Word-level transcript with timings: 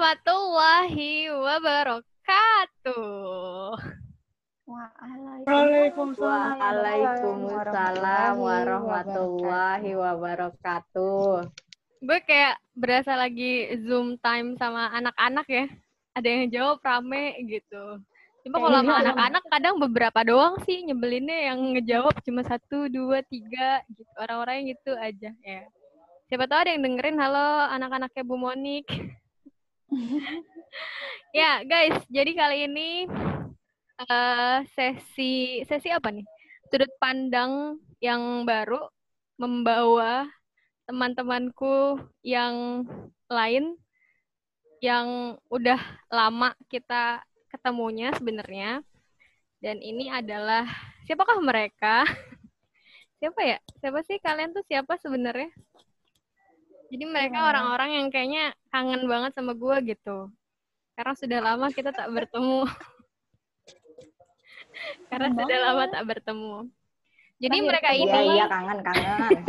warahmatullahi 0.00 1.28
wabarakatuh. 1.28 2.96
Waalaikumsalam. 5.44 6.56
Waalaikumsalam 6.56 8.32
warahmatullahi 8.40 9.92
wabarakatuh. 9.92 11.52
Gue 12.00 12.16
kayak 12.24 12.56
berasa 12.72 13.12
lagi 13.12 13.76
Zoom 13.84 14.16
time 14.24 14.56
sama 14.56 14.88
anak-anak 14.88 15.44
ya. 15.52 15.68
Ada 16.16 16.28
yang 16.32 16.48
jawab 16.48 16.80
rame 16.80 17.36
gitu. 17.44 18.00
Cuma 18.48 18.56
kalau 18.56 18.80
sama 18.80 19.04
anak-anak 19.04 19.44
kadang 19.52 19.76
beberapa 19.76 20.24
doang 20.24 20.56
sih 20.64 20.80
nyebelinnya 20.80 21.52
yang 21.52 21.76
ngejawab 21.76 22.16
cuma 22.24 22.40
satu, 22.40 22.88
dua, 22.88 23.20
tiga 23.28 23.84
gitu. 23.92 24.08
Orang-orangnya 24.16 24.72
gitu 24.72 24.96
aja 24.96 25.28
ya. 25.44 25.68
Siapa 26.32 26.48
tahu 26.48 26.56
ada 26.64 26.72
yang 26.72 26.88
dengerin, 26.88 27.20
halo 27.20 27.68
anak-anaknya 27.68 28.24
Bu 28.24 28.40
Monik. 28.40 29.19
ya 31.40 31.66
guys, 31.66 31.98
jadi 32.06 32.30
kali 32.34 32.56
ini 32.70 33.10
uh, 34.06 34.62
sesi 34.74 35.62
sesi 35.66 35.88
apa 35.90 36.14
nih? 36.14 36.26
Sudut 36.70 36.90
pandang 37.02 37.82
yang 37.98 38.46
baru 38.46 38.86
membawa 39.34 40.30
teman-temanku 40.86 41.98
yang 42.22 42.86
lain 43.26 43.74
yang 44.80 45.38
udah 45.50 45.78
lama 46.08 46.54
kita 46.70 47.26
ketemunya 47.50 48.14
sebenarnya. 48.14 48.86
Dan 49.60 49.82
ini 49.82 50.08
adalah 50.08 50.64
siapakah 51.04 51.42
mereka? 51.42 52.06
siapa 53.20 53.40
ya? 53.42 53.58
Siapa 53.82 54.00
sih 54.06 54.22
kalian 54.22 54.54
tuh 54.54 54.64
siapa 54.64 54.96
sebenarnya? 55.02 55.50
Jadi 56.90 57.04
mereka 57.06 57.38
iya. 57.38 57.46
orang-orang 57.54 57.90
yang 58.02 58.06
kayaknya 58.10 58.44
kangen 58.74 59.06
banget 59.06 59.30
sama 59.38 59.54
gue 59.54 59.94
gitu. 59.94 60.26
Karena 60.98 61.14
sudah 61.14 61.38
lama 61.38 61.66
kita 61.70 61.94
tak 61.94 62.10
bertemu. 62.10 62.66
Karena 65.10 65.28
sudah 65.30 65.58
lama 65.70 65.84
tak 65.86 66.04
bertemu. 66.04 66.56
Jadi 67.40 67.56
mereka 67.62 67.90
ini 67.94 68.10
Iya, 68.10 68.20
iya 68.36 68.46
kangen, 68.50 68.78
kangen. 68.84 69.42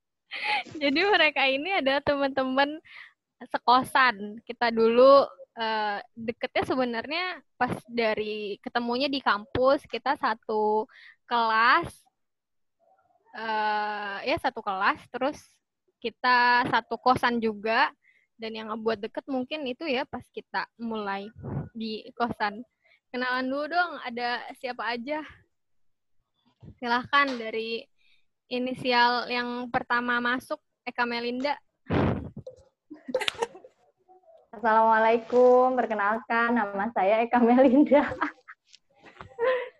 Jadi 0.82 1.00
mereka 1.06 1.42
ini 1.46 1.70
adalah 1.78 2.02
teman-teman 2.02 2.82
sekosan. 3.38 4.42
Kita 4.42 4.74
dulu 4.74 5.24
uh, 5.56 5.98
deketnya 6.18 6.66
sebenarnya 6.66 7.24
pas 7.54 7.70
dari 7.86 8.58
ketemunya 8.58 9.06
di 9.06 9.22
kampus, 9.22 9.86
kita 9.86 10.18
satu 10.18 10.90
kelas 11.24 12.04
uh, 13.38 14.18
ya 14.22 14.36
satu 14.38 14.60
kelas 14.60 15.00
terus 15.08 15.38
kita 16.04 16.68
satu 16.68 17.00
kosan 17.00 17.40
juga 17.40 17.88
dan 18.36 18.52
yang 18.52 18.68
ngebuat 18.68 19.08
deket 19.08 19.24
mungkin 19.24 19.64
itu 19.64 19.88
ya 19.88 20.04
pas 20.04 20.20
kita 20.36 20.68
mulai 20.76 21.32
di 21.72 22.04
kosan. 22.12 22.60
Kenalan 23.08 23.48
dulu 23.48 23.72
dong, 23.72 23.92
ada 24.04 24.44
siapa 24.60 24.84
aja? 24.84 25.24
Silahkan 26.76 27.24
dari 27.40 27.88
inisial 28.52 29.32
yang 29.32 29.72
pertama 29.72 30.20
masuk, 30.20 30.60
Eka 30.84 31.08
Melinda. 31.08 31.56
Assalamualaikum, 34.52 35.72
perkenalkan 35.72 36.52
nama 36.52 36.92
saya 36.92 37.24
Eka 37.24 37.40
Melinda. 37.40 38.12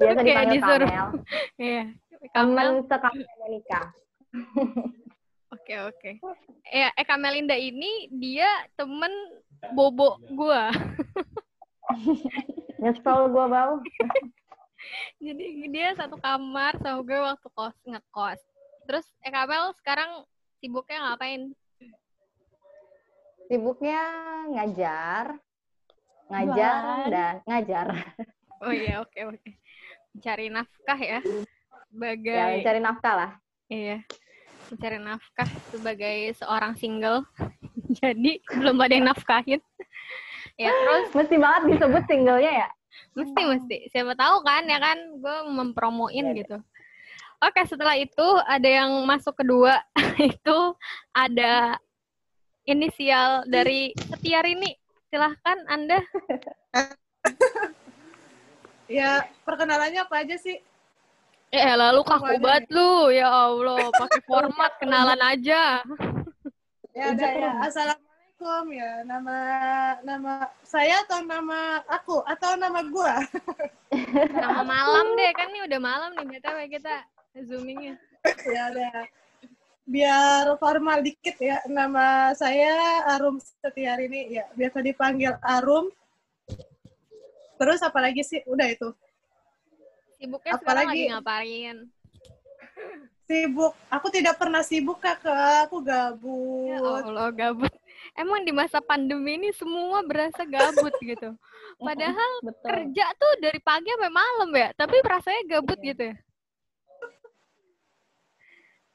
Biasa 0.01 0.21
dipanggil 0.25 0.61
Kamel. 0.63 1.07
Iya. 1.61 1.85
Kamel 2.33 2.71
sekali 2.89 3.23
Monika. 3.45 3.81
Oke 5.65 5.81
oke. 5.81 6.11
Ya 6.75 6.93
Eka 6.97 7.17
Melinda 7.17 7.57
ini 7.57 8.09
dia 8.13 8.49
temen 8.77 9.09
bobo 9.73 10.21
gua. 10.33 10.69
Nyesel 12.81 13.33
gua 13.33 13.47
bau. 13.49 13.75
Jadi 15.25 15.65
dia 15.73 15.97
satu 15.97 16.21
kamar 16.21 16.77
sama 16.85 17.01
gue 17.01 17.17
waktu 17.17 17.49
kos 17.49 17.77
ngekos. 17.89 18.41
Terus 18.85 19.07
Eka 19.25 19.49
Mel 19.49 19.73
sekarang 19.81 20.29
sibuknya 20.61 21.01
ngapain? 21.01 21.57
Sibuknya 23.49 24.01
ngajar, 24.53 25.41
ngajar 26.29 26.81
dan 27.09 27.35
ngajar. 27.49 27.87
Oh 28.61 28.73
iya 28.73 29.01
oke 29.01 29.21
oke. 29.33 29.51
Cari 30.21 30.53
nafkah 30.53 31.01
ya. 31.01 31.21
Sebagai 31.89 32.37
ya, 32.37 32.61
cari 32.61 32.81
nafkah 32.85 33.15
lah. 33.17 33.31
Iya 33.73 34.05
mencari 34.71 34.99
nafkah 35.01 35.51
sebagai 35.73 36.17
seorang 36.41 36.73
single. 36.79 37.25
Jadi 38.01 38.41
belum 38.49 38.81
ada 38.81 38.93
yang 38.95 39.07
nafkahin. 39.11 39.61
ya 40.63 40.71
terus 40.71 41.11
mesti 41.13 41.37
banget 41.37 41.63
disebut 41.75 42.03
singlenya 42.07 42.53
ya. 42.65 42.69
Mesti 43.15 43.43
mesti. 43.47 43.77
Siapa 43.91 44.15
tahu 44.15 44.43
kan 44.47 44.67
ya 44.67 44.79
kan 44.79 44.99
gue 45.19 45.37
mempromoin 45.51 46.27
ya, 46.31 46.35
gitu. 46.35 46.57
Oke, 47.43 47.61
setelah 47.69 47.99
itu 47.99 48.29
ada 48.49 48.69
yang 48.69 48.91
masuk 49.05 49.37
kedua 49.37 49.83
itu 50.33 50.59
ada 51.13 51.77
inisial 52.65 53.45
dari 53.45 53.93
Setiarini. 53.99 54.73
Silahkan 55.13 55.59
Anda. 55.71 56.03
ya, 58.91 59.23
perkenalannya 59.47 60.03
apa 60.03 60.27
aja 60.27 60.35
sih? 60.41 60.59
Eh 61.55 61.71
lalu 61.79 62.03
kaku 62.03 62.35
banget 62.43 62.67
lu, 62.75 63.15
ya 63.15 63.31
Allah, 63.31 63.87
pakai 63.95 64.21
format 64.27 64.75
kenalan 64.83 65.23
aja. 65.23 65.87
Ya 66.91 67.15
ada 67.15 67.29
ya. 67.31 67.53
Assalamualaikum 67.63 68.65
ya. 68.75 69.07
Nama 69.07 69.39
nama 70.03 70.51
saya 70.67 71.07
atau 71.07 71.23
nama 71.23 71.79
aku 71.87 72.27
atau 72.27 72.59
nama 72.59 72.83
gua? 72.91 73.23
nama 74.43 74.67
malam 74.67 75.15
deh, 75.15 75.31
kan 75.31 75.47
ini 75.55 75.63
udah 75.63 75.79
malam 75.79 76.11
nih 76.19 76.27
btw 76.27 76.59
kita 76.67 77.07
zoomingnya. 77.47 78.03
ya 78.51 78.75
ada. 78.75 79.07
Biar 79.87 80.59
formal 80.59 81.07
dikit 81.07 81.39
ya. 81.39 81.63
Nama 81.71 82.35
saya 82.35 83.07
Arum 83.15 83.39
setiap 83.39 84.03
ini 84.03 84.43
ya. 84.43 84.51
Biasa 84.59 84.83
dipanggil 84.83 85.39
Arum. 85.39 85.87
Terus 87.55 87.79
apa 87.79 88.03
lagi 88.03 88.27
sih? 88.27 88.43
Udah 88.51 88.67
itu. 88.67 88.91
Sibuknya 90.25 90.57
Apalagi, 90.57 90.65
sekarang 90.65 90.89
lagi 90.89 91.05
ngapain? 91.13 91.77
Sibuk. 93.29 93.73
Aku 93.93 94.07
tidak 94.09 94.41
pernah 94.41 94.65
sibuk, 94.65 94.97
Kakak. 95.05 95.69
Aku 95.69 95.85
gabut. 95.85 96.73
Ya 96.73 96.81
Allah, 96.81 97.29
gabut. 97.29 97.75
Emang 98.17 98.41
di 98.41 98.53
masa 98.57 98.81
pandemi 98.81 99.37
ini 99.37 99.53
semua 99.53 100.01
berasa 100.01 100.49
gabut 100.49 100.97
gitu. 101.05 101.37
Padahal 101.85 102.31
Betul. 102.41 102.65
kerja 102.65 103.05
tuh 103.21 103.33
dari 103.45 103.61
pagi 103.61 103.93
sampai 103.93 104.13
malam 104.17 104.49
ya, 104.57 104.73
tapi 104.73 104.97
rasanya 105.05 105.61
gabut 105.61 105.77
iya. 105.85 105.89
gitu 105.93 106.03
ya. 106.09 106.17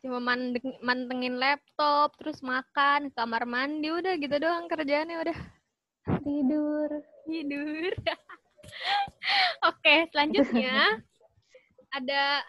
Cuma 0.01 0.17
mantengin 0.81 1.37
laptop, 1.37 2.17
terus 2.17 2.41
makan, 2.41 3.13
kamar 3.13 3.45
mandi, 3.45 3.93
udah 3.93 4.17
gitu 4.17 4.33
doang 4.41 4.65
kerjaannya 4.65 5.29
udah. 5.29 5.37
Tidur. 6.25 6.89
Tidur. 7.29 7.93
Oke, 9.69 10.07
selanjutnya 10.09 11.03
ada 11.93 12.43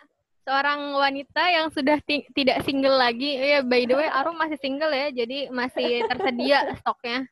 seorang 0.45 0.97
wanita 0.97 1.43
yang 1.53 1.69
sudah 1.71 2.01
tidak 2.09 2.59
single 2.65 2.97
lagi. 2.97 3.37
Ya, 3.37 3.61
by 3.62 3.84
the 3.84 3.95
way, 3.97 4.09
Arum 4.19 4.37
masih 4.37 4.59
single 4.61 4.93
ya, 4.93 5.12
jadi 5.12 5.53
masih 5.53 6.05
tersedia 6.09 6.75
stoknya. 6.81 7.28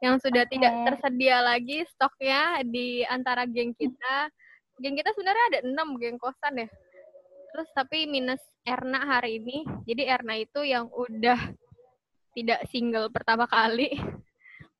Yang 0.00 0.28
sudah 0.28 0.44
tidak 0.48 0.72
tersedia 0.88 1.36
lagi 1.44 1.84
stoknya 1.92 2.60
di 2.64 3.04
antara 3.06 3.44
geng 3.44 3.76
kita. 3.76 4.28
Geng 4.80 4.96
kita 4.96 5.12
sebenarnya 5.12 5.44
ada 5.52 5.58
enam 5.68 5.96
geng 6.00 6.16
kosan 6.20 6.64
ya. 6.64 6.68
Terus 7.52 7.68
tapi 7.72 8.04
minus 8.04 8.40
Erna 8.64 9.04
hari 9.04 9.40
ini. 9.40 9.64
Jadi 9.88 10.02
Erna 10.04 10.36
itu 10.36 10.60
yang 10.64 10.88
udah 10.92 11.38
tidak 12.36 12.60
single 12.68 13.08
pertama 13.08 13.48
kali. 13.48 13.96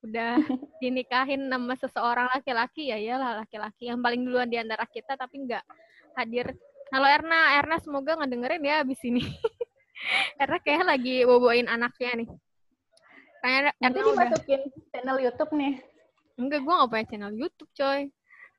Udah 0.05 0.39
dinikahin 0.85 1.51
sama 1.51 1.75
seseorang 1.75 2.31
laki-laki 2.31 2.95
ya 2.95 3.01
iyalah 3.01 3.43
laki-laki 3.43 3.91
yang 3.91 3.99
paling 3.99 4.23
duluan 4.23 4.47
di 4.47 4.55
antara 4.55 4.87
kita 4.87 5.19
tapi 5.19 5.43
nggak 5.43 5.65
hadir. 6.17 6.49
Halo 6.89 7.07
Erna, 7.07 7.61
Erna 7.61 7.77
semoga 7.85 8.17
ngedengerin 8.17 8.65
ya 8.65 8.81
abis 8.81 9.01
ini. 9.05 9.21
Karena 10.41 10.59
kayak 10.65 10.85
lagi 10.89 11.17
boboin 11.29 11.69
anaknya 11.69 12.25
nih. 12.25 12.29
Kayaknya 13.45 13.73
Erna 13.85 14.01
udah... 14.01 14.05
dimasukin 14.09 14.63
channel 14.91 15.19
YouTube 15.21 15.53
nih. 15.53 15.75
Enggak, 16.37 16.61
gue 16.65 16.73
gak 16.73 16.91
punya 16.93 17.07
channel 17.09 17.33
YouTube, 17.33 17.73
coy. 17.77 18.01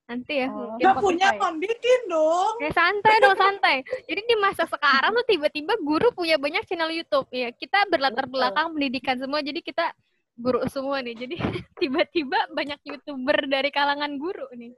Nanti 0.08 0.34
ya. 0.40 0.48
Oh. 0.50 0.78
Gak 0.82 0.96
punya 1.02 1.30
kan 1.36 1.58
bikin 1.62 2.02
dong. 2.10 2.56
Ya 2.62 2.72
santai 2.74 3.16
dong, 3.22 3.38
santai. 3.38 3.76
Jadi 4.06 4.22
di 4.24 4.36
masa 4.38 4.64
sekarang 4.66 5.14
tuh 5.14 5.26
tiba-tiba 5.28 5.74
guru 5.82 6.10
punya 6.14 6.38
banyak 6.42 6.66
channel 6.66 6.94
YouTube. 6.94 7.28
Ya, 7.34 7.50
kita 7.54 7.86
berlatar 7.90 8.26
belakang 8.30 8.74
pendidikan 8.74 9.18
semua, 9.18 9.42
jadi 9.46 9.62
kita 9.62 9.94
guru 10.38 10.62
semua 10.70 11.02
nih. 11.06 11.14
Jadi 11.18 11.36
tiba-tiba 11.82 12.50
banyak 12.54 12.80
YouTuber 12.86 13.50
dari 13.50 13.70
kalangan 13.70 14.14
guru 14.18 14.46
nih. 14.54 14.74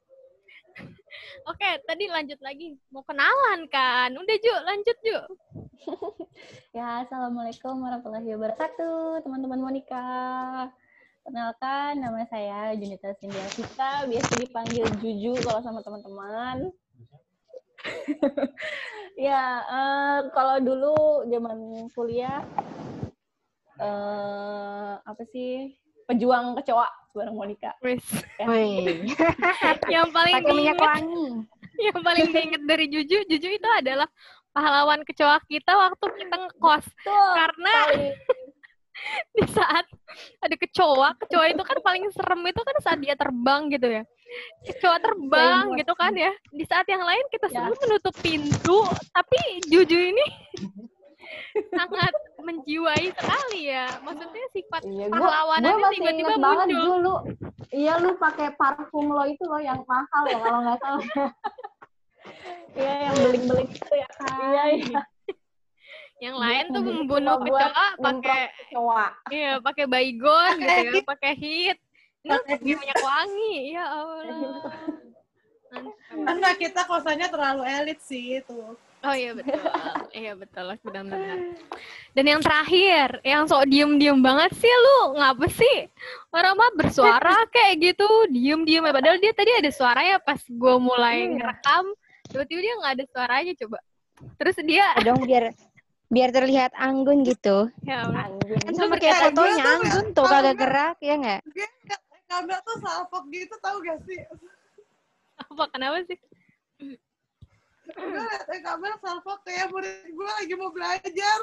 Oke, 1.49 1.69
tadi 1.85 2.05
lanjut 2.09 2.39
lagi. 2.41 2.77
Mau 2.93 3.01
kenalan 3.05 3.65
kan? 3.71 4.13
Udah, 4.13 4.37
Ju. 4.37 4.53
Lanjut, 4.65 4.97
Ju. 5.01 5.17
ya, 6.77 7.05
Assalamualaikum 7.05 7.81
warahmatullahi 7.81 8.29
wabarakatuh, 8.35 9.25
teman-teman 9.25 9.59
Monika. 9.59 10.07
Perkenalkan, 11.25 11.99
nama 12.01 12.25
saya 12.29 12.73
Junita 12.73 13.13
Cynthia 13.17 13.47
Sita, 13.53 14.05
biasa 14.09 14.31
dipanggil 14.39 14.85
Juju 14.97 15.37
kalau 15.45 15.61
sama 15.61 15.85
teman-teman. 15.85 16.73
ya, 19.29 19.43
eh, 19.61 20.19
kalau 20.33 20.57
dulu 20.59 21.25
zaman 21.29 21.87
kuliah, 21.93 22.41
eh, 23.77 24.93
apa 24.99 25.23
sih, 25.29 25.77
pejuang 26.09 26.57
kecoa 26.57 26.98
bareng 27.13 27.35
Monica. 27.35 27.71
Wis. 27.81 28.03
Wih, 28.45 29.09
yang 29.93 30.09
paling 30.13 30.35
pakai 30.41 30.53
minyak 30.53 30.77
wangi. 30.79 31.25
yang 31.87 31.99
paling 31.99 32.25
diinget 32.31 32.63
dari 32.67 32.85
Juju, 32.87 33.25
Juju 33.25 33.49
itu 33.49 33.69
adalah 33.79 34.07
pahlawan 34.51 35.01
kecoa 35.05 35.39
kita 35.47 35.71
waktu 35.73 36.05
kita 36.19 36.35
ngekos. 36.35 36.85
Karena 37.07 37.75
di 39.35 39.45
saat 39.47 39.85
ada 40.43 40.55
kecoa, 40.59 41.15
kecoa 41.23 41.45
itu 41.49 41.63
kan 41.63 41.77
paling 41.79 42.03
serem 42.11 42.41
itu 42.43 42.61
kan 42.61 42.75
saat 42.83 42.99
dia 42.99 43.15
terbang 43.15 43.71
gitu 43.71 43.87
ya. 43.87 44.03
Kecoa 44.67 44.97
terbang 45.01 45.65
gitu 45.79 45.93
kan 45.95 46.13
ya. 46.13 46.31
Di 46.51 46.65
saat 46.67 46.85
yang 46.85 47.01
lain 47.01 47.25
kita 47.31 47.47
Ya. 47.49 47.65
semua 47.65 47.75
menutup 47.79 48.15
pintu, 48.21 48.79
tapi 49.15 49.39
Juju 49.71 49.97
ini 50.13 50.25
sangat 51.69 52.13
menjiwai 52.39 53.05
sekali 53.11 53.61
ya. 53.67 53.87
Maksudnya 54.01 54.45
sifat 54.49 54.81
Iya, 54.83 55.05
gua, 55.07 55.19
pahlawanannya 55.19 55.71
gua 55.71 55.83
masih 55.85 55.95
tiba-tiba 55.97 56.19
inget 56.19 56.39
banget 56.39 56.67
muncul. 56.67 56.81
dulu. 56.83 57.15
Iya, 57.69 57.93
lu 57.97 58.11
pakai 58.15 58.47
parfum 58.53 59.05
lo 59.07 59.23
itu 59.23 59.43
loh 59.43 59.59
yang 59.59 59.81
mahal 59.83 60.23
ya 60.25 60.37
kalau 60.39 60.59
nggak 60.63 60.79
salah. 60.79 61.05
Iya, 62.69 62.93
yang 63.01 63.15
beling-beling 63.17 63.69
itu 63.71 63.93
ya 63.93 64.09
kan. 64.13 64.37
Iya, 64.45 64.63
iya. 64.77 65.01
Yang 66.19 66.35
lain 66.35 66.63
tuh 66.69 66.81
membunuh 66.83 67.35
kecoa 67.39 67.57
nyemprot 67.57 67.95
pakai 67.97 68.41
Kecoa. 68.59 69.07
iya, 69.31 69.51
pakai 69.57 69.85
baygon 69.87 70.53
gitu 70.59 70.77
ya, 70.91 71.01
pakai 71.01 71.33
hit. 71.33 71.77
Ini 72.19 72.29
Pakai 72.29 72.55
minyak 72.59 72.99
wangi. 72.99 73.55
Ya 73.73 73.85
Allah. 73.87 74.27
Mantap. 75.71 76.29
Enggak, 76.29 76.55
kita 76.59 76.81
kosannya 76.83 77.27
terlalu 77.27 77.63
elit 77.63 77.99
sih 77.99 78.37
itu. 78.37 78.75
Oh 78.99 79.15
iya 79.15 79.31
betul, 79.31 79.55
iya 80.11 80.33
betul, 80.35 80.75
benar-benar. 80.83 81.55
Dan 82.11 82.25
yang 82.27 82.41
terakhir, 82.43 83.23
yang 83.23 83.47
sok 83.47 83.63
diem-diem 83.65 84.19
banget 84.19 84.51
sih 84.53 84.67
lu, 84.67 85.15
ngapa 85.15 85.47
sih? 85.47 85.87
Orang 86.29 86.59
mah 86.59 86.67
bersuara 86.75 87.31
kayak 87.55 87.79
gitu, 87.79 88.03
diem-diem. 88.27 88.83
Padahal 88.83 89.15
dia 89.17 89.31
tadi 89.31 89.55
ada 89.55 89.71
suaranya 89.71 90.19
pas 90.19 90.35
gue 90.43 90.75
mulai 90.77 91.23
Iya. 91.23 91.31
ngerekam, 91.31 91.85
tiba-tiba 92.27 92.59
dia 92.59 92.73
nggak 92.75 92.93
ada 92.99 93.05
suaranya 93.07 93.53
coba. 93.55 93.79
Terus 94.35 94.55
dia, 94.67 94.85
Dong 94.99 95.23
biar 95.23 95.55
biar 96.09 96.29
terlihat 96.35 96.71
anggun 96.75 97.23
gitu. 97.23 97.71
ya 97.87 98.03
Allah. 98.03 98.27
Anjing. 98.27 98.59
Kan 98.59 98.71
Itu 98.75 98.79
sama 98.83 98.95
kayak 98.99 99.15
fotonya 99.31 99.55
tuh 99.55 99.71
anggun 99.79 100.05
tuh 100.11 100.25
kagak 100.27 100.55
gerak 100.59 100.95
ya 100.99 101.13
nggak? 101.15 101.41
Dia 101.55 101.67
kamera 102.27 102.59
tuh 102.61 102.75
salfok 102.77 103.23
gitu 103.31 103.55
tau 103.57 103.79
gak 103.79 103.99
sih? 104.03 104.19
apa 105.39 105.63
kenapa 105.71 106.03
sih? 106.03 106.19
Gue 107.99 108.23
liat 108.23 108.47
eh, 108.47 108.61
kamera 108.63 108.95
salfok 109.03 109.39
kayak 109.43 109.67
murid 109.69 110.07
gue 110.07 110.27
lagi 110.27 110.53
mau 110.55 110.71
belajar. 110.71 111.39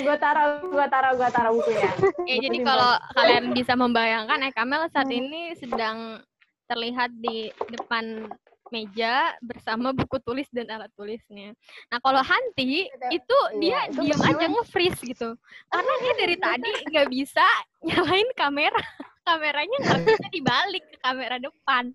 Gua 0.00 0.16
taruh, 0.16 0.60
gua 0.68 0.86
taruh, 0.88 1.12
gua 1.16 1.30
taruh 1.32 1.52
bukunya. 1.56 1.88
Ya, 2.28 2.36
jadi 2.36 2.58
Betul, 2.60 2.68
kalau 2.68 2.92
kalian 3.16 3.44
bisa 3.56 3.72
membayangkan, 3.76 4.38
eh 4.44 4.52
Kamel 4.52 4.88
saat 4.92 5.08
ini 5.08 5.56
sedang 5.56 6.20
terlihat 6.68 7.10
di 7.16 7.50
depan 7.72 8.28
meja 8.70 9.34
bersama 9.42 9.90
buku 9.90 10.22
tulis 10.22 10.46
dan 10.54 10.70
alat 10.70 10.88
tulisnya. 10.94 11.52
Nah, 11.90 11.98
kalau 11.98 12.22
Hanti 12.22 12.86
itu 13.10 13.38
dia 13.58 13.90
Iya, 13.90 13.90
itu 13.90 14.00
diam 14.06 14.20
aja 14.22 14.46
nge-freeze 14.46 15.00
gitu. 15.02 15.34
Karena 15.66 15.92
dia 16.00 16.12
dari 16.14 16.36
tadi 16.38 16.70
nggak 16.86 17.08
bisa 17.10 17.46
nyalain 17.82 18.30
kamera. 18.38 18.82
Kameranya 19.30 19.76
nggak 19.78 20.00
bisa 20.10 20.26
dibalik 20.34 20.84
ke 20.90 20.96
kamera 20.98 21.38
depan. 21.38 21.94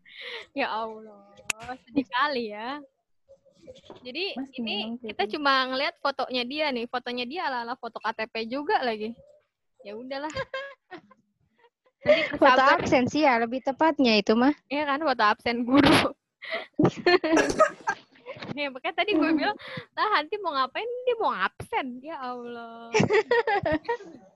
Ya 0.56 0.72
Allah, 0.72 1.36
sedih 1.84 2.08
kali 2.08 2.56
ya. 2.56 2.80
Jadi 4.00 4.40
Masih 4.40 4.62
ini 4.64 4.78
kita 5.04 5.28
cuma 5.36 5.68
ngelihat 5.68 6.00
fotonya 6.00 6.44
dia 6.48 6.72
nih. 6.72 6.88
Fotonya 6.88 7.26
dia 7.28 7.42
ala-ala 7.52 7.76
foto 7.76 8.00
KTP 8.00 8.48
juga 8.48 8.80
lagi. 8.80 9.12
Ya 9.84 10.00
udahlah. 10.00 10.32
Nanti 12.06 12.38
Foto 12.40 12.62
absen 12.62 13.10
sih 13.10 13.26
ya 13.28 13.36
lebih 13.42 13.66
tepatnya 13.66 14.16
itu 14.16 14.32
mah. 14.38 14.56
Iya 14.72 14.88
kan 14.88 15.04
foto 15.04 15.24
absen 15.28 15.68
guru. 15.68 16.16
Ya, 18.56 18.68
makanya 18.72 18.96
tadi 19.04 19.16
gue 19.16 19.32
bilang, 19.36 19.56
nah 19.96 20.08
Hanti 20.16 20.36
mau 20.40 20.52
ngapain? 20.56 20.88
Dia 21.08 21.16
mau 21.20 21.32
absen. 21.32 22.00
Ya 22.00 22.20
Allah. 22.20 22.92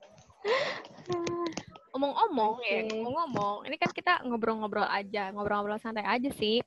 Omong-omong 1.90 2.62
ya, 2.64 2.86
Oke. 2.86 2.96
ngomong-ngomong. 2.96 3.56
Ini 3.66 3.76
kan 3.76 3.90
kita 3.90 4.12
ngobrol-ngobrol 4.24 4.86
aja, 4.86 5.34
ngobrol-ngobrol 5.34 5.82
santai 5.82 6.06
aja 6.06 6.30
sih. 6.32 6.62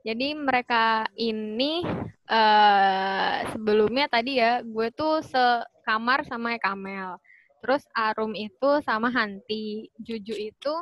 Jadi 0.00 0.32
mereka 0.32 1.04
ini 1.18 1.84
eh 2.30 3.36
sebelumnya 3.52 4.06
tadi 4.08 4.40
ya, 4.40 4.64
gue 4.64 4.88
tuh 4.94 5.20
sekamar 5.26 6.24
sama 6.24 6.56
Kamel. 6.56 7.18
Terus 7.60 7.84
Arum 7.92 8.32
itu 8.32 8.80
sama 8.80 9.12
Hanti, 9.12 9.92
Juju 10.00 10.32
itu 10.32 10.74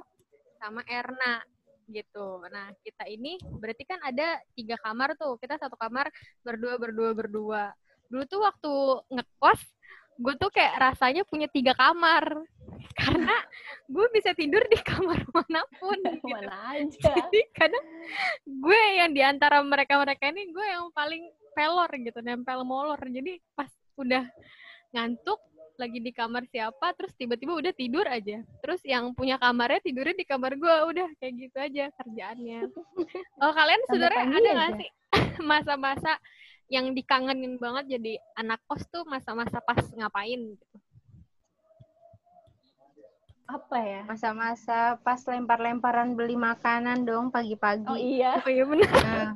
sama 0.63 0.87
Erna 0.87 1.43
gitu. 1.91 2.45
Nah 2.53 2.71
kita 2.85 3.09
ini 3.09 3.41
berarti 3.41 3.83
kan 3.89 3.99
ada 4.05 4.39
tiga 4.55 4.77
kamar 4.79 5.17
tuh. 5.19 5.41
Kita 5.41 5.57
satu 5.59 5.75
kamar 5.75 6.13
berdua 6.45 6.77
berdua 6.77 7.11
berdua. 7.17 7.63
Dulu 8.09 8.25
tuh 8.29 8.41
waktu 8.45 8.73
ngekos, 9.19 9.61
gue 10.19 10.35
tuh 10.35 10.51
kayak 10.51 10.75
rasanya 10.83 11.23
punya 11.23 11.47
tiga 11.47 11.79
kamar 11.79 12.43
karena 12.99 13.37
gue 13.89 14.07
bisa 14.13 14.35
tidur 14.35 14.61
di 14.69 14.79
kamar 14.83 15.23
mana 15.35 15.63
pun. 15.79 15.99
Gitu. 16.19 16.27
Mana 16.29 16.77
aja. 16.77 17.15
Jadi 17.15 17.41
kadang 17.55 17.85
gue 18.45 18.81
yang 18.99 19.11
di 19.15 19.23
antara 19.23 19.63
mereka-mereka 19.63 20.31
ini 20.35 20.51
gue 20.51 20.67
yang 20.67 20.91
paling 20.93 21.31
pelor 21.55 21.91
gitu, 21.99 22.19
nempel 22.23 22.63
molor. 22.63 23.01
Jadi 23.01 23.39
pas 23.55 23.71
udah 23.99 24.27
ngantuk 24.95 25.41
lagi 25.79 26.03
di 26.03 26.11
kamar 26.11 26.43
siapa, 26.51 26.91
terus 26.99 27.15
tiba-tiba 27.15 27.55
udah 27.55 27.71
tidur 27.71 28.03
aja. 28.11 28.43
Terus 28.67 28.83
yang 28.83 29.15
punya 29.15 29.39
kamarnya 29.39 29.79
tidurnya 29.79 30.19
di 30.19 30.27
kamar 30.27 30.59
gue, 30.59 30.75
udah 30.91 31.07
kayak 31.23 31.35
gitu 31.39 31.57
aja 31.59 31.85
kerjaannya. 32.03 32.67
Oh 33.39 33.53
kalian 33.55 33.83
sebenarnya 33.87 34.23
ada 34.27 34.51
nggak 34.59 34.73
sih 34.83 34.91
masa-masa 35.39 36.19
yang 36.69 36.93
dikangenin 36.93 37.57
banget 37.57 37.97
jadi 37.99 38.21
anak 38.37 38.61
kos 38.69 38.85
tuh 38.93 39.03
masa-masa 39.09 39.59
pas 39.65 39.81
ngapain 39.97 40.37
gitu? 40.53 40.67
Apa 43.49 43.79
ya? 43.81 44.01
Masa-masa 44.05 45.01
pas 45.01 45.21
lempar-lemparan 45.25 46.13
beli 46.13 46.37
makanan 46.37 47.09
dong 47.09 47.33
pagi-pagi. 47.33 47.89
Oh 47.89 47.97
iya. 47.97 48.37
Oh 48.45 48.51
iya 48.53 48.65
bener, 48.69 48.89
Nah, 48.93 49.33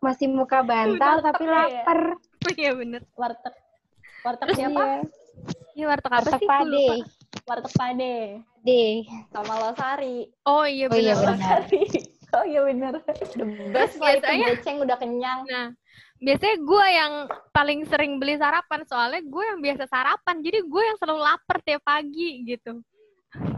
masih 0.00 0.32
muka 0.32 0.64
bantal 0.64 1.20
tapi 1.20 1.44
Iya. 1.44 1.52
lapar. 1.52 2.00
oh 2.16 2.52
iya 2.56 2.72
bener. 2.72 3.02
Warteg. 3.12 3.54
Warteg 4.24 4.48
Terus 4.48 4.56
siapa? 4.56 4.80
iya, 4.80 4.96
Ini 5.76 5.82
warteg 5.84 6.12
apa 6.12 6.20
Warteg 6.24 6.40
sih? 6.40 6.48
Pade. 6.48 6.86
Warteg 7.44 7.72
Pade. 7.76 8.16
Deh. 8.64 8.96
Sama 9.28 9.54
Losari. 9.60 10.18
Oh 10.48 10.64
iya 10.64 10.88
Oh 10.88 10.96
iya, 10.96 11.12
bener. 11.12 11.16
bener. 11.20 11.36
Losari. 11.36 11.84
Oh 12.30 12.44
iya 12.46 12.60
bener. 12.62 12.94
The 13.02 13.46
best 13.74 13.98
lah 13.98 14.14
itu 14.14 14.22
biasanya- 14.22 14.48
beceng 14.54 14.76
udah 14.80 14.96
kenyang. 14.96 15.40
Nah, 15.50 15.66
biasanya 16.20 16.56
gue 16.60 16.86
yang 16.92 17.12
paling 17.50 17.80
sering 17.88 18.12
beli 18.20 18.36
sarapan 18.36 18.80
soalnya 18.84 19.24
gue 19.24 19.44
yang 19.44 19.60
biasa 19.64 19.88
sarapan 19.88 20.36
jadi 20.44 20.58
gue 20.68 20.82
yang 20.84 20.96
selalu 21.00 21.20
lapar 21.24 21.56
tiap 21.64 21.80
pagi 21.82 22.44
gitu 22.44 22.84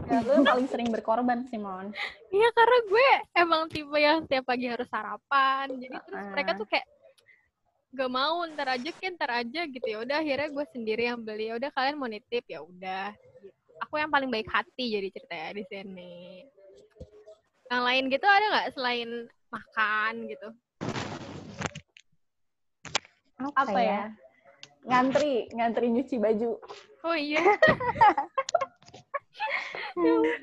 Ya, 0.05 0.21
lu 0.21 0.37
yang 0.37 0.45
paling 0.45 0.67
sering 0.69 0.87
berkorban, 0.93 1.49
Simon. 1.49 1.89
Iya 2.29 2.49
karena 2.53 2.77
gue 2.85 3.07
emang 3.33 3.61
tipe 3.67 3.97
yang 3.97 4.21
tiap 4.29 4.45
pagi 4.45 4.69
harus 4.69 4.85
sarapan 4.85 5.65
jadi 5.75 5.97
terus 6.05 6.21
Uh-uh. 6.23 6.31
mereka 6.31 6.51
tuh 6.53 6.67
kayak 6.69 6.85
gak 7.93 8.11
mau 8.13 8.41
ntar 8.53 8.73
aja 8.73 8.89
kan 8.93 9.11
ntar 9.17 9.31
aja 9.43 9.61
gitu 9.65 9.85
ya 9.85 9.97
udah 10.01 10.17
akhirnya 10.21 10.49
gue 10.49 10.65
sendiri 10.73 11.03
yang 11.09 11.19
beli 11.21 11.49
ya 11.49 11.57
udah 11.57 11.69
kalian 11.73 11.97
mau 11.97 12.09
nitip 12.09 12.45
ya 12.45 12.61
udah 12.61 13.13
gitu. 13.41 13.49
aku 13.81 13.97
yang 14.01 14.09
paling 14.09 14.29
baik 14.29 14.49
hati 14.49 14.85
jadi 14.93 15.07
ceritanya 15.13 15.51
di 15.57 15.63
sini 15.69 16.13
yang 17.73 17.83
lain 17.83 18.03
gitu 18.07 18.21
ada 18.23 18.45
nggak 18.49 18.69
selain 18.71 19.09
makan 19.49 20.13
gitu 20.29 20.47
Apa 23.43 23.75
ya? 23.75 24.01
Ngantri, 24.85 25.51
ngantri 25.51 25.89
nyuci 25.89 26.15
baju. 26.15 26.55
oh 27.03 27.17
iya 27.17 27.41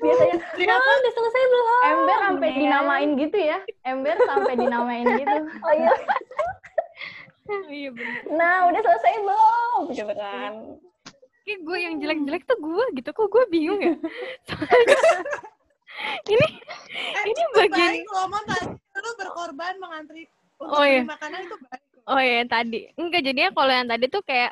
Biasanya? 0.01 0.37
"Ma, 0.69 0.77
udah 0.77 1.11
selesai 1.11 1.43
belum? 1.45 1.81
Ember 1.83 2.17
sampai 2.21 2.49
dinamain 2.55 3.09
gitu 3.17 3.37
ya. 3.37 3.57
Ember 3.83 4.15
sampai 4.21 4.53
dinamain 4.55 5.07
gitu. 5.17 5.37
Oh 5.65 5.73
iya. 5.73 5.91
oh 7.49 7.63
iya 7.67 7.89
bener 7.91 8.15
Nah, 8.31 8.69
udah 8.69 8.81
selesai 8.81 9.13
belum? 9.17 9.81
Gitu 9.91 10.13
kan. 10.13 10.51
kayak 11.41 11.59
gue 11.65 11.77
yang 11.79 11.95
jelek-jelek 11.97 12.43
tuh 12.45 12.57
gue 12.61 12.85
gitu 12.95 13.09
kok 13.11 13.27
gue 13.27 13.43
bingung 13.49 13.81
ya 13.81 13.97
ini 16.27 16.47
Eh, 16.91 17.23
ini 17.25 17.41
bagian 17.53 17.91
baik 17.93 18.05
Mam. 18.05 18.33
Tadi 18.43 18.67
lu 18.97 19.11
berkorban 19.15 19.73
mengantri 19.77 20.27
untuk 20.57 20.75
Oh, 20.75 20.83
iya. 20.83 21.01
makanan 21.01 21.39
itu 21.43 21.55
baik. 21.57 21.81
oh 22.03 22.19
ya 22.19 22.33
yang 22.41 22.49
tadi 22.49 22.79
enggak 22.93 23.21
jadinya 23.23 23.49
kalau 23.51 23.71
yang 23.71 23.87
tadi 23.87 24.05
tuh 24.07 24.21
kayak 24.21 24.51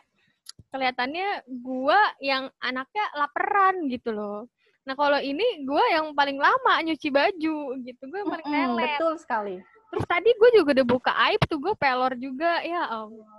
kelihatannya 0.70 1.28
gua 1.60 1.98
yang 2.20 2.48
anaknya 2.60 3.06
laperan 3.14 3.90
gitu 3.90 4.10
loh. 4.10 4.46
Nah 4.86 4.94
kalau 4.94 5.18
ini 5.18 5.44
gua 5.64 5.82
yang 5.90 6.14
paling 6.14 6.38
lama 6.38 6.74
nyuci 6.82 7.10
baju 7.10 7.58
gitu, 7.80 8.02
gue 8.04 8.18
yang 8.18 8.30
paling 8.30 8.48
lelet. 8.48 8.96
betul 8.96 9.14
sekali. 9.18 9.56
Terus 9.90 10.06
tadi 10.06 10.30
gue 10.30 10.50
juga 10.54 10.70
udah 10.78 10.88
buka 10.88 11.12
aib 11.28 11.42
tuh 11.44 11.58
gue 11.58 11.74
pelor 11.74 12.14
juga 12.16 12.62
ya 12.62 12.86
Allah. 12.86 13.36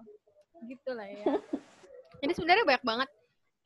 Gitu 0.60 0.90
lah 0.90 1.06
ya. 1.06 1.24
Jadi 2.20 2.32
sebenarnya 2.34 2.66
banyak 2.66 2.84
banget 2.84 3.08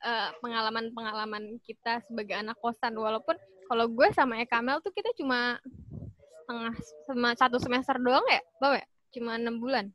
eh, 0.01 0.29
pengalaman-pengalaman 0.39 1.43
kita 1.61 2.05
sebagai 2.05 2.37
anak 2.37 2.61
kosan 2.61 2.93
walaupun 2.95 3.35
kalau 3.75 3.90
gue 3.90 4.07
sama 4.14 4.38
Ekamel 4.38 4.78
tuh 4.87 4.95
kita 4.95 5.11
cuma 5.19 5.59
setengah 6.47 6.73
sama 7.11 7.28
satu 7.35 7.59
semester 7.59 7.99
doang 7.99 8.23
ya, 8.31 8.38
bawa 8.62 8.78
ya? 8.78 8.87
Cuma 9.11 9.35
enam 9.35 9.59
bulan, 9.59 9.90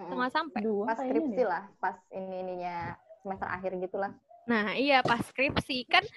setengah 0.00 0.32
sampai. 0.32 0.64
Dua 0.64 0.88
Pas 0.88 0.96
kayaknya 0.96 1.12
skripsi 1.12 1.36
deh. 1.36 1.44
lah, 1.44 1.64
pas 1.76 1.96
ini 2.08 2.36
ininya 2.40 2.96
semester 3.20 3.48
akhir 3.52 3.70
gitulah. 3.84 4.12
Nah 4.48 4.72
iya 4.80 5.04
pas 5.04 5.20
skripsi 5.20 5.84
kan 5.84 6.08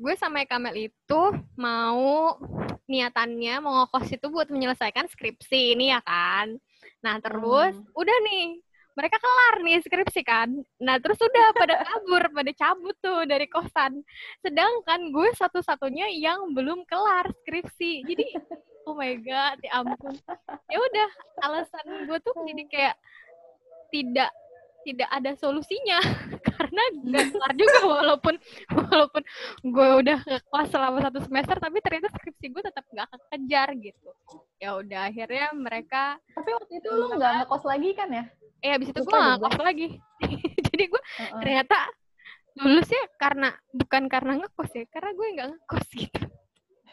gue 0.00 0.14
sama 0.16 0.48
Kamel 0.48 0.88
itu 0.88 1.22
mau 1.60 2.40
niatannya 2.88 3.60
mau 3.60 3.84
ngekos 3.84 4.16
itu 4.16 4.26
buat 4.32 4.48
menyelesaikan 4.48 5.04
skripsi 5.12 5.76
ini 5.76 5.92
ya 5.92 6.00
kan. 6.00 6.56
Nah 7.04 7.20
terus 7.20 7.76
udah 7.92 8.16
nih 8.32 8.63
mereka 8.94 9.18
kelar 9.18 9.54
nih 9.66 9.82
skripsi 9.82 10.22
kan. 10.22 10.48
Nah 10.78 10.96
terus 11.02 11.18
udah 11.18 11.46
pada 11.54 11.82
kabur, 11.82 12.22
pada 12.30 12.52
cabut 12.54 12.96
tuh 13.02 13.26
dari 13.26 13.46
kosan. 13.50 14.02
Sedangkan 14.40 15.10
gue 15.10 15.28
satu-satunya 15.34 16.14
yang 16.14 16.54
belum 16.54 16.86
kelar 16.86 17.26
skripsi. 17.42 18.06
Jadi 18.06 18.26
oh 18.86 18.94
my 18.94 19.14
god, 19.22 19.58
ya 19.60 19.82
ampun. 19.82 20.14
Ya 20.70 20.78
udah 20.78 21.08
alasan 21.42 21.86
gue 22.06 22.18
tuh 22.22 22.34
jadi 22.46 22.62
kayak 22.70 22.96
tidak 23.90 24.30
tidak 24.84 25.08
ada 25.10 25.32
solusinya 25.40 25.98
karena 26.54 26.82
gak 27.10 27.26
kelar 27.32 27.52
juga 27.56 27.78
walaupun 27.88 28.34
walaupun 28.70 29.22
gue 29.64 29.88
udah 30.04 30.18
ke 30.22 30.36
kelas 30.44 30.68
selama 30.70 30.98
satu 31.08 31.18
semester 31.24 31.56
tapi 31.58 31.78
ternyata 31.80 32.08
skripsi 32.12 32.46
gue 32.52 32.62
tetap 32.62 32.84
gak 32.92 33.08
kekejar 33.10 33.68
gitu 33.80 34.08
ya 34.60 34.76
udah 34.78 35.10
akhirnya 35.10 35.48
mereka 35.56 36.20
Tapi 36.36 36.50
waktu 36.52 36.72
itu 36.78 36.88
lu 36.92 37.16
nggak 37.16 37.32
ngekos 37.44 37.64
lagi 37.66 37.90
kan 37.96 38.08
ya? 38.12 38.24
eh 38.64 38.70
habis 38.72 38.88
itu 38.92 39.00
gue 39.00 39.12
ngekos 39.12 39.58
lagi 39.60 39.88
jadi 40.70 40.84
gue 40.88 41.02
Heeh. 41.02 41.40
ternyata 41.40 41.78
lulusnya 42.54 43.02
karena 43.18 43.48
bukan 43.74 44.06
karena 44.06 44.32
ngekos 44.40 44.70
ya 44.72 44.84
karena 44.92 45.10
gue 45.10 45.26
nggak 45.34 45.48
ngekos 45.52 45.86
gitu 45.90 46.20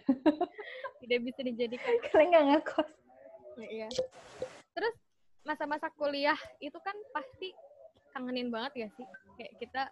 tidak 1.01 1.19
bisa 1.25 1.39
dijadikan 1.41 1.93
Kalian 2.09 2.27
nggak 2.31 2.45
ngekos. 2.55 2.89
Iya. 3.61 3.87
Terus 4.71 4.95
masa-masa 5.41 5.89
kuliah 5.97 6.37
itu 6.61 6.77
kan 6.79 6.93
pasti 7.11 7.49
kangenin 8.11 8.51
banget 8.53 8.85
ya 8.85 8.87
sih? 8.95 9.07
Kayak 9.39 9.53
kita 9.59 9.83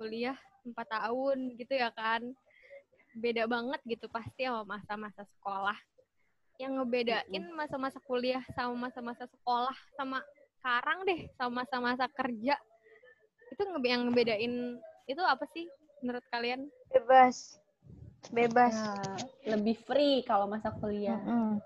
kuliah 0.00 0.38
empat 0.64 0.86
tahun 0.90 1.54
gitu 1.58 1.74
ya 1.74 1.90
kan. 1.92 2.22
Beda 3.14 3.46
banget 3.46 3.80
gitu 3.86 4.10
pasti 4.10 4.46
sama 4.46 4.78
masa-masa 4.78 5.22
sekolah. 5.38 5.78
Yang 6.58 6.72
ngebedain 6.82 7.44
masa-masa 7.54 7.98
kuliah 8.06 8.42
sama 8.54 8.88
masa-masa 8.88 9.26
sekolah 9.26 9.76
sama 9.98 10.22
sekarang 10.58 10.98
deh 11.04 11.20
sama 11.36 11.62
masa-masa 11.62 12.06
kerja. 12.10 12.56
Itu 13.52 13.62
yang 13.84 14.08
ngebedain 14.08 14.80
itu 15.04 15.22
apa 15.22 15.44
sih 15.52 15.68
menurut 16.00 16.24
kalian? 16.32 16.66
Bebas. 16.90 17.60
Bebas. 18.32 18.74
Ya, 19.44 19.54
lebih 19.54 19.76
free 19.84 20.24
kalau 20.24 20.48
masa 20.48 20.72
kuliah. 20.80 21.20
Mm-mm. 21.20 21.60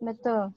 Betul. 0.00 0.54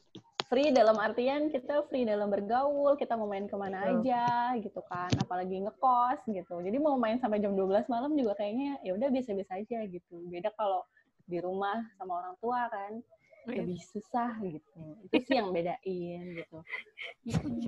Free 0.52 0.76
dalam 0.76 1.00
artian 1.00 1.48
kita 1.48 1.88
free 1.88 2.04
dalam 2.04 2.28
bergaul, 2.28 3.00
kita 3.00 3.16
mau 3.16 3.24
main 3.24 3.48
ke 3.48 3.56
mana 3.56 3.88
Betul. 3.88 4.04
aja 4.04 4.52
gitu 4.60 4.84
kan, 4.84 5.08
apalagi 5.16 5.64
ngekos 5.64 6.28
gitu. 6.28 6.60
Jadi 6.60 6.76
mau 6.76 7.00
main 7.00 7.16
sampai 7.24 7.40
jam 7.40 7.56
12 7.56 7.88
malam 7.88 8.12
juga 8.20 8.36
kayaknya 8.36 8.76
ya 8.84 8.92
udah 9.00 9.08
biasa-biasa 9.16 9.64
aja 9.64 9.80
gitu. 9.88 10.28
Beda 10.28 10.52
kalau 10.60 10.84
di 11.24 11.40
rumah 11.40 11.80
sama 11.96 12.20
orang 12.20 12.36
tua 12.44 12.68
kan 12.68 13.00
lebih 13.48 13.80
susah 13.96 14.44
gitu. 14.44 14.84
Itu 15.08 15.24
sih 15.24 15.40
yang 15.40 15.56
bedain 15.56 16.44
gitu. 16.44 16.58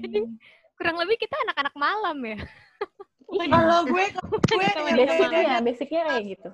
Jadi 0.03 0.19
kurang 0.75 0.99
lebih 0.99 1.23
kita 1.23 1.39
anak-anak 1.47 1.75
malam 1.79 2.19
ya. 2.19 2.39
Kalau 3.31 3.87
gue, 3.87 4.05
gue 4.11 4.67
basicnya, 4.91 5.63
basicnya 5.63 6.01
kayak 6.11 6.23
gitu. 6.35 6.49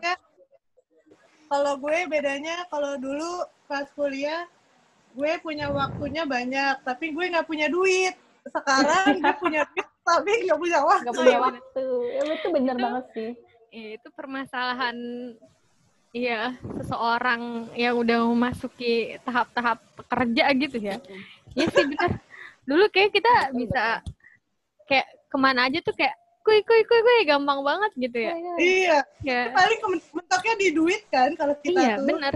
kalau 1.49 1.73
gue 1.81 1.97
bedanya 2.05 2.69
kalau 2.69 3.01
dulu 3.01 3.49
pas 3.65 3.89
kuliah 3.97 4.45
gue 5.09 5.31
punya 5.39 5.67
waktunya 5.69 6.23
banyak, 6.23 6.75
tapi 6.81 7.11
gue 7.11 7.25
nggak 7.27 7.45
punya 7.45 7.67
duit. 7.67 8.15
Sekarang 8.45 9.17
gue 9.17 9.33
punya 9.37 9.61
duit, 9.67 9.87
tapi 10.07 10.31
nggak 10.45 10.59
punya 10.59 10.79
waktu. 10.81 11.05
Gak 11.05 11.15
punya 11.17 11.37
waktu. 11.39 11.85
Ya, 12.09 12.21
itu 12.33 12.47
bener 12.49 12.75
Itu- 12.75 12.83
banget 12.83 13.05
sih. 13.13 13.31
Ya, 13.69 13.87
itu 13.95 14.07
permasalahan 14.11 14.97
Iya, 16.09 16.57
seseorang 16.81 17.69
yang 17.77 17.93
udah 17.93 18.25
memasuki 18.33 19.13
tahap-tahap 19.21 19.77
kerja 20.09 20.49
gitu 20.57 20.81
ya. 20.81 20.97
Iya 21.53 21.69
sih 21.69 21.85
benar. 21.85 22.17
Dulu 22.65 22.89
kayak 22.89 23.13
kita 23.13 23.33
bisa 23.53 24.01
kayak 24.89 25.05
ke 25.29 25.37
mana 25.37 25.69
aja 25.69 25.77
tuh 25.85 25.93
kayak 25.93 26.17
kuy 26.41 26.65
kuy 26.65 26.81
kuy 26.81 26.97
kuy 26.97 27.29
gampang 27.29 27.61
banget 27.61 27.91
gitu 27.93 28.17
ya. 28.25 28.33
Iya, 28.57 28.97
Ya, 29.21 29.53
paling 29.53 30.01
mentoknya 30.09 30.53
di 30.57 30.67
duit 30.73 31.05
kan 31.13 31.29
kalau 31.37 31.53
kita 31.61 31.77
iya 31.77 31.93
tuh. 32.01 32.09
benar. 32.09 32.33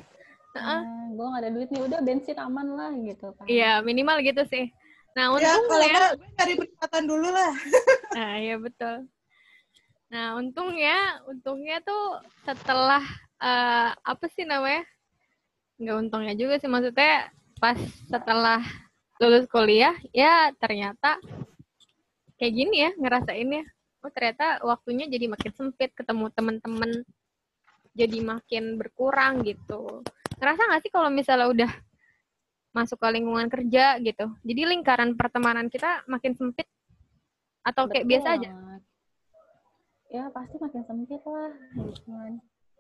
Heeh. 0.54 0.80
Nah, 0.86 1.06
gue 1.14 1.26
gak 1.34 1.42
ada 1.42 1.52
duit 1.52 1.70
nih, 1.74 1.82
udah 1.82 2.00
bensin 2.06 2.38
aman 2.38 2.68
lah 2.78 2.92
gitu 3.02 3.28
kan. 3.34 3.46
Iya 3.50 3.82
minimal 3.82 4.22
gitu 4.22 4.46
sih. 4.46 4.70
Nah 5.14 5.38
Ya, 5.38 5.54
kalau 5.58 5.62
untungnya, 5.62 5.94
nggak, 5.94 6.12
gue 6.18 6.30
cari 6.38 6.54
peringatan 6.58 7.04
dulu 7.06 7.28
lah. 7.30 7.54
nah 8.18 8.34
iya 8.38 8.56
betul. 8.58 8.96
Nah 10.10 10.26
untungnya, 10.38 10.98
untungnya 11.30 11.78
tuh 11.82 12.22
setelah 12.46 13.02
eh, 13.42 13.90
apa 13.94 14.26
sih 14.34 14.46
namanya? 14.46 14.86
Nggak 15.82 15.98
untungnya 16.06 16.34
juga 16.38 16.62
sih 16.62 16.70
maksudnya 16.70 17.30
pas 17.58 17.78
setelah 18.10 18.62
lulus 19.22 19.46
kuliah 19.48 19.96
ya 20.12 20.52
ternyata 20.58 21.18
kayak 22.38 22.54
gini 22.54 22.76
ya 22.90 22.92
ngerasainnya. 22.98 23.66
Oh 24.04 24.12
ternyata 24.12 24.60
waktunya 24.66 25.08
jadi 25.08 25.32
makin 25.32 25.54
sempit 25.56 25.96
ketemu 25.96 26.28
teman-teman 26.34 26.92
jadi 27.94 28.18
makin 28.26 28.82
berkurang 28.82 29.46
gitu. 29.46 30.02
Ngerasa 30.38 30.62
nggak 30.70 30.82
sih 30.86 30.92
kalau 30.94 31.10
misalnya 31.14 31.48
udah 31.50 31.72
masuk 32.74 32.98
ke 32.98 33.08
lingkungan 33.14 33.48
kerja 33.48 34.02
gitu. 34.02 34.26
Jadi 34.42 34.62
lingkaran 34.66 35.14
pertemanan 35.14 35.70
kita 35.70 36.02
makin 36.10 36.34
sempit 36.34 36.66
atau 37.62 37.86
kayak 37.86 38.04
Betul 38.04 38.12
biasa 38.18 38.28
aja? 38.38 38.50
Ya 40.14 40.24
pasti 40.30 40.56
makin 40.62 40.82
sempit 40.86 41.22
lah, 41.26 41.54
kan. 42.06 42.34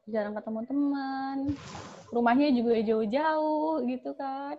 Jarang 0.03 0.35
ketemu 0.35 0.59
teman, 0.67 1.37
rumahnya 2.11 2.51
juga 2.51 2.73
jauh-jauh 2.83 3.87
gitu 3.87 4.11
kan. 4.19 4.57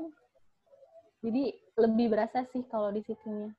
Jadi 1.21 1.53
lebih 1.77 2.07
berasa 2.15 2.47
sih 2.55 2.65
kalau 2.71 2.95
di 2.95 3.05
situnya. 3.05 3.53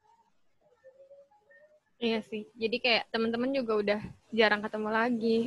Iya 2.00 2.20
sih. 2.28 2.44
Jadi 2.60 2.78
kayak 2.84 3.08
teman-teman 3.12 3.56
juga 3.56 3.74
udah 3.80 4.02
jarang 4.36 4.60
ketemu 4.64 4.90
lagi. 4.92 5.40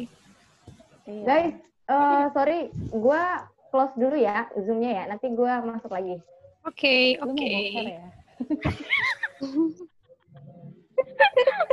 Iya. 1.04 1.25
Guys, 1.25 1.57
eh, 1.88 2.25
sorry, 2.33 2.61
gua 2.92 3.49
close 3.70 3.94
dulu 3.96 4.16
ya 4.16 4.48
zoomnya 4.56 4.90
ya. 5.02 5.04
Nanti 5.10 5.26
gua 5.32 5.60
masuk 5.62 5.92
lagi. 5.92 6.18
Oke, 6.66 7.16
oke. 7.20 7.52
ya? 7.87 8.04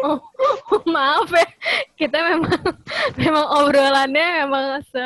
Oh, 0.06 0.22
maaf 0.94 1.26
ya. 1.34 1.48
Kita 1.98 2.18
memang 2.22 2.62
memang 3.18 3.46
obrolannya 3.58 4.46
memang 4.46 4.86
se 4.86 5.02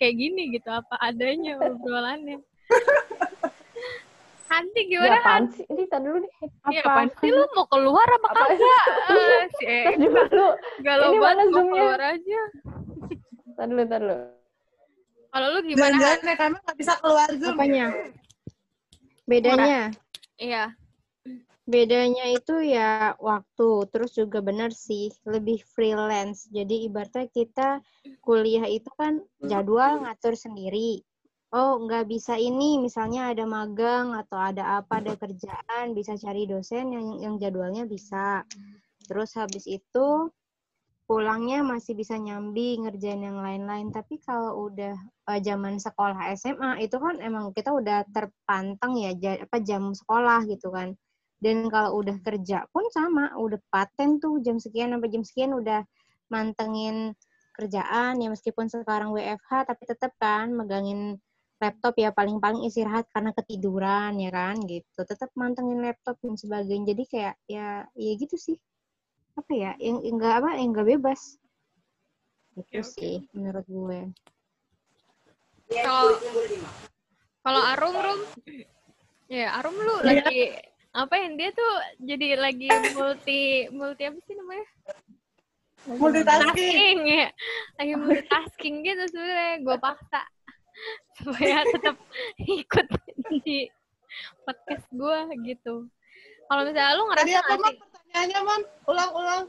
kayak 0.00 0.14
gini 0.16 0.56
gitu 0.56 0.72
apa 0.72 0.96
adanya 1.04 1.60
obrolannya. 1.60 2.40
Hanti 4.52 4.84
Ya, 4.84 4.88
gimana 4.88 5.16
apaan 5.16 5.44
Han? 5.48 5.52
sih? 5.56 5.64
Ini 5.64 5.82
tadi 5.88 6.04
dulu 6.04 6.18
deh. 6.24 6.32
Iya, 6.68 6.80
apaan 6.84 7.08
sih 7.20 7.28
lu 7.32 7.44
mau 7.56 7.64
keluar 7.72 8.04
apa 8.04 8.28
Apa? 8.36 8.40
kagak? 8.52 8.84
Eh, 9.08 9.42
si 9.56 9.64
eh, 9.64 9.84
juga 9.96 10.22
lu. 10.28 10.48
galau 10.84 11.10
banget 11.16 11.46
mau 11.48 11.52
zoomnya? 11.56 11.72
keluar 11.72 12.00
aja. 12.04 12.40
Tadi 13.56 13.70
dulu, 13.72 13.82
tadi 13.88 14.02
dulu. 14.04 14.16
Kalau 15.32 15.46
lu 15.56 15.60
gimana? 15.64 15.96
Ya, 16.20 16.36
kami 16.36 16.60
nggak 16.60 16.76
bisa 16.76 16.92
keluar 17.00 17.28
Zoom. 17.32 17.56
Apanya? 17.56 17.88
Bedanya, 19.24 19.88
Iya. 20.36 20.76
bedanya 21.64 22.26
itu 22.28 22.58
ya 22.58 23.14
waktu, 23.22 23.86
terus 23.88 24.12
juga 24.12 24.42
benar 24.44 24.74
sih 24.74 25.08
lebih 25.24 25.62
freelance. 25.62 26.50
Jadi 26.52 26.90
ibaratnya 26.90 27.30
kita 27.30 27.80
kuliah 28.20 28.66
itu 28.66 28.90
kan 28.98 29.22
jadwal 29.40 30.04
ngatur 30.04 30.34
sendiri. 30.36 31.00
Oh, 31.52 31.78
nggak 31.84 32.08
bisa 32.10 32.34
ini, 32.36 32.80
misalnya 32.82 33.30
ada 33.32 33.44
magang 33.44 34.16
atau 34.16 34.40
ada 34.40 34.80
apa, 34.82 35.00
ada 35.04 35.14
kerjaan, 35.16 35.92
bisa 35.96 36.16
cari 36.18 36.48
dosen 36.48 36.92
yang 36.92 37.06
yang 37.22 37.34
jadwalnya 37.38 37.84
bisa. 37.86 38.42
Terus 39.06 39.36
habis 39.38 39.64
itu 39.68 40.32
pulangnya 41.12 41.60
masih 41.60 41.92
bisa 41.92 42.16
nyambi 42.16 42.80
ngerjain 42.80 43.20
yang 43.20 43.36
lain-lain. 43.44 43.92
Tapi 43.92 44.16
kalau 44.24 44.72
udah 44.72 44.96
eh, 45.28 45.40
zaman 45.44 45.76
sekolah 45.76 46.32
SMA 46.40 46.80
itu 46.88 46.96
kan 46.96 47.20
emang 47.20 47.52
kita 47.52 47.68
udah 47.68 48.08
terpantang 48.08 48.96
ya 48.96 49.12
apa 49.44 49.60
jam 49.60 49.92
sekolah 49.92 50.48
gitu 50.48 50.72
kan. 50.72 50.96
Dan 51.36 51.68
kalau 51.68 52.00
udah 52.00 52.16
kerja 52.24 52.64
pun 52.72 52.88
sama, 52.88 53.36
udah 53.36 53.60
paten 53.68 54.16
tuh 54.24 54.40
jam 54.40 54.56
sekian 54.56 54.96
sampai 54.96 55.12
jam 55.12 55.20
sekian 55.20 55.52
udah 55.52 55.84
mantengin 56.32 57.12
kerjaan 57.52 58.16
ya 58.16 58.32
meskipun 58.32 58.72
sekarang 58.72 59.12
WFH 59.12 59.68
tapi 59.68 59.84
tetap 59.84 60.16
kan 60.16 60.48
megangin 60.48 61.20
laptop 61.60 61.94
ya 62.00 62.08
paling-paling 62.10 62.64
istirahat 62.64 63.04
karena 63.12 63.36
ketiduran 63.36 64.16
ya 64.16 64.32
kan 64.32 64.56
gitu 64.64 65.04
tetap 65.04 65.28
mantengin 65.36 65.84
laptop 65.84 66.16
dan 66.24 66.34
sebagainya 66.34 66.96
jadi 66.96 67.02
kayak 67.06 67.34
ya 67.46 67.68
ya 67.92 68.12
gitu 68.16 68.34
sih 68.40 68.56
apa 69.32 69.52
ya 69.52 69.72
yang 69.80 69.98
enggak 70.04 70.44
apa 70.44 70.48
yang 70.60 70.70
enggak 70.76 70.88
bebas 70.96 71.40
itu 72.52 72.60
Oke, 72.60 72.78
oke. 72.84 72.92
sih 73.00 73.14
menurut 73.32 73.64
gue 73.64 74.00
Kalau 75.72 76.20
kalau 77.42 77.62
Arum 77.74 77.96
Rum, 77.96 78.20
ya 79.26 79.56
Arum 79.56 79.72
lu 79.72 80.04
Iya. 80.04 80.20
lagi 80.20 80.40
apa 80.92 81.14
yang 81.16 81.40
dia 81.40 81.48
tuh 81.56 81.72
jadi 82.04 82.36
lagi 82.36 82.68
multi 82.92 83.72
multi 83.72 84.02
apa 84.04 84.18
sih 84.28 84.36
namanya? 84.36 84.66
Multitasking. 85.88 86.54
Tasking 86.54 86.98
ya, 87.08 87.28
lagi 87.80 87.92
multitasking 87.96 88.74
gitu 88.84 89.02
sebenarnya 89.10 89.54
gue 89.64 89.76
paksa 89.80 90.22
supaya 91.24 91.64
tetap 91.72 91.96
ikut 92.38 92.86
di 93.42 93.66
podcast 94.44 94.86
gue 94.92 95.18
gitu. 95.48 95.88
Kalau 96.46 96.62
misalnya 96.68 96.92
lu 97.00 97.04
ngerasa 97.08 97.26
Tadi 97.40 97.54
apa? 97.56 97.68
Pertanyaannya 98.12 98.40
Mon? 98.44 98.62
Ulang-ulang. 98.92 99.42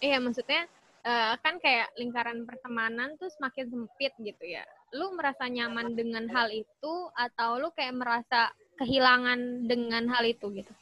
Iya, 0.00 0.16
maksudnya 0.24 0.64
eh, 1.04 1.34
kan 1.36 1.60
kayak 1.60 1.92
lingkaran 2.00 2.48
pertemanan 2.48 3.12
tuh 3.20 3.28
semakin 3.28 3.68
sempit 3.68 4.16
gitu 4.16 4.40
ya. 4.40 4.64
Lu 4.96 5.12
merasa 5.12 5.44
nyaman 5.44 5.92
dengan 5.92 6.24
hal 6.32 6.48
itu 6.48 6.94
atau 7.12 7.60
lu 7.60 7.68
kayak 7.76 7.92
merasa 7.92 8.48
kehilangan 8.80 9.68
dengan 9.68 10.08
hal 10.08 10.24
itu 10.24 10.48
gitu? 10.48 10.72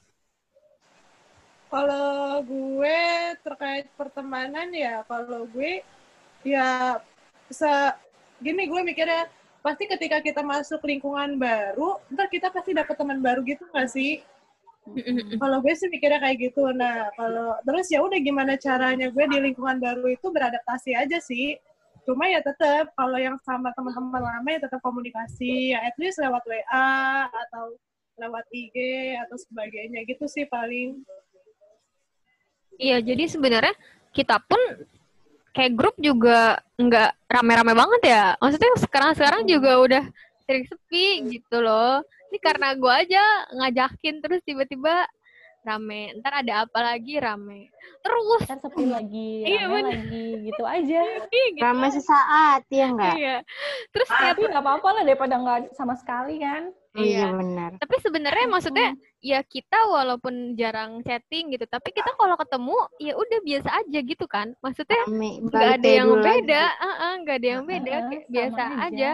Kalau 1.74 2.38
gue 2.46 3.02
terkait 3.42 3.90
pertemanan 3.98 4.70
ya, 4.70 5.02
kalau 5.10 5.50
gue 5.50 5.82
ya 6.46 7.02
se 7.50 7.66
gini 8.38 8.70
gue 8.70 8.78
mikirnya 8.86 9.26
pasti 9.58 9.90
ketika 9.90 10.22
kita 10.22 10.46
masuk 10.46 10.86
lingkungan 10.86 11.34
baru, 11.34 11.98
ntar 12.14 12.30
kita 12.30 12.54
pasti 12.54 12.78
dapet 12.78 12.94
teman 12.94 13.18
baru 13.18 13.42
gitu 13.42 13.66
nggak 13.74 13.90
sih? 13.90 14.22
Kalau 15.40 15.58
gue 15.64 15.72
sih 15.72 15.88
mikirnya 15.88 16.20
kayak 16.20 16.38
gitu. 16.52 16.68
Nah, 16.76 17.08
kalau 17.16 17.56
terus 17.64 17.88
ya 17.88 18.04
udah 18.04 18.20
gimana 18.20 18.60
caranya 18.60 19.08
gue 19.08 19.24
di 19.24 19.38
lingkungan 19.40 19.80
baru 19.80 20.12
itu 20.12 20.28
beradaptasi 20.28 20.92
aja 20.92 21.16
sih. 21.24 21.56
Cuma 22.04 22.28
ya 22.28 22.44
tetap 22.44 22.92
kalau 22.92 23.16
yang 23.16 23.40
sama 23.40 23.72
teman-teman 23.72 24.20
lama 24.20 24.48
ya 24.52 24.60
tetap 24.60 24.84
komunikasi, 24.84 25.72
ya 25.72 25.80
at 25.88 25.96
least 25.96 26.20
lewat 26.20 26.44
WA 26.44 26.92
atau 27.32 27.80
lewat 28.20 28.44
IG 28.52 28.76
atau 29.24 29.36
sebagainya 29.40 30.04
gitu 30.04 30.28
sih 30.28 30.44
paling. 30.44 31.00
Iya, 32.76 33.00
jadi 33.00 33.24
sebenarnya 33.24 33.74
kita 34.12 34.36
pun 34.44 34.60
kayak 35.54 35.72
grup 35.72 35.96
juga 35.96 36.60
nggak 36.76 37.10
rame-rame 37.30 37.72
banget 37.72 38.02
ya. 38.04 38.24
Maksudnya 38.36 38.70
sekarang-sekarang 38.84 39.42
juga 39.48 39.72
udah 39.80 40.04
sering 40.44 40.68
sepi 40.68 41.38
gitu 41.40 41.56
loh. 41.64 42.04
Ini 42.34 42.42
karena 42.42 42.74
gue 42.74 42.90
aja 42.90 43.22
ngajakin 43.54 44.18
terus 44.18 44.42
tiba-tiba 44.42 45.06
rame. 45.62 46.18
Ntar 46.18 46.42
ada 46.42 46.66
apa 46.66 46.82
lagi 46.82 47.14
rame. 47.14 47.70
Terus. 48.02 48.42
Ntar 48.42 48.58
sepi 48.58 48.90
lagi, 48.90 49.46
Iya, 49.46 49.70
rame 49.70 49.78
bener. 49.78 49.94
lagi, 50.02 50.26
gitu 50.50 50.64
aja. 50.66 51.00
Iya, 51.30 51.46
gitu. 51.54 51.62
ramai 51.62 51.88
sesaat 51.94 52.66
ya 52.66 52.86
enggak 52.90 53.14
Iya. 53.14 53.36
Terus 53.94 54.08
kayak 54.10 54.34
Tapi 54.34 54.42
nggak 54.50 54.64
apa-apa 54.66 54.88
lah 54.90 55.02
daripada 55.06 55.34
nggak 55.38 55.78
sama 55.78 55.94
sekali 55.94 56.42
kan. 56.42 56.74
iya 56.94 57.26
Iya. 57.26 57.38
benar 57.38 57.70
tapi 57.78 57.94
sebenarnya 58.02 58.46
maksudnya 58.50 58.88
ya 59.18 59.42
kita 59.42 59.78
walaupun 59.86 60.54
jarang 60.54 61.02
chatting 61.02 61.54
gitu, 61.54 61.66
tapi 61.66 61.90
kita 61.90 62.10
kalau 62.14 62.34
ketemu 62.34 62.74
ya 62.98 63.14
udah 63.14 63.38
biasa 63.46 63.68
aja 63.78 63.98
gitu 64.02 64.26
kan. 64.26 64.58
Maksudnya 64.58 65.06
rame 65.06 65.38
nggak 65.38 65.70
ada 65.78 65.86
yang 65.88 66.10
beda, 66.18 66.62
Heeh, 66.82 67.12
nggak 67.22 67.36
ada 67.38 67.46
yang 67.46 67.62
beda, 67.62 67.94
sama 67.94 68.26
biasa 68.26 68.62
aja. 68.66 68.82
aja. 68.90 69.10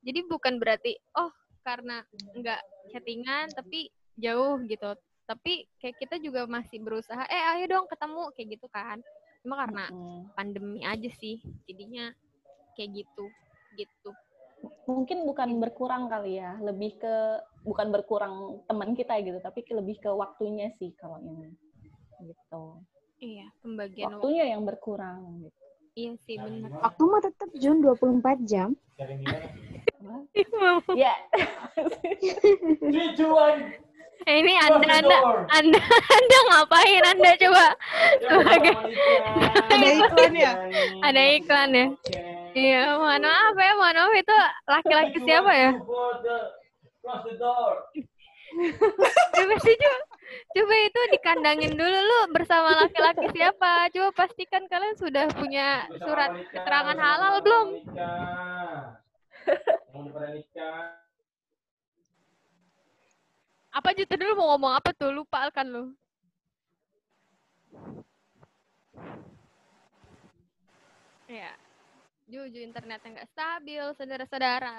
Jadi 0.00 0.20
bukan 0.28 0.56
berarti 0.56 0.96
oh 1.16 1.28
karena 1.64 2.04
nggak 2.36 2.60
chattingan 2.92 3.48
tapi 3.56 3.88
jauh 4.20 4.60
gitu. 4.68 4.92
Tapi 5.24 5.64
kayak 5.80 5.96
kita 5.96 6.16
juga 6.20 6.44
masih 6.44 6.84
berusaha, 6.84 7.24
eh 7.32 7.42
ayo 7.56 7.64
dong 7.64 7.88
ketemu 7.88 8.28
kayak 8.36 8.48
gitu 8.60 8.66
kan. 8.68 9.00
Cuma 9.40 9.56
karena 9.64 9.88
Hmm. 9.88 10.28
pandemi 10.36 10.84
aja 10.84 11.08
sih, 11.16 11.40
jadinya 11.64 12.12
kayak 12.76 12.92
gitu, 13.02 13.32
gitu. 13.72 14.12
Mungkin 14.84 15.24
bukan 15.24 15.56
berkurang 15.60 16.12
kali 16.12 16.36
ya, 16.36 16.60
lebih 16.60 17.00
ke 17.00 17.14
bukan 17.64 17.88
berkurang 17.88 18.60
teman 18.68 18.92
kita 18.92 19.16
gitu, 19.24 19.40
tapi 19.40 19.64
ke- 19.64 19.72
lebih 19.72 19.96
ke 19.96 20.12
waktunya 20.12 20.68
sih 20.76 20.92
kalau 21.00 21.16
ini. 21.24 21.56
Gitu. 22.20 22.64
Iya, 23.24 23.48
pembagian 23.64 24.04
waktu. 24.04 24.16
Waktunya 24.20 24.44
yang 24.52 24.62
berkurang 24.68 25.48
gitu. 25.48 25.63
Iya 25.94 26.18
sih 26.26 26.34
benar. 26.34 26.74
waktu 26.82 27.02
mah 27.06 27.22
tetap 27.22 27.48
Jun 27.54 27.78
24 27.78 28.42
jam. 28.42 28.74
Ya, 30.92 31.14
Eh, 34.24 34.40
ini 34.40 34.56
anda, 34.56 35.04
anda, 35.04 35.18
anda, 35.52 35.80
anda 36.08 36.38
ngapain 36.48 37.02
anda 37.04 37.30
coba? 37.36 37.66
Sebagai 38.24 38.72
Ada 39.68 39.86
iklan 40.00 40.32
ya? 40.32 40.52
ada 41.04 41.22
iklan 41.36 41.70
ya? 41.76 41.86
Iya, 42.56 42.82
mohon 42.96 43.20
maaf 43.20 43.52
ya, 43.52 43.72
mohon 43.76 43.96
maaf. 44.00 44.12
Itu 44.16 44.36
laki-laki 44.64 45.18
siapa 45.28 45.52
ya? 45.52 45.70
Coba 49.34 49.54
sih 49.60 49.74
coba, 49.76 49.98
coba 50.54 50.74
itu 50.86 51.00
dikandangin 51.14 51.72
dulu 51.74 51.98
lu 51.98 52.20
bersama 52.32 52.86
laki-laki 52.86 53.26
siapa? 53.34 53.90
Coba 53.94 54.10
pastikan 54.14 54.64
kalian 54.70 54.96
sudah 54.98 55.26
punya 55.34 55.86
surat 56.02 56.30
keterangan 56.50 56.98
halal 56.98 57.34
belum? 57.42 57.68
Apa 63.74 63.90
juta 63.98 64.14
dulu 64.14 64.32
mau 64.38 64.54
ngomong 64.54 64.72
apa 64.78 64.90
tuh? 64.94 65.10
Lupa 65.10 65.50
kan 65.50 65.66
lu? 65.66 65.84
Ya, 71.24 71.50
Juju 72.24 72.62
internetnya 72.64 73.20
nggak 73.20 73.30
stabil, 73.32 73.84
saudara-saudara. 73.98 74.72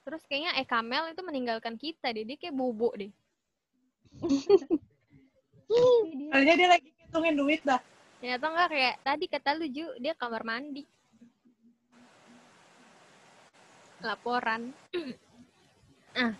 Terus 0.00 0.22
kayaknya 0.24 0.56
Ekamel 0.60 1.12
itu 1.12 1.20
meninggalkan 1.20 1.76
kita 1.76 2.10
deh, 2.10 2.24
dia 2.24 2.36
kayak 2.40 2.56
bobo 2.56 2.90
deh. 2.96 3.12
Kayaknya 6.30 6.54
dia 6.58 6.68
lagi 6.68 6.88
ngitungin 6.90 7.34
duit 7.38 7.60
dah. 7.62 7.78
Ternyata 8.18 8.44
enggak 8.50 8.68
kayak 8.74 8.94
tadi 9.06 9.24
kata 9.30 9.50
lu 9.54 9.66
Ju, 9.70 9.86
dia 10.02 10.12
kamar 10.18 10.42
mandi. 10.42 10.82
Laporan. 14.02 14.74
ah, 16.20 16.32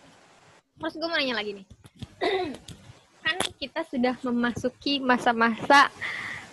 terus 0.81 0.95
gue 0.99 1.09
mau 1.09 1.15
nanya 1.15 1.39
lagi 1.39 1.63
nih. 1.63 1.67
kan 3.25 3.37
kita 3.61 3.81
sudah 3.87 4.19
memasuki 4.27 4.99
masa-masa 4.99 5.93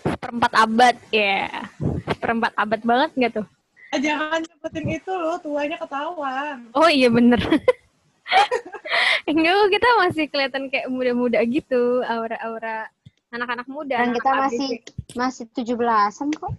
seperempat 0.05 0.51
abad 0.53 0.95
ya. 1.09 1.65
Seperempat 2.13 2.53
abad 2.53 2.81
banget 2.85 3.11
nggak 3.17 3.33
tuh? 3.41 3.47
Eh, 3.95 3.99
jangan 4.03 4.43
nyebutin 4.43 4.85
itu 4.91 5.11
loh, 5.15 5.39
tuanya 5.39 5.79
ketahuan. 5.79 6.67
Oh 6.75 6.91
iya 6.91 7.07
bener. 7.07 7.39
Enggak, 9.29 9.71
kita 9.71 9.87
masih 10.03 10.25
kelihatan 10.27 10.67
kayak 10.67 10.91
muda-muda 10.91 11.39
gitu, 11.47 12.03
aura-aura 12.03 12.91
anak-anak 13.31 13.67
muda. 13.67 13.95
dan 13.99 14.11
anak 14.11 14.23
kita 14.23 14.31
masih 14.35 14.69
masih 15.15 15.45
17-an 15.51 16.29
kok 16.35 16.53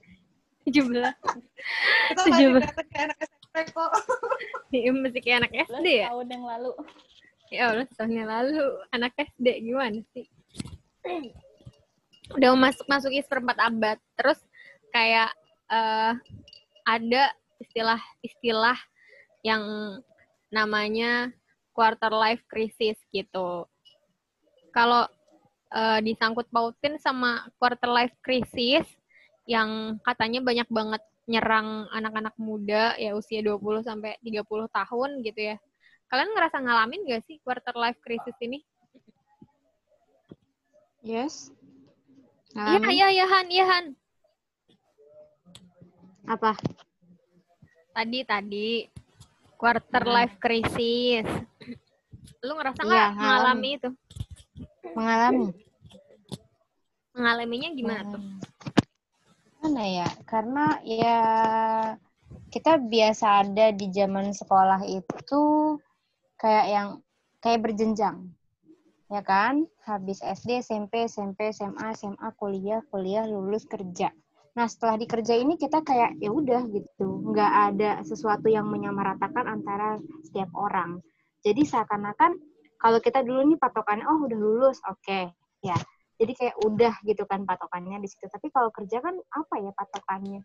17. 0.69 0.93
Kita 2.13 2.21
Tujuh 2.29 2.49
masih 2.61 2.85
kayak 2.93 3.05
anak 3.13 3.19
SMP 3.25 3.57
kok. 3.73 3.93
Iya, 4.69 4.91
masih 4.93 5.21
kayak 5.25 5.39
anak 5.45 5.53
SD 5.65 5.87
ya? 6.05 6.13
tahun 6.13 6.29
yang 6.29 6.45
lalu. 6.45 6.73
Ya 7.49 7.63
Allah, 7.73 7.87
tahun 7.97 8.13
yang 8.13 8.29
lalu 8.29 8.65
anak 8.93 9.13
SD 9.17 9.47
gimana 9.65 10.01
sih? 10.13 10.29
Udah 12.37 12.53
masuk 12.53 12.85
masuki 12.85 13.25
seperempat 13.25 13.57
abad, 13.65 13.97
terus 14.21 14.37
kayak 14.93 15.33
eh, 15.73 16.13
ada 16.89 17.29
istilah-istilah 17.61 18.79
yang 19.45 19.63
namanya 20.49 21.29
quarter 21.77 22.09
life 22.09 22.41
crisis 22.49 22.97
gitu. 23.13 23.69
Kalau 24.73 25.05
eh, 25.77 26.01
disangkut 26.01 26.49
pautin 26.49 26.97
sama 26.97 27.45
quarter 27.61 27.93
life 27.93 28.17
crisis 28.25 28.89
yang 29.45 30.01
katanya 30.01 30.41
banyak 30.41 30.69
banget 30.73 31.03
nyerang 31.29 31.85
anak-anak 31.93 32.33
muda 32.41 32.97
ya 32.97 33.13
usia 33.13 33.45
20 33.45 33.85
sampai 33.85 34.17
30 34.25 34.49
tahun 34.73 35.11
gitu 35.21 35.41
ya. 35.53 35.57
Kalian 36.09 36.33
ngerasa 36.33 36.65
ngalamin 36.65 37.05
gak 37.05 37.21
sih 37.29 37.37
quarter 37.45 37.77
life 37.77 38.01
crisis 38.01 38.33
ini? 38.41 38.65
yes 41.05 41.53
Iya, 42.57 42.81
iya, 42.91 43.07
iya, 43.13 43.27
Han, 43.29 43.47
iya, 43.53 43.65
Han. 43.69 43.87
Apa 46.29 46.53
Tadi, 47.89 48.23
tadi. 48.23 48.87
Quarter 49.59 50.07
Hmm. 50.07 50.15
life 50.15 50.39
crisis. 50.39 51.27
Lu 52.47 52.55
ngerasa 52.55 52.87
Iya, 52.87 52.87
nggak 52.87 53.11
ngalami. 53.11 53.19
mengalami 53.19 53.71
itu? 53.75 53.91
Mengalami. 54.95 55.47
Mengalaminya 57.11 57.69
gimana 57.75 58.03
tuh? 58.07 58.23
Hmm. 58.23 58.39
Mana 59.59 59.83
ya? 59.91 60.09
Karena 60.31 60.79
ya 60.87 61.19
kita 62.55 62.79
biasa 62.79 63.43
ada 63.43 63.75
di 63.75 63.91
zaman 63.91 64.31
sekolah 64.31 64.87
itu 64.87 65.43
kayak 66.39 66.67
yang 66.71 66.89
kayak 67.43 67.67
berjenjang. 67.67 68.31
Ya 69.11 69.27
kan? 69.27 69.67
Habis 69.83 70.23
SD, 70.23 70.63
SMP, 70.63 71.11
SMP, 71.11 71.51
SMA, 71.51 71.99
SMA, 71.99 72.31
kuliah, 72.39 72.79
kuliah, 72.95 73.27
lulus 73.27 73.67
kerja. 73.67 74.15
Nah, 74.59 74.67
setelah 74.67 74.99
di 74.99 75.07
kerja 75.07 75.39
ini 75.39 75.55
kita 75.55 75.87
kayak 75.87 76.19
ya 76.19 76.35
udah 76.35 76.67
gitu, 76.75 77.31
nggak 77.31 77.53
ada 77.71 78.03
sesuatu 78.03 78.51
yang 78.51 78.67
menyamaratakan 78.67 79.47
antara 79.47 80.03
setiap 80.27 80.51
orang. 80.59 80.99
Jadi 81.47 81.63
seakan-akan 81.63 82.35
kalau 82.83 82.99
kita 82.99 83.23
dulu 83.23 83.55
nih 83.55 83.55
patokannya 83.55 84.03
oh 84.11 84.27
udah 84.27 84.35
lulus, 84.35 84.83
oke. 84.91 85.31
Ya, 85.63 85.79
jadi 86.19 86.33
kayak 86.35 86.57
udah 86.67 86.91
gitu 87.07 87.23
kan 87.31 87.47
patokannya 87.47 88.03
di 88.03 88.11
situ. 88.11 88.27
Tapi 88.27 88.51
kalau 88.51 88.75
kerja 88.75 88.99
kan 88.99 89.15
apa 89.31 89.55
ya 89.63 89.71
patokannya? 89.71 90.43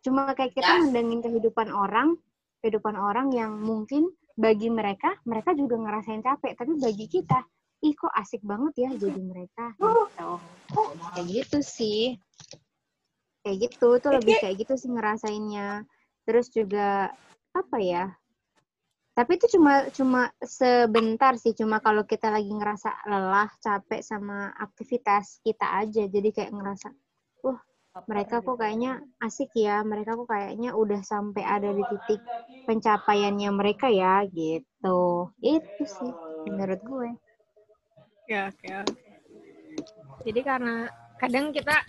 Cuma 0.00 0.32
kayak 0.32 0.56
kita 0.56 0.80
mendengin 0.80 1.20
kehidupan 1.20 1.68
orang 1.68 2.16
kehidupan 2.64 2.96
orang 2.96 3.28
yang 3.28 3.60
mungkin 3.60 4.08
bagi 4.40 4.72
mereka 4.72 5.20
mereka 5.28 5.52
juga 5.52 5.76
ngerasain 5.84 6.24
capek. 6.24 6.56
Tapi 6.56 6.80
bagi 6.80 7.12
kita 7.12 7.44
ih 7.84 7.92
kok 7.92 8.08
asik 8.08 8.40
banget 8.40 8.88
ya 8.88 8.90
jadi 8.96 9.20
mereka. 9.20 9.76
Gitu. 9.76 10.30
Kayak 11.12 11.24
gitu 11.28 11.58
sih 11.60 12.16
kayak 13.44 13.70
gitu. 13.70 14.00
Tuh 14.00 14.10
lebih 14.16 14.34
kayak 14.40 14.56
gitu 14.64 14.74
sih 14.80 14.88
ngerasainnya. 14.88 15.84
Terus 16.24 16.48
juga 16.48 17.12
apa 17.54 17.78
ya 17.78 18.10
tapi 19.14 19.38
itu 19.38 19.46
cuma 19.54 19.86
cuma 19.94 20.22
sebentar 20.42 21.38
sih. 21.38 21.54
Cuma 21.54 21.78
kalau 21.78 22.02
kita 22.02 22.34
lagi 22.34 22.50
ngerasa 22.50 23.06
lelah 23.06 23.46
capek 23.62 24.02
sama 24.02 24.50
aktivitas 24.58 25.38
kita 25.46 25.86
aja. 25.86 26.10
Jadi 26.10 26.34
kayak 26.34 26.50
ngerasa 26.50 26.90
wah 27.46 27.62
mereka 28.10 28.42
kok 28.42 28.58
kayaknya 28.58 28.98
asik 29.22 29.54
ya. 29.54 29.86
Mereka 29.86 30.18
kok 30.18 30.26
kayaknya 30.26 30.74
udah 30.74 30.98
sampai 31.06 31.46
ada 31.46 31.70
di 31.70 31.86
titik 31.86 32.20
pencapaiannya 32.66 33.50
mereka 33.54 33.86
ya 33.86 34.26
gitu. 34.26 35.30
Itu 35.38 35.82
sih 35.86 36.10
menurut 36.50 36.82
gue. 36.82 37.10
Ya, 38.26 38.50
oke, 38.50 38.66
oke. 38.82 38.98
Jadi 40.26 40.40
karena 40.42 40.90
kadang 41.22 41.54
kita 41.54 41.86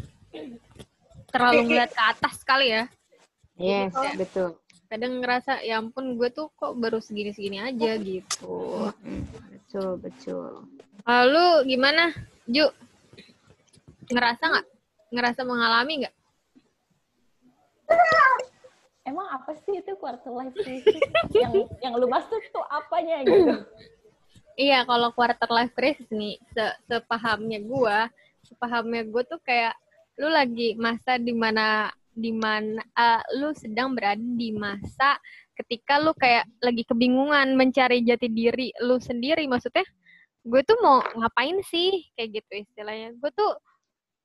terlalu 1.35 1.61
ngeliat 1.67 1.91
ke 1.91 2.03
atas 2.15 2.35
kali 2.47 2.67
ya. 2.71 2.83
yes 3.59 3.91
betul 4.15 4.55
Kadang 4.85 5.17
ngerasa, 5.17 5.65
ya 5.65 5.81
ampun 5.81 6.13
gue 6.13 6.29
tuh 6.29 6.53
kok 6.53 6.77
baru 6.77 7.01
segini-segini 7.01 7.57
aja 7.57 7.97
gitu. 7.97 8.93
Mm, 9.01 9.25
betul 9.49 9.97
betul 9.97 10.69
Lalu 11.09 11.45
gimana, 11.73 12.13
Ju? 12.45 12.69
Ngerasa 14.13 14.43
nggak? 14.45 14.67
Ngerasa 15.09 15.41
mengalami 15.41 16.05
nggak? 16.05 16.15
Emang 19.05 19.27
apa 19.29 19.53
sih 19.65 19.81
itu 19.81 19.93
quarter 19.97 20.33
life 20.33 20.53
crisis? 20.53 21.01
yang 21.33 21.53
yang 21.81 21.93
lu 21.97 22.09
maksud 22.09 22.41
tuh 22.49 22.65
apanya 22.69 23.21
gitu? 23.25 23.53
Iya, 24.55 24.87
kalau 24.87 25.11
quarter 25.11 25.49
life 25.51 25.73
crisis 25.75 26.07
nih, 26.13 26.39
se 26.53 26.65
sepahamnya 26.87 27.61
gue, 27.61 27.97
sepahamnya 28.47 29.03
gue 29.05 29.23
tuh 29.27 29.37
kayak 29.43 29.77
lu 30.15 30.28
lagi 30.32 30.75
masa 30.80 31.19
di 31.19 31.36
mana 31.36 31.91
di 32.15 32.32
mana 32.32 32.80
eh, 32.80 33.23
lu 33.36 33.51
sedang 33.51 33.91
berada 33.91 34.23
di 34.23 34.56
masa 34.56 35.19
ketika 35.56 35.99
lu 35.99 36.12
kayak 36.15 36.47
lagi 36.63 36.84
kebingungan 36.88 37.56
mencari 37.56 38.04
jati 38.04 38.28
diri 38.32 38.71
lu 38.84 38.99
sendiri. 38.99 39.47
Maksudnya 39.47 39.84
gue 40.45 40.62
tuh 40.63 40.78
mau 40.80 41.04
ngapain 41.04 41.60
sih? 41.67 42.08
Kayak 42.15 42.43
gitu 42.43 42.54
istilahnya. 42.67 43.15
Gue 43.19 43.32
tuh 43.36 43.51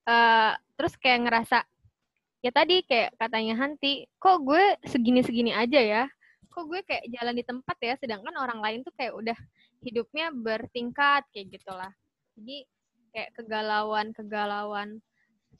eh 0.06 0.54
terus 0.78 0.94
kayak 0.96 1.28
ngerasa 1.28 1.58
ya 2.40 2.50
tadi 2.54 2.80
kayak 2.88 3.14
katanya 3.20 3.54
Hanti 3.60 4.08
kok 4.16 4.42
gue 4.46 4.78
segini-segini 4.86 5.54
aja 5.54 5.80
ya? 5.82 6.04
Kok 6.50 6.64
gue 6.66 6.80
kayak 6.86 7.04
jalan 7.14 7.34
di 7.34 7.44
tempat 7.46 7.76
ya? 7.82 7.94
Sedangkan 7.98 8.34
orang 8.38 8.58
lain 8.62 8.80
tuh 8.86 8.94
kayak 8.94 9.14
udah 9.14 9.38
hidupnya 9.82 10.34
bertingkat 10.34 11.26
kayak 11.34 11.58
gitulah. 11.58 11.92
Jadi 12.38 12.66
kayak 13.10 13.30
kegalauan 13.34 14.14
kegalauan 14.14 15.02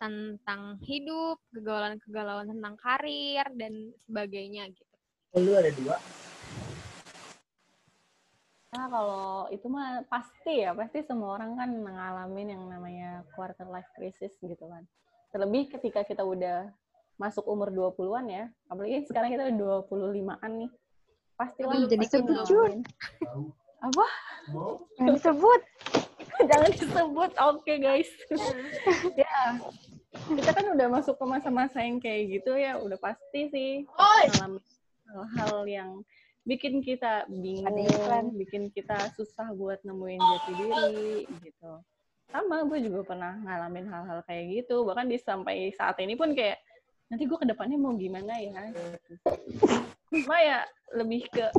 tentang 0.01 0.81
hidup 0.81 1.37
kegalauan 1.53 2.01
kegalauan 2.01 2.49
tentang 2.49 2.75
karir 2.81 3.45
dan 3.53 3.93
sebagainya 4.09 4.73
gitu 4.73 4.97
Lu 5.39 5.55
ada 5.55 5.71
dua. 5.71 5.95
Nah, 8.71 8.87
kalau 8.91 9.47
itu 9.55 9.67
mah 9.71 10.03
pasti 10.11 10.67
ya, 10.67 10.75
pasti 10.75 11.07
semua 11.07 11.39
orang 11.39 11.55
kan 11.55 11.71
ngalamin 11.71 12.55
yang 12.55 12.63
namanya 12.67 13.23
quarter 13.35 13.67
life 13.71 13.87
crisis 13.95 14.35
gitu 14.43 14.67
kan. 14.67 14.83
Terlebih 15.31 15.71
ketika 15.71 16.03
kita 16.03 16.27
udah 16.27 16.71
masuk 17.15 17.47
umur 17.47 17.71
20-an 17.71 18.27
ya, 18.27 18.45
apalagi 18.67 19.07
sekarang 19.07 19.31
kita 19.31 19.55
udah 19.55 19.87
25-an 19.87 20.53
nih. 20.67 20.71
Pasti 21.39 21.63
lah 21.63 21.79
jadi 21.87 22.07
pasti 22.07 22.17
sebut. 22.19 22.47
Apa? 23.81 24.07
Jangan 24.99 25.15
disebut 25.15 25.61
Jangan 26.51 26.71
disebut. 26.75 27.31
Oke, 27.39 27.73
guys. 27.79 28.11
ya. 29.21 29.39
Kita 30.11 30.51
kan 30.51 30.67
udah 30.75 30.89
masuk 30.91 31.15
ke 31.15 31.25
masa-masa 31.27 31.79
yang 31.87 32.03
kayak 32.03 32.41
gitu 32.41 32.59
ya, 32.59 32.79
udah 32.83 32.99
pasti 32.99 33.47
sih 33.51 33.71
ngalamin 33.87 34.63
hal-hal 35.11 35.59
yang 35.67 35.91
bikin 36.43 36.83
kita 36.83 37.29
bingung, 37.31 38.35
bikin 38.35 38.75
kita 38.75 38.97
susah 39.15 39.55
buat 39.55 39.79
nemuin 39.87 40.19
jati 40.19 40.53
diri 40.59 41.15
gitu. 41.47 41.79
Sama, 42.31 42.63
gue 42.63 42.79
juga 42.87 43.07
pernah 43.07 43.39
ngalamin 43.43 43.87
hal-hal 43.91 44.23
kayak 44.27 44.45
gitu. 44.63 44.87
Bahkan 44.87 45.11
di 45.11 45.19
sampai 45.19 45.75
saat 45.75 45.99
ini 45.99 46.15
pun 46.15 46.31
kayak 46.35 46.59
nanti 47.11 47.27
gue 47.27 47.39
ke 47.39 47.47
depannya 47.47 47.75
mau 47.79 47.95
gimana 47.95 48.39
ya? 48.39 48.71
Gitu. 48.71 49.15
Cuma 50.27 50.39
ya 50.39 50.63
lebih 50.95 51.27
ke 51.31 51.51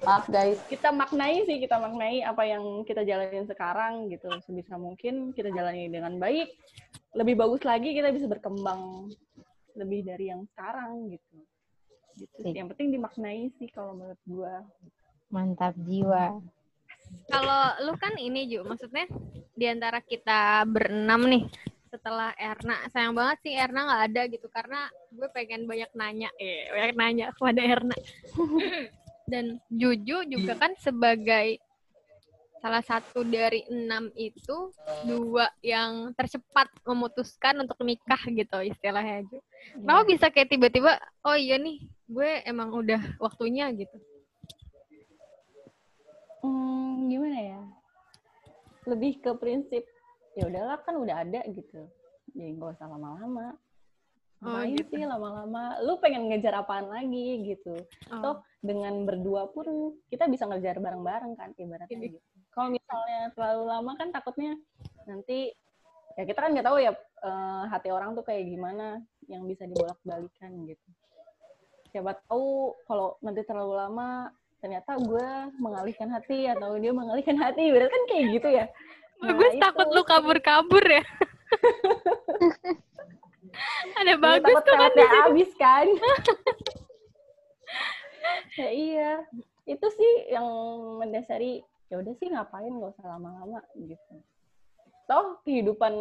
maaf 0.00 0.28
guys, 0.32 0.60
kita 0.68 0.92
maknai 0.92 1.44
sih, 1.44 1.60
kita 1.60 1.76
maknai 1.76 2.24
apa 2.24 2.44
yang 2.44 2.84
kita 2.88 3.04
jalanin 3.04 3.44
sekarang 3.48 4.08
gitu. 4.12 4.28
Sebisa 4.44 4.76
mungkin 4.80 5.32
kita 5.36 5.52
jalani 5.52 5.88
dengan 5.88 6.16
baik. 6.16 6.48
Lebih 7.16 7.34
bagus 7.38 7.62
lagi 7.66 7.94
kita 7.94 8.14
bisa 8.14 8.26
berkembang 8.30 9.10
lebih 9.74 10.06
dari 10.06 10.30
yang 10.30 10.46
sekarang 10.54 11.10
gitu. 11.10 11.36
Gitu 12.18 12.34
sih. 12.42 12.52
Yang 12.54 12.74
penting 12.74 12.88
dimaknai 12.94 13.50
sih 13.58 13.68
kalau 13.70 13.96
menurut 13.96 14.20
gue. 14.26 14.54
mantap 15.30 15.78
jiwa 15.86 16.42
kalau 17.30 17.62
lu 17.86 17.94
kan 17.98 18.14
ini 18.18 18.50
Ju 18.50 18.66
maksudnya 18.66 19.06
di 19.54 19.66
antara 19.66 20.02
kita 20.02 20.66
berenam 20.66 21.26
nih 21.26 21.44
setelah 21.90 22.30
Erna 22.38 22.86
sayang 22.94 23.14
banget 23.18 23.38
sih 23.42 23.54
Erna 23.54 23.80
nggak 23.86 24.02
ada 24.10 24.22
gitu 24.30 24.46
karena 24.46 24.80
gue 25.10 25.28
pengen 25.34 25.66
banyak 25.66 25.90
nanya 25.98 26.30
eh 26.38 26.70
banyak 26.70 26.94
nanya 26.94 27.26
kepada 27.34 27.60
Erna 27.62 27.96
dan 29.30 29.58
Juju 29.70 30.26
juga 30.26 30.54
kan 30.58 30.74
sebagai 30.78 31.58
salah 32.60 32.84
satu 32.84 33.24
dari 33.24 33.64
enam 33.72 34.12
itu 34.12 34.68
dua 35.08 35.48
yang 35.64 36.12
tercepat 36.12 36.68
memutuskan 36.84 37.56
untuk 37.64 37.80
nikah 37.80 38.20
gitu 38.28 38.60
istilahnya 38.60 39.24
Ju. 39.32 39.40
Kenapa 39.80 40.02
bisa 40.04 40.28
kayak 40.28 40.52
tiba-tiba 40.52 41.00
oh 41.24 41.36
iya 41.36 41.56
nih 41.56 41.80
gue 42.04 42.30
emang 42.44 42.68
udah 42.72 43.00
waktunya 43.16 43.72
gitu. 43.72 43.96
Hmm, 46.44 47.08
gimana 47.08 47.38
ya? 47.40 47.60
Lebih 48.88 49.24
ke 49.24 49.30
prinsip 49.40 49.84
ya 50.36 50.44
udahlah 50.46 50.80
kan 50.84 51.00
udah 51.00 51.16
ada 51.24 51.40
gitu. 51.48 51.88
Jadi 52.36 52.60
nggak 52.60 52.76
usah 52.76 52.86
lama-lama. 52.88 53.56
Oh, 54.40 54.64
gitu. 54.64 54.96
sih 54.96 55.04
lama-lama? 55.04 55.76
Lu 55.84 56.00
pengen 56.00 56.32
ngejar 56.32 56.64
apaan 56.64 56.88
lagi 56.88 57.44
gitu. 57.44 57.76
Oh. 58.08 58.20
Toh 58.24 58.36
dengan 58.64 59.04
berdua 59.04 59.52
pun 59.52 59.96
kita 60.08 60.24
bisa 60.32 60.48
ngejar 60.48 60.80
bareng-bareng 60.80 61.36
kan 61.36 61.52
ibaratnya 61.60 61.96
Iya. 62.00 62.04
gitu. 62.16 62.29
Kalau 62.50 62.68
misalnya 62.70 63.30
terlalu 63.34 63.64
lama 63.70 63.92
kan 63.94 64.08
takutnya 64.10 64.58
nanti 65.06 65.54
ya 66.18 66.22
kita 66.26 66.38
kan 66.42 66.50
nggak 66.52 66.66
tahu 66.66 66.78
ya 66.82 66.92
eh, 66.98 67.62
hati 67.70 67.88
orang 67.94 68.18
tuh 68.18 68.24
kayak 68.26 68.44
gimana 68.50 69.00
yang 69.30 69.46
bisa 69.46 69.64
dibolak-balikan 69.64 70.66
gitu. 70.66 70.88
Siapa 71.94 72.18
tahu 72.26 72.74
kalau 72.86 73.18
nanti 73.22 73.42
terlalu 73.46 73.74
lama 73.78 74.30
ternyata 74.60 75.00
gue 75.00 75.28
mengalihkan 75.56 76.12
hati 76.12 76.44
atau 76.44 76.76
dia 76.76 76.92
mengalihkan 76.92 77.38
hati, 77.40 77.72
berarti 77.72 77.90
kan 77.90 78.04
kayak 78.12 78.24
gitu 78.36 78.48
ya. 78.52 78.66
Nah, 79.20 79.32
Bagus 79.32 79.52
itu 79.56 79.62
takut 79.62 79.88
lu 79.88 80.02
kabur-kabur 80.04 80.84
ya. 80.84 81.04
Ada 84.00 84.14
bagus 84.16 84.56
tuh 84.62 84.74
kan 84.78 84.92
di 84.94 85.04
habis 85.04 85.50
kan. 85.58 85.86
ya 88.60 88.68
iya. 88.70 89.12
Itu 89.66 89.86
sih 89.92 90.12
yang 90.32 90.46
mendasari 91.02 91.64
ya 91.90 91.98
udah 91.98 92.14
sih 92.16 92.30
ngapain 92.30 92.70
gak 92.70 92.94
usah 92.96 93.06
lama-lama 93.18 93.60
gitu. 93.74 94.14
Toh 95.10 95.42
kehidupan 95.42 95.92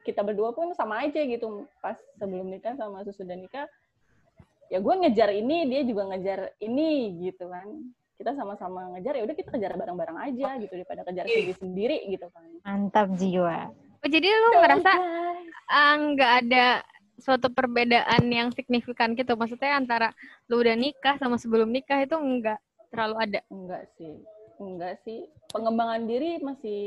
kita 0.00 0.24
berdua 0.24 0.56
pun 0.56 0.72
sama 0.72 1.04
aja 1.04 1.20
gitu. 1.20 1.68
Pas 1.84 2.00
sebelum 2.16 2.48
nikah 2.48 2.72
sama 2.80 3.04
sesudah 3.04 3.36
nikah 3.36 3.68
ya 4.72 4.80
gue 4.80 4.94
ngejar 5.04 5.28
ini, 5.36 5.68
dia 5.68 5.84
juga 5.84 6.08
ngejar 6.08 6.56
ini 6.64 7.20
gitu 7.28 7.46
kan. 7.52 7.68
kita 8.20 8.36
sama-sama 8.36 8.84
ngejar 8.92 9.16
ya 9.16 9.24
udah 9.24 9.32
kita 9.32 9.48
kejar 9.48 9.80
bareng-bareng 9.80 10.20
aja 10.20 10.60
gitu 10.60 10.76
daripada 10.76 11.08
kejar 11.08 11.24
sendiri-sendiri 11.24 12.04
gitu 12.12 12.28
kan 12.28 12.44
Mantap 12.68 13.16
jiwa. 13.16 13.72
Oh, 14.04 14.08
jadi 14.12 14.28
lu 14.28 14.60
ngerasa 14.60 14.92
ah, 15.72 15.94
nggak 15.96 16.32
ada 16.44 16.84
suatu 17.16 17.48
perbedaan 17.48 18.28
yang 18.28 18.52
signifikan 18.52 19.16
gitu. 19.16 19.40
Maksudnya 19.40 19.72
antara 19.72 20.12
lu 20.52 20.60
udah 20.60 20.76
nikah 20.76 21.16
sama 21.16 21.40
sebelum 21.40 21.72
nikah 21.72 22.04
itu 22.04 22.12
enggak 22.12 22.60
terlalu 22.92 23.16
ada. 23.24 23.40
enggak 23.48 23.88
sih 23.96 24.20
enggak 24.60 25.00
sih. 25.02 25.26
Pengembangan 25.50 26.04
diri 26.04 26.38
masih 26.44 26.80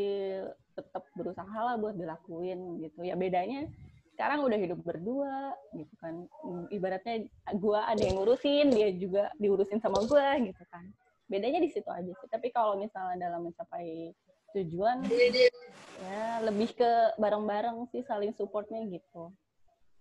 tetap 0.74 1.04
berusaha 1.18 1.58
lah 1.58 1.76
buat 1.78 1.98
dilakuin 1.98 2.82
gitu. 2.82 3.06
Ya 3.06 3.18
bedanya 3.18 3.70
sekarang 4.14 4.46
udah 4.46 4.58
hidup 4.62 4.80
berdua 4.86 5.58
gitu 5.74 5.94
kan. 5.98 6.30
Ibaratnya 6.70 7.26
gua 7.58 7.90
ada 7.90 8.02
yang 8.02 8.22
ngurusin 8.22 8.70
dia 8.70 8.94
juga 8.94 9.34
diurusin 9.42 9.82
sama 9.82 10.06
gua 10.06 10.38
gitu 10.38 10.64
kan. 10.70 10.86
Bedanya 11.26 11.60
di 11.62 11.70
situ 11.74 11.90
aja 11.90 12.10
sih. 12.10 12.28
Tapi 12.30 12.54
kalau 12.54 12.78
misalnya 12.78 13.30
dalam 13.30 13.50
mencapai 13.50 14.14
tujuan 14.54 15.02
ya 16.04 16.46
lebih 16.46 16.78
ke 16.78 17.18
bareng-bareng 17.18 17.90
sih 17.90 18.06
saling 18.06 18.34
supportnya 18.38 18.86
gitu. 18.86 19.34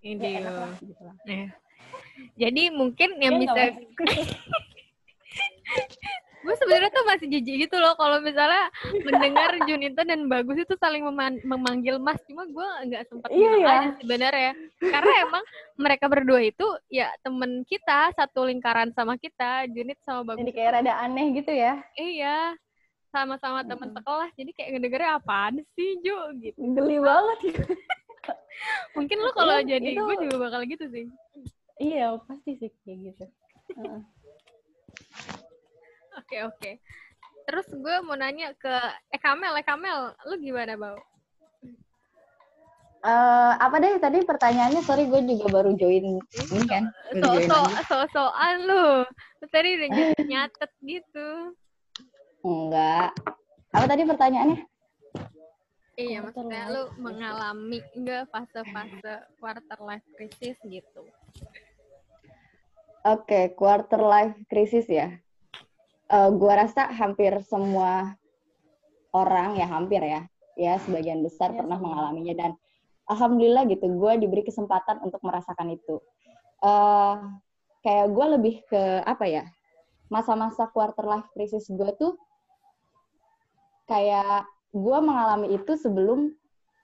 Ya 0.05 0.19
Ini. 0.19 0.45
enak 0.45 0.55
lah 0.57 0.73
gitu 0.83 1.03
lah. 1.05 1.17
Iya. 1.25 1.49
Jadi 2.37 2.63
mungkin 2.75 3.17
yang 3.23 3.41
nggak, 3.41 3.81
bisa 5.73 6.13
gue 6.43 6.55
sebenarnya 6.57 6.91
tuh 6.91 7.05
masih 7.05 7.27
jijik 7.29 7.57
gitu 7.63 7.77
loh 7.77 7.95
kalau 7.95 8.19
misalnya 8.19 8.67
mendengar 9.01 9.55
Junita 9.63 10.03
dan 10.03 10.27
Bagus 10.27 10.59
itu 10.59 10.75
saling 10.77 11.03
meman- 11.03 11.39
memanggil 11.41 11.97
Mas 11.97 12.19
cuma 12.25 12.43
gue 12.45 12.67
nggak 12.85 13.07
sempat 13.07 13.31
Iya, 13.31 13.51
bilang 13.53 13.63
ya. 13.63 13.91
sebenarnya 13.97 14.51
karena 14.83 15.13
emang 15.23 15.45
mereka 15.77 16.05
berdua 16.07 16.41
itu 16.41 16.63
ya 16.89 17.09
temen 17.21 17.63
kita 17.63 18.11
satu 18.13 18.45
lingkaran 18.45 18.91
sama 18.91 19.15
kita 19.15 19.65
Junit 19.69 19.97
sama 20.01 20.27
Bagus 20.27 20.43
jadi 20.43 20.53
kayak 20.53 20.71
rada 20.77 20.95
aneh 21.01 21.31
gitu 21.33 21.51
ya 21.51 21.79
iya 21.95 22.59
sama-sama 23.09 23.63
teman 23.63 23.89
Mm-mm. 23.89 23.99
sekelas 23.99 24.31
jadi 24.35 24.51
kayak 24.53 24.69
ngedengernya 24.73 25.11
apaan 25.17 25.55
sih 25.73 26.01
Jo 26.01 26.19
gitu 26.35 26.59
geli 26.59 26.99
banget 26.99 27.39
gitu. 27.45 27.63
mungkin 28.93 29.17
lo 29.19 29.31
kalau 29.31 29.57
Iya, 29.59 29.69
jadi 29.73 29.89
itu- 29.91 30.03
gue 30.03 30.17
juga 30.23 30.37
bakal 30.41 30.61
gitu 30.65 30.85
sih 30.89 31.07
iya 31.79 32.15
pasti 32.21 32.51
sih 32.57 32.71
kayak 32.83 32.99
gitu. 33.09 33.25
Oke 36.33 36.49
oke. 36.49 36.73
Terus 37.45 37.69
gue 37.69 37.97
mau 38.09 38.17
nanya 38.17 38.57
ke 38.57 38.73
Ekamel, 39.13 39.53
Ekamel, 39.61 40.17
lu 40.25 40.41
gimana 40.41 40.81
bau? 40.81 40.97
Eh, 43.05 43.53
apa 43.61 43.77
deh 43.77 44.01
tadi 44.01 44.25
pertanyaannya? 44.25 44.81
Sorry, 44.81 45.13
gue 45.13 45.21
juga 45.29 45.61
baru 45.61 45.77
join 45.77 46.17
ini 46.17 46.65
kan. 46.65 46.89
So 47.21 47.37
so 47.45 47.59
so 47.85 47.97
soan 48.17 48.65
lu. 48.65 49.05
Tadi 49.53 49.77
udah 49.77 49.89
ny- 49.93 50.25
nyatet 50.25 50.73
gitu. 50.81 51.53
Enggak. 52.41 53.13
Apa 53.77 53.85
tadi 53.85 54.09
pertanyaannya? 54.09 54.65
Iya, 56.01 56.25
maksudnya 56.25 56.73
lu 56.73 56.89
mengalami 56.97 57.85
enggak 57.93 58.25
fase-fase 58.33 59.29
quarter 59.37 59.79
life 59.85 60.07
crisis 60.17 60.57
gitu. 60.65 61.05
Oke, 63.05 63.53
quarter 63.53 64.01
life 64.01 64.33
crisis 64.49 64.89
ya. 64.89 65.13
Eh, 66.13 66.31
gua 66.37 66.61
rasa 66.61 66.93
hampir 66.93 67.33
semua 67.49 68.13
orang 69.17 69.57
ya 69.57 69.65
hampir 69.65 70.05
ya, 70.05 70.21
ya 70.61 70.77
sebagian 70.85 71.25
besar 71.25 71.57
Iya, 71.57 71.65
pernah 71.65 71.81
sama. 71.81 71.85
mengalaminya 71.89 72.35
dan 72.37 72.53
alhamdulillah 73.09 73.65
gitu, 73.69 73.89
gue 73.89 74.13
diberi 74.21 74.45
kesempatan 74.45 75.01
untuk 75.01 75.21
merasakan 75.25 75.73
itu. 75.73 75.97
eh 76.63 77.17
kayak 77.83 78.07
gue 78.15 78.27
lebih 78.39 78.55
ke 78.69 79.03
apa 79.09 79.25
ya? 79.25 79.45
Masa-masa 80.13 80.69
quarter 80.69 81.03
life 81.09 81.29
crisis 81.33 81.67
gue 81.73 81.91
tuh 81.97 82.13
kayak 83.89 84.45
gue 84.71 84.99
mengalami 85.01 85.57
itu 85.57 85.73
sebelum 85.81 86.29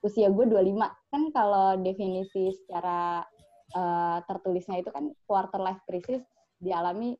usia 0.00 0.32
gue 0.32 0.44
25. 0.48 0.88
Kan 1.12 1.22
kalau 1.36 1.76
definisi 1.84 2.48
secara 2.64 3.22
eh, 3.76 4.18
tertulisnya 4.24 4.80
itu 4.80 4.88
kan 4.88 5.12
quarter 5.28 5.60
life 5.60 5.84
crisis 5.84 6.24
dialami 6.58 7.14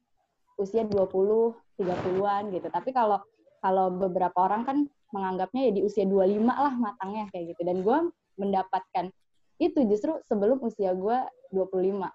usia 0.59 0.83
20, 0.83 1.55
30-an 1.79 2.51
gitu. 2.51 2.69
Tapi 2.69 2.91
kalau 2.91 3.23
kalau 3.59 3.91
beberapa 3.91 4.35
orang 4.39 4.63
kan 4.67 4.79
menganggapnya 5.15 5.71
ya 5.71 5.73
di 5.73 5.83
usia 5.83 6.05
25 6.05 6.45
lah 6.47 6.75
matangnya 6.75 7.31
kayak 7.33 7.55
gitu. 7.57 7.63
Dan 7.65 7.83
gue 7.87 7.99
mendapatkan 8.39 9.11
itu 9.59 9.79
justru 9.91 10.15
sebelum 10.31 10.63
usia 10.63 10.95
gue 10.95 11.19
25 11.51 12.07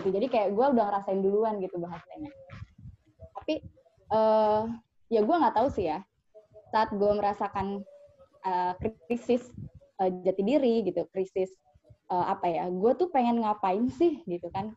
gitu. 0.00 0.08
Jadi 0.10 0.26
kayak 0.26 0.48
gue 0.54 0.66
udah 0.74 0.84
ngerasain 0.90 1.20
duluan 1.22 1.62
gitu 1.62 1.78
bahasanya. 1.78 2.30
Tapi 3.38 3.62
eh 4.14 4.62
ya 5.12 5.20
gue 5.22 5.36
nggak 5.36 5.54
tahu 5.54 5.68
sih 5.70 5.90
ya. 5.90 6.02
Saat 6.74 6.90
gue 6.94 7.12
merasakan 7.14 7.86
eh, 8.42 8.72
krisis 9.06 9.46
eh, 10.02 10.10
jati 10.26 10.42
diri 10.42 10.82
gitu, 10.82 11.06
krisis 11.14 11.54
eh, 12.10 12.26
apa 12.26 12.50
ya? 12.50 12.66
Gue 12.72 12.98
tuh 12.98 13.12
pengen 13.14 13.38
ngapain 13.42 13.86
sih 13.94 14.22
gitu 14.26 14.50
kan? 14.50 14.74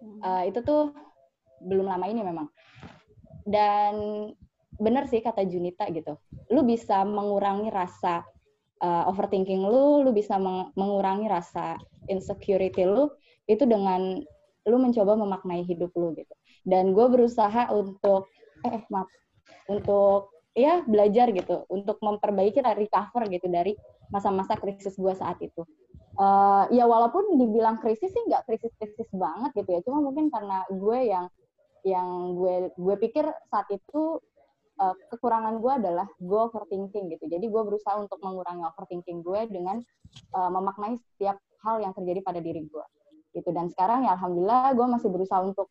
Eh, 0.00 0.52
itu 0.54 0.62
tuh 0.62 0.94
belum 1.60 1.90
lama 1.90 2.06
ini 2.06 2.22
memang. 2.22 2.46
Dan 3.50 3.94
bener 4.78 5.10
sih 5.10 5.18
kata 5.18 5.42
Junita 5.42 5.90
gitu. 5.90 6.14
Lu 6.54 6.62
bisa 6.62 7.02
mengurangi 7.02 7.68
rasa 7.74 8.22
uh, 8.78 9.10
overthinking 9.10 9.66
lu, 9.66 10.06
lu 10.06 10.10
bisa 10.14 10.38
meng- 10.38 10.70
mengurangi 10.78 11.26
rasa 11.26 11.74
insecurity 12.06 12.86
lu 12.86 13.10
itu 13.50 13.66
dengan 13.66 14.22
lu 14.68 14.76
mencoba 14.78 15.18
memaknai 15.18 15.66
hidup 15.66 15.90
lu 15.98 16.14
gitu. 16.14 16.34
Dan 16.62 16.94
gue 16.94 17.06
berusaha 17.10 17.74
untuk 17.74 18.30
eh 18.62 18.84
maaf 18.92 19.08
untuk 19.66 20.30
ya 20.52 20.84
belajar 20.84 21.32
gitu 21.32 21.64
untuk 21.72 21.98
memperbaiki 22.04 22.60
recover 22.60 23.26
gitu 23.32 23.46
dari 23.48 23.72
masa-masa 24.12 24.54
krisis 24.54 24.94
gue 24.94 25.14
saat 25.16 25.40
itu. 25.42 25.62
Eh, 26.20 26.64
ya 26.76 26.84
walaupun 26.84 27.40
dibilang 27.40 27.80
krisis 27.80 28.12
sih 28.12 28.22
nggak 28.28 28.44
krisis-krisis 28.44 29.08
banget 29.14 29.50
gitu 29.56 29.70
ya, 29.72 29.80
cuma 29.86 30.04
mungkin 30.04 30.28
karena 30.28 30.66
gue 30.68 30.98
yang 31.08 31.32
yang 31.84 32.36
gue 32.36 32.72
gue 32.74 32.96
pikir 33.00 33.24
saat 33.48 33.68
itu 33.72 34.18
uh, 34.80 34.94
kekurangan 35.12 35.60
gue 35.60 35.72
adalah 35.72 36.08
gue 36.18 36.40
overthinking 36.50 37.12
gitu. 37.12 37.24
Jadi 37.28 37.46
gue 37.46 37.62
berusaha 37.62 37.96
untuk 38.00 38.18
mengurangi 38.24 38.64
overthinking 38.64 39.20
gue 39.20 39.40
dengan 39.52 39.78
uh, 40.34 40.50
memaknai 40.50 40.96
setiap 40.96 41.36
hal 41.64 41.84
yang 41.84 41.92
terjadi 41.92 42.20
pada 42.24 42.40
diri 42.40 42.64
gue 42.64 42.86
gitu. 43.36 43.50
Dan 43.52 43.68
sekarang 43.70 44.08
ya 44.08 44.16
alhamdulillah 44.16 44.74
gue 44.74 44.86
masih 44.88 45.08
berusaha 45.12 45.40
untuk 45.44 45.68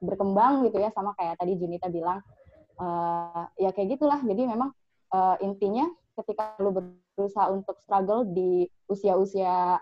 berkembang 0.00 0.64
gitu 0.64 0.80
ya 0.80 0.88
sama 0.96 1.12
kayak 1.12 1.36
tadi 1.36 1.60
Junita 1.60 1.92
bilang 1.92 2.24
uh, 2.80 3.44
ya 3.60 3.70
kayak 3.76 4.00
gitulah. 4.00 4.18
Jadi 4.24 4.42
memang 4.48 4.72
uh, 5.12 5.36
intinya 5.44 5.86
ketika 6.20 6.56
lu 6.60 6.72
berusaha 6.72 7.52
untuk 7.52 7.80
struggle 7.84 8.28
di 8.28 8.68
usia-usia 8.88 9.78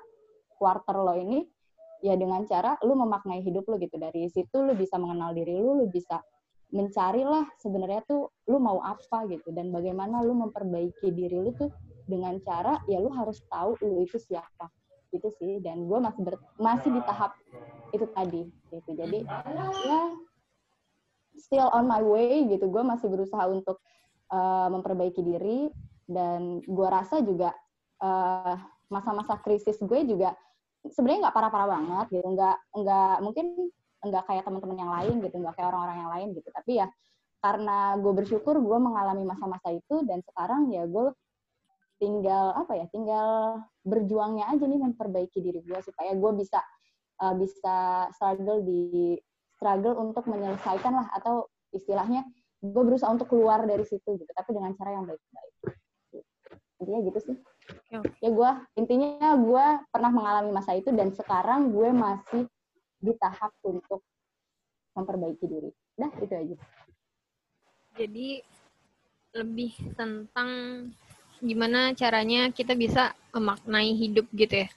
quarter 0.58 0.98
lo 0.98 1.14
ini 1.14 1.46
ya 2.04 2.14
dengan 2.14 2.46
cara 2.46 2.78
lu 2.86 2.94
memaknai 2.94 3.42
hidup 3.42 3.66
lu 3.66 3.76
gitu. 3.82 3.98
Dari 3.98 4.30
situ 4.30 4.56
lu 4.62 4.74
bisa 4.74 4.96
mengenal 5.00 5.34
diri 5.34 5.58
lu 5.58 5.84
lu 5.84 5.86
bisa 5.90 6.22
mencari 6.68 7.24
lah 7.24 7.48
sebenarnya 7.56 8.04
tuh 8.04 8.28
lu 8.50 8.60
mau 8.60 8.78
apa 8.84 9.24
gitu. 9.30 9.50
Dan 9.50 9.72
bagaimana 9.72 10.20
lu 10.22 10.36
memperbaiki 10.36 11.10
diri 11.12 11.38
lu 11.38 11.50
tuh 11.56 11.72
dengan 12.08 12.36
cara 12.44 12.80
ya 12.88 13.00
lu 13.00 13.10
harus 13.12 13.42
tahu 13.48 13.76
lu 13.82 14.04
itu 14.04 14.20
siapa. 14.20 14.68
Gitu 15.10 15.28
sih. 15.40 15.58
Dan 15.64 15.88
gue 15.88 15.98
masih 15.98 16.22
ber- 16.22 16.44
masih 16.60 16.90
di 16.92 17.00
tahap 17.04 17.32
itu 17.90 18.04
tadi 18.12 18.42
gitu. 18.68 18.90
Jadi 18.92 19.24
ya 19.88 20.00
still 21.38 21.68
on 21.72 21.88
my 21.88 22.04
way 22.04 22.46
gitu. 22.46 22.68
Gue 22.68 22.84
masih 22.84 23.08
berusaha 23.08 23.48
untuk 23.48 23.80
uh, 24.30 24.68
memperbaiki 24.70 25.22
diri. 25.24 25.72
Dan 26.08 26.64
gue 26.64 26.88
rasa 26.88 27.20
juga 27.20 27.52
uh, 28.00 28.56
masa-masa 28.88 29.36
krisis 29.44 29.76
gue 29.80 30.00
juga 30.08 30.32
sebenarnya 30.86 31.28
nggak 31.28 31.36
parah-parah 31.36 31.68
banget 31.68 32.06
gitu. 32.14 32.26
Nggak 32.34 32.56
nggak 32.78 33.14
mungkin 33.24 33.46
nggak 33.98 34.24
kayak 34.30 34.42
teman-teman 34.46 34.78
yang 34.78 34.92
lain 34.94 35.14
gitu 35.26 35.36
nggak 35.42 35.54
kayak 35.58 35.68
orang-orang 35.74 35.98
yang 35.98 36.12
lain 36.12 36.28
gitu. 36.38 36.48
Tapi 36.54 36.72
ya 36.78 36.86
karena 37.38 37.94
gue 38.02 38.12
bersyukur 38.14 38.58
gue 38.58 38.78
mengalami 38.82 39.22
masa-masa 39.22 39.70
itu 39.70 40.02
dan 40.06 40.22
sekarang 40.26 40.74
ya 40.74 40.86
gue 40.90 41.14
tinggal 41.98 42.54
apa 42.54 42.78
ya 42.78 42.86
tinggal 42.90 43.62
berjuangnya 43.82 44.50
aja 44.54 44.64
nih 44.66 44.78
memperbaiki 44.78 45.38
diri 45.42 45.62
gue 45.62 45.78
supaya 45.82 46.14
gue 46.14 46.32
bisa 46.34 46.62
uh, 47.22 47.34
bisa 47.34 48.06
struggle 48.14 48.62
di 48.62 49.18
struggle 49.58 49.98
untuk 49.98 50.26
menyelesaikan 50.30 50.94
lah 50.94 51.06
atau 51.14 51.50
istilahnya 51.74 52.26
gue 52.58 52.82
berusaha 52.82 53.10
untuk 53.10 53.30
keluar 53.30 53.62
dari 53.66 53.86
situ 53.86 54.18
gitu 54.18 54.30
tapi 54.34 54.50
dengan 54.54 54.74
cara 54.74 54.98
yang 54.98 55.06
baik-baik. 55.06 55.54
Intinya 56.78 57.00
gitu 57.06 57.18
sih 57.22 57.36
ya 57.92 58.30
gue 58.32 58.50
intinya 58.80 59.36
gue 59.36 59.66
pernah 59.92 60.10
mengalami 60.12 60.50
masa 60.52 60.76
itu 60.76 60.88
dan 60.92 61.12
sekarang 61.12 61.72
gue 61.72 61.88
masih 61.92 62.42
di 62.98 63.12
tahap 63.16 63.54
untuk 63.62 64.02
memperbaiki 64.98 65.44
diri. 65.46 65.70
Dah 65.94 66.10
itu 66.18 66.34
aja. 66.34 66.56
Jadi 67.98 68.28
lebih 69.36 69.72
tentang 69.94 70.50
gimana 71.38 71.94
caranya 71.94 72.50
kita 72.50 72.74
bisa 72.74 73.14
memaknai 73.30 73.94
hidup 73.94 74.26
gitu 74.34 74.66
ya. 74.66 74.68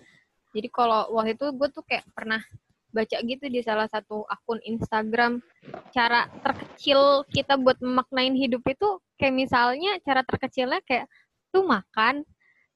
Jadi 0.51 0.67
kalau 0.69 1.09
waktu 1.15 1.33
itu 1.33 1.47
gue 1.55 1.67
tuh 1.71 1.83
kayak 1.87 2.05
pernah 2.11 2.41
baca 2.91 3.17
gitu 3.23 3.47
di 3.47 3.63
salah 3.63 3.87
satu 3.87 4.27
akun 4.27 4.59
Instagram 4.67 5.39
cara 5.95 6.27
terkecil 6.43 7.23
kita 7.31 7.55
buat 7.55 7.79
memaknain 7.79 8.35
hidup 8.35 8.59
itu 8.67 8.99
kayak 9.15 9.31
misalnya 9.31 9.95
cara 10.03 10.27
terkecilnya 10.27 10.83
kayak 10.83 11.07
lu 11.55 11.63
makan 11.63 12.27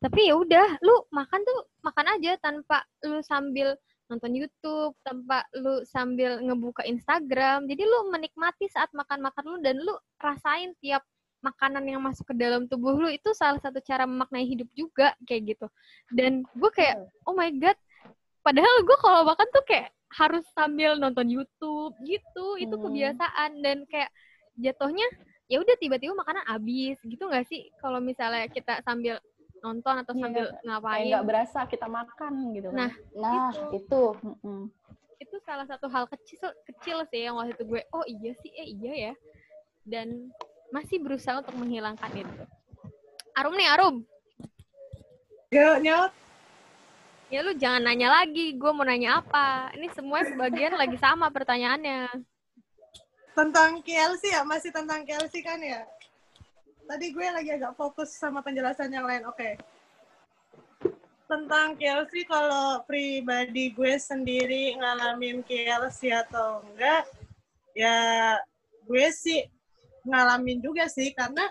tapi 0.03 0.29
ya 0.29 0.35
udah 0.35 0.79
lu 0.83 0.95
makan 1.09 1.39
tuh 1.41 1.59
makan 1.81 2.05
aja 2.19 2.37
tanpa 2.41 2.83
lu 3.07 3.23
sambil 3.23 3.73
nonton 4.05 4.37
YouTube 4.37 4.93
tanpa 5.01 5.41
lu 5.57 5.81
sambil 5.87 6.37
ngebuka 6.41 6.85
Instagram. 6.85 7.65
Jadi 7.65 7.83
lu 7.83 8.13
menikmati 8.13 8.69
saat 8.69 8.93
makan-makan 8.93 9.43
lu 9.49 9.57
dan 9.65 9.81
lu 9.81 9.93
rasain 10.21 10.77
tiap 10.77 11.01
makanan 11.41 11.85
yang 11.85 12.01
masuk 12.01 12.33
ke 12.33 12.35
dalam 12.37 12.65
tubuh 12.65 12.97
lu 12.97 13.09
itu 13.09 13.29
salah 13.37 13.61
satu 13.61 13.77
cara 13.81 14.09
memaknai 14.09 14.45
hidup 14.45 14.69
juga 14.77 15.13
kayak 15.25 15.57
gitu. 15.57 15.67
Dan 16.13 16.45
gue 16.53 16.71
kayak 16.73 17.01
oh 17.25 17.33
my 17.33 17.49
god. 17.57 17.77
Padahal 18.45 18.85
gue 18.85 18.97
kalau 19.01 19.25
makan 19.25 19.47
tuh 19.49 19.65
kayak 19.65 19.89
harus 20.13 20.45
sambil 20.53 20.97
nonton 21.01 21.25
YouTube 21.25 21.97
gitu. 22.05 22.61
Itu 22.61 22.77
Hmm. 22.77 22.83
kebiasaan. 22.89 23.51
Dan 23.65 23.89
kayak 23.89 24.13
jatuhnya 24.61 25.05
ya 25.49 25.61
udah 25.61 25.77
tiba-tiba 25.81 26.13
makanan 26.13 26.45
habis 26.45 26.97
gitu 27.01 27.25
nggak 27.25 27.45
sih? 27.49 27.69
Kalau 27.81 27.97
misalnya 28.01 28.45
kita 28.49 28.81
sambil 28.85 29.17
nonton 29.59 29.95
atau 29.97 30.13
Iya, 30.13 30.21
sambil 30.21 30.45
kayak 30.45 30.63
ngapain 30.63 31.05
nggak 31.07 31.25
berasa 31.25 31.59
kita 31.65 31.87
makan 31.87 32.33
gitu 32.51 32.67
kan. 32.69 32.77
Nah, 32.77 32.91
Nah, 33.15 33.49
Gitu. 33.71 33.75
itu. 33.77 34.03
Mm-mm. 34.21 34.61
itu 35.15 35.35
salah 35.41 35.63
satu 35.63 35.87
hal 35.87 36.05
kecil 36.05 36.43
kecil 36.65 36.97
sih 37.07 37.23
yang 37.23 37.33
waktu 37.33 37.55
itu 37.55 37.63
gue 37.65 37.81
oh 37.89 38.03
iya 38.03 38.35
sih 38.35 38.51
eh 38.51 38.67
iya 38.67 38.93
ya 38.93 39.13
dan 39.81 40.27
masih 40.69 40.99
berusaha 40.99 41.39
untuk 41.39 41.55
menghilangkan 41.55 42.11
itu 42.13 42.43
Arum 43.33 43.55
nih 43.55 43.67
Arum 43.69 43.95
Yo, 45.49 45.79
nyot. 45.79 46.11
ya 47.25 47.39
lu 47.41 47.55
jangan 47.55 47.81
nanya 47.81 48.11
lagi 48.11 48.53
gue 48.53 48.69
mau 48.69 48.83
nanya 48.83 49.23
apa 49.23 49.71
ini 49.73 49.87
semuanya 49.89 50.29
sebagian 50.29 50.75
lagi 50.75 50.99
sama 50.99 51.31
pertanyaannya 51.31 52.11
Tentang 53.31 53.79
KLC 53.81 54.31
ya, 54.31 54.43
masih 54.43 54.71
tentang 54.71 55.03
KLC 55.03 55.41
kan 55.41 55.59
ya? 55.59 55.83
Tadi 56.85 57.05
gue 57.09 57.27
lagi 57.33 57.49
agak 57.49 57.73
fokus 57.73 58.13
sama 58.13 58.45
penjelasan 58.45 58.93
yang 58.93 59.09
lain. 59.09 59.25
Oke. 59.25 59.57
Tentang 61.25 61.73
KLC, 61.73 62.29
kalau 62.29 62.85
pribadi 62.85 63.73
gue 63.73 63.97
sendiri 63.97 64.77
ngalamin 64.77 65.41
KLC 65.41 66.13
atau 66.13 66.61
enggak, 66.61 67.09
ya 67.73 67.97
gue 68.85 69.05
sih 69.09 69.41
ngalamin 70.05 70.61
juga 70.61 70.85
sih, 70.85 71.09
karena 71.17 71.49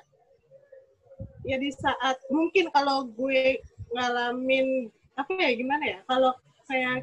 ya 1.42 1.58
di 1.58 1.74
saat, 1.74 2.22
mungkin 2.30 2.70
kalau 2.70 3.02
gue 3.10 3.58
ngalamin, 3.90 4.86
apa 5.18 5.30
ya, 5.34 5.50
gimana 5.58 5.84
ya, 5.84 5.98
kalau 6.06 6.30
kayak, 6.70 7.02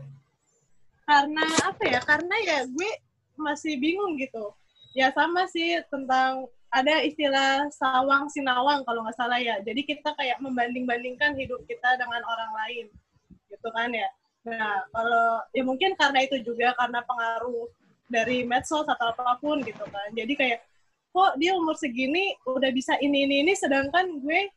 karena 1.03 1.45
apa 1.67 1.83
ya, 1.83 1.99
karena 2.07 2.35
ya 2.47 2.59
gue 2.71 2.91
masih 3.35 3.75
bingung 3.75 4.15
gitu 4.15 4.55
ya 4.95 5.11
sama 5.15 5.47
sih 5.47 5.79
tentang 5.87 6.47
ada 6.71 7.03
istilah 7.03 7.67
sawang 7.75 8.31
sinawang 8.31 8.81
kalau 8.87 9.03
nggak 9.03 9.17
salah 9.19 9.37
ya. 9.37 9.59
Jadi 9.59 9.83
kita 9.83 10.15
kayak 10.15 10.39
membanding-bandingkan 10.39 11.35
hidup 11.35 11.59
kita 11.67 11.99
dengan 11.99 12.23
orang 12.23 12.51
lain, 12.63 12.85
gitu 13.51 13.67
kan 13.75 13.91
ya. 13.91 14.07
Nah 14.47 14.81
kalau 14.95 15.43
ya 15.51 15.63
mungkin 15.67 15.93
karena 15.99 16.23
itu 16.23 16.39
juga 16.41 16.71
karena 16.79 17.03
pengaruh 17.03 17.67
dari 18.07 18.47
medsos 18.47 18.87
atau 18.87 19.11
apa 19.11 19.37
pun 19.43 19.59
gitu 19.63 19.83
kan. 19.91 20.09
Jadi 20.15 20.33
kayak 20.35 20.59
kok 21.11 21.35
dia 21.35 21.51
umur 21.59 21.75
segini 21.75 22.35
udah 22.47 22.71
bisa 22.71 22.95
ini 23.03 23.27
ini 23.27 23.43
ini, 23.43 23.53
sedangkan 23.53 24.23
gue 24.23 24.47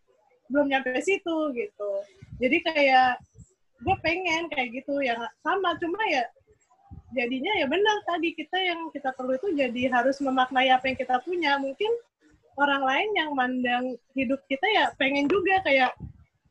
belum 0.54 0.70
nyampe 0.70 0.94
situ 1.02 1.50
gitu. 1.50 1.90
Jadi 2.38 2.62
kayak 2.62 3.18
gue 3.82 3.96
pengen 4.00 4.46
kayak 4.54 4.70
gitu 4.70 5.02
ya 5.02 5.18
sama 5.42 5.76
cuma 5.82 5.98
ya 6.08 6.24
jadinya 7.14 7.52
ya 7.56 7.66
benar 7.70 8.02
tadi 8.04 8.34
kita 8.34 8.58
yang 8.58 8.90
kita 8.90 9.14
perlu 9.14 9.38
itu 9.38 9.54
jadi 9.54 9.82
harus 9.94 10.18
memaknai 10.18 10.68
apa 10.74 10.90
yang 10.90 10.98
kita 10.98 11.16
punya. 11.22 11.56
Mungkin 11.62 11.90
orang 12.58 12.82
lain 12.82 13.08
yang 13.14 13.30
mandang 13.32 13.84
hidup 14.18 14.42
kita 14.50 14.66
ya 14.68 14.84
pengen 14.98 15.30
juga 15.30 15.62
kayak 15.62 15.94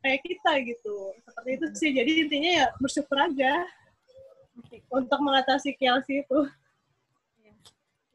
kayak 0.00 0.20
kita 0.24 0.52
gitu. 0.64 0.96
Seperti 1.28 1.50
itu 1.60 1.66
sih. 1.76 1.90
Jadi 1.92 2.10
intinya 2.26 2.50
ya 2.64 2.66
bersyukur 2.80 3.16
aja 3.20 3.52
untuk 4.88 5.18
mengatasi 5.20 5.76
KLC 5.76 6.24
itu. 6.24 6.40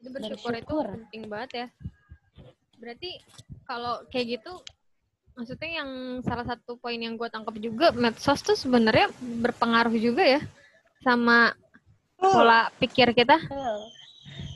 Itu 0.00 0.08
bersyukur, 0.10 0.50
Bersyukur. 0.52 0.84
itu 0.86 0.96
penting 1.06 1.22
banget 1.30 1.50
ya. 1.54 1.66
Berarti 2.80 3.10
kalau 3.68 4.02
kayak 4.08 4.40
gitu 4.40 4.52
maksudnya 5.36 5.70
yang 5.80 5.90
salah 6.26 6.44
satu 6.44 6.76
poin 6.76 6.98
yang 6.98 7.14
gue 7.16 7.28
tangkap 7.30 7.54
juga 7.56 7.94
medsos 7.96 8.44
tuh 8.44 8.58
sebenarnya 8.58 9.08
berpengaruh 9.40 9.94
juga 9.96 10.20
ya 10.26 10.40
sama 11.00 11.54
pola 12.20 12.68
pikir 12.76 13.10
kita 13.10 13.36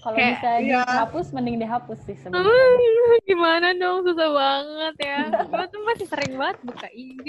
Kalau 0.01 0.21
bisa 0.21 0.61
iya. 0.61 0.85
dihapus, 0.85 1.33
mending 1.33 1.65
dihapus 1.65 1.97
sih 2.05 2.13
sebenarnya. 2.21 2.45
Hmm, 2.45 3.17
gimana 3.29 3.73
dong 3.73 4.05
susah 4.05 4.31
banget 4.31 4.95
ya 5.01 5.19
gue 5.49 5.65
tuh 5.73 5.81
masih 5.81 6.07
sering 6.07 6.37
banget 6.37 6.59
buka 6.61 6.89
IG 6.93 7.29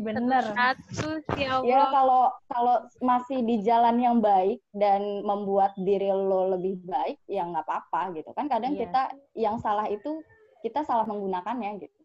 Bener. 0.00 0.40
status 0.48 1.20
ya 1.36 1.60
Ya 1.60 1.84
Allah 1.84 1.92
kalau 1.92 2.22
kalau 2.48 2.76
masih 2.98 3.44
di 3.44 3.60
jalan 3.60 4.00
yang 4.00 4.16
baik 4.16 4.64
dan 4.72 5.20
membuat 5.20 5.76
diri 5.76 6.08
lo 6.08 6.56
lebih 6.56 6.80
baik, 6.88 7.20
ya 7.28 7.44
nggak 7.44 7.68
apa-apa 7.68 8.16
gitu 8.16 8.32
kan. 8.32 8.48
Kadang 8.48 8.72
Iya. 8.72 8.88
kita 8.88 9.02
yang 9.36 9.56
salah 9.60 9.84
itu 9.84 10.24
kita 10.60 10.80
salah 10.82 11.04
menggunakannya 11.04 11.80
gitu. 11.80 11.96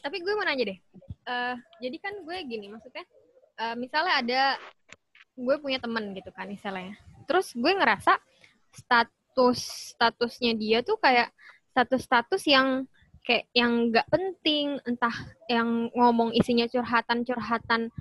tapi 0.00 0.16
gue 0.24 0.32
mau 0.32 0.42
nanya 0.42 0.74
deh 0.74 0.78
Eh, 1.22 1.54
jadi 1.78 1.96
kan 2.00 2.14
gue 2.24 2.36
gini 2.48 2.66
maksudnya 2.66 3.04
eh, 3.60 3.76
misalnya 3.76 4.14
ada 4.18 4.42
gue 5.40 5.56
punya 5.58 5.80
temen 5.80 6.12
gitu 6.12 6.28
kan 6.30 6.46
misalnya 6.46 6.94
terus 7.24 7.56
gue 7.56 7.72
ngerasa 7.72 8.20
status 8.70 9.60
statusnya 9.96 10.52
dia 10.54 10.78
tuh 10.84 11.00
kayak 11.00 11.32
status-status 11.72 12.42
yang 12.50 12.84
kayak 13.22 13.46
yang 13.54 13.92
nggak 13.92 14.06
penting 14.10 14.80
entah 14.88 15.14
yang 15.46 15.88
ngomong 15.94 16.34
isinya 16.34 16.66
curhatan-curhatan. 16.66 17.92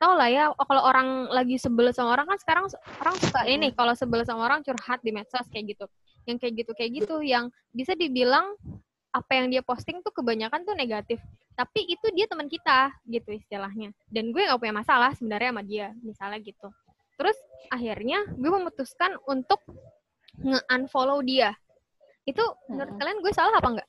Tau 0.00 0.18
lah 0.18 0.26
ya 0.26 0.50
kalau 0.58 0.82
orang 0.82 1.30
lagi 1.30 1.60
sebel 1.62 1.94
sama 1.94 2.18
orang 2.18 2.26
kan 2.26 2.38
sekarang 2.42 2.64
orang 2.98 3.16
suka 3.22 3.40
ini 3.46 3.70
kalau 3.70 3.94
sebel 3.94 4.26
sama 4.26 4.50
orang 4.50 4.66
curhat 4.66 4.98
di 5.04 5.14
medsos 5.14 5.46
kayak 5.52 5.78
gitu. 5.78 5.86
Yang 6.26 6.36
kayak 6.42 6.54
gitu 6.64 6.70
kayak 6.74 6.90
gitu 7.02 7.16
yang 7.22 7.52
bisa 7.70 7.94
dibilang 7.94 8.58
apa 9.12 9.30
yang 9.38 9.52
dia 9.52 9.62
posting 9.62 10.00
tuh 10.00 10.10
kebanyakan 10.10 10.64
tuh 10.64 10.74
negatif 10.74 11.20
tapi 11.52 11.84
itu 11.84 12.06
dia 12.16 12.24
teman 12.26 12.48
kita 12.48 12.90
gitu 13.06 13.36
istilahnya 13.36 13.92
dan 14.08 14.32
gue 14.32 14.42
nggak 14.42 14.60
punya 14.60 14.74
masalah 14.74 15.12
sebenarnya 15.12 15.50
sama 15.52 15.62
dia 15.62 15.86
misalnya 16.00 16.38
gitu 16.40 16.68
terus 17.20 17.36
akhirnya 17.68 18.24
gue 18.32 18.50
memutuskan 18.50 19.14
untuk 19.28 19.60
nge-unfollow 20.40 21.20
dia 21.20 21.52
itu 22.24 22.42
menurut 22.70 22.96
Mm-mm. 22.96 23.00
kalian 23.00 23.18
gue 23.20 23.32
salah 23.34 23.54
apa 23.58 23.68
enggak 23.68 23.88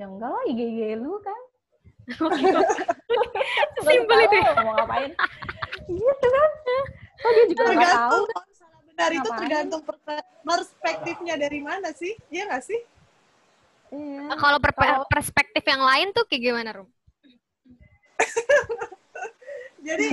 Ya 0.00 0.08
enggak 0.08 0.32
lah, 0.32 0.42
IG-IG 0.48 0.96
lu 0.96 1.20
kan. 1.20 1.42
Simpel 3.84 4.18
itu 4.24 4.36
ya. 4.40 4.52
Mau 4.64 4.72
ngapain? 4.80 5.12
gitu 5.92 6.26
kan. 6.32 6.50
Oh 7.20 7.30
dia 7.36 7.44
juga 7.52 7.62
nggak 7.68 7.92
tahu. 7.92 8.16
tergantung 8.16 8.24
kalau 8.32 8.52
salah 8.56 8.80
benar 8.88 9.10
itu 9.12 9.28
tergantung 9.28 9.82
per- 9.84 10.28
perspektifnya 10.40 11.34
dari 11.36 11.60
mana 11.60 11.92
sih 11.92 12.16
iya 12.32 12.48
nggak 12.48 12.64
sih 12.64 12.80
Iya. 13.90 14.38
kalau 14.38 14.58
per- 14.62 15.06
perspektif 15.10 15.66
yang 15.66 15.82
lain 15.82 16.14
tuh 16.14 16.22
kayak 16.30 16.42
gimana 16.46 16.70
rum? 16.70 16.88
Jadi 19.86 20.08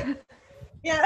ya 0.82 0.98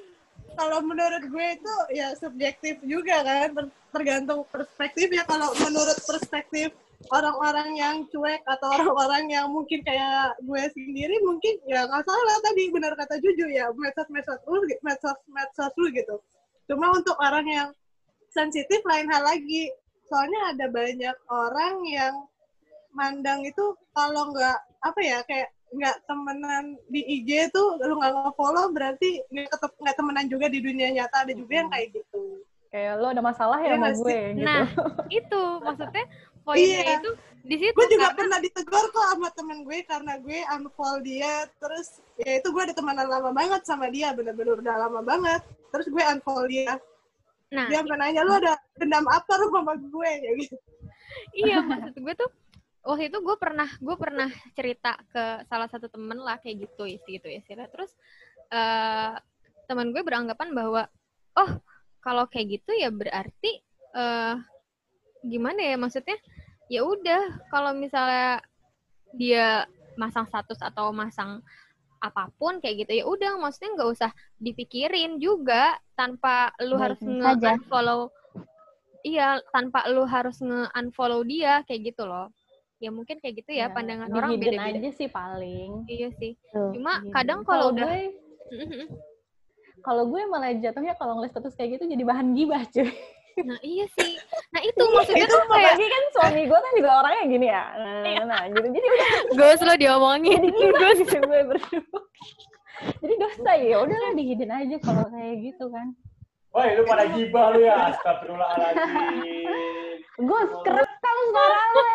kalau 0.58 0.78
menurut 0.84 1.22
gue 1.26 1.46
itu 1.58 1.74
ya 1.96 2.14
subjektif 2.14 2.78
juga 2.86 3.26
kan. 3.26 3.50
Ter- 3.50 3.74
tergantung 3.92 4.46
perspektif 4.48 5.12
ya 5.12 5.26
kalau 5.28 5.52
menurut 5.60 5.98
perspektif 6.08 6.72
orang-orang 7.10 7.76
yang 7.76 7.96
cuek 8.08 8.40
atau 8.46 8.68
orang-orang 8.78 9.28
yang 9.28 9.50
mungkin 9.50 9.82
kayak 9.82 10.38
gue 10.40 10.62
sendiri 10.72 11.18
mungkin 11.26 11.58
ya 11.66 11.84
nggak 11.90 12.04
salah 12.06 12.38
tadi. 12.46 12.70
Benar 12.70 12.94
kata 12.94 13.18
Juju 13.18 13.50
ya 13.50 13.66
medsos 13.74 14.08
medsos 14.08 14.38
lu 14.46 14.62
medsos 14.86 15.18
medsos 15.26 15.72
lu 15.74 15.90
gitu. 15.90 16.16
Cuma 16.70 16.94
untuk 16.94 17.18
orang 17.18 17.44
yang 17.50 17.68
sensitif 18.32 18.80
lain 18.86 19.10
hal 19.12 19.26
lagi 19.26 19.68
soalnya 20.12 20.40
ada 20.52 20.66
banyak 20.68 21.16
orang 21.32 21.74
yang 21.88 22.14
mandang 22.92 23.40
itu 23.42 23.64
kalau 23.96 24.28
nggak 24.28 24.58
apa 24.84 25.00
ya 25.00 25.18
kayak 25.24 25.48
nggak 25.72 25.96
temenan 26.04 26.76
di 26.92 27.00
IG 27.00 27.48
tuh 27.48 27.80
lu 27.80 27.96
nggak 27.96 28.12
nge-follow 28.12 28.68
berarti 28.76 29.24
nggak 29.32 29.96
temenan 29.96 30.28
juga 30.28 30.52
di 30.52 30.60
dunia 30.60 30.92
nyata. 30.92 31.24
Ada 31.24 31.32
juga 31.32 31.52
yang 31.64 31.68
kayak 31.72 31.88
gitu. 31.96 32.44
Kayak 32.68 32.92
lo 33.00 33.06
ada 33.08 33.24
masalah 33.24 33.56
Iya 33.60 33.68
ya 33.68 33.76
sama 33.76 33.88
gue 33.96 34.12
gitu. 34.32 34.44
nah 34.44 34.64
itu 35.08 35.42
maksudnya 35.60 36.04
poinnya 36.40 36.80
Iya. 36.84 36.94
itu 37.00 37.10
di 37.42 37.56
situ 37.58 37.72
gue 37.76 37.86
juga 37.88 38.12
karena- 38.12 38.16
pernah 38.16 38.38
ditegur 38.40 38.84
kok 38.92 39.06
sama 39.12 39.28
temen 39.32 39.58
gue 39.64 39.78
karena 39.88 40.12
gue 40.20 40.38
unfollow 40.52 41.00
dia. 41.00 41.34
Terus 41.56 41.88
ya 42.20 42.36
itu 42.36 42.48
gue 42.52 42.62
ada 42.68 42.76
temenan 42.76 43.08
lama 43.08 43.32
banget 43.32 43.64
sama 43.64 43.88
dia 43.88 44.12
bener-bener 44.12 44.60
udah 44.60 44.76
lama 44.76 45.00
banget. 45.00 45.40
Terus 45.72 45.86
gue 45.88 46.02
unfollow 46.04 46.44
dia 46.44 46.76
nah 47.52 47.68
dia 47.68 47.84
sampai 47.84 47.98
nanya 48.00 48.24
lu 48.24 48.32
ada 48.32 48.56
dendam 48.80 49.04
apa 49.06 49.32
lu 49.36 49.46
sama 49.52 49.76
gue? 49.76 50.10
Ya 50.24 50.32
gitu. 50.40 50.56
Iya 51.36 51.56
maksud 51.60 51.94
gue 52.00 52.14
tuh 52.16 52.30
waktu 52.82 53.12
itu 53.12 53.18
gue 53.20 53.36
pernah 53.36 53.68
gue 53.68 53.96
pernah 54.00 54.28
cerita 54.56 54.96
ke 55.12 55.44
salah 55.46 55.68
satu 55.68 55.86
temen 55.92 56.16
lah 56.16 56.40
kayak 56.40 56.66
gitu 56.66 56.88
isi 56.88 57.20
gitu 57.20 57.28
ya 57.28 57.38
istilah 57.44 57.68
terus 57.68 57.92
eh 58.48 59.14
teman 59.68 59.92
gue 59.92 60.02
beranggapan 60.02 60.50
bahwa 60.56 60.88
oh 61.38 61.50
kalau 62.02 62.24
kayak 62.26 62.58
gitu 62.60 62.72
ya 62.74 62.88
berarti 62.88 63.60
eh 63.92 64.36
gimana 65.22 65.60
ya 65.62 65.76
maksudnya 65.78 66.18
ya 66.66 66.82
udah 66.82 67.22
kalau 67.52 67.70
misalnya 67.76 68.42
dia 69.14 69.68
masang 69.94 70.26
status 70.26 70.58
atau 70.58 70.90
masang 70.90 71.44
apa 72.02 72.34
pun 72.34 72.58
kayak 72.58 72.82
gitu 72.82 72.92
ya 72.98 73.04
udah 73.06 73.38
maksudnya 73.38 73.78
nggak 73.78 73.90
usah 73.94 74.10
dipikirin 74.42 75.22
juga 75.22 75.78
tanpa 75.94 76.50
lu 76.58 76.74
harus 76.74 76.98
Baik-baik 76.98 77.22
nge 77.22 77.30
saja. 77.30 77.48
unfollow 77.54 78.00
iya 79.06 79.28
tanpa 79.54 79.86
lu 79.86 80.02
harus 80.02 80.36
nge 80.42 80.66
unfollow 80.74 81.22
dia 81.22 81.62
kayak 81.66 81.94
gitu 81.94 82.02
loh. 82.06 82.26
Ya 82.82 82.90
mungkin 82.90 83.22
kayak 83.22 83.46
gitu 83.46 83.54
ya, 83.54 83.70
pandangan 83.70 84.10
orang 84.10 84.42
beda-beda. 84.42 84.74
aja 84.82 84.90
sih 84.90 85.06
paling. 85.06 85.86
Iya 85.86 86.10
sih. 86.18 86.34
Tuh. 86.50 86.74
cuma 86.74 86.98
Di 86.98 87.14
kadang 87.14 87.46
kalau 87.46 87.70
udah 87.70 87.86
gue 87.86 88.00
kalau 89.86 90.10
gue 90.10 90.22
malah 90.26 90.54
jatuhnya 90.58 90.94
kalau 90.98 91.18
ngeliat 91.18 91.30
status 91.34 91.54
kayak 91.54 91.78
gitu 91.78 91.90
jadi 91.90 92.02
bahan 92.06 92.34
gibah 92.34 92.62
cuy 92.70 92.90
nah 93.40 93.58
iya 93.64 93.86
sih. 93.96 94.20
Nah 94.52 94.60
itu 94.60 94.82
maksudnya 94.82 95.24
Itu 95.24 95.34
tuh 95.34 95.48
kayak 95.48 95.74
kan 95.80 96.04
suami 96.12 96.42
gue 96.44 96.58
kan 96.58 96.72
juga 96.76 96.90
orangnya 97.00 97.24
gini 97.24 97.46
ya. 97.48 97.64
Nah, 97.72 98.00
nah, 98.02 98.12
nah, 98.12 98.26
nah, 98.28 98.40
gitu. 98.52 98.66
Jadi 98.68 98.86
udah 99.32 99.48
lo 99.64 99.74
diomongin. 99.80 100.42
Jadi 100.52 101.00
gitu 101.00 101.16
gue 101.24 101.40
berdua 101.48 102.00
jadi 102.98 103.14
dosa 103.14 103.52
ya 103.54 103.78
udahlah 103.78 104.12
di 104.18 104.22
hidden 104.26 104.50
aja 104.50 104.76
kalau 104.82 105.06
kayak 105.10 105.38
gitu 105.38 105.70
kan. 105.70 105.94
Woi, 106.52 106.76
lu 106.76 106.82
pada 106.84 107.08
gibah 107.14 107.54
lu 107.54 107.64
ya. 107.64 107.94
Astagfirullahaladzim. 107.94 109.48
gue 110.12 110.40
kerekam 110.60 111.18
suara 111.32 111.62
gue 111.72 111.94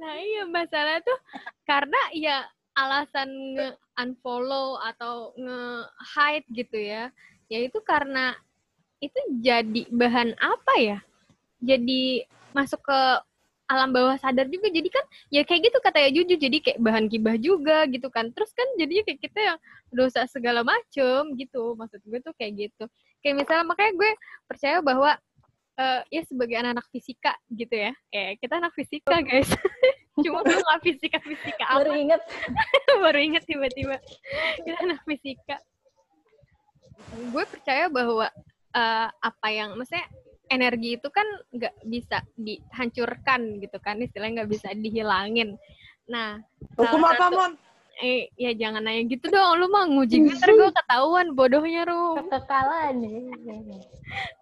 Nah 0.00 0.14
iya 0.16 0.42
masalah 0.48 1.04
tuh 1.04 1.18
karena 1.68 2.00
ya 2.16 2.48
alasan 2.72 3.28
nge 3.52 3.68
unfollow 4.00 4.80
atau 4.80 5.36
nge 5.36 5.60
hide 6.16 6.48
gitu 6.48 6.78
ya, 6.80 7.12
ya 7.52 7.58
itu 7.60 7.76
karena 7.84 8.32
itu 9.00 9.20
jadi 9.40 9.82
bahan 9.88 10.36
apa 10.36 10.74
ya? 10.78 10.98
Jadi 11.60 12.24
masuk 12.52 12.80
ke 12.84 13.00
alam 13.70 13.94
bawah 13.94 14.18
sadar 14.18 14.50
juga. 14.50 14.66
Jadi 14.66 14.88
kan 14.90 15.04
ya 15.30 15.46
kayak 15.46 15.70
gitu 15.70 15.78
kata 15.78 15.98
ya 16.02 16.10
jujur 16.10 16.36
jadi 16.36 16.58
kayak 16.58 16.78
bahan 16.82 17.06
gibah 17.06 17.38
juga 17.38 17.86
gitu 17.86 18.10
kan. 18.10 18.34
Terus 18.34 18.50
kan 18.50 18.66
jadinya 18.74 19.06
kayak 19.06 19.20
kita 19.22 19.38
yang 19.38 19.58
dosa 19.94 20.26
segala 20.26 20.66
macem 20.66 21.38
gitu. 21.38 21.78
Maksud 21.78 22.02
gue 22.02 22.20
tuh 22.20 22.34
kayak 22.34 22.68
gitu. 22.68 22.84
Kayak 23.22 23.46
misalnya 23.46 23.64
makanya 23.70 23.92
gue 23.94 24.10
percaya 24.50 24.82
bahwa 24.82 25.14
eh, 25.78 26.00
ya 26.10 26.22
sebagai 26.26 26.56
anak-anak 26.58 26.86
fisika 26.90 27.32
gitu 27.54 27.74
ya. 27.78 27.92
Eh 28.10 28.34
kita 28.42 28.58
anak 28.58 28.74
fisika 28.74 29.16
guys. 29.22 29.48
Cuma 30.24 30.42
gue 30.42 30.58
nggak 30.58 30.82
fisika 30.84 31.18
fisika 31.22 31.64
baru 31.80 31.94
apa 31.94 32.02
inget 32.02 32.22
baru 33.06 33.18
inget 33.22 33.42
tiba-tiba. 33.46 33.96
Kita 34.66 34.76
anak 34.82 35.00
fisika. 35.06 35.56
Gue 37.30 37.44
percaya 37.46 37.86
bahwa 37.86 38.28
eh, 38.70 39.08
apa 39.10 39.46
yang 39.48 39.74
maksudnya 39.74 40.06
energi 40.46 40.98
itu 40.98 41.08
kan 41.08 41.26
nggak 41.50 41.74
bisa 41.84 42.26
dihancurkan 42.34 43.62
gitu 43.62 43.78
kan 43.78 43.98
istilahnya 43.98 44.42
nggak 44.42 44.50
bisa 44.50 44.68
dihilangin 44.74 45.54
nah 46.06 46.42
Hukum 46.74 47.02
apa, 47.06 47.30
satu- 47.30 47.38
Mon? 47.38 47.52
eh 48.00 48.32
ya 48.34 48.50
jangan 48.56 48.80
nanya 48.80 49.04
gitu 49.06 49.28
dong 49.28 49.60
lu 49.60 49.68
mah 49.68 49.84
nguji 49.84 50.16
gue 50.18 50.32
ntar 50.32 50.50
gue 50.50 50.70
ketahuan 50.72 51.26
bodohnya 51.36 51.84
rum 51.84 52.16
kekekalan 52.24 52.96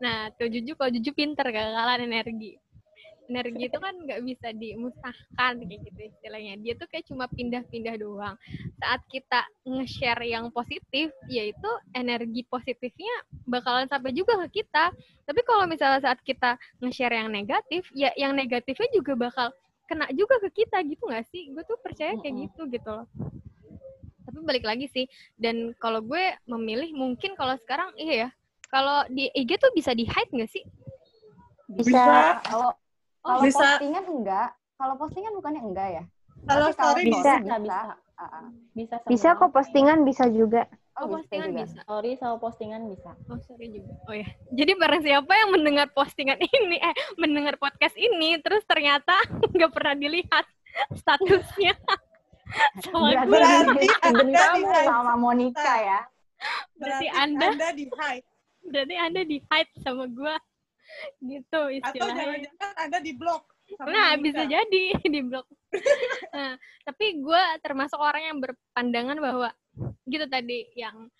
Nah, 0.00 0.32
tuh 0.32 0.48
Juju 0.48 0.72
kalau 0.74 0.88
Juju 0.88 1.12
pinter 1.12 1.44
kekalahan 1.44 2.00
energi. 2.00 2.56
Energi 3.28 3.68
itu 3.68 3.76
kan 3.76 3.92
nggak 3.92 4.20
bisa 4.24 4.48
dimusnahkan 4.56 5.52
kayak 5.60 5.80
gitu 5.84 6.00
istilahnya. 6.08 6.56
Dia 6.64 6.72
tuh 6.80 6.88
kayak 6.88 7.04
cuma 7.12 7.28
pindah-pindah 7.28 8.00
doang. 8.00 8.40
Saat 8.80 9.04
kita 9.12 9.44
nge-share 9.68 10.24
yang 10.24 10.48
positif, 10.48 11.12
yaitu 11.28 11.70
energi 11.92 12.48
positifnya 12.48 13.12
bakalan 13.44 13.84
sampai 13.84 14.16
juga 14.16 14.40
ke 14.48 14.64
kita. 14.64 14.96
Tapi 15.28 15.40
kalau 15.44 15.68
misalnya 15.68 16.00
saat 16.00 16.24
kita 16.24 16.56
nge-share 16.80 17.20
yang 17.20 17.28
negatif, 17.28 17.84
ya 17.92 18.08
yang 18.16 18.32
negatifnya 18.32 18.88
juga 18.96 19.12
bakal 19.12 19.52
kena 19.88 20.08
juga 20.16 20.40
ke 20.48 20.64
kita 20.64 20.80
gitu 20.88 21.04
nggak 21.04 21.28
sih? 21.28 21.52
Gue 21.52 21.64
tuh 21.68 21.76
percaya 21.84 22.16
kayak 22.16 22.48
gitu 22.48 22.64
gitu 22.72 22.88
loh. 22.88 23.08
Tapi 24.24 24.38
balik 24.44 24.64
lagi 24.64 24.88
sih, 24.92 25.08
dan 25.40 25.72
kalau 25.80 26.04
gue 26.04 26.36
memilih 26.44 26.92
mungkin 26.92 27.32
kalau 27.36 27.56
sekarang 27.60 27.92
iya 27.96 28.28
ya, 28.28 28.30
kalau 28.68 29.04
di 29.08 29.32
IG 29.32 29.56
tuh 29.56 29.72
bisa 29.72 29.96
di 29.96 30.04
hide 30.04 30.32
nggak 30.32 30.52
sih? 30.52 30.64
Bisa. 31.68 32.40
kalau 32.44 32.72
Kalau 33.28 33.40
Bisa. 33.42 33.60
postingan 33.76 34.04
enggak, 34.06 34.48
kalau 34.74 34.94
postingan 34.96 35.32
bukannya 35.34 35.62
enggak 35.62 35.88
ya? 35.92 36.04
Kalau 36.40 36.66
story 36.70 37.02
Bisa. 37.04 37.32
bisa. 37.36 37.36
bisa 37.36 37.58
bisa 37.58 37.78
bisa 38.74 38.96
Bisa 39.06 39.28
kok 39.34 39.52
postingan 39.52 39.98
bisa 40.02 40.24
juga. 40.28 40.66
Oh, 40.96 41.06
bisa 41.06 41.14
postingan 41.14 41.48
juga. 41.48 41.60
bisa. 41.60 41.78
story 41.78 42.10
sama 42.16 42.36
postingan 42.36 42.82
bisa 42.86 43.10
Oh, 43.26 43.38
sorry 43.38 43.68
juga. 43.68 43.92
Oh 44.02 44.14
ya. 44.14 44.26
Jadi 44.50 44.72
barang 44.74 45.02
siapa 45.02 45.30
yang 45.30 45.50
mendengar 45.52 45.86
postingan 45.88 46.38
ini, 46.40 46.76
eh, 46.76 46.94
mendengar 47.14 47.54
podcast 47.56 47.94
ini, 47.94 48.40
terus 48.40 48.64
ternyata 48.64 49.14
nggak 49.54 49.70
pernah 49.70 49.94
dilihat 49.94 50.46
statusnya 50.92 51.74
sama 52.82 53.12
Berarti 53.12 53.22
gue. 53.22 53.30
Berarti 53.30 53.86
hidden 53.86 54.16
Anda 54.16 54.22
di 54.24 54.62
hide. 54.64 54.82
sama 54.84 55.12
Monica 55.14 55.74
ya. 55.76 56.00
Berarti 56.00 56.78
Berarti 56.78 57.06
Anda- 57.12 57.50
Anda 57.52 57.68
di 57.70 57.84
hide. 57.86 58.26
Berarti 58.64 58.94
Anda 58.96 59.20
di 59.22 59.38
hide 59.40 59.72
sama 59.78 60.04
gue. 60.06 60.34
Gitu 61.20 61.46
Atau 61.50 61.70
istilahnya. 61.70 62.22
jangan-jangan 62.24 62.74
Anda 62.78 62.98
di 63.00 63.12
blok. 63.14 63.42
sama 63.76 63.88
Nah, 63.92 64.08
Monica. 64.16 64.24
bisa 64.24 64.42
jadi 64.48 64.84
di 65.14 65.20
blok. 65.20 65.46
nah, 66.32 66.52
tapi 66.84 67.06
gue 67.20 67.42
termasuk 67.60 68.00
orang 68.00 68.22
yang 68.24 68.38
berpandangan 68.40 69.18
bahwa 69.20 69.48
gitu 70.08 70.24
tadi 70.24 70.64
yang 70.72 71.12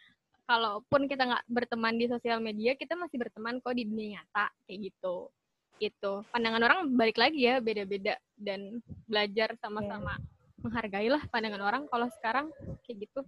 kalaupun 0.48 1.04
kita 1.04 1.28
nggak 1.28 1.44
berteman 1.44 2.00
di 2.00 2.08
sosial 2.08 2.40
media, 2.40 2.72
kita 2.72 2.96
masih 2.96 3.20
berteman 3.20 3.60
kok 3.60 3.76
di 3.76 3.84
dunia 3.84 4.16
nyata 4.16 4.48
kayak 4.64 4.88
gitu. 4.88 5.28
Gitu. 5.76 6.12
Pandangan 6.32 6.62
orang 6.64 6.78
balik 6.96 7.20
lagi 7.20 7.44
ya 7.44 7.60
beda-beda 7.60 8.16
dan 8.34 8.80
belajar 9.04 9.52
sama-sama 9.60 10.16
menghargailah 10.58 11.22
pandangan 11.28 11.60
orang. 11.60 11.82
Kalau 11.86 12.08
sekarang 12.16 12.46
kayak 12.82 13.04
gitu. 13.06 13.20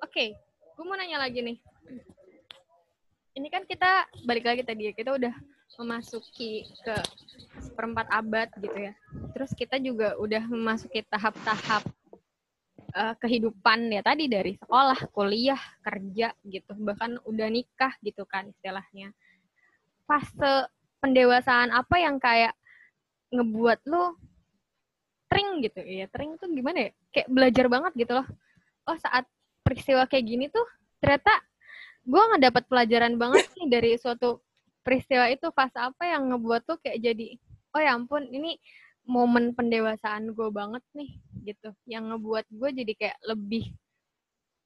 Oke, 0.00 0.34
gue 0.74 0.84
mau 0.88 0.96
nanya 0.96 1.20
lagi 1.20 1.44
nih. 1.44 1.60
Ini 3.36 3.48
kan 3.52 3.62
kita 3.62 4.08
balik 4.26 4.42
lagi 4.42 4.64
tadi 4.66 4.90
ya, 4.90 4.92
kita 4.96 5.14
udah 5.14 5.30
memasuki 5.76 6.64
ke 6.80 6.96
seperempat 7.60 8.08
abad 8.08 8.48
gitu 8.56 8.78
ya. 8.90 8.94
Terus 9.36 9.50
kita 9.52 9.76
juga 9.76 10.16
udah 10.16 10.42
memasuki 10.48 11.04
tahap-tahap 11.04 11.84
eh, 12.96 13.14
kehidupan 13.20 13.92
ya 13.92 14.00
tadi 14.00 14.30
dari 14.30 14.56
sekolah, 14.56 15.12
kuliah, 15.12 15.60
kerja 15.84 16.32
gitu, 16.48 16.72
bahkan 16.80 17.20
udah 17.28 17.48
nikah 17.52 17.92
gitu 18.00 18.24
kan 18.24 18.48
istilahnya. 18.48 19.12
Fase 20.08 20.72
pendewasaan 21.04 21.70
apa 21.70 21.96
yang 22.00 22.16
kayak 22.18 22.56
ngebuat 23.28 23.84
lo 23.86 24.16
tring 25.28 25.60
gitu 25.60 25.84
ya 25.84 26.08
tring 26.08 26.34
tuh 26.40 26.48
gimana 26.48 26.88
ya 26.88 26.90
kayak 27.12 27.28
belajar 27.28 27.66
banget 27.68 27.92
gitu 27.94 28.12
loh 28.16 28.26
oh 28.88 28.96
saat 28.96 29.28
peristiwa 29.60 30.08
kayak 30.08 30.24
gini 30.24 30.48
tuh 30.48 30.64
ternyata 30.98 31.44
gue 32.08 32.16
nggak 32.18 32.42
dapat 32.48 32.64
pelajaran 32.64 33.14
banget 33.20 33.44
nih 33.60 33.66
dari 33.68 33.90
suatu 34.00 34.40
peristiwa 34.88 35.28
itu 35.28 35.52
fase 35.52 35.76
apa 35.76 36.08
yang 36.08 36.32
ngebuat 36.32 36.64
tuh 36.64 36.80
kayak 36.80 37.04
jadi 37.04 37.36
oh 37.76 37.80
ya 37.84 37.92
ampun 37.92 38.24
ini 38.32 38.56
momen 39.04 39.52
pendewasaan 39.52 40.32
gue 40.32 40.48
banget 40.48 40.80
nih 40.96 41.12
gitu. 41.44 41.76
Yang 41.84 42.16
ngebuat 42.16 42.46
gue 42.48 42.68
jadi 42.72 42.92
kayak 42.96 43.18
lebih 43.28 43.76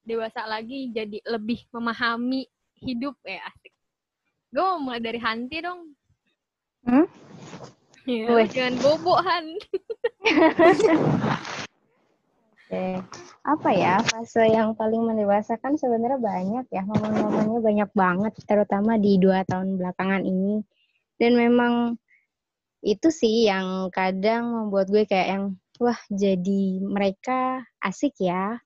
dewasa 0.07 0.47
lagi 0.47 0.95
jadi 0.95 1.19
lebih 1.27 1.67
memahami 1.75 2.47
hidup 2.79 3.19
ya 3.27 3.43
asik. 3.51 3.75
Gue 4.55 4.63
mau 4.63 4.79
mulai 4.79 5.03
dari 5.03 5.19
Hanti 5.19 5.59
dong. 5.59 5.91
Hmm? 6.87 7.07
Ya, 8.07 8.47
jangan 8.47 8.75
bobo 8.83 9.15
Han 9.15 9.55
Oke. 12.63 13.03
Apa 13.43 13.69
ya 13.75 13.99
fase 13.99 14.47
yang 14.47 14.71
paling 14.73 15.03
mendewasakan 15.03 15.75
sebenarnya 15.75 16.15
banyak 16.15 16.65
ya 16.71 16.81
momen-momennya 16.87 17.59
banyak 17.59 17.89
banget 17.91 18.33
terutama 18.47 18.95
di 18.95 19.19
dua 19.19 19.43
tahun 19.43 19.75
belakangan 19.75 20.23
ini. 20.23 20.63
Dan 21.19 21.35
memang 21.35 21.99
itu 22.83 23.11
sih 23.11 23.47
yang 23.47 23.91
kadang 23.91 24.47
membuat 24.47 24.87
gue 24.87 25.03
kayak 25.03 25.27
yang 25.27 25.43
wah 25.83 25.99
jadi 26.07 26.63
mereka 26.83 27.67
asik 27.83 28.15
ya. 28.23 28.57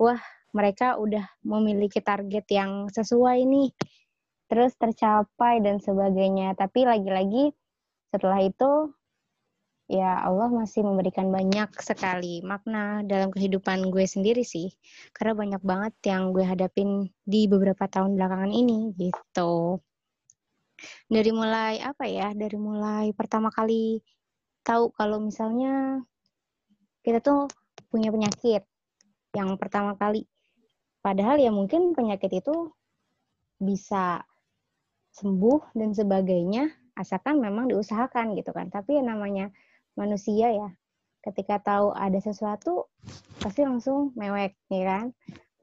Wah 0.00 0.20
mereka 0.56 0.96
udah 0.96 1.28
memiliki 1.44 2.00
target 2.00 2.48
yang 2.48 2.88
sesuai 2.88 3.44
nih. 3.44 3.70
Terus 4.48 4.72
tercapai 4.80 5.60
dan 5.60 5.84
sebagainya. 5.84 6.56
Tapi 6.56 6.88
lagi-lagi 6.88 7.52
setelah 8.08 8.40
itu 8.40 8.88
ya 9.84 10.16
Allah 10.24 10.48
masih 10.48 10.80
memberikan 10.80 11.28
banyak 11.28 11.68
sekali 11.80 12.40
makna 12.40 13.04
dalam 13.04 13.28
kehidupan 13.28 13.92
gue 13.92 14.04
sendiri 14.08 14.42
sih. 14.42 14.72
Karena 15.12 15.36
banyak 15.36 15.62
banget 15.62 15.94
yang 16.08 16.32
gue 16.32 16.44
hadapin 16.44 17.12
di 17.24 17.46
beberapa 17.46 17.84
tahun 17.88 18.16
belakangan 18.16 18.52
ini 18.52 18.96
gitu. 18.96 19.80
Dari 21.08 21.30
mulai 21.30 21.80
apa 21.84 22.08
ya? 22.08 22.32
Dari 22.32 22.56
mulai 22.56 23.12
pertama 23.12 23.52
kali 23.52 24.00
tahu 24.64 24.90
kalau 24.96 25.20
misalnya 25.20 26.00
kita 27.04 27.20
tuh 27.20 27.46
punya 27.92 28.08
penyakit 28.08 28.64
yang 29.36 29.54
pertama 29.60 29.94
kali. 30.00 30.24
Padahal 31.04 31.36
ya 31.36 31.52
mungkin 31.52 31.92
penyakit 31.92 32.32
itu 32.32 32.72
bisa 33.60 34.24
sembuh 35.14 35.76
dan 35.78 35.94
sebagainya 35.94 36.66
asalkan 36.98 37.38
memang 37.38 37.70
diusahakan 37.70 38.34
gitu 38.38 38.50
kan 38.50 38.70
tapi 38.70 38.98
yang 38.98 39.14
namanya 39.14 39.50
manusia 39.94 40.50
ya. 40.50 40.70
Ketika 41.24 41.56
tahu 41.56 41.96
ada 41.96 42.20
sesuatu 42.20 42.92
pasti 43.40 43.64
langsung 43.64 44.12
mewek 44.12 44.54
ya 44.68 44.82
kan? 44.84 45.06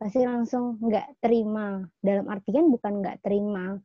Pasti 0.02 0.26
langsung 0.26 0.82
nggak 0.82 1.22
terima. 1.22 1.86
Dalam 2.02 2.26
artian 2.34 2.74
bukan 2.74 3.06
nggak 3.06 3.22
terima 3.22 3.78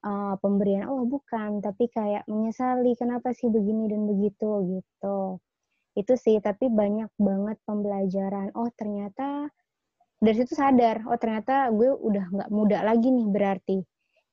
uh, 0.00 0.34
pemberian 0.40 0.88
Allah 0.88 1.04
bukan. 1.04 1.60
Tapi 1.60 1.92
kayak 1.92 2.24
menyesali 2.24 2.96
kenapa 2.96 3.36
sih 3.36 3.52
begini 3.52 3.92
dan 3.92 4.08
begitu 4.08 4.80
gitu. 4.80 5.36
Itu 5.92 6.16
sih 6.16 6.40
tapi 6.40 6.72
banyak 6.72 7.12
banget 7.20 7.60
pembelajaran. 7.68 8.56
Oh 8.56 8.72
ternyata 8.72 9.52
dari 10.20 10.36
situ 10.36 10.56
sadar 10.56 11.04
oh 11.04 11.20
ternyata 11.20 11.68
gue 11.68 11.92
udah 11.92 12.24
nggak 12.32 12.50
muda 12.54 12.80
lagi 12.80 13.12
nih 13.12 13.28
berarti. 13.28 13.78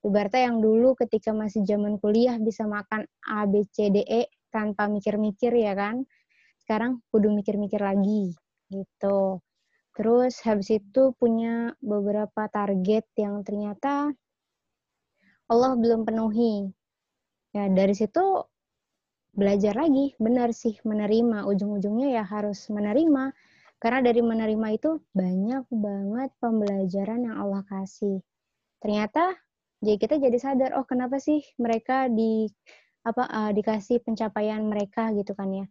Ibaratnya 0.07 0.53
yang 0.53 0.63
dulu 0.63 0.95
ketika 0.95 1.35
masih 1.35 1.67
zaman 1.67 1.99
kuliah 1.99 2.39
bisa 2.39 2.63
makan 2.63 3.03
A 3.27 3.43
B 3.43 3.67
C 3.67 3.91
D 3.91 4.07
E 4.07 4.23
tanpa 4.57 4.89
mikir-mikir 4.89 5.53
ya 5.53 5.77
kan 5.77 6.01
sekarang 6.65 7.05
kudu 7.13 7.29
mikir-mikir 7.29 7.77
lagi 7.77 8.33
gitu. 8.73 9.39
Terus 9.93 10.41
habis 10.45 10.73
itu 10.73 11.13
punya 11.17 11.73
beberapa 11.81 12.49
target 12.49 13.05
yang 13.17 13.45
ternyata 13.45 14.09
Allah 15.47 15.73
belum 15.77 16.05
penuhi. 16.05 16.69
Ya 17.55 17.69
dari 17.71 17.95
situ 17.95 18.45
belajar 19.33 19.77
lagi, 19.77 20.13
benar 20.17 20.53
sih 20.53 20.77
menerima. 20.81 21.45
Ujung-ujungnya 21.49 22.21
ya 22.21 22.23
harus 22.25 22.67
menerima. 22.69 23.33
Karena 23.77 24.01
dari 24.01 24.21
menerima 24.25 24.67
itu 24.73 25.01
banyak 25.13 25.69
banget 25.69 26.29
pembelajaran 26.41 27.29
yang 27.29 27.37
Allah 27.41 27.61
kasih. 27.69 28.21
Ternyata 28.81 29.33
jadi 29.77 29.97
kita 30.01 30.15
jadi 30.17 30.37
sadar, 30.41 30.71
oh 30.77 30.85
kenapa 30.89 31.21
sih 31.21 31.41
mereka 31.61 32.09
di 32.09 32.49
apa 33.07 33.23
uh, 33.31 33.51
dikasih 33.55 34.03
pencapaian 34.03 34.59
mereka 34.67 35.09
gitu 35.15 35.31
kan 35.31 35.49
ya. 35.51 35.65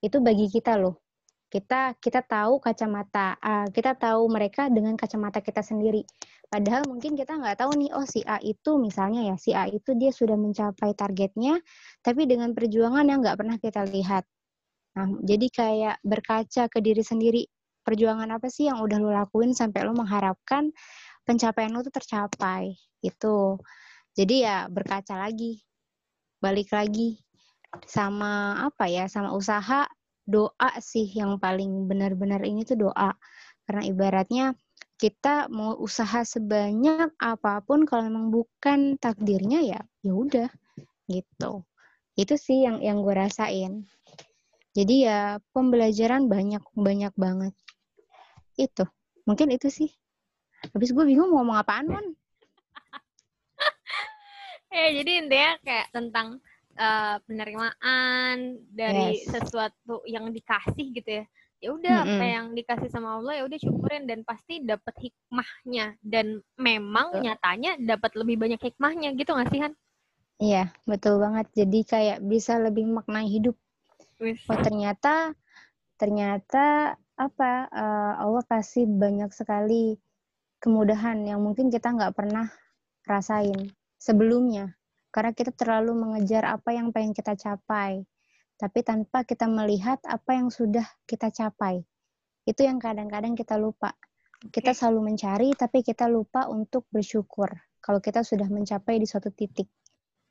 Itu 0.00 0.24
bagi 0.24 0.48
kita 0.48 0.80
loh. 0.80 1.04
Kita 1.46 1.94
kita 2.00 2.26
tahu 2.26 2.58
kacamata 2.58 3.38
uh, 3.38 3.68
kita 3.70 3.94
tahu 3.94 4.26
mereka 4.32 4.66
dengan 4.72 4.96
kacamata 4.96 5.44
kita 5.44 5.60
sendiri. 5.60 6.02
Padahal 6.48 6.86
mungkin 6.88 7.14
kita 7.18 7.38
nggak 7.38 7.58
tahu 7.60 7.74
nih 7.78 7.90
oh 7.94 8.06
si 8.06 8.22
A 8.26 8.38
itu 8.42 8.78
misalnya 8.80 9.22
ya 9.28 9.36
si 9.38 9.50
A 9.54 9.66
itu 9.68 9.94
dia 9.98 10.10
sudah 10.14 10.34
mencapai 10.38 10.94
targetnya 10.94 11.58
tapi 12.02 12.26
dengan 12.26 12.54
perjuangan 12.54 13.06
yang 13.06 13.20
nggak 13.22 13.36
pernah 13.38 13.56
kita 13.60 13.82
lihat. 13.86 14.24
Nah 14.96 15.08
jadi 15.22 15.46
kayak 15.52 15.96
berkaca 16.02 16.70
ke 16.72 16.78
diri 16.82 17.02
sendiri 17.02 17.42
perjuangan 17.86 18.26
apa 18.34 18.50
sih 18.50 18.66
yang 18.66 18.82
udah 18.82 18.98
lo 18.98 19.14
lakuin 19.14 19.54
sampai 19.54 19.86
lo 19.86 19.94
mengharapkan 19.94 20.74
pencapaian 21.22 21.70
lo 21.70 21.86
tuh 21.86 21.94
tercapai 21.94 22.74
gitu. 23.02 23.58
Jadi 24.16 24.46
ya 24.46 24.66
berkaca 24.66 25.14
lagi 25.18 25.65
balik 26.46 26.70
lagi 26.70 27.18
sama 27.90 28.62
apa 28.70 28.86
ya 28.86 29.10
sama 29.10 29.34
usaha 29.34 29.90
doa 30.22 30.70
sih 30.78 31.10
yang 31.10 31.42
paling 31.42 31.90
benar-benar 31.90 32.46
ini 32.46 32.62
tuh 32.62 32.86
doa. 32.86 33.18
Karena 33.66 33.82
ibaratnya 33.82 34.46
kita 34.94 35.50
mau 35.50 35.74
usaha 35.82 36.22
sebanyak 36.22 37.10
apa 37.18 37.58
pun 37.66 37.82
kalau 37.82 38.06
memang 38.06 38.30
bukan 38.30 38.94
takdirnya 39.02 39.58
ya 39.66 39.80
ya 40.06 40.12
udah 40.14 40.50
gitu. 41.10 41.66
Itu 42.14 42.38
sih 42.38 42.62
yang 42.62 42.78
yang 42.78 43.02
gue 43.02 43.14
rasain. 43.18 43.82
Jadi 44.70 45.10
ya 45.10 45.42
pembelajaran 45.50 46.30
banyak 46.30 46.62
banyak 46.78 47.10
banget. 47.18 47.54
Itu 48.54 48.86
mungkin 49.26 49.50
itu 49.50 49.66
sih. 49.66 49.90
Habis 50.70 50.94
gue 50.94 51.02
bingung 51.02 51.34
mau 51.34 51.42
ngomong 51.42 51.58
apaan 51.58 51.90
mon 51.90 52.06
eh 54.76 54.90
jadi 55.00 55.12
intinya 55.24 55.52
kayak 55.64 55.86
tentang 55.88 56.28
uh, 56.76 57.16
penerimaan 57.24 58.60
dari 58.68 59.24
yes. 59.24 59.32
sesuatu 59.32 60.04
yang 60.04 60.28
dikasih 60.28 60.92
gitu 60.92 61.10
ya 61.22 61.24
ya 61.56 61.72
udah 61.72 61.96
mm 61.96 62.04
-hmm. 62.04 62.16
apa 62.20 62.24
yang 62.28 62.46
dikasih 62.52 62.88
sama 62.92 63.16
Allah 63.16 63.40
ya 63.40 63.42
udah 63.48 63.58
syukurin 63.58 64.04
dan 64.04 64.20
pasti 64.28 64.60
dapat 64.60 64.92
hikmahnya 65.00 65.96
dan 66.04 66.44
memang 66.60 67.16
betul. 67.16 67.22
nyatanya 67.24 67.70
dapat 67.80 68.12
lebih 68.12 68.36
banyak 68.36 68.60
hikmahnya 68.60 69.16
gitu 69.16 69.32
nggak 69.32 69.48
sih 69.48 69.60
Han? 69.64 69.72
Iya 70.36 70.68
betul 70.84 71.16
banget 71.16 71.48
jadi 71.56 71.80
kayak 71.88 72.18
bisa 72.28 72.60
lebih 72.60 72.84
maknai 72.84 73.24
hidup. 73.24 73.56
Wiss. 74.20 74.44
Oh 74.52 74.60
ternyata 74.60 75.32
ternyata 75.96 76.96
apa 77.16 77.72
uh, 77.72 78.12
Allah 78.20 78.44
kasih 78.44 78.84
banyak 78.84 79.32
sekali 79.32 79.96
kemudahan 80.60 81.24
yang 81.24 81.40
mungkin 81.40 81.72
kita 81.72 81.88
nggak 81.88 82.12
pernah 82.12 82.52
rasain 83.08 83.72
sebelumnya 84.06 84.70
karena 85.10 85.34
kita 85.34 85.50
terlalu 85.50 85.98
mengejar 85.98 86.46
apa 86.46 86.70
yang 86.76 86.94
pengen 86.94 87.10
kita 87.10 87.34
capai, 87.34 88.06
tapi 88.54 88.84
tanpa 88.86 89.26
kita 89.26 89.50
melihat 89.50 89.98
apa 90.06 90.36
yang 90.38 90.52
sudah 90.52 90.86
kita 91.08 91.34
capai. 91.34 91.82
Itu 92.46 92.62
yang 92.62 92.78
kadang-kadang 92.78 93.34
kita 93.34 93.58
lupa. 93.58 93.96
Kita 94.52 94.76
selalu 94.76 95.10
mencari, 95.10 95.56
tapi 95.56 95.80
kita 95.80 96.06
lupa 96.06 96.46
untuk 96.46 96.84
bersyukur 96.92 97.48
kalau 97.80 97.98
kita 97.98 98.22
sudah 98.22 98.46
mencapai 98.46 99.00
di 99.00 99.08
suatu 99.08 99.32
titik. 99.32 99.66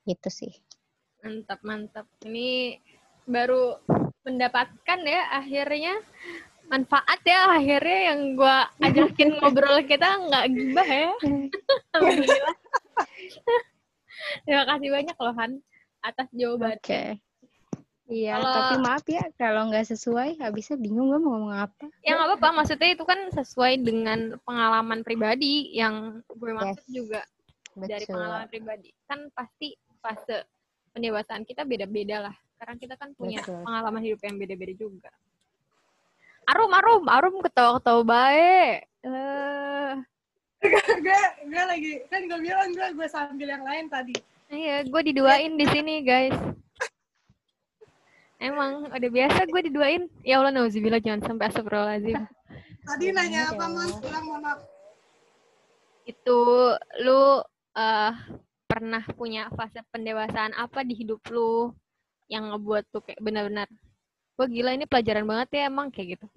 Gitu 0.05 0.30
sih. 0.30 0.53
Mantap, 1.26 1.65
mantap. 1.65 2.05
Ini 2.21 2.78
baru 3.26 3.82
mendapatkan 4.21 4.99
ya 5.01 5.34
akhirnya 5.34 5.97
manfaat 6.69 7.21
ya 7.26 7.57
akhirnya 7.57 7.99
yang 8.13 8.38
gue 8.38 8.57
ajakin 8.86 9.30
ngobrol 9.41 9.82
kita 9.89 10.30
nggak 10.30 10.45
gibah 10.53 10.86
ya. 10.88 11.11
Alhamdulillah. 11.97 12.57
Terima 14.45 14.63
kasih 14.65 14.89
banyak 14.91 15.17
loh 15.19 15.35
Han 15.35 15.51
atas 16.05 16.27
jawaban. 16.31 16.77
Oke. 16.77 16.85
Okay. 16.85 17.07
Iya, 18.05 18.37
kalau... 18.37 18.53
tapi 18.53 18.75
maaf 18.85 19.05
ya 19.09 19.25
kalau 19.33 19.61
nggak 19.73 19.89
sesuai, 19.89 20.37
habisnya 20.37 20.77
bingung 20.77 21.09
gue 21.09 21.17
mau 21.17 21.41
ngomong 21.41 21.57
apa. 21.57 21.89
Ya 22.05 22.13
nggak 22.13 22.37
apa-apa, 22.37 22.61
maksudnya 22.61 22.93
itu 22.93 23.01
kan 23.01 23.17
sesuai 23.33 23.81
dengan 23.81 24.37
pengalaman 24.45 25.01
pribadi 25.01 25.73
yang 25.73 26.21
gue 26.29 26.51
maksud 26.53 26.85
yes. 26.85 26.93
juga 26.93 27.21
Betul. 27.73 27.89
dari 27.89 28.05
pengalaman 28.05 28.47
pribadi. 28.53 28.89
Kan 29.09 29.33
pasti 29.33 29.73
fase 30.05 30.45
pendewasaan 30.93 31.49
kita 31.49 31.65
beda-beda 31.65 32.29
lah, 32.29 32.35
karena 32.61 32.75
kita 32.77 32.93
kan 32.93 33.09
punya 33.17 33.41
Betul. 33.41 33.65
pengalaman 33.65 34.01
hidup 34.05 34.21
yang 34.21 34.37
beda-beda 34.37 34.73
juga. 34.77 35.11
Arum, 36.45 36.71
arum, 36.77 37.03
arum 37.09 37.35
ketawa-ketawa 37.41 38.01
baik. 38.05 38.85
Uh, 39.01 39.74
gue 40.64 41.20
gue 41.51 41.64
lagi. 41.66 41.93
Kan 42.08 42.22
gue 42.30 42.39
bilang 42.39 42.70
gue 42.72 42.88
gue 42.95 43.08
sambil 43.10 43.47
yang 43.49 43.64
lain 43.66 43.86
tadi. 43.91 44.16
Iya 44.51 44.86
gue 44.86 45.01
diduain 45.12 45.53
di 45.58 45.66
sini 45.70 46.06
guys. 46.06 46.36
Emang 48.39 48.91
udah 48.91 49.10
biasa 49.10 49.47
gue 49.47 49.62
diduain. 49.72 50.03
Ya 50.22 50.39
Allah 50.39 50.53
nauzubillah 50.53 51.01
jangan 51.01 51.24
sampai 51.26 51.49
astagfirullahaladzim. 51.49 52.20
Tadi 52.86 53.06
nanya 53.10 53.49
apa 53.49 53.66
pulang 53.97 54.26
mana 54.30 54.62
itu 56.06 56.39
lu 57.01 57.41
uh, 57.41 58.14
pernah 58.70 59.03
punya 59.18 59.49
fase 59.58 59.82
pendewasaan 59.89 60.53
apa 60.53 60.86
di 60.86 60.93
hidup 60.93 61.18
lu 61.34 61.74
yang 62.30 62.53
ngebuat 62.53 62.93
tuh 62.93 63.01
kayak 63.01 63.22
benar-benar 63.22 63.66
gue 64.36 64.47
gila 64.51 64.78
ini 64.78 64.86
pelajaran 64.86 65.26
banget 65.26 65.49
ya 65.58 65.62
emang 65.70 65.89
kayak 65.89 66.18
gitu. 66.18 66.28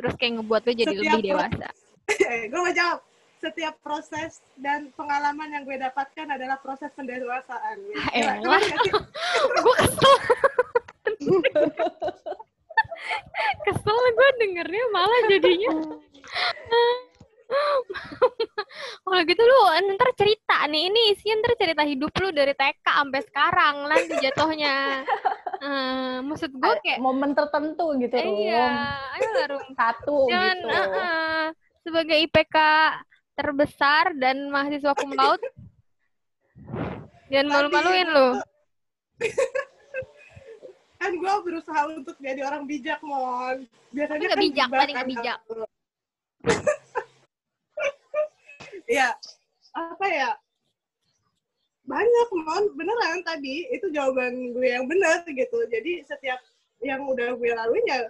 Terus 0.00 0.16
kayak 0.16 0.40
ngebuat 0.40 0.62
lu 0.64 0.72
jadi 0.72 0.94
Setiap 0.96 1.04
lebih 1.04 1.22
dewasa 1.28 1.68
gue 2.50 2.60
mau 2.60 2.72
jawab 2.72 2.98
setiap 3.40 3.74
proses 3.80 4.44
dan 4.60 4.92
pengalaman 4.92 5.48
yang 5.48 5.64
gue 5.64 5.80
dapatkan 5.80 6.28
adalah 6.28 6.60
proses 6.60 6.92
pendewasaan. 6.92 7.76
Ya, 8.12 8.36
gue 8.44 9.74
kesel. 9.80 10.14
kesel 13.64 13.96
gue 13.96 14.28
dengernya 14.44 14.84
malah 14.92 15.20
jadinya. 15.32 15.72
Kalau 19.02 19.22
gitu 19.26 19.42
lu 19.42 19.58
ntar 19.98 20.14
cerita 20.14 20.70
nih, 20.70 20.86
ini 20.86 21.00
isinya 21.10 21.42
ntar 21.42 21.58
cerita 21.58 21.82
hidup 21.82 22.14
lu 22.22 22.30
dari 22.30 22.54
TK 22.54 22.86
sampai 22.86 23.20
sekarang 23.26 23.90
nanti 23.90 24.14
jatuhnya. 24.22 25.02
Uh, 25.60 26.22
maksud 26.24 26.54
gue 26.54 26.74
kayak 26.86 27.02
momen 27.02 27.34
tertentu 27.34 27.92
gitu 27.98 28.16
Iya, 28.16 28.96
ayo 29.18 29.60
Satu 29.76 30.30
Jangan, 30.30 30.56
gitu. 30.56 30.68
Uh, 30.70 30.80
uh, 30.94 31.44
sebagai 31.84 32.16
IPK 32.28 32.56
terbesar 33.34 34.12
dan 34.18 34.50
mahasiswa 34.50 34.92
cum 34.94 35.12
laude. 35.14 35.46
Jangan 37.30 37.46
malu-maluin 37.46 38.08
lo. 38.10 38.28
kan 41.00 41.16
gue 41.16 41.34
berusaha 41.46 41.80
untuk 41.96 42.18
jadi 42.20 42.44
orang 42.44 42.68
bijak, 42.68 43.00
Mon. 43.00 43.64
Biasanya 43.94 44.26
kan 44.34 44.38
bijak, 44.38 44.68
tadi 44.68 44.92
nggak 44.92 45.08
bijak. 45.08 45.38
ya, 49.00 49.08
apa 49.72 50.06
ya? 50.10 50.30
Banyak, 51.88 52.28
Mon. 52.34 52.64
Beneran 52.76 53.24
tadi. 53.24 53.70
Itu 53.72 53.88
jawaban 53.88 54.52
gue 54.52 54.68
yang 54.68 54.84
benar 54.84 55.24
gitu. 55.24 55.58
Jadi 55.72 56.04
setiap 56.04 56.42
yang 56.84 57.06
udah 57.08 57.32
gue 57.36 57.50
lalui 57.52 57.80
ya, 57.88 58.08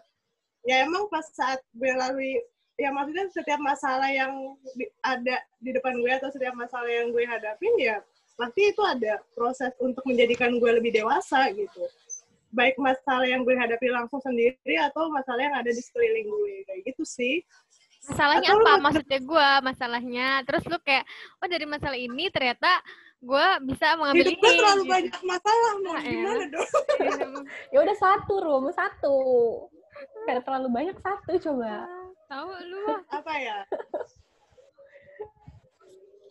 ya 0.66 0.77
emang 0.87 1.07
pas 1.11 1.27
saat 1.31 1.62
gue 1.75 1.91
lalui 1.91 2.39
ya 2.81 2.89
maksudnya 2.89 3.28
setiap 3.28 3.61
masalah 3.61 4.09
yang 4.09 4.57
di- 4.72 4.89
ada 5.05 5.37
di 5.61 5.70
depan 5.76 6.01
gue 6.01 6.12
atau 6.16 6.33
setiap 6.33 6.57
masalah 6.57 6.89
yang 6.89 7.12
gue 7.12 7.24
hadapin 7.28 7.76
ya 7.76 8.01
pasti 8.41 8.72
itu 8.72 8.81
ada 8.81 9.20
proses 9.37 9.76
untuk 9.85 10.01
menjadikan 10.09 10.57
gue 10.57 10.70
lebih 10.81 10.97
dewasa 10.97 11.53
gitu 11.53 11.85
baik 12.51 12.81
masalah 12.81 13.28
yang 13.28 13.45
gue 13.45 13.53
hadapi 13.53 13.93
langsung 13.93 14.18
sendiri 14.24 14.81
atau 14.81 15.12
masalah 15.12 15.45
yang 15.45 15.57
ada 15.61 15.68
di 15.68 15.78
sekeliling 15.85 16.24
gue 16.26 16.55
kayak 16.64 16.81
gitu 16.89 17.05
sih 17.05 17.45
Masalahnya 18.01 18.49
Atau 18.57 18.64
apa? 18.64 18.72
Maksudnya 18.81 19.20
gue 19.20 19.49
masalahnya. 19.61 20.28
Terus 20.49 20.64
lu 20.72 20.81
kayak, 20.81 21.05
oh 21.37 21.49
dari 21.53 21.68
masalah 21.68 22.01
ini 22.01 22.33
ternyata 22.33 22.81
gue 23.20 23.47
bisa 23.68 23.93
mengambil 24.01 24.24
hidup 24.24 24.33
ini. 24.33 24.41
gue 24.41 24.53
terlalu 24.57 24.81
gitu. 24.81 24.93
banyak 24.97 25.14
masalah 25.20 25.70
mau 25.85 25.93
Nah, 25.93 26.05
gimana 26.09 26.45
dong 26.49 26.70
Ya 27.76 27.78
udah 27.85 27.97
satu, 28.01 28.33
Rum, 28.41 28.64
satu. 28.72 29.16
Kayak 30.24 30.49
terlalu 30.49 30.68
banyak 30.72 30.97
satu 30.97 31.33
coba. 31.45 31.85
Tahu 32.31 32.51
lu. 32.70 32.83
apa 33.18 33.33
ya 33.37 33.59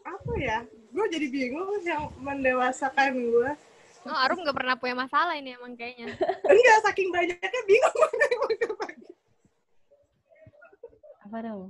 apa 0.02 0.32
ya 0.41 0.58
gue 0.66 1.06
jadi 1.12 1.28
bingung 1.30 1.70
yang 1.84 2.10
mendewasakan 2.18 3.14
gue 3.20 3.52
Oh, 4.08 4.16
Arum 4.16 4.41
gak 4.41 4.56
pernah 4.56 4.80
punya 4.80 4.95
masalah 4.95 5.36
ini 5.36 5.54
emang 5.54 5.76
kayaknya. 5.76 6.08
enggak 6.50 6.78
saking 6.88 7.12
banyaknya 7.12 7.62
bingung 7.68 7.93
mau 8.00 8.10
ngebagi. 8.50 9.12
Apa 11.28 11.38
dong? 11.43 11.62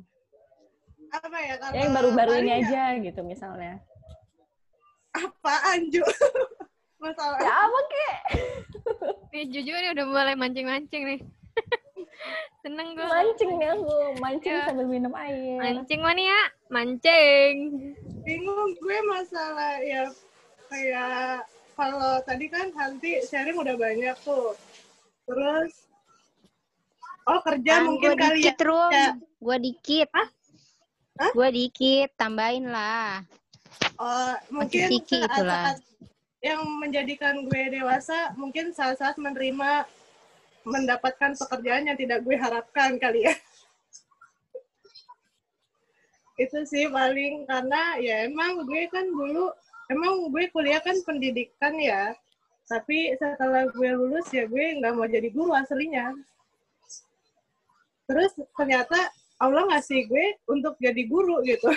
apa 1.09 1.37
ya 1.41 1.55
kalau 1.57 1.73
Ya 1.73 1.81
yang 1.83 1.93
baru-baru 1.97 2.33
ini 2.37 2.51
ya, 2.53 2.57
aja 2.61 2.83
gitu 3.01 3.21
misalnya. 3.25 3.81
apaan 5.09 5.89
Ju 5.89 6.05
masalah 7.01 7.41
Ya 7.41 7.49
apa 7.65 7.79
kek? 7.89 8.15
Nih 9.33 9.43
jujur 9.49 9.73
nih 9.75 9.91
udah 9.97 10.05
mulai 10.05 10.35
mancing-mancing 10.37 11.03
nih. 11.09 11.19
Seneng 12.59 12.93
gue. 12.93 13.07
Mancing 13.07 13.51
nih 13.55 13.69
aku, 13.71 13.95
mancing 14.19 14.55
Ya. 14.55 14.63
sambil 14.67 14.87
minum 14.87 15.13
air. 15.15 15.57
Mancing 15.59 16.01
mania, 16.03 16.39
mancing. 16.67 17.55
bingung 18.19 18.71
gue 18.77 18.97
masalah 19.09 19.81
ya 19.81 20.05
kayak 20.69 21.41
kalau 21.73 22.19
tadi 22.21 22.45
kan 22.45 22.69
nanti 22.75 23.17
sharing 23.25 23.57
udah 23.57 23.73
banyak 23.73 24.13
tuh 24.21 24.53
terus 25.25 25.87
oh 27.25 27.39
kerja 27.41 27.81
mungkin 27.81 28.13
gue 28.13 28.21
kali 28.21 28.39
ya 28.43 28.53
dikit, 28.53 28.59
Rum. 28.67 28.91
Ya. 28.91 29.09
Gue 29.39 29.57
dikit. 29.57 30.09
Hah? 30.13 30.29
Gue 31.33 31.49
dikit, 31.49 32.09
tambahin 32.15 32.69
lah. 32.69 33.23
oh 33.97 34.35
mungkin 34.51 34.87
Kiki 34.87 35.23
itulah. 35.25 35.73
saat-saat 35.73 35.79
yang 36.39 36.61
menjadikan 36.79 37.43
gue 37.43 37.63
dewasa 37.71 38.31
mungkin 38.39 38.71
saat-saat 38.71 39.19
menerima 39.19 39.83
mendapatkan 40.69 41.33
pekerjaan 41.33 41.89
yang 41.89 41.97
tidak 41.97 42.21
gue 42.21 42.37
harapkan 42.37 43.01
kali 43.01 43.25
ya. 43.25 43.33
Itu 46.39 46.63
sih 46.63 46.87
paling 46.87 47.49
karena 47.49 47.99
ya 47.99 48.29
emang 48.29 48.63
gue 48.63 48.87
kan 48.87 49.03
dulu 49.03 49.51
emang 49.91 50.31
gue 50.31 50.47
kuliah 50.53 50.79
kan 50.79 50.95
pendidikan 51.03 51.75
ya. 51.75 52.15
Tapi 52.69 53.17
setelah 53.17 53.65
gue 53.73 53.89
lulus 53.97 54.29
ya 54.29 54.45
gue 54.45 54.79
nggak 54.79 54.93
mau 54.93 55.09
jadi 55.09 55.27
guru 55.33 55.51
aslinya. 55.57 56.13
Terus 58.07 58.31
ternyata 58.55 58.97
Allah 59.41 59.67
ngasih 59.73 60.05
gue 60.07 60.25
untuk 60.47 60.77
jadi 60.79 61.03
guru 61.09 61.41
gitu. 61.43 61.69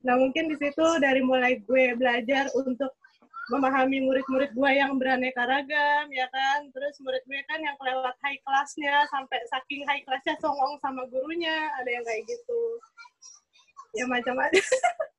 Nah 0.00 0.16
mungkin 0.16 0.48
di 0.48 0.56
situ 0.56 0.86
dari 0.96 1.20
mulai 1.20 1.60
gue 1.60 1.92
belajar 1.94 2.48
untuk 2.56 2.90
memahami 3.50 3.98
murid-murid 4.06 4.54
gue 4.54 4.70
yang 4.70 4.94
beraneka 4.94 5.42
ragam 5.42 6.06
ya 6.14 6.30
kan? 6.30 6.70
Terus 6.70 6.94
murid 7.02 7.22
gue 7.26 7.42
kan 7.50 7.58
yang 7.58 7.74
kelewat 7.76 8.14
high 8.22 8.38
classnya 8.46 9.04
sampai 9.10 9.42
saking 9.50 9.82
high 9.84 10.02
classnya 10.06 10.38
songong 10.38 10.78
sama 10.78 11.02
gurunya 11.10 11.68
ada 11.82 11.90
yang 11.90 12.04
kayak 12.06 12.22
gitu. 12.30 12.62
Ya 13.98 14.06
macam-macam. 14.06 14.62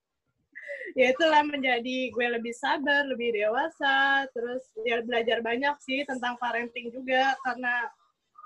Ya 0.92 1.16
itulah 1.16 1.40
menjadi 1.48 2.12
gue 2.12 2.28
lebih 2.36 2.52
sabar 2.52 3.08
lebih 3.08 3.32
dewasa 3.32 4.28
terus 4.36 4.60
ya 4.84 5.00
belajar 5.00 5.40
banyak 5.40 5.72
sih 5.80 6.04
tentang 6.04 6.36
parenting 6.36 6.92
juga 6.92 7.32
karena 7.48 7.88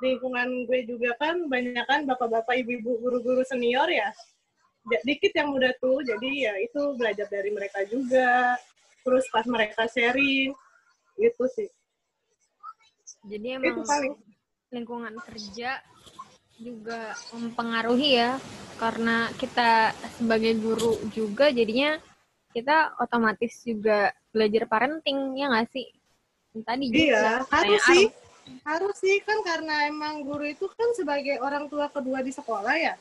lingkungan 0.06 0.70
gue 0.70 0.86
juga 0.86 1.18
kan 1.18 1.42
banyak 1.50 1.86
kan 1.90 2.06
bapak-bapak 2.06 2.54
ibu-ibu 2.62 3.02
guru-guru 3.02 3.42
senior 3.50 3.90
ya. 3.90 4.14
Dikit 4.86 5.34
yang 5.34 5.58
muda 5.58 5.74
tuh 5.82 6.06
jadi 6.06 6.30
ya 6.30 6.54
itu 6.62 6.94
belajar 6.94 7.26
dari 7.34 7.50
mereka 7.50 7.82
juga 7.90 8.54
terus 9.06 9.26
pas 9.30 9.46
mereka 9.46 9.86
sharing 9.86 10.50
itu 11.22 11.44
sih 11.54 11.70
Jadi 13.26 13.58
itu 13.58 13.62
emang 13.62 13.86
paling 13.86 14.14
lingkungan 14.74 15.14
kerja 15.22 15.82
juga 16.58 17.14
mempengaruhi 17.32 18.18
ya 18.18 18.42
karena 18.82 19.30
kita 19.38 19.94
sebagai 20.18 20.58
guru 20.58 20.98
juga 21.14 21.54
jadinya 21.54 22.02
kita 22.56 22.98
otomatis 22.98 23.62
juga 23.62 24.10
belajar 24.34 24.66
parenting 24.66 25.38
ya 25.38 25.52
nggak 25.52 25.70
sih 25.70 25.88
tadi 26.64 26.88
juga 26.88 27.04
Iya, 27.04 27.24
katanya 27.44 27.80
harus 27.82 27.84
sih. 27.90 28.06
Harus 28.62 28.96
sih 29.02 29.18
kan 29.26 29.42
karena 29.42 29.90
emang 29.90 30.22
guru 30.22 30.46
itu 30.46 30.70
kan 30.70 30.94
sebagai 30.94 31.42
orang 31.42 31.66
tua 31.66 31.90
kedua 31.90 32.22
di 32.22 32.30
sekolah 32.30 32.76
ya. 32.78 32.94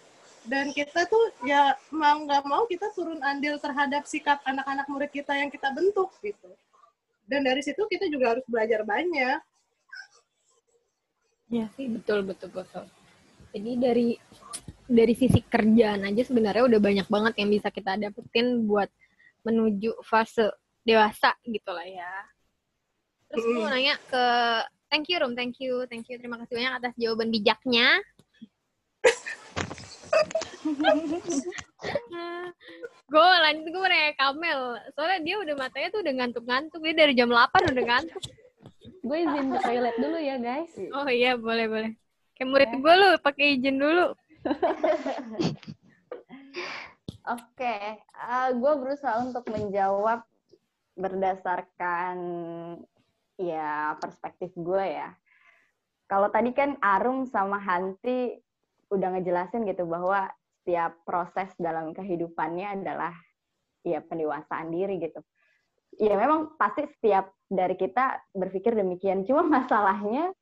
Dan 0.45 0.77
kita 0.77 1.09
tuh 1.09 1.33
ya 1.49 1.73
mau 1.89 2.21
nggak 2.21 2.45
mau 2.45 2.69
kita 2.69 2.93
turun 2.93 3.21
andil 3.25 3.57
terhadap 3.57 4.05
sikap 4.05 4.45
anak-anak 4.45 4.85
murid 4.93 5.11
kita 5.13 5.33
yang 5.33 5.49
kita 5.49 5.73
bentuk 5.73 6.13
gitu. 6.21 6.53
Dan 7.25 7.49
dari 7.49 7.65
situ 7.65 7.81
kita 7.89 8.05
juga 8.13 8.37
harus 8.37 8.45
belajar 8.45 8.85
banyak. 8.85 9.41
Iya 11.49 11.67
sih 11.77 11.89
betul 11.89 12.29
betul 12.29 12.53
betul. 12.53 12.85
Jadi 13.57 13.73
dari 13.81 14.09
dari 14.85 15.15
sisi 15.17 15.41
kerjaan 15.41 16.05
aja 16.05 16.23
sebenarnya 16.29 16.69
udah 16.69 16.81
banyak 16.81 17.09
banget 17.09 17.35
yang 17.41 17.49
bisa 17.49 17.73
kita 17.73 17.97
dapetin 17.97 18.69
buat 18.69 18.93
menuju 19.49 19.97
fase 20.05 20.53
dewasa 20.85 21.33
gitu 21.49 21.73
lah 21.73 21.89
ya. 21.89 22.13
Terus 23.33 23.45
mau 23.57 23.73
nanya 23.73 23.97
ke 23.97 24.25
thank 24.93 25.09
you 25.09 25.17
Rum, 25.17 25.33
thank 25.33 25.57
you, 25.57 25.89
thank 25.89 26.05
you, 26.13 26.21
terima 26.21 26.37
kasih 26.45 26.61
banyak 26.61 26.73
atas 26.77 26.93
jawaban 27.01 27.33
bijaknya. 27.33 27.97
gue 33.05 33.29
lanjut 33.45 33.67
gue 33.69 33.89
nanya 33.89 34.13
Kamel. 34.17 34.61
Soalnya 34.97 35.21
dia 35.23 35.37
udah 35.39 35.55
matanya 35.59 35.89
tuh 35.93 36.01
udah 36.03 36.15
ngantuk-ngantuk. 36.19 36.81
Dia 36.83 36.95
dari 36.95 37.13
jam 37.15 37.31
8 37.31 37.73
udah 37.75 37.85
ngantuk. 37.85 38.23
Gue 39.05 39.19
izin 39.21 39.53
ke 39.53 39.59
toilet 39.61 39.97
dulu 40.01 40.17
ya 40.17 40.37
guys. 40.41 40.73
oh 40.97 41.09
iya 41.09 41.37
boleh 41.37 41.67
boleh. 41.69 41.93
Kayak 42.35 42.49
murid 42.51 42.71
gue 42.81 42.95
lu 42.97 43.09
pakai 43.21 43.61
izin 43.61 43.77
dulu. 43.79 44.07
Oke, 47.25 48.05
gue 48.53 48.73
berusaha 48.77 49.17
untuk 49.25 49.49
menjawab 49.49 50.29
berdasarkan 50.93 52.17
ya 53.41 53.97
perspektif 53.97 54.53
gue 54.53 54.85
ya. 54.85 55.17
Kalau 56.05 56.29
tadi 56.29 56.53
kan 56.53 56.77
Arum 56.85 57.25
sama 57.25 57.57
Hanti 57.57 58.44
udah 58.95 59.19
ngejelasin 59.19 59.67
gitu 59.67 59.85
bahwa 59.85 60.31
setiap 60.63 60.97
proses 61.05 61.53
dalam 61.61 61.93
kehidupannya 61.93 62.81
adalah 62.81 63.13
ya 63.85 64.01
pendewasaan 64.01 64.73
diri 64.73 64.97
gitu. 65.03 65.21
Ya 66.01 66.17
memang 66.19 66.57
pasti 66.57 66.89
setiap 66.99 67.31
dari 67.47 67.77
kita 67.77 68.19
berpikir 68.33 68.73
demikian. 68.73 69.29
Cuma 69.29 69.45
masalahnya 69.61 70.33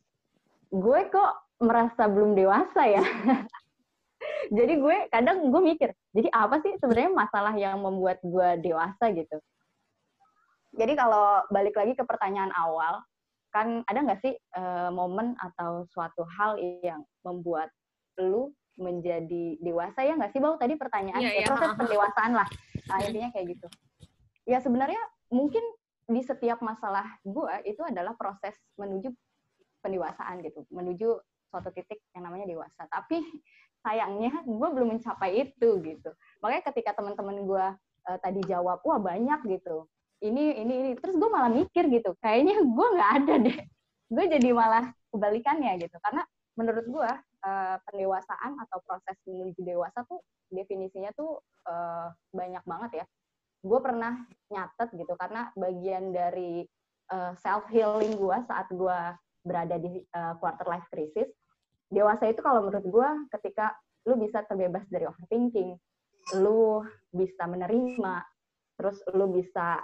gue 0.71 1.01
kok 1.11 1.33
merasa 1.59 2.07
belum 2.07 2.39
dewasa 2.39 2.83
ya. 2.87 3.03
jadi 4.57 4.73
gue 4.79 4.97
kadang 5.11 5.51
gue 5.51 5.63
mikir, 5.75 5.91
jadi 6.15 6.29
apa 6.31 6.63
sih 6.63 6.79
sebenarnya 6.79 7.11
masalah 7.11 7.55
yang 7.59 7.83
membuat 7.83 8.23
gue 8.23 8.49
dewasa 8.63 9.11
gitu? 9.11 9.39
Jadi 10.73 10.97
kalau 10.97 11.45
balik 11.53 11.77
lagi 11.77 11.93
ke 11.93 12.05
pertanyaan 12.07 12.55
awal, 12.57 13.05
kan 13.53 13.85
ada 13.85 13.99
nggak 14.01 14.21
sih 14.25 14.33
eh, 14.33 14.91
momen 14.91 15.37
atau 15.37 15.85
suatu 15.93 16.25
hal 16.25 16.57
yang 16.81 17.05
membuat 17.21 17.69
lu 18.21 18.53
menjadi 18.77 19.61
dewasa 19.61 20.03
ya 20.03 20.17
nggak 20.17 20.33
sih 20.33 20.41
bau? 20.41 20.57
Tadi 20.57 20.75
pertanyaan 20.77 21.21
Iya, 21.21 21.45
ya 21.45 21.49
proses 21.49 21.71
ha-ha. 21.73 21.79
pendewasaan 21.81 22.33
lah 22.37 22.49
nah, 22.89 22.99
intinya 23.05 23.29
kayak 23.31 23.47
gitu. 23.57 23.67
Ya 24.49 24.59
sebenarnya 24.59 25.01
mungkin 25.31 25.63
di 26.09 26.21
setiap 26.21 26.61
masalah 26.61 27.07
gue 27.23 27.55
itu 27.65 27.81
adalah 27.87 28.13
proses 28.19 28.59
menuju 28.77 29.15
pendewasaan 29.81 30.43
gitu 30.43 30.67
menuju 30.69 31.09
suatu 31.53 31.71
titik 31.73 32.01
yang 32.17 32.27
namanya 32.27 32.49
dewasa. 32.49 32.89
Tapi 32.89 33.23
sayangnya 33.85 34.43
gue 34.45 34.69
belum 34.73 34.99
mencapai 34.99 35.53
itu 35.53 35.69
gitu. 35.85 36.11
Makanya 36.41 36.63
ketika 36.73 36.91
teman-teman 36.97 37.45
gue 37.45 37.67
eh, 38.09 38.19
tadi 38.19 38.41
jawab 38.49 38.81
wah 38.83 38.99
banyak 38.99 39.41
gitu 39.47 39.87
ini 40.23 40.55
ini 40.55 40.75
ini 40.87 40.91
terus 40.95 41.19
gue 41.19 41.27
malah 41.27 41.51
mikir 41.51 41.91
gitu 41.91 42.15
kayaknya 42.23 42.63
gue 42.63 42.87
nggak 42.95 43.13
ada 43.23 43.35
deh. 43.43 43.59
Gue 44.07 44.25
jadi 44.31 44.49
malah 44.55 44.95
kebalikannya 45.11 45.83
gitu 45.83 45.99
karena 45.99 46.23
menurut 46.55 46.87
gue 46.87 47.11
eh, 47.45 47.77
pendewasaan 47.91 48.59
atau 48.69 48.79
proses 48.87 49.17
menuju 49.27 49.61
dewasa 49.63 50.07
tuh 50.07 50.23
definisinya 50.51 51.11
tuh 51.15 51.43
eh, 51.69 52.09
banyak 52.33 52.65
banget 52.67 53.05
ya 53.05 53.07
gue 53.63 53.79
pernah 53.79 54.19
nyatet 54.51 54.89
gitu 54.99 55.15
karena 55.15 55.55
bagian 55.55 56.11
dari 56.11 56.67
self 57.45 57.69
healing 57.69 58.17
gue 58.17 58.39
saat 58.49 58.73
gue 58.73 58.99
berada 59.45 59.77
di 59.77 60.01
eh, 60.01 60.35
quarter 60.41 60.65
life 60.65 60.89
crisis 60.89 61.29
dewasa 61.93 62.33
itu 62.33 62.41
kalau 62.41 62.65
menurut 62.65 62.89
gue 62.89 63.09
ketika 63.37 63.77
lu 64.09 64.19
bisa 64.19 64.43
terbebas 64.47 64.83
dari 64.91 65.07
overthinking, 65.07 65.79
lu 66.41 66.83
bisa 67.15 67.47
menerima, 67.47 68.25
terus 68.75 68.99
lu 69.15 69.31
bisa 69.31 69.79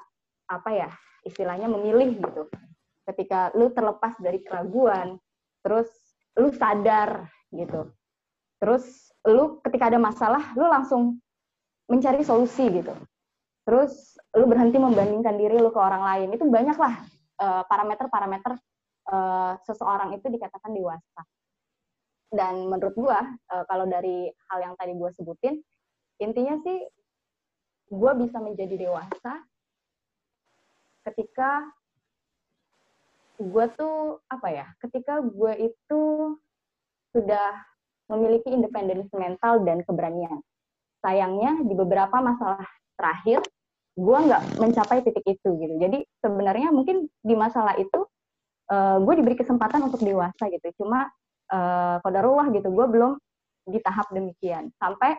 apa 0.49 0.71
ya 0.73 0.91
istilahnya 1.23 1.71
memilih 1.71 2.19
gitu. 2.19 2.43
Ketika 3.07 3.55
lu 3.55 3.71
terlepas 3.73 4.17
dari 4.19 4.43
keraguan, 4.43 5.21
terus 5.63 5.89
lu 6.35 6.51
sadar 6.55 7.31
gitu. 7.53 7.93
Terus 8.59 9.13
lu 9.29 9.63
ketika 9.63 9.89
ada 9.93 10.01
masalah, 10.01 10.55
lu 10.59 10.67
langsung 10.67 11.23
mencari 11.89 12.21
solusi 12.27 12.69
gitu. 12.69 12.93
Terus 13.65 14.17
lu 14.37 14.49
berhenti 14.49 14.81
membandingkan 14.81 15.37
diri 15.37 15.57
lu 15.61 15.71
ke 15.73 15.81
orang 15.81 16.03
lain. 16.05 16.29
Itu 16.35 16.49
banyaklah 16.49 16.95
eh, 17.39 17.63
parameter-parameter 17.69 18.57
uh, 19.09 19.57
seseorang 19.65 20.17
itu 20.17 20.29
dikatakan 20.29 20.73
dewasa. 20.73 21.23
Dan 22.29 22.69
menurut 22.69 22.93
gua 22.93 23.25
uh, 23.25 23.65
kalau 23.69 23.89
dari 23.89 24.29
hal 24.53 24.59
yang 24.61 24.75
tadi 24.77 24.93
gua 24.97 25.09
sebutin, 25.13 25.61
intinya 26.21 26.61
sih 26.61 26.85
gua 27.89 28.13
bisa 28.13 28.37
menjadi 28.37 28.77
dewasa 28.77 29.41
ketika 31.09 31.65
gue 33.39 33.65
tuh 33.79 34.19
apa 34.29 34.49
ya 34.51 34.67
ketika 34.83 35.23
gue 35.23 35.71
itu 35.71 36.03
sudah 37.19 37.47
memiliki 38.09 38.55
independensi 38.55 39.11
mental 39.19 39.67
dan 39.67 39.83
keberanian. 39.83 40.39
Sayangnya 41.03 41.67
di 41.67 41.75
beberapa 41.75 42.23
masalah 42.23 42.65
terakhir 42.95 43.43
gue 43.99 44.19
nggak 44.19 44.63
mencapai 44.63 45.03
titik 45.03 45.27
itu 45.27 45.49
gitu. 45.59 45.75
Jadi 45.83 46.07
sebenarnya 46.23 46.71
mungkin 46.71 47.11
di 47.19 47.35
masalah 47.35 47.75
itu 47.75 48.07
uh, 48.71 49.03
gue 49.03 49.15
diberi 49.19 49.35
kesempatan 49.35 49.83
untuk 49.83 50.01
dewasa 50.03 50.47
gitu. 50.49 50.83
Cuma 50.83 51.11
uh, 51.51 51.99
kodarullah 52.07 52.49
gitu 52.55 52.71
gue 52.71 52.87
belum 52.87 53.19
di 53.67 53.79
tahap 53.83 54.09
demikian. 54.15 54.71
Sampai 54.79 55.19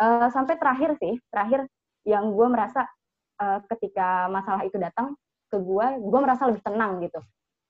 uh, 0.00 0.28
sampai 0.32 0.56
terakhir 0.56 0.96
sih 1.00 1.20
terakhir 1.28 1.68
yang 2.08 2.32
gue 2.32 2.46
merasa 2.48 2.88
uh, 3.40 3.60
ketika 3.76 4.28
masalah 4.32 4.64
itu 4.64 4.76
datang 4.80 5.12
ke 5.46 5.56
gue 5.60 5.86
gue 6.02 6.20
merasa 6.20 6.48
lebih 6.48 6.62
tenang 6.64 6.98
gitu 7.04 7.20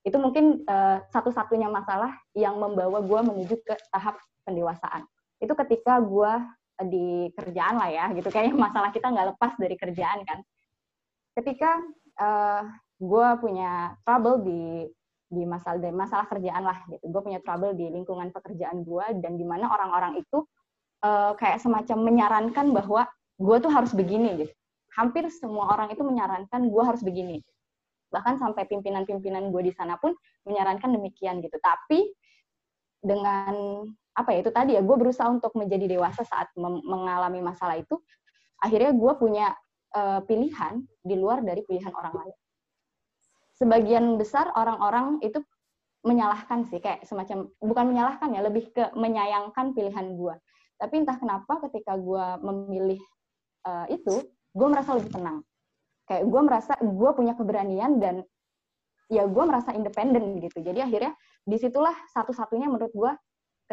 itu 0.07 0.23
mungkin 0.23 0.63
uh, 0.71 1.03
satu-satunya 1.11 1.67
masalah 1.67 2.15
yang 2.39 2.55
membawa 2.63 3.03
gue 3.03 3.21
menuju 3.27 3.59
ke 3.67 3.75
tahap 3.91 4.15
pendewasaan. 4.47 5.03
Itu 5.43 5.59
ketika 5.59 5.99
gue 5.99 6.33
di 6.87 7.35
kerjaan 7.35 7.75
lah 7.75 7.91
ya 7.91 8.07
gitu. 8.15 8.31
Kayaknya 8.31 8.55
masalah 8.71 8.95
kita 8.95 9.11
nggak 9.11 9.35
lepas 9.35 9.59
dari 9.59 9.75
kerjaan 9.75 10.23
kan. 10.23 10.39
Ketika 11.35 11.83
uh, 12.23 12.63
gue 13.03 13.29
punya 13.43 13.99
trouble 14.07 14.47
di 14.47 14.87
di 15.27 15.43
masalah 15.43 15.83
di 15.83 15.91
masalah 15.91 16.31
kerjaan 16.31 16.63
lah 16.63 16.79
gitu. 16.87 17.03
Gue 17.11 17.23
punya 17.27 17.43
trouble 17.43 17.75
di 17.75 17.91
lingkungan 17.91 18.31
pekerjaan 18.31 18.87
gue 18.87 19.07
dan 19.19 19.35
di 19.35 19.43
mana 19.43 19.67
orang-orang 19.75 20.23
itu 20.23 20.47
uh, 21.03 21.35
kayak 21.35 21.59
semacam 21.59 21.99
menyarankan 22.07 22.71
bahwa 22.71 23.11
gue 23.43 23.57
tuh 23.59 23.75
harus 23.75 23.91
begini 23.91 24.47
gitu. 24.47 24.55
Hampir 24.95 25.27
semua 25.35 25.75
orang 25.75 25.91
itu 25.91 26.07
menyarankan 26.07 26.71
gue 26.71 26.83
harus 26.87 27.03
begini 27.03 27.43
bahkan 28.11 28.39
sampai 28.39 28.65
pimpinan-pimpinan 28.71 29.51
gue 29.51 29.63
di 29.69 29.73
sana 29.75 29.99
pun 29.99 30.15
menyarankan 30.47 30.95
demikian 30.95 31.43
gitu. 31.43 31.57
Tapi 31.59 32.07
dengan 33.03 33.85
apa 34.17 34.33
ya 34.33 34.41
itu 34.41 34.51
tadi 34.51 34.75
ya 34.75 34.83
gue 34.83 34.97
berusaha 34.97 35.29
untuk 35.29 35.53
menjadi 35.55 35.99
dewasa 35.99 36.25
saat 36.25 36.49
mengalami 36.59 37.45
masalah 37.45 37.77
itu 37.77 38.01
akhirnya 38.65 38.97
gue 38.97 39.13
punya 39.21 39.53
uh, 39.93 40.25
pilihan 40.25 40.81
di 41.05 41.15
luar 41.15 41.45
dari 41.45 41.61
pilihan 41.67 41.93
orang 41.93 42.15
lain. 42.25 42.37
Sebagian 43.57 44.21
besar 44.21 44.53
orang-orang 44.53 45.21
itu 45.25 45.41
menyalahkan 46.07 46.71
sih 46.71 46.79
kayak 46.79 47.03
semacam 47.03 47.51
bukan 47.59 47.85
menyalahkan 47.91 48.31
ya 48.31 48.41
lebih 48.47 48.71
ke 48.71 48.95
menyayangkan 48.95 49.75
pilihan 49.75 50.15
gue 50.15 50.35
tapi 50.79 51.03
entah 51.03 51.19
kenapa 51.19 51.59
ketika 51.69 51.99
gue 51.99 52.25
memilih 52.47 53.01
uh, 53.67 53.91
itu 53.91 54.23
gue 54.55 54.67
merasa 54.69 54.95
lebih 54.95 55.11
tenang 55.11 55.43
kayak 56.07 56.25
gue 56.27 56.41
merasa 56.43 56.73
gue 56.79 57.11
punya 57.13 57.35
keberanian 57.35 57.99
dan 57.99 58.23
ya 59.11 59.27
gue 59.27 59.45
merasa 59.47 59.75
independen 59.75 60.39
gitu. 60.43 60.63
Jadi 60.63 60.83
akhirnya 60.83 61.13
di 61.47 61.57
situlah 61.59 61.95
satu-satunya 62.15 62.67
menurut 62.67 62.91
gue 62.95 63.13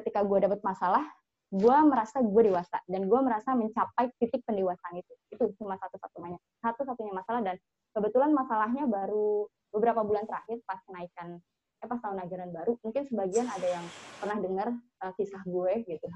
ketika 0.02 0.26
gue 0.26 0.38
dapet 0.46 0.62
masalah 0.66 1.06
gue 1.54 1.78
merasa 1.86 2.18
gue 2.18 2.42
dewasa 2.50 2.82
dan 2.90 3.06
gue 3.06 3.20
merasa 3.22 3.54
mencapai 3.54 4.10
titik 4.18 4.42
pendewasaan 4.46 4.98
itu. 4.98 5.14
Itu 5.30 5.54
cuma 5.62 5.78
satu-satunya 5.78 6.38
satu-satunya 6.66 7.14
masalah 7.14 7.42
dan 7.46 7.56
kebetulan 7.94 8.34
masalahnya 8.34 8.90
baru 8.90 9.46
beberapa 9.70 10.02
bulan 10.02 10.26
terakhir 10.26 10.62
pas 10.66 10.82
kenaikan 10.90 11.38
eh 11.84 11.88
pas 11.90 12.00
tahun 12.00 12.26
ajaran 12.26 12.50
baru 12.56 12.80
mungkin 12.80 13.04
sebagian 13.12 13.46
ada 13.52 13.68
yang 13.68 13.86
pernah 14.18 14.38
dengar 14.40 14.68
uh, 15.04 15.14
kisah 15.14 15.44
gue 15.46 15.86
gitu. 15.86 16.08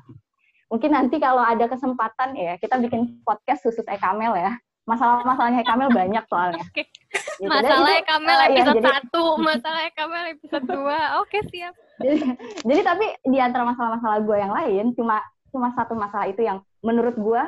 Mungkin 0.67 0.91
nanti 0.91 1.21
kalau 1.21 1.43
ada 1.43 1.69
kesempatan 1.69 2.33
ya 2.33 2.57
kita 2.57 2.81
bikin 2.81 3.21
podcast 3.21 3.61
khusus 3.61 3.85
Ekamel 3.85 4.33
ya 4.35 4.51
masalah-masalahnya 4.87 5.61
Ekamel 5.67 5.91
banyak 5.91 6.23
soalnya 6.31 6.63
Oke. 6.63 6.87
Gitu. 6.87 7.45
Masalah 7.45 7.91
Dan 7.91 8.01
itu, 8.01 8.07
Kamel 8.09 8.37
uh, 8.37 8.39
ya, 8.39 8.47
episode 8.49 8.77
jadi- 8.79 8.91
satu, 8.95 9.23
masalah 9.37 9.81
Kamel 9.93 10.23
episode 10.33 10.65
dua. 10.65 10.99
Oke 11.21 11.37
siap. 11.51 11.73
jadi, 12.01 12.17
jadi 12.63 12.81
tapi 12.87 13.05
di 13.27 13.37
antara 13.37 13.63
masalah-masalah 13.67 14.17
gue 14.23 14.37
yang 14.37 14.53
lain 14.53 14.85
cuma 14.95 15.21
cuma 15.49 15.73
satu 15.73 15.93
masalah 15.97 16.29
itu 16.29 16.41
yang 16.45 16.61
menurut 16.85 17.17
gue 17.17 17.43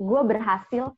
gue 0.00 0.20
berhasil 0.24 0.90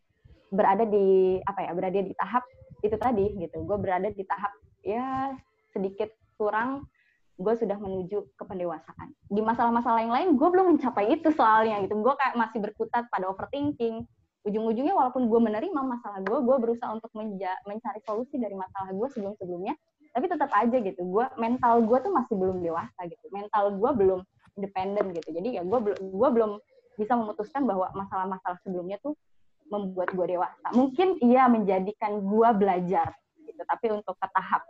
berada 0.54 0.86
di 0.86 1.38
apa 1.42 1.60
ya 1.66 1.70
berada 1.74 1.98
di 1.98 2.14
tahap 2.14 2.44
itu 2.86 2.94
tadi 2.94 3.26
gitu 3.42 3.66
gue 3.66 3.76
berada 3.80 4.08
di 4.12 4.22
tahap 4.22 4.52
ya 4.86 5.34
sedikit 5.74 6.12
kurang 6.38 6.86
gue 7.34 7.54
sudah 7.58 7.74
menuju 7.74 8.30
ke 8.38 8.44
pendewasaan 8.46 9.10
di 9.26 9.42
masalah-masalah 9.42 10.06
yang 10.06 10.14
lain 10.14 10.28
gue 10.38 10.48
belum 10.54 10.78
mencapai 10.78 11.18
itu 11.18 11.34
soalnya 11.34 11.82
gitu 11.82 11.98
gue 11.98 12.14
kayak 12.14 12.38
masih 12.38 12.62
berkutat 12.62 13.10
pada 13.10 13.26
overthinking 13.26 14.06
ujung-ujungnya 14.44 14.92
walaupun 14.92 15.26
gue 15.26 15.40
menerima 15.40 15.80
masalah 15.80 16.20
gue 16.20 16.38
gue 16.44 16.56
berusaha 16.60 16.92
untuk 16.92 17.08
menja- 17.16 17.60
mencari 17.64 18.00
solusi 18.04 18.36
dari 18.36 18.52
masalah 18.52 18.92
gue 18.92 19.08
sebelum-sebelumnya 19.16 19.72
tapi 20.14 20.30
tetap 20.30 20.50
aja 20.54 20.76
gitu 20.78 21.02
gue 21.02 21.24
mental 21.40 21.82
gue 21.82 21.98
tuh 21.98 22.12
masih 22.14 22.38
belum 22.38 22.62
dewasa 22.62 23.00
gitu. 23.10 23.26
Mental 23.34 23.74
gue 23.74 23.90
belum 23.98 24.20
independen 24.54 25.10
gitu. 25.10 25.28
Jadi 25.34 25.58
ya 25.58 25.62
gue 25.66 25.78
gue 25.98 26.28
belum 26.30 26.62
bisa 26.94 27.18
memutuskan 27.18 27.66
bahwa 27.66 27.90
masalah-masalah 27.98 28.54
sebelumnya 28.62 29.02
tuh 29.02 29.18
membuat 29.66 30.14
gue 30.14 30.38
dewasa. 30.38 30.66
Mungkin 30.70 31.18
iya 31.18 31.50
menjadikan 31.50 32.22
gue 32.22 32.48
belajar 32.54 33.10
gitu 33.42 33.62
tapi 33.66 33.90
untuk 33.90 34.14
ke 34.14 34.26
tahap 34.30 34.62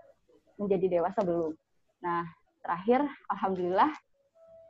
menjadi 0.56 1.00
dewasa 1.00 1.20
belum. 1.20 1.52
Nah 2.00 2.24
terakhir 2.64 3.04
alhamdulillah 3.28 3.92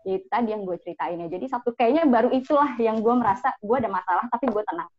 ya 0.04 0.20
itu 0.20 0.26
tadi 0.28 0.52
yang 0.52 0.62
gue 0.68 0.76
ceritain 0.84 1.16
ya. 1.16 1.28
Jadi 1.32 1.46
satu 1.48 1.72
kayaknya 1.72 2.04
baru 2.04 2.28
itulah 2.30 2.76
yang 2.76 3.00
gue 3.00 3.14
merasa 3.16 3.56
gue 3.58 3.76
ada 3.76 3.88
masalah 3.88 4.24
tapi 4.28 4.46
gue 4.52 4.62
tenang. 4.62 4.90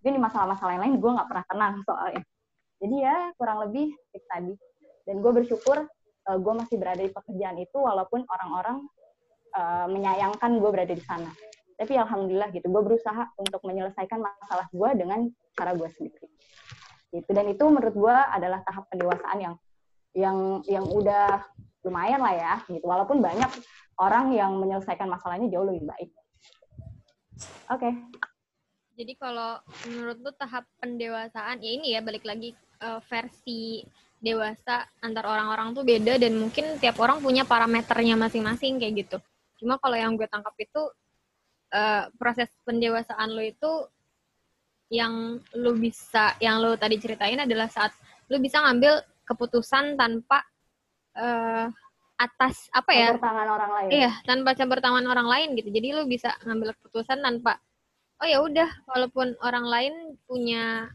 Tapi 0.00 0.08
di 0.14 0.20
masalah-masalah 0.22 0.72
yang 0.78 0.84
lain 0.86 0.96
gue 1.02 1.10
nggak 1.18 1.28
pernah 1.28 1.44
tenang 1.50 1.74
soalnya. 1.82 2.22
Jadi 2.78 2.96
ya 3.02 3.16
kurang 3.34 3.58
lebih 3.66 3.90
itu 3.90 4.26
tadi. 4.30 4.54
Dan 5.06 5.22
gue 5.22 5.32
bersyukur 5.34 5.76
uh, 6.30 6.38
gue 6.38 6.52
masih 6.54 6.76
berada 6.78 7.02
di 7.02 7.10
pekerjaan 7.10 7.58
itu 7.58 7.78
walaupun 7.78 8.22
orang-orang 8.30 8.86
uh, 9.58 9.86
menyayangkan 9.90 10.62
gue 10.62 10.70
berada 10.70 10.94
di 10.94 11.02
sana. 11.02 11.30
Tapi 11.76 11.92
alhamdulillah 11.98 12.48
gitu 12.54 12.70
gue 12.70 12.82
berusaha 12.86 13.34
untuk 13.36 13.60
menyelesaikan 13.66 14.22
masalah 14.22 14.70
gue 14.70 14.90
dengan 14.94 15.26
cara 15.58 15.74
gue 15.74 15.90
sendiri. 15.90 16.26
Gitu. 17.10 17.30
Dan 17.34 17.50
itu 17.50 17.64
menurut 17.66 17.94
gue 17.94 18.16
adalah 18.16 18.62
tahap 18.62 18.86
pendewasaan 18.94 19.38
yang 19.42 19.54
yang 20.16 20.38
yang 20.64 20.84
udah 20.88 21.44
lumayan 21.86 22.20
lah 22.20 22.34
ya 22.34 22.54
gitu. 22.66 22.82
Walaupun 22.82 23.22
banyak 23.22 23.50
orang 24.02 24.34
yang 24.34 24.58
menyelesaikan 24.58 25.06
masalahnya 25.06 25.46
jauh 25.48 25.64
lebih 25.64 25.86
baik. 25.86 26.10
Oke. 27.70 27.90
Jadi 28.96 29.12
kalau 29.20 29.60
menurut 29.84 30.18
lu 30.24 30.32
tahap 30.34 30.64
pendewasaan 30.80 31.60
ya 31.60 31.70
ini 31.70 31.86
ya 31.94 32.00
balik 32.00 32.24
lagi 32.24 32.56
eh, 32.80 33.00
versi 33.06 33.84
dewasa 34.16 34.88
antar 35.04 35.28
orang-orang 35.28 35.76
tuh 35.76 35.84
beda 35.84 36.16
dan 36.16 36.40
mungkin 36.40 36.80
tiap 36.80 36.96
orang 36.98 37.20
punya 37.20 37.44
parameternya 37.44 38.16
masing-masing 38.16 38.80
kayak 38.80 39.06
gitu. 39.06 39.18
Cuma 39.60 39.76
kalau 39.76 39.94
yang 39.94 40.16
gue 40.16 40.24
tangkap 40.26 40.56
itu 40.56 40.82
eh, 41.76 42.08
proses 42.16 42.48
pendewasaan 42.64 43.36
lo 43.36 43.44
itu 43.44 43.72
yang 44.88 45.42
lu 45.58 45.72
bisa 45.76 46.38
yang 46.38 46.62
lu 46.62 46.78
tadi 46.78 46.96
ceritain 46.96 47.42
adalah 47.42 47.66
saat 47.66 47.90
lu 48.30 48.38
bisa 48.38 48.62
ngambil 48.62 49.02
keputusan 49.26 49.98
tanpa 49.98 50.46
eh, 51.16 51.66
atas 52.16 52.72
apa 52.72 52.90
ya 52.96 53.12
campur 53.12 53.28
tangan 53.28 53.48
orang 53.52 53.70
lain 53.76 53.88
Iya, 53.92 54.10
tanpa 54.24 54.50
campur 54.56 54.78
tangan 54.80 55.04
orang 55.04 55.28
lain 55.28 55.48
gitu. 55.60 55.68
Jadi 55.68 55.88
lu 55.92 56.02
bisa 56.08 56.32
ngambil 56.48 56.72
keputusan 56.80 57.20
tanpa 57.20 57.60
oh 58.16 58.26
ya 58.26 58.40
udah, 58.40 58.68
walaupun 58.88 59.36
orang 59.44 59.66
lain 59.68 59.94
punya 60.24 60.88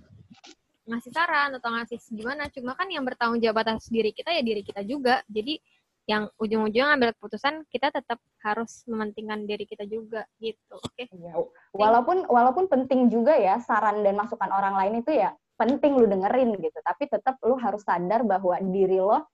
ngasih 0.89 1.13
saran 1.13 1.53
atau 1.53 1.69
ngasih 1.69 2.01
gimana, 2.09 2.49
cuma 2.49 2.73
kan 2.73 2.89
yang 2.89 3.05
bertanggung 3.05 3.37
jawab 3.37 3.61
atas 3.61 3.85
diri 3.93 4.09
kita 4.09 4.33
ya 4.33 4.41
diri 4.41 4.65
kita 4.65 4.81
juga. 4.81 5.21
Jadi 5.29 5.61
yang 6.09 6.25
ujung-ujungnya 6.41 6.97
ngambil 6.97 7.13
keputusan 7.13 7.69
kita 7.69 7.93
tetap 7.93 8.17
harus 8.41 8.81
mementingkan 8.89 9.45
diri 9.45 9.69
kita 9.69 9.85
juga 9.85 10.25
gitu. 10.41 10.75
Oke. 10.81 11.05
Ya, 11.13 11.37
walaupun 11.77 12.25
walaupun 12.25 12.65
penting 12.65 13.13
juga 13.13 13.37
ya 13.37 13.61
saran 13.61 14.01
dan 14.01 14.17
masukan 14.17 14.49
orang 14.49 14.73
lain 14.73 15.05
itu 15.05 15.13
ya 15.13 15.37
penting 15.61 15.93
lu 15.93 16.09
dengerin 16.09 16.57
gitu 16.57 16.79
tapi 16.81 17.05
tetap 17.05 17.37
lu 17.45 17.53
harus 17.61 17.85
sadar 17.85 18.25
bahwa 18.25 18.57
diri 18.73 18.97
lo 18.97 19.29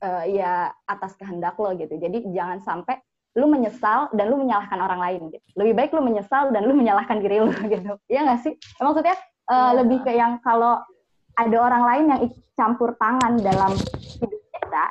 eh, 0.00 0.24
ya 0.40 0.72
atas 0.88 1.14
kehendak 1.16 1.56
lo 1.60 1.72
gitu 1.76 1.96
jadi 1.96 2.24
jangan 2.32 2.58
sampai 2.60 3.00
lu 3.38 3.46
menyesal 3.46 4.10
dan 4.10 4.26
lu 4.26 4.42
menyalahkan 4.42 4.78
orang 4.82 4.98
lain 4.98 5.20
gitu. 5.30 5.46
Lebih 5.54 5.74
baik 5.78 5.90
lu 5.94 6.02
menyesal 6.02 6.50
dan 6.50 6.66
lu 6.66 6.74
menyalahkan 6.74 7.22
diri 7.22 7.38
lu 7.38 7.54
gitu. 7.74 7.94
Iya 8.10 8.26
nggak 8.26 8.40
sih? 8.42 8.54
Maksudnya 8.82 9.16
uh, 9.46 9.72
lebih 9.78 10.02
ke 10.02 10.10
yang 10.18 10.42
kalau 10.42 10.82
ada 11.38 11.56
orang 11.62 11.82
lain 11.86 12.04
yang 12.10 12.20
campur 12.58 12.98
tangan 12.98 13.38
dalam 13.38 13.72
hidup 14.18 14.42
kita, 14.50 14.84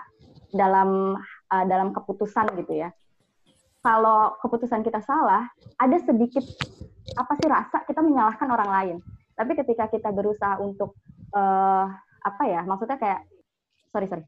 dalam 0.55 1.20
uh, 1.51 1.66
dalam 1.68 1.91
keputusan 1.91 2.47
gitu 2.64 2.80
ya. 2.80 2.89
Kalau 3.84 4.39
keputusan 4.43 4.84
kita 4.84 5.03
salah, 5.03 5.47
ada 5.80 5.97
sedikit 6.03 6.43
apa 7.16 7.32
sih 7.39 7.47
rasa 7.47 7.84
kita 7.88 7.99
menyalahkan 7.99 8.47
orang 8.47 8.70
lain. 8.72 8.95
Tapi 9.36 9.51
ketika 9.55 9.88
kita 9.91 10.12
berusaha 10.16 10.60
untuk 10.64 10.95
uh, 11.36 11.88
apa 12.24 12.43
ya? 12.47 12.64
Maksudnya 12.64 12.95
kayak 12.95 13.28
sorry 13.91 14.07
sorry 14.07 14.24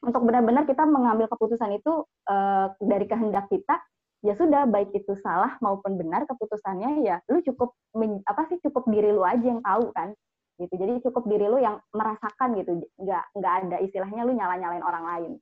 untuk 0.00 0.22
benar-benar 0.24 0.64
kita 0.64 0.88
mengambil 0.88 1.28
keputusan 1.28 1.76
itu 1.76 2.04
uh, 2.28 2.72
dari 2.80 3.04
kehendak 3.04 3.48
kita 3.52 3.76
ya 4.20 4.36
sudah 4.36 4.68
baik 4.68 4.92
itu 4.92 5.16
salah 5.24 5.56
maupun 5.64 5.96
benar 5.96 6.28
keputusannya 6.28 7.04
ya 7.04 7.24
lu 7.32 7.40
cukup 7.40 7.72
men, 7.96 8.20
apa 8.28 8.48
sih 8.52 8.60
cukup 8.60 8.84
diri 8.88 9.12
lu 9.12 9.24
aja 9.24 9.44
yang 9.44 9.64
tahu 9.64 9.88
kan 9.96 10.12
gitu. 10.60 10.76
Jadi 10.76 10.92
cukup 11.08 11.24
diri 11.24 11.48
lu 11.48 11.56
yang 11.56 11.80
merasakan 11.96 12.52
gitu 12.60 12.84
nggak 13.00 13.24
nggak 13.32 13.54
ada 13.64 13.76
istilahnya 13.80 14.28
lu 14.28 14.36
nyala 14.36 14.60
nyalain 14.60 14.84
orang 14.84 15.04
lain. 15.08 15.32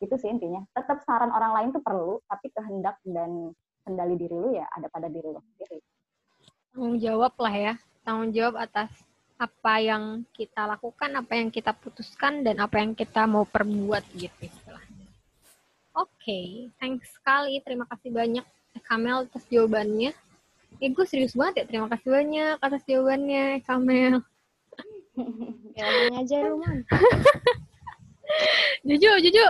Itu 0.00 0.16
sih 0.16 0.32
intinya. 0.32 0.64
Tetap 0.72 1.04
saran 1.04 1.28
orang 1.28 1.52
lain 1.52 1.68
tuh 1.76 1.84
perlu 1.84 2.16
tapi 2.24 2.48
kehendak 2.48 2.96
dan 3.04 3.52
kendali 3.84 4.16
diri 4.16 4.36
lu 4.36 4.56
ya 4.56 4.64
ada 4.72 4.88
pada 4.88 5.12
diri 5.12 5.28
lu 5.28 5.40
sendiri. 5.52 5.78
Tanggung 6.72 6.96
jawab 6.96 7.36
lah 7.36 7.54
ya 7.54 7.74
tanggung 8.00 8.32
jawab 8.32 8.56
atas 8.56 8.88
apa 9.40 9.80
yang 9.80 10.20
kita 10.36 10.68
lakukan, 10.68 11.16
apa 11.16 11.32
yang 11.32 11.48
kita 11.48 11.72
putuskan, 11.72 12.44
dan 12.44 12.60
apa 12.60 12.76
yang 12.76 12.92
kita 12.92 13.24
mau 13.24 13.48
perbuat 13.48 14.04
gitu 14.12 14.36
istilahnya. 14.44 15.08
Oke, 15.96 16.12
okay, 16.20 16.46
thanks 16.76 17.08
sekali. 17.16 17.56
Terima 17.64 17.88
kasih 17.88 18.12
banyak 18.12 18.44
Kamel 18.84 19.24
atas 19.24 19.48
jawabannya. 19.48 20.12
Eh, 20.76 20.92
gue 20.92 21.06
serius 21.08 21.32
banget 21.32 21.64
ya. 21.64 21.64
Terima 21.72 21.88
kasih 21.88 22.08
banyak 22.12 22.56
atas 22.60 22.84
jawabannya, 22.84 23.64
Kamel. 23.64 24.20
ya, 25.80 25.88
aja 26.20 26.36
lu, 26.44 26.60
Man. 26.60 26.84
Juju, 28.86 29.24
Juju. 29.24 29.46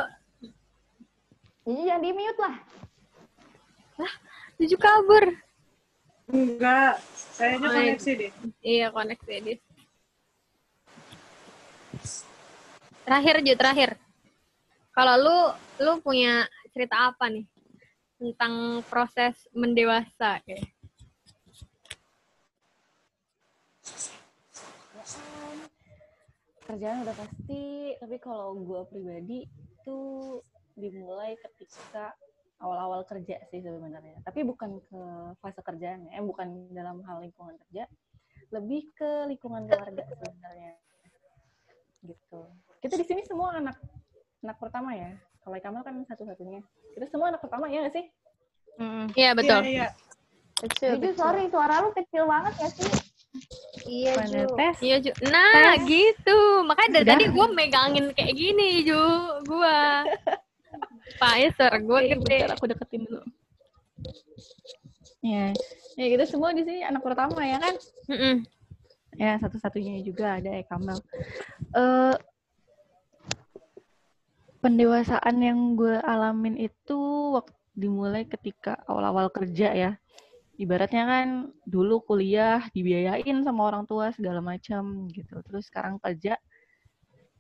Juju 1.67 1.83
jangan 1.83 2.03
di-mute 2.07 2.39
lah. 2.39 2.57
Lah, 3.99 4.15
Juju 4.57 4.77
kabur. 4.79 5.25
Enggak, 6.31 7.03
kayaknya 7.37 7.69
koneksi 7.75 8.11
deh. 8.15 8.31
Iya, 8.63 8.87
koneksi 8.95 9.35
deh. 9.43 9.59
Terakhir 13.11 13.43
Ju, 13.43 13.59
terakhir. 13.59 13.91
Kalau 14.95 15.19
lu 15.19 15.39
lu 15.83 15.99
punya 15.99 16.47
cerita 16.71 17.11
apa 17.11 17.27
nih 17.27 17.43
tentang 18.23 18.87
proses 18.87 19.35
mendewasa 19.51 20.39
kayak? 20.47 20.71
Kerjaan 26.71 27.03
udah 27.03 27.17
pasti, 27.19 27.99
tapi 27.99 28.17
kalau 28.23 28.55
gue 28.63 28.79
pribadi 28.87 29.43
itu 29.43 29.99
dimulai 30.79 31.35
ketika 31.35 32.15
awal-awal 32.63 33.03
kerja 33.11 33.43
sih 33.51 33.59
sebenarnya. 33.59 34.23
Tapi 34.23 34.47
bukan 34.47 34.79
ke 34.87 35.03
fase 35.43 35.59
kerjaan 35.67 36.07
ya, 36.15 36.23
bukan 36.23 36.71
dalam 36.71 37.03
hal 37.11 37.27
lingkungan 37.27 37.59
kerja, 37.67 37.91
lebih 38.55 38.87
ke 38.95 39.27
lingkungan 39.27 39.67
keluarga 39.67 40.07
sebenarnya 40.07 40.79
gitu 42.07 42.49
kita 42.81 42.95
di 42.97 43.05
sini 43.05 43.21
semua 43.29 43.57
anak 43.57 43.77
anak 44.41 44.57
pertama 44.57 44.97
ya 44.97 45.13
kalau 45.45 45.57
Kamal 45.61 45.83
kan 45.85 45.97
satu-satunya 46.09 46.61
kita 46.97 47.07
semua 47.13 47.33
anak 47.33 47.41
pertama 47.45 47.69
ya 47.69 47.85
nggak 47.85 47.95
sih 47.95 48.07
iya 49.17 49.31
mm. 49.33 49.37
betul 49.37 49.61
iya, 49.65 49.71
iya. 49.71 49.89
Kecil, 50.61 51.01
Ju, 51.01 51.17
sorry, 51.17 51.49
suara 51.49 51.81
lu 51.81 51.89
kecil 51.97 52.29
banget 52.29 52.53
ya 52.61 52.69
sih? 52.69 52.93
Iya, 53.89 54.13
Ju. 54.29 54.45
Tes. 54.61 54.77
Iya, 54.85 54.97
Ju. 55.01 55.13
Nah, 55.33 55.73
tes. 55.73 55.89
gitu. 55.89 56.39
Makanya 56.69 57.01
dari 57.01 57.07
tadi 57.09 57.25
gue 57.33 57.47
megangin 57.57 58.07
kayak 58.13 58.37
gini, 58.37 58.85
Ju. 58.85 59.01
Gue. 59.49 59.81
Pak 61.17 61.35
Eser, 61.41 61.73
gue 61.81 62.01
gede. 62.13 62.45
Bentar, 62.45 62.61
aku 62.61 62.69
deketin 62.69 63.09
dulu. 63.09 63.25
Ya, 65.25 65.57
ya 65.97 66.07
kita 66.13 66.29
semua 66.29 66.53
di 66.53 66.61
sini 66.61 66.85
anak 66.85 67.01
pertama 67.01 67.41
ya 67.41 67.57
kan? 67.57 67.75
Mm 68.13 68.21
-mm 68.21 68.35
ya 69.21 69.37
satu-satunya 69.37 70.01
juga 70.01 70.41
ada 70.41 70.49
ya 70.49 70.65
Kamal. 70.65 70.99
Uh, 71.77 72.15
pendewasaan 74.61 75.37
yang 75.41 75.59
gue 75.75 75.99
alamin 76.05 76.57
itu 76.61 76.99
waktu 77.37 77.57
dimulai 77.73 78.29
ketika 78.29 78.77
awal-awal 78.85 79.33
kerja 79.33 79.73
ya. 79.73 79.93
Ibaratnya 80.61 81.09
kan 81.09 81.29
dulu 81.65 82.05
kuliah 82.05 82.61
dibiayain 82.77 83.41
sama 83.41 83.73
orang 83.73 83.89
tua 83.89 84.13
segala 84.13 84.45
macam 84.45 85.09
gitu. 85.09 85.41
Terus 85.41 85.73
sekarang 85.73 85.97
kerja 85.97 86.37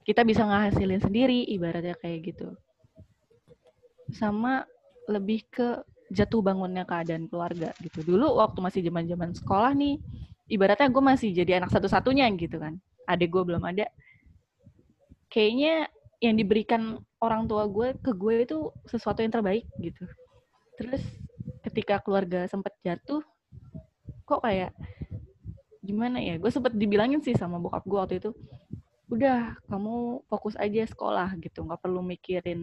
kita 0.09 0.25
bisa 0.25 0.49
ngasilin 0.49 1.05
sendiri 1.05 1.45
ibaratnya 1.45 1.93
kayak 2.01 2.33
gitu. 2.33 2.49
Sama 4.17 4.65
lebih 5.05 5.45
ke 5.53 5.85
jatuh 6.11 6.41
bangunnya 6.41 6.89
keadaan 6.89 7.29
keluarga 7.29 7.77
gitu. 7.85 8.01
Dulu 8.03 8.41
waktu 8.41 8.59
masih 8.65 8.81
zaman-zaman 8.89 9.37
sekolah 9.37 9.77
nih, 9.77 10.01
ibaratnya 10.51 10.91
gue 10.91 11.05
masih 11.05 11.31
jadi 11.31 11.63
anak 11.63 11.71
satu-satunya 11.71 12.27
gitu 12.35 12.59
kan 12.59 12.81
adik 13.07 13.31
gue 13.35 13.43
belum 13.43 13.63
ada 13.67 13.87
kayaknya 15.31 15.91
yang 16.21 16.37
diberikan 16.37 17.01
orang 17.25 17.49
tua 17.49 17.65
gue 17.65 17.97
ke 17.97 18.13
gue 18.13 18.45
itu 18.45 18.69
sesuatu 18.85 19.25
yang 19.25 19.33
terbaik 19.33 19.65
gitu. 19.81 20.05
Terus 20.77 21.01
ketika 21.65 22.01
keluarga 22.01 22.45
sempat 22.45 22.77
jatuh 22.85 23.25
kok 24.29 24.41
kayak 24.45 24.77
gimana 25.81 26.21
ya? 26.21 26.37
Gue 26.37 26.53
sempat 26.53 26.77
dibilangin 26.77 27.25
sih 27.25 27.33
sama 27.33 27.57
bokap 27.57 27.85
gue 27.89 27.99
waktu 27.99 28.17
itu 28.21 28.31
udah 29.11 29.59
kamu 29.67 30.23
fokus 30.29 30.55
aja 30.61 30.85
sekolah 30.85 31.35
gitu. 31.41 31.65
Nggak 31.65 31.81
perlu 31.83 32.05
mikirin 32.05 32.61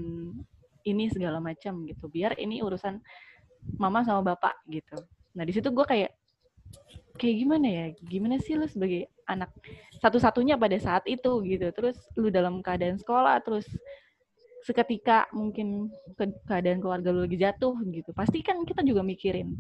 ini 0.85 1.09
segala 1.09 1.41
macam 1.41 1.81
gitu. 1.89 2.05
Biar 2.07 2.37
ini 2.37 2.61
urusan 2.61 3.01
mama 3.81 4.05
sama 4.05 4.21
bapak 4.21 4.53
gitu. 4.69 5.01
Nah 5.33 5.43
di 5.43 5.51
situ 5.51 5.73
gue 5.73 5.83
kayak 5.83 6.13
kayak 7.17 7.35
gimana 7.41 7.67
ya? 7.67 7.85
Gimana 8.05 8.37
sih 8.37 8.53
lu 8.53 8.69
sebagai 8.69 9.09
anak 9.27 9.51
satu-satunya 9.99 10.55
pada 10.55 10.79
saat 10.79 11.03
itu 11.05 11.43
gitu. 11.43 11.67
Terus 11.75 11.99
lu 12.15 12.31
dalam 12.31 12.63
keadaan 12.63 12.97
sekolah 12.97 13.43
terus 13.43 13.67
seketika 14.65 15.29
mungkin 15.31 15.87
ke 16.19 16.27
keadaan 16.43 16.83
keluarga 16.83 17.13
lu 17.13 17.23
lagi 17.27 17.37
jatuh 17.39 17.75
gitu. 17.91 18.11
Pasti 18.15 18.41
kan 18.41 18.63
kita 18.63 18.81
juga 18.83 19.03
mikirin. 19.03 19.53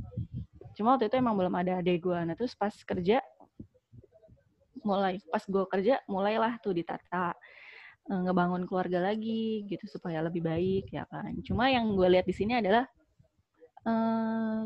Cuma 0.75 0.95
waktu 0.95 1.11
itu 1.11 1.17
emang 1.19 1.35
belum 1.35 1.53
ada 1.57 1.79
adik 1.81 2.05
gue 2.05 2.19
nah 2.21 2.35
terus 2.37 2.53
pas 2.53 2.73
kerja 2.73 3.21
mulai 4.85 5.19
pas 5.27 5.43
gue 5.43 5.63
kerja 5.67 5.99
mulailah 6.05 6.61
tuh 6.63 6.71
ditata 6.71 7.33
eh, 8.07 8.21
ngebangun 8.23 8.63
keluarga 8.69 9.03
lagi 9.09 9.65
gitu 9.67 9.83
supaya 9.89 10.21
lebih 10.23 10.45
baik 10.45 10.91
ya 10.93 11.03
kan. 11.09 11.33
Cuma 11.43 11.69
yang 11.73 11.91
gue 11.97 12.07
lihat 12.07 12.25
di 12.29 12.35
sini 12.35 12.61
adalah 12.61 12.85
eh, 13.87 14.59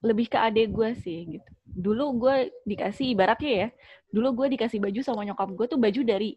lebih 0.00 0.32
ke 0.32 0.38
adik 0.40 0.72
gue 0.72 0.90
sih 1.00 1.38
gitu. 1.38 1.50
Dulu 1.70 2.04
gue 2.18 2.36
dikasih 2.66 3.12
ibaratnya 3.14 3.52
ya, 3.52 3.68
dulu 4.10 4.44
gue 4.44 4.56
dikasih 4.58 4.80
baju 4.80 5.00
sama 5.04 5.22
nyokap 5.28 5.48
gue 5.54 5.66
tuh 5.76 5.80
baju 5.80 6.00
dari 6.02 6.34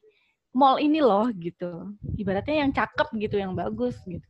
mall 0.53 0.77
ini 0.77 0.99
loh 0.99 1.27
gitu. 1.33 1.95
Ibaratnya 2.19 2.67
yang 2.67 2.71
cakep 2.75 3.09
gitu, 3.17 3.35
yang 3.39 3.55
bagus 3.55 3.97
gitu. 4.05 4.27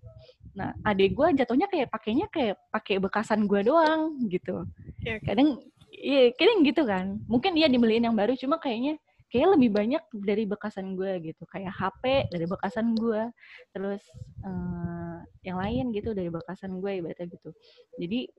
Nah, 0.54 0.72
adik 0.86 1.18
gue 1.18 1.28
jatuhnya 1.34 1.66
kayak 1.66 1.90
pakainya 1.90 2.30
kayak 2.30 2.56
pakai 2.70 3.02
bekasan 3.02 3.50
gue 3.50 3.66
doang 3.66 4.22
gitu. 4.30 4.70
Kadang 5.26 5.60
iya, 5.90 6.30
kadang 6.38 6.62
gitu 6.62 6.86
kan. 6.86 7.18
Mungkin 7.26 7.58
dia 7.58 7.66
dibeliin 7.68 8.06
yang 8.06 8.16
baru 8.16 8.38
cuma 8.38 8.62
kayaknya 8.62 9.02
kayak 9.34 9.58
lebih 9.58 9.74
banyak 9.74 10.04
dari 10.14 10.46
bekasan 10.46 10.94
gue 10.94 11.34
gitu 11.34 11.50
kayak 11.50 11.74
HP 11.74 12.30
dari 12.30 12.46
bekasan 12.46 12.94
gue 12.94 13.34
terus 13.74 14.06
uh, 14.46 15.26
yang 15.42 15.58
lain 15.58 15.90
gitu 15.90 16.14
dari 16.14 16.30
bekasan 16.30 16.78
gue 16.78 17.02
ibaratnya 17.02 17.34
gitu 17.34 17.50
jadi 17.98 18.30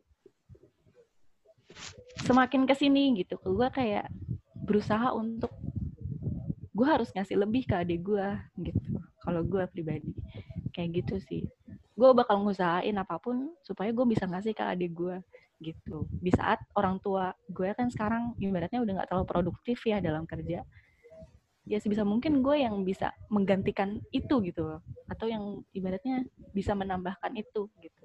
semakin 2.24 2.64
ke 2.64 2.74
sini 2.76 3.14
gitu. 3.18 3.38
Gue 3.42 3.68
kayak 3.70 4.08
berusaha 4.54 5.12
untuk 5.12 5.52
gue 6.74 6.86
harus 6.86 7.12
ngasih 7.14 7.38
lebih 7.38 7.70
ke 7.70 7.74
adik 7.78 8.02
gue 8.02 8.28
gitu 8.62 8.98
kalau 9.22 9.42
gue 9.42 9.64
pribadi. 9.70 10.14
Kayak 10.74 11.04
gitu 11.04 11.14
sih. 11.22 11.42
Gue 11.94 12.10
bakal 12.10 12.42
ngusahain 12.42 12.94
apa 12.98 13.18
pun 13.22 13.54
supaya 13.62 13.94
gue 13.94 14.06
bisa 14.08 14.26
ngasih 14.26 14.54
ke 14.54 14.64
adik 14.64 14.92
gue 14.94 15.16
gitu. 15.62 16.06
Di 16.10 16.34
saat 16.34 16.62
orang 16.74 16.98
tua 16.98 17.30
gue 17.46 17.70
kan 17.74 17.88
sekarang 17.88 18.34
ibaratnya 18.42 18.82
udah 18.82 18.92
nggak 19.02 19.08
terlalu 19.10 19.26
produktif 19.26 19.78
ya 19.86 20.02
dalam 20.02 20.26
kerja 20.26 20.66
ya 21.64 21.80
sebisa 21.80 22.04
mungkin 22.04 22.44
gue 22.44 22.60
yang 22.60 22.84
bisa 22.84 23.12
menggantikan 23.32 24.00
itu 24.12 24.40
gitu 24.44 24.80
atau 25.08 25.26
yang 25.26 25.64
ibaratnya 25.72 26.24
bisa 26.52 26.76
menambahkan 26.76 27.32
itu 27.40 27.72
gitu 27.80 28.03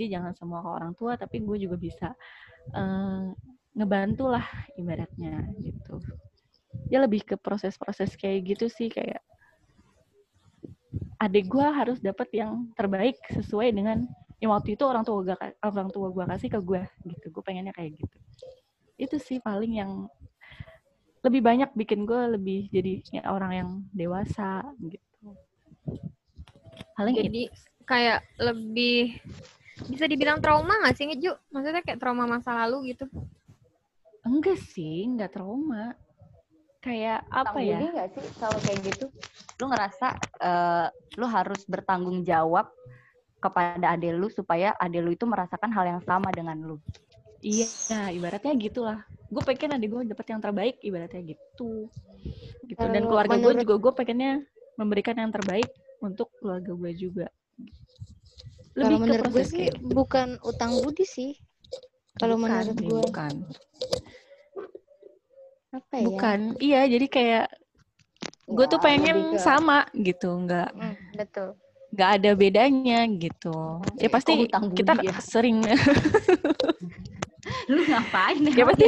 jadi 0.00 0.16
jangan 0.16 0.32
semua 0.32 0.64
ke 0.64 0.70
orang 0.72 0.92
tua 0.96 1.20
tapi 1.20 1.44
gue 1.44 1.60
juga 1.60 1.76
bisa 1.76 2.08
uh, 2.72 3.28
ngebantu 3.76 4.32
lah 4.32 4.48
ibaratnya 4.80 5.44
gitu. 5.60 6.00
Ya 6.88 7.04
lebih 7.04 7.28
ke 7.28 7.36
proses-proses 7.36 8.16
kayak 8.16 8.56
gitu 8.56 8.72
sih 8.72 8.88
kayak 8.88 9.20
adik 11.20 11.52
gue 11.52 11.66
harus 11.68 12.00
dapat 12.00 12.32
yang 12.32 12.72
terbaik 12.72 13.20
sesuai 13.28 13.76
dengan 13.76 14.08
yang 14.40 14.56
waktu 14.56 14.72
itu 14.72 14.88
orang 14.88 15.04
tua 15.04 15.20
gue 15.20 15.36
orang 15.60 15.92
tua 15.92 16.08
gue 16.08 16.24
kasih 16.24 16.48
ke 16.48 16.60
gue 16.64 16.82
gitu. 17.04 17.26
Gue 17.28 17.44
pengennya 17.44 17.76
kayak 17.76 18.00
gitu. 18.00 18.16
Itu 18.96 19.20
sih 19.20 19.36
paling 19.36 19.84
yang 19.84 20.08
lebih 21.20 21.44
banyak 21.44 21.76
bikin 21.76 22.08
gue 22.08 22.40
lebih 22.40 22.72
jadi 22.72 23.20
ya, 23.20 23.22
orang 23.28 23.52
yang 23.52 23.70
dewasa 23.92 24.64
gitu. 24.80 25.36
Paling 26.96 27.16
Jadi 27.16 27.42
itu. 27.48 27.84
kayak 27.88 28.24
lebih 28.40 29.20
bisa 29.88 30.04
dibilang 30.04 30.42
trauma 30.42 30.76
nggak 30.84 30.94
sih 30.96 31.04
Ngeju? 31.08 31.32
Maksudnya 31.54 31.82
kayak 31.86 32.00
trauma 32.00 32.24
masa 32.28 32.52
lalu 32.66 32.94
gitu. 32.94 33.06
enggak 34.20 34.60
sih 34.60 35.08
enggak 35.08 35.32
trauma 35.32 35.96
kayak 36.84 37.24
apa 37.32 37.56
Tanggung 37.56 37.64
ya 37.64 37.88
nggak 37.88 38.08
sih 38.12 38.24
kalau 38.36 38.58
kayak 38.60 38.78
gitu? 38.84 39.06
Lu 39.60 39.64
ngerasa 39.72 40.08
eh, 40.40 40.86
lu 41.16 41.26
harus 41.28 41.64
bertanggung 41.64 42.20
jawab 42.24 42.68
kepada 43.40 43.96
adik 43.96 44.12
lu 44.16 44.28
supaya 44.28 44.76
adik 44.76 45.00
lu 45.00 45.10
itu 45.16 45.24
merasakan 45.24 45.72
hal 45.72 45.84
yang 45.96 46.02
sama 46.04 46.28
dengan 46.32 46.60
lu. 46.60 46.76
Iya, 47.40 48.12
ibaratnya 48.12 48.52
gitulah. 48.60 49.00
Gue 49.32 49.40
pengen 49.40 49.80
adik 49.80 49.88
gue 49.88 50.02
dapet 50.12 50.26
yang 50.28 50.40
terbaik, 50.44 50.76
ibaratnya 50.84 51.24
gitu. 51.24 51.88
Gitu. 52.68 52.84
Dan 52.84 53.08
keluarga 53.08 53.40
gue 53.40 53.64
juga 53.64 53.74
gue 53.80 53.92
pengennya 53.96 54.44
memberikan 54.76 55.16
yang 55.16 55.32
terbaik 55.32 55.72
untuk 56.04 56.28
keluarga 56.36 56.76
gue 56.76 56.92
juga. 56.92 57.26
Kalau 58.70 58.86
Lebih 58.86 58.96
ke 58.96 59.02
menurut 59.02 59.24
gue 59.28 59.44
sih 59.44 59.58
kayak 59.58 59.74
bukan 59.82 60.28
utang 60.42 60.72
budi 60.78 61.02
sih. 61.02 61.34
Kalau 62.16 62.36
Bukan, 62.36 62.50
menurut 62.50 62.78
gue 62.78 63.00
bukan. 63.02 63.32
apa 65.70 65.94
ya? 65.96 66.06
Bukan. 66.06 66.38
Iya, 66.58 66.80
jadi 66.86 67.06
kayak 67.06 67.46
gue 68.50 68.66
tuh 68.66 68.78
Ya, 68.78 68.84
pengen 68.84 69.18
ke- 69.34 69.38
sama 69.38 69.86
gitu, 69.94 70.30
nggak 70.34 70.70
Hmm, 70.74 70.96
betul. 71.14 71.48
nggak 71.90 72.10
ada 72.18 72.30
bedanya 72.34 72.98
gitu. 73.10 73.82
Ya 73.98 74.06
pasti 74.06 74.30
Kok 74.34 74.40
hutang 74.46 74.64
kita 74.70 74.92
ya? 75.02 75.14
sering 75.18 75.66
Lu 77.70 77.86
ngapain? 77.86 78.42
ya 78.50 78.64
pasti 78.66 78.86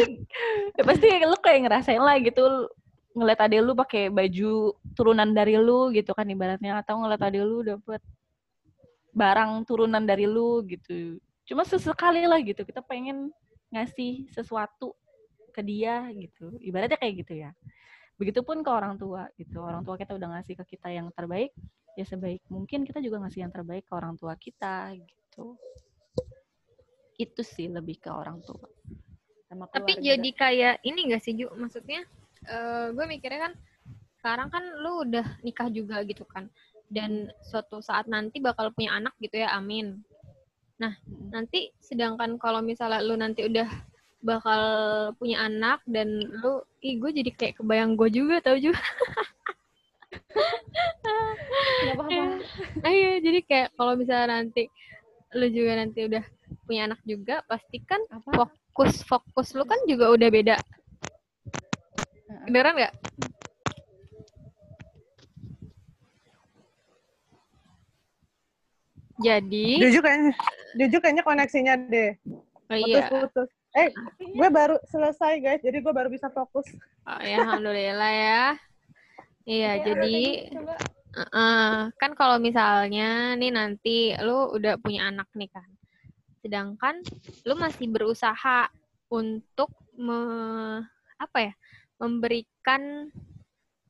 ya 0.74 0.82
pasti 0.82 1.06
lu 1.22 1.36
kayak 1.38 1.60
ngerasain 1.66 2.02
lah 2.02 2.18
gitu 2.18 2.66
ngeliat 3.12 3.40
adek 3.44 3.60
lu 3.60 3.72
pakai 3.74 4.08
baju 4.08 4.72
turunan 4.94 5.30
dari 5.30 5.56
lu 5.56 5.90
gitu 5.92 6.14
kan 6.14 6.26
ibaratnya 6.26 6.80
atau 6.80 7.00
ngeliat 7.00 7.22
adek 7.22 7.42
lu 7.42 7.62
dapet 7.62 8.00
barang 9.12 9.68
turunan 9.68 10.02
dari 10.02 10.24
lu 10.24 10.64
gitu. 10.64 11.20
Cuma 11.44 11.62
sesekali 11.68 12.24
lah 12.24 12.40
gitu 12.40 12.64
kita 12.64 12.80
pengen 12.80 13.28
ngasih 13.68 14.28
sesuatu 14.32 14.96
ke 15.52 15.60
dia 15.60 16.08
gitu. 16.16 16.56
Ibaratnya 16.64 16.96
kayak 16.96 17.14
gitu 17.24 17.32
ya. 17.44 17.52
Begitupun 18.16 18.64
ke 18.64 18.70
orang 18.72 18.96
tua 18.96 19.28
gitu. 19.36 19.60
Orang 19.60 19.84
tua 19.84 20.00
kita 20.00 20.16
udah 20.16 20.40
ngasih 20.40 20.56
ke 20.64 20.76
kita 20.76 20.88
yang 20.88 21.12
terbaik 21.12 21.52
ya 21.92 22.08
sebaik 22.08 22.40
mungkin 22.48 22.88
kita 22.88 23.04
juga 23.04 23.20
ngasih 23.20 23.44
yang 23.44 23.52
terbaik 23.52 23.84
ke 23.84 23.92
orang 23.92 24.16
tua 24.16 24.32
kita 24.40 24.96
gitu. 24.96 25.60
Itu 27.20 27.44
sih 27.44 27.68
lebih 27.68 28.00
ke 28.00 28.08
orang 28.08 28.40
tua 28.40 28.64
sama 29.44 29.68
Tapi 29.68 30.00
jadi 30.00 30.30
kayak 30.32 30.80
ini 30.88 31.12
gak 31.12 31.20
sih 31.20 31.36
Ju? 31.36 31.52
Maksudnya 31.52 32.00
eh 32.48 32.86
gue 32.96 33.04
mikirnya 33.04 33.52
kan 33.52 33.54
sekarang 34.16 34.48
kan 34.48 34.64
lu 34.80 35.04
udah 35.04 35.26
nikah 35.44 35.68
juga 35.68 36.00
gitu 36.08 36.24
kan. 36.24 36.48
Dan 36.92 37.32
suatu 37.40 37.80
saat 37.80 38.04
nanti 38.04 38.36
bakal 38.38 38.68
punya 38.76 38.92
anak 38.92 39.16
gitu 39.16 39.40
ya, 39.40 39.56
amin. 39.56 40.04
Nah, 40.76 40.92
nanti 41.32 41.72
sedangkan 41.80 42.36
kalau 42.36 42.60
misalnya 42.60 43.00
lu 43.00 43.16
nanti 43.16 43.48
udah 43.48 43.64
bakal 44.22 44.62
punya 45.18 45.42
anak 45.42 45.82
dan 45.88 46.06
lu 46.22 46.62
ih 46.78 46.94
gue 47.00 47.10
jadi 47.10 47.30
kayak 47.34 47.54
kebayang 47.58 47.98
gue 47.98 48.06
juga 48.06 48.38
tau 48.38 48.54
juga 48.54 48.78
Nggak 51.82 51.94
apa-apa. 51.98 52.24
nah, 52.86 52.92
iya 52.94 53.18
jadi 53.18 53.40
kayak 53.42 53.68
kalau 53.74 53.98
misalnya 53.98 54.38
nanti 54.38 54.70
lu 55.34 55.46
juga 55.50 55.72
nanti 55.82 56.06
udah 56.06 56.22
punya 56.62 56.86
anak 56.86 57.00
juga 57.02 57.42
pastikan 57.50 57.98
Apa? 58.14 58.46
fokus 58.46 59.02
fokus 59.02 59.48
lu 59.58 59.66
kan 59.66 59.80
juga 59.90 60.14
udah 60.14 60.28
beda 60.30 60.56
beneran 62.46 62.78
nggak 62.78 62.94
jadi 69.22 69.66
Juju 69.78 70.00
kayaknya, 70.02 70.32
Juju 70.76 70.96
kayaknya 70.98 71.24
koneksinya 71.24 71.74
deh. 71.88 72.18
oh 72.68 72.76
iya. 72.76 73.06
Putus-putus. 73.08 73.48
Eh, 73.72 73.88
gue 74.20 74.48
baru 74.52 74.76
selesai 74.84 75.40
guys, 75.40 75.64
jadi 75.64 75.80
gue 75.80 75.92
baru 75.96 76.12
bisa 76.12 76.28
fokus. 76.28 76.68
oh, 77.08 77.20
ya 77.24 77.40
alhamdulillah 77.40 78.12
ya. 78.12 78.44
Iya 79.48 79.70
Oke, 79.80 79.84
jadi 79.90 80.16
eh, 81.18 81.80
kan 81.96 82.10
kalau 82.14 82.36
misalnya 82.36 83.32
nih 83.34 83.50
nanti 83.50 84.12
lu 84.20 84.52
udah 84.54 84.76
punya 84.76 85.08
anak 85.08 85.26
nih 85.32 85.48
kan. 85.48 85.66
Sedangkan 86.44 87.00
lu 87.48 87.54
masih 87.56 87.88
berusaha 87.88 88.68
untuk 89.08 89.72
me- 89.96 90.84
apa 91.16 91.38
ya 91.50 91.52
memberikan 91.96 93.08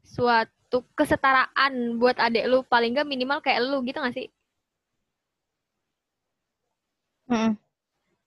suatu 0.06 0.86
kesetaraan 0.94 1.98
buat 1.98 2.16
adik 2.22 2.46
lu. 2.46 2.62
Paling 2.64 2.94
nggak 2.94 3.08
minimal 3.08 3.42
kayak 3.42 3.66
lu 3.66 3.82
gitu 3.82 3.98
gak 3.98 4.14
sih 4.14 4.30
Mm-mm. 7.32 7.56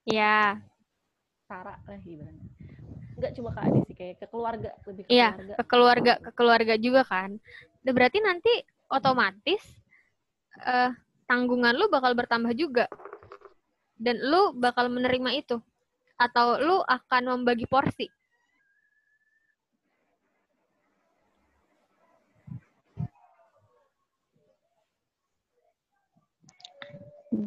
ya 0.09 0.57
Tara 1.45 1.77
lah 1.77 2.01
ibaratnya. 2.01 2.41
Enggak 3.15 3.31
cuma 3.37 3.53
ke 3.53 3.61
adik 3.61 3.83
sih, 3.85 3.95
kayak 3.95 4.15
ke 4.17 4.25
keluarga, 4.27 4.73
lebih 4.89 5.03
ke 5.05 5.13
Iya, 5.13 5.29
keluarga. 5.37 5.53
ke 5.55 5.63
keluarga 5.69 6.13
ke 6.17 6.31
keluarga 6.33 6.73
juga 6.75 7.01
kan. 7.05 7.37
Nah, 7.85 7.91
berarti 7.93 8.17
nanti 8.17 8.53
otomatis 8.89 9.61
eh, 10.65 10.89
tanggungan 11.29 11.77
lu 11.77 11.85
bakal 11.87 12.17
bertambah 12.17 12.51
juga. 12.57 12.89
Dan 13.95 14.19
lu 14.25 14.57
bakal 14.57 14.89
menerima 14.89 15.37
itu. 15.37 15.61
Atau 16.17 16.57
lu 16.59 16.81
akan 16.81 17.39
membagi 17.39 17.69
porsi. 17.69 18.09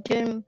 Jun, 0.06 0.44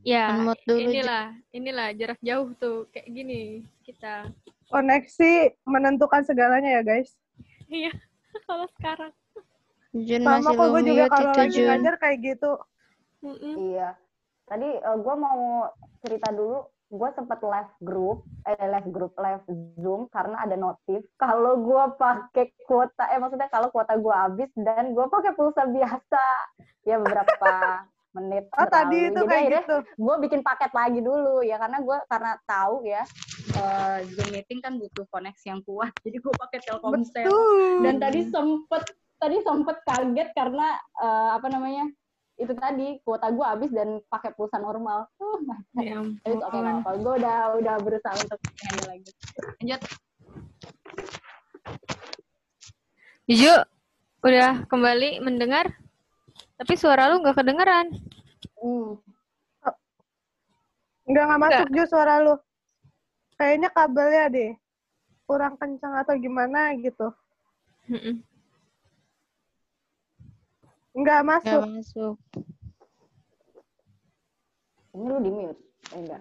Ya, 0.00 0.32
unmute 0.32 0.64
dulu. 0.64 0.88
Inilah, 0.88 1.24
inilah 1.52 1.88
jarak 1.92 2.20
jauh 2.24 2.48
tuh 2.56 2.88
kayak 2.88 3.08
gini 3.12 3.68
kita. 3.84 4.32
Koneksi 4.72 5.60
menentukan 5.68 6.24
segalanya 6.24 6.80
ya 6.80 6.82
guys. 6.82 7.12
Iya, 7.68 7.92
kalau 8.48 8.66
sekarang. 8.78 9.12
Jun 9.90 10.22
Sama 10.22 10.38
masih 10.38 10.54
kok 10.54 10.68
gue 10.70 10.82
juga 10.86 11.04
kalau 11.10 11.32
lagi 11.34 11.58
Jun. 11.58 11.66
ngajar 11.66 11.94
kayak 11.98 12.18
gitu. 12.22 12.52
Mm-mm. 13.26 13.54
Iya. 13.74 13.88
Tadi 14.46 14.70
gue 14.80 15.14
mau 15.18 15.66
cerita 16.02 16.30
dulu, 16.30 16.64
gue 16.90 17.08
sempet 17.14 17.38
live 17.42 17.74
group, 17.82 18.18
eh 18.46 18.66
live 18.70 18.90
group, 18.90 19.12
live 19.18 19.44
zoom 19.78 20.06
karena 20.10 20.42
ada 20.42 20.56
notif. 20.58 21.04
Kalau 21.18 21.58
gue 21.60 21.84
pakai 21.98 22.54
kuota, 22.66 23.10
eh 23.10 23.18
maksudnya 23.18 23.50
kalau 23.50 23.68
kuota 23.70 23.94
gue 23.98 24.14
habis 24.14 24.50
dan 24.58 24.94
gue 24.94 25.06
pakai 25.06 25.34
pulsa 25.34 25.66
biasa, 25.66 26.24
ya 26.86 26.98
beberapa 26.98 27.86
menit 28.10 28.44
Oh 28.58 28.66
tadi 28.66 29.10
itu 29.10 29.20
Jadi 29.22 29.30
kayak 29.30 29.46
gitu. 29.62 29.76
gue 29.86 30.16
bikin 30.26 30.40
paket 30.42 30.72
lagi 30.74 30.98
dulu 30.98 31.46
ya 31.46 31.56
karena 31.62 31.78
gue 31.78 31.98
karena 32.10 32.32
tahu 32.42 32.82
ya 32.82 33.02
eh, 33.54 33.98
zoom 34.10 34.28
meeting 34.34 34.58
kan 34.58 34.74
butuh 34.78 35.06
koneksi 35.10 35.46
yang 35.46 35.60
kuat, 35.62 35.92
jadi 36.04 36.16
gue 36.18 36.34
pakai 36.34 36.58
Telkomsel 36.66 37.22
Betul. 37.22 37.86
dan 37.86 37.94
tadi 38.02 38.20
sempet 38.28 38.82
tadi 39.20 39.36
sempet 39.46 39.76
kaget 39.86 40.28
karena 40.34 40.74
eh, 40.98 41.30
apa 41.38 41.46
namanya 41.46 41.86
itu 42.40 42.56
tadi 42.56 42.96
kuota 43.04 43.28
gue 43.28 43.44
habis 43.44 43.70
dan 43.70 44.00
pakai 44.08 44.32
pulsa 44.32 44.56
normal 44.56 45.04
oh 45.20 45.38
my 45.44 45.60
God. 45.76 45.84
Ya 45.84 46.00
Tapi 46.24 46.36
oke 46.40 46.58
apa 46.82 46.90
gue 46.96 47.12
udah 47.20 47.38
udah 47.60 47.74
berusaha 47.84 48.16
untuk 48.16 48.38
handle 48.64 48.88
lagi 48.88 49.10
lanjut 49.60 49.80
Juju, 53.30 53.62
udah 54.26 54.66
kembali 54.66 55.22
mendengar? 55.22 55.70
Tapi 56.60 56.72
suara 56.76 57.08
lu 57.08 57.24
nggak 57.24 57.40
kedengeran. 57.40 57.86
hmm. 58.60 59.00
Enggak 61.08 61.24
nggak 61.26 61.40
masuk 61.40 61.66
Ju 61.72 61.82
suara 61.88 62.20
lu. 62.20 62.34
Kayaknya 63.40 63.68
kabelnya 63.72 64.24
deh 64.28 64.52
kurang 65.24 65.54
kencang 65.56 65.94
atau 66.04 66.14
gimana 66.20 66.76
gitu. 66.76 67.08
Mm-mm. 67.88 68.20
Enggak 70.92 71.20
Nggak 71.24 71.26
masuk. 71.26 71.62
masuk. 71.64 72.16
ini 74.90 75.06
lu 75.06 75.18
di 75.22 75.30
mute 75.30 75.54
eh, 75.94 75.98
enggak 76.02 76.18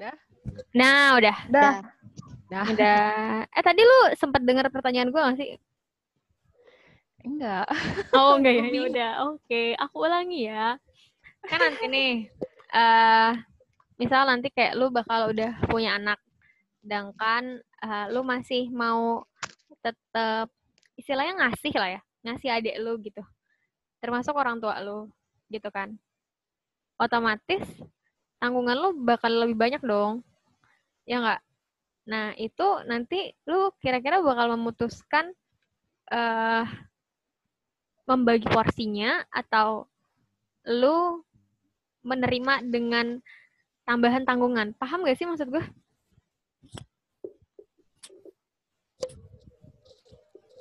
Nah, 0.77 1.17
udah. 1.19 1.37
Dah. 1.51 1.73
Dah. 2.49 2.65
Udah. 2.69 3.43
Eh 3.49 3.63
tadi 3.65 3.81
lu 3.81 3.99
sempat 4.15 4.41
dengar 4.45 4.69
pertanyaan 4.71 5.09
gue 5.11 5.19
gak 5.21 5.37
sih? 5.37 5.57
Enggak. 7.23 7.67
Oh 8.15 8.39
enggak 8.39 8.53
ya, 8.55 8.65
ya 8.75 8.81
udah. 8.87 9.11
Oke, 9.33 9.75
aku 9.75 9.95
ulangi 10.07 10.47
ya. 10.47 10.79
Kan 11.47 11.59
nanti 11.59 11.85
nih, 11.87 12.13
eh 12.75 13.31
misal 13.99 14.27
nanti 14.27 14.47
kayak 14.51 14.75
lu 14.79 14.91
bakal 14.91 15.31
udah 15.31 15.55
punya 15.67 15.99
anak, 15.99 16.19
sedangkan 16.83 17.59
eh, 17.59 18.05
lu 18.11 18.23
masih 18.23 18.71
mau 18.71 19.23
tetap 19.83 20.51
istilahnya 20.99 21.47
ngasih 21.47 21.73
lah 21.75 21.89
ya, 21.99 22.01
ngasih 22.27 22.49
adik 22.51 22.75
lu 22.79 22.95
gitu. 23.03 23.23
Termasuk 23.99 24.35
orang 24.35 24.59
tua 24.59 24.79
lu. 24.83 25.07
gitu 25.49 25.65
kan. 25.73 25.97
Otomatis 27.01 27.65
tanggungan 28.37 28.77
lu 28.77 28.89
bakal 29.01 29.33
lebih 29.33 29.57
banyak 29.57 29.81
dong. 29.81 30.21
Ya 31.09 31.17
nggak? 31.25 31.41
Nah, 32.05 32.37
itu 32.37 32.67
nanti 32.85 33.33
lu 33.49 33.73
kira-kira 33.81 34.21
bakal 34.21 34.53
memutuskan 34.53 35.33
eh 36.13 36.65
membagi 38.09 38.49
porsinya 38.49 39.21
atau 39.29 39.85
lu 40.65 41.21
menerima 42.01 42.65
dengan 42.65 43.21
tambahan 43.85 44.25
tanggungan. 44.25 44.73
Paham 44.81 45.05
gak 45.05 45.13
sih 45.13 45.29
maksud 45.29 45.53
gue? 45.53 45.61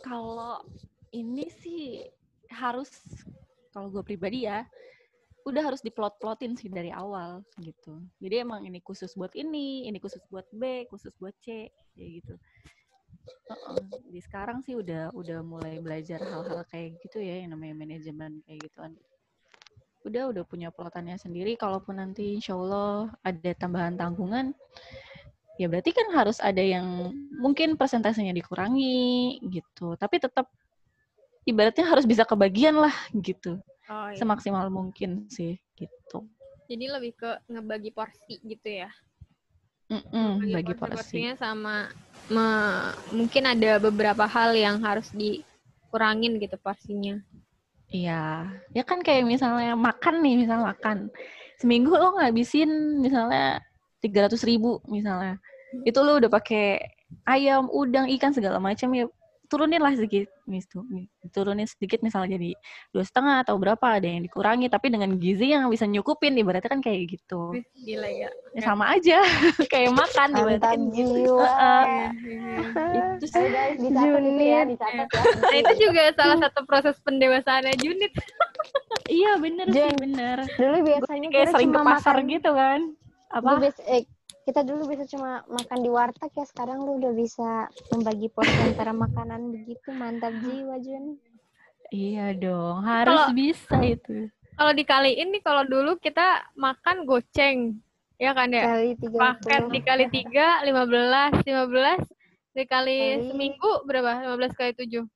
Kalau 0.05 0.61
ini 1.17 1.49
sih 1.65 2.05
harus 2.53 2.89
kalau 3.73 3.89
gue 3.89 4.05
pribadi 4.05 4.45
ya 4.45 4.65
udah 5.49 5.65
harus 5.65 5.81
diplot-plotin 5.81 6.53
sih 6.61 6.69
dari 6.69 6.93
awal 6.93 7.41
gitu. 7.65 8.05
Jadi 8.21 8.45
emang 8.45 8.69
ini 8.69 8.85
khusus 8.85 9.17
buat 9.17 9.33
ini, 9.33 9.89
ini 9.89 9.97
khusus 9.97 10.21
buat 10.29 10.45
B, 10.53 10.85
khusus 10.93 11.17
buat 11.17 11.33
C, 11.41 11.73
kayak 11.97 12.11
gitu. 12.21 12.35
Di 14.09 14.21
sekarang 14.25 14.65
sih 14.65 14.75
udah 14.77 15.13
udah 15.13 15.41
mulai 15.45 15.79
belajar 15.81 16.21
hal-hal 16.21 16.65
kayak 16.73 16.97
gitu 17.05 17.21
ya 17.21 17.45
yang 17.45 17.53
namanya 17.55 17.75
manajemen 17.77 18.41
kayak 18.49 18.69
gituan. 18.69 18.93
Udah 20.07 20.33
udah 20.33 20.45
punya 20.49 20.69
plotannya 20.73 21.17
sendiri. 21.21 21.57
Kalaupun 21.61 22.01
nanti 22.01 22.37
insya 22.37 22.57
Allah 22.57 23.13
ada 23.21 23.51
tambahan 23.57 23.95
tanggungan, 23.99 24.57
ya 25.61 25.69
berarti 25.69 25.93
kan 25.93 26.09
harus 26.17 26.41
ada 26.41 26.61
yang 26.61 27.13
mungkin 27.37 27.77
persentasenya 27.77 28.33
dikurangi 28.33 29.39
gitu. 29.53 29.97
Tapi 30.01 30.17
tetap 30.23 30.49
ibaratnya 31.49 31.85
harus 31.89 32.05
bisa 32.05 32.29
kebagian 32.29 32.77
lah 32.77 32.93
gitu 33.17 33.57
Oh, 33.89 34.13
semaksimal 34.13 34.69
mungkin 34.69 35.25
sih 35.33 35.57
gitu. 35.73 36.29
Jadi 36.69 36.85
lebih 36.93 37.17
ke 37.17 37.41
ngebagi 37.49 37.89
porsi 37.97 38.37
gitu 38.45 38.69
ya. 38.69 38.93
Mm-mm, 39.89 40.45
Bagi 40.45 40.53
bagi 40.53 40.73
porsi. 40.77 40.93
porsi-porsinya 40.93 41.33
sama 41.41 41.89
me- 42.29 42.95
mungkin 43.13 43.45
ada 43.49 43.81
beberapa 43.81 44.25
hal 44.29 44.55
yang 44.57 44.81
harus 44.85 45.09
dikurangin 45.13 46.37
gitu 46.41 46.57
porsinya. 46.61 47.21
Iya, 47.89 48.53
ya 48.77 48.83
kan 48.85 49.01
kayak 49.01 49.25
misalnya 49.25 49.73
makan 49.73 50.21
nih, 50.21 50.45
misalnya 50.45 50.77
makan. 50.77 51.09
Seminggu 51.57 51.97
lo 51.97 52.21
ngabisin 52.21 53.01
misalnya 53.01 53.65
300 54.05 54.45
ribu 54.45 54.85
misalnya. 54.87 55.41
Itu 55.89 56.05
lo 56.05 56.21
udah 56.21 56.29
pakai 56.29 56.85
ayam, 57.25 57.73
udang, 57.73 58.13
ikan 58.13 58.37
segala 58.37 58.61
macam 58.61 58.93
ya 58.93 59.09
turunin 59.49 59.81
lah 59.81 59.97
sedikit, 59.97 60.29
turunin 61.33 61.65
sedikit 61.65 62.05
misalnya 62.05 62.37
jadi 62.37 62.53
dua 62.93 63.05
setengah 63.05 63.41
atau 63.43 63.57
berapa 63.57 63.81
ada 63.81 64.05
yang 64.05 64.21
dikurangi, 64.21 64.69
tapi 64.69 64.93
dengan 64.93 65.17
gizi 65.17 65.51
yang 65.51 65.73
bisa 65.73 65.89
nyukupin, 65.89 66.37
ibaratnya 66.37 66.69
kan 66.69 66.85
kayak 66.85 67.17
gitu. 67.17 67.57
Gila 67.75 68.07
ya. 68.07 68.29
Ya, 68.53 68.61
sama 68.61 68.93
aja, 68.93 69.19
kayak 69.73 69.97
makan 69.97 70.29
ibaratnya 70.37 70.61
kan 70.61 70.79
gitu. 70.93 71.17
jiwa. 71.25 71.49
Heeh. 71.49 72.07
Iya. 72.29 73.03
Itu 73.17 73.27
sih 73.27 73.45
guys, 73.49 73.77
dicatat 73.81 74.21
itu 74.23 74.45
ya, 74.45 74.61
dicatat 74.69 75.09
ya. 75.09 75.23
Nah 75.41 75.57
itu 75.57 75.73
juga 75.81 76.03
salah 76.13 76.39
satu 76.45 76.61
proses 76.69 76.97
pendewasaannya 77.03 77.75
Junit. 77.81 78.13
iya 79.09 79.41
bener 79.41 79.67
sih 79.73 79.81
Jen. 79.81 79.97
bener. 79.97 80.37
Dulu 80.61 80.77
biasanya 80.85 81.29
Kayak 81.33 81.49
sering 81.57 81.73
ke 81.73 81.81
pasar 81.81 82.15
makan 82.21 82.33
gitu 82.37 82.51
kan. 82.53 82.81
Apa? 83.33 83.49
Dulu 83.49 83.59
biasa- 83.65 83.87
eh, 83.89 84.03
kita 84.49 84.65
dulu 84.65 84.89
bisa 84.89 85.05
cuma 85.05 85.45
makan 85.45 85.85
di 85.85 85.93
warteg 85.93 86.33
ya 86.33 86.49
sekarang 86.49 86.81
lu 86.81 86.97
udah 86.97 87.13
bisa 87.13 87.69
membagi 87.93 88.33
porsi 88.33 88.57
antara 88.65 88.97
makanan 88.97 89.53
begitu 89.53 89.93
mantap 89.93 90.33
jiwa 90.41 90.81
Jun 90.81 91.21
Iya 91.89 92.33
dong, 92.33 92.85
harus 92.85 93.17
Kalau- 93.17 93.33
bisa 93.33 93.77
itu. 93.81 94.29
Kalau 94.53 94.73
dikaliin 94.73 95.33
nih 95.33 95.41
kalau 95.41 95.65
dulu 95.65 95.97
kita 95.97 96.45
makan 96.53 97.09
goceng. 97.09 97.81
Ya 98.21 98.37
kan 98.37 98.53
ya? 98.53 98.61
kali 98.69 98.93
tiga 98.93 99.17
Paket 99.17 99.63
dikali 99.73 100.05
tiga, 100.11 100.61
lima 100.65 100.85
belas, 100.85 101.33
lima 101.45 101.65
belas 101.65 102.01
dikali 102.53 102.97
Kali- 103.17 103.33
seminggu 103.33 103.73
berapa? 103.85 104.21
Lima 104.21 104.37
belas 104.37 104.53
kali 104.53 104.77
tujuh. 104.77 105.09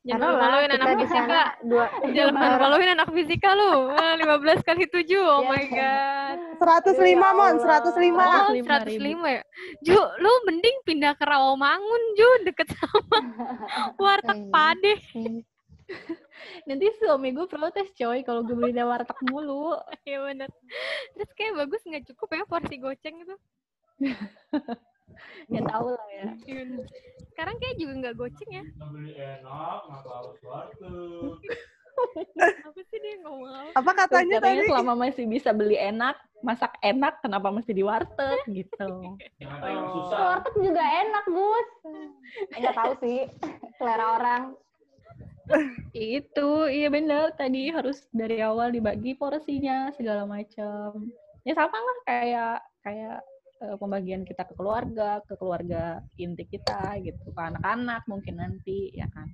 Jangan 0.00 0.32
malu-maluin 0.32 0.70
kita 0.70 0.80
anak 0.80 0.96
fisika. 0.96 1.42
dua 1.60 1.84
Jangan 2.16 2.34
malu-maluin 2.34 2.90
anak 2.96 3.08
fisika 3.12 3.50
lu. 3.52 3.72
Eh, 3.92 4.14
Lima 4.16 4.36
belas 4.40 4.58
kali 4.64 4.84
tujuh. 4.88 5.20
Oh 5.20 5.44
Iya. 5.44 5.50
my 5.50 5.64
god. 5.68 6.38
105 6.56 6.96
mon, 7.36 7.54
105. 7.60 8.16
Oh, 8.16 8.52
105.000. 8.56 8.64
105 8.64 9.28
ya. 9.28 9.42
Ju, 9.80 10.00
lu 10.20 10.32
mending 10.44 10.76
pindah 10.84 11.12
ke 11.12 11.24
Rawamangun, 11.24 12.02
Ju, 12.16 12.28
deket 12.44 12.68
sama 12.72 13.18
warteg 14.02 14.38
Iya. 14.40 14.48
Pade. 14.48 14.94
Nanti 16.64 16.86
suami 16.96 17.34
gue 17.34 17.44
protes 17.44 17.92
coy 17.92 18.24
kalau 18.24 18.40
gue 18.40 18.56
beli 18.56 18.72
warteg 18.76 19.20
mulu. 19.28 19.76
Iya 20.04 20.24
bener. 20.24 20.48
Terus 21.12 21.30
kayak 21.34 21.60
bagus 21.60 21.82
nggak 21.84 22.08
cukup 22.08 22.28
ya 22.32 22.44
porsi 22.46 22.76
goceng 22.76 23.20
itu. 23.20 23.36
Ya 25.52 25.60
tau 25.66 25.92
lah 25.92 26.06
ya. 26.10 26.32
Sekarang 27.32 27.56
kayak 27.58 27.76
juga 27.78 27.92
nggak 28.00 28.16
goceng 28.18 28.50
ya. 28.50 28.64
Beli 28.90 29.12
enak, 29.16 29.78
ngapa 29.86 30.10
harus 30.20 30.38
warteg? 30.42 31.32
Apa 32.40 32.80
sih 32.88 32.98
dia 32.98 33.14
ngomong 33.20 33.50
apa? 33.50 33.70
Apa 33.76 33.90
katanya 33.92 34.36
Katanya 34.40 34.62
tadi? 34.62 34.68
selama 34.72 34.92
masih 34.96 35.24
bisa 35.28 35.50
beli 35.52 35.76
enak, 35.76 36.16
masak 36.40 36.72
enak, 36.80 37.20
kenapa 37.20 37.48
mesti 37.52 37.72
di 37.72 37.84
warteg 37.84 38.40
gitu. 38.48 38.88
Oh. 39.60 39.92
susah. 39.92 40.18
Warteg 40.40 40.54
juga 40.56 40.80
enak, 40.80 41.24
Gus. 41.28 41.68
Enggak 42.56 42.74
tahu 42.76 42.92
sih, 43.04 43.20
selera 43.76 44.06
orang. 44.16 44.42
Itu, 45.92 46.70
iya 46.70 46.88
bener. 46.88 47.34
Tadi 47.36 47.68
harus 47.68 48.08
dari 48.08 48.40
awal 48.40 48.72
dibagi 48.72 49.12
porsinya 49.12 49.92
segala 49.92 50.24
macam. 50.24 51.10
Ya 51.44 51.52
sama 51.52 51.76
lah 51.76 51.98
kayak 52.06 52.56
kayak 52.80 53.18
eh, 53.60 53.76
pembagian 53.76 54.24
kita 54.24 54.48
ke 54.48 54.54
keluarga, 54.56 55.20
ke 55.24 55.34
keluarga 55.36 56.00
inti 56.16 56.44
kita 56.48 56.96
gitu, 57.04 57.30
ke 57.32 57.40
anak-anak 57.40 58.02
mungkin 58.08 58.40
nanti 58.40 58.92
ya 58.96 59.06
kan. 59.12 59.28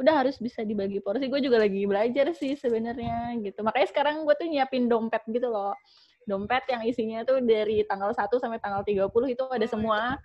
Udah 0.00 0.24
harus 0.24 0.40
bisa 0.40 0.64
dibagi 0.64 0.98
porsi. 1.04 1.28
Gue 1.28 1.44
juga 1.44 1.60
lagi 1.60 1.84
belajar 1.84 2.32
sih 2.32 2.56
sebenarnya 2.56 3.36
gitu. 3.44 3.60
Makanya 3.60 3.88
sekarang 3.92 4.24
gue 4.24 4.34
tuh 4.38 4.48
nyiapin 4.48 4.88
dompet 4.88 5.20
gitu 5.28 5.52
loh. 5.52 5.76
Dompet 6.24 6.64
yang 6.70 6.82
isinya 6.86 7.26
tuh 7.26 7.42
dari 7.44 7.84
tanggal 7.84 8.14
1 8.14 8.40
sampai 8.40 8.62
tanggal 8.62 8.86
30 8.86 9.10
itu 9.28 9.44
ada 9.50 9.66
semua. 9.68 10.16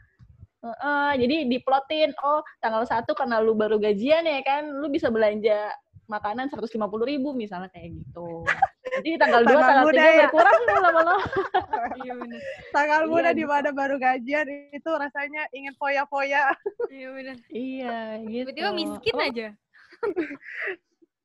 Heeh, 0.58 1.12
jadi 1.22 1.36
diplotin, 1.46 2.18
oh 2.26 2.42
tanggal 2.58 2.82
1 2.82 3.14
karena 3.14 3.38
lu 3.38 3.54
baru 3.54 3.78
gajian 3.78 4.26
ya 4.26 4.42
kan, 4.42 4.66
lu 4.74 4.90
bisa 4.90 5.14
belanja 5.14 5.70
makanan 6.08 6.48
150 6.48 6.80
ribu 7.04 7.32
misalnya 7.32 7.68
kayak 7.70 7.92
gitu. 7.94 8.48
Jadi 8.88 9.20
tanggal 9.20 9.44
2, 9.44 9.52
Tanggal 9.54 9.86
3 9.86 9.94
ya. 9.94 10.08
berkurang 10.26 10.62
lama-lama. 10.66 11.16
Iya. 11.98 12.14
Tanggal 12.72 13.02
Iya, 13.04 13.10
muda 13.10 13.30
di 13.32 13.44
gitu. 13.44 13.52
mana 13.52 13.70
baru 13.72 13.96
gajian 13.98 14.48
itu 14.72 14.90
rasanya 14.90 15.46
ingin 15.52 15.74
foya-foya. 15.76 16.54
Iya 16.88 17.08
bener. 17.12 17.36
Iya, 17.50 17.98
gitu. 18.24 18.48
Tiba-tiba 18.54 18.72
miskin 18.74 19.14
Oh, 19.14 19.24
aja. 19.24 19.48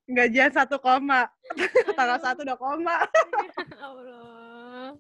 Gajian 0.05 0.51
satu 0.51 0.77
koma. 0.77 1.31
Tanggal 1.99 2.19
satu 2.21 2.43
udah 2.43 2.59
koma. 2.59 2.97
Allah. 3.87 4.97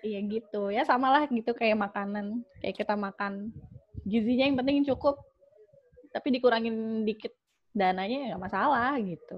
Iya 0.00 0.20
gitu. 0.22 0.70
Ya 0.70 0.84
samalah 0.84 1.26
gitu 1.26 1.50
kayak 1.52 1.76
makanan. 1.76 2.46
Kayak 2.62 2.76
kita 2.80 2.94
makan. 2.94 3.50
Gizinya 4.04 4.46
yang 4.46 4.56
penting 4.56 4.86
cukup. 4.86 5.18
Tapi 6.12 6.28
dikurangin 6.30 7.04
dikit 7.04 7.34
dananya 7.76 8.16
ya 8.16 8.26
nggak 8.32 8.44
masalah 8.48 8.96
gitu. 8.96 9.36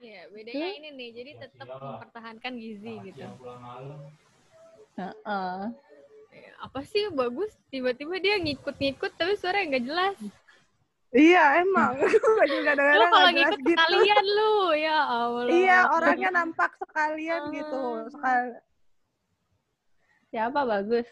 Iya, 0.00 0.22
bedanya 0.32 0.68
ini 0.80 0.88
nih. 0.96 1.08
Jadi 1.12 1.30
tetap 1.44 1.68
mempertahankan 1.68 2.52
gizi 2.56 2.94
gitu. 3.04 3.26
Heeh. 4.96 5.58
Ya, 6.32 6.50
Apa 6.64 6.80
sih 6.84 7.12
bagus? 7.12 7.52
Tiba-tiba 7.68 8.16
dia 8.16 8.40
ngikut-ngikut 8.40 9.12
tapi 9.20 9.36
suara 9.36 9.60
nggak 9.60 9.84
jelas. 9.84 10.16
Iya 11.12 11.64
emang. 11.64 11.96
Gue 12.00 12.46
juga 12.48 12.72
Lu 12.76 13.06
kalau 13.08 13.30
ngikut 13.32 13.60
gitu. 13.64 13.76
sekalian 13.76 14.24
lu, 14.24 14.54
ya 14.76 14.98
Allah. 15.04 15.44
Iya 15.48 15.78
orangnya 15.92 16.30
nampak 16.32 16.72
sekalian 16.80 17.42
gitu. 17.52 17.80
Ah. 17.80 18.08
Sekal 18.08 18.40
Siapa 20.32 20.60
bagus? 20.64 21.06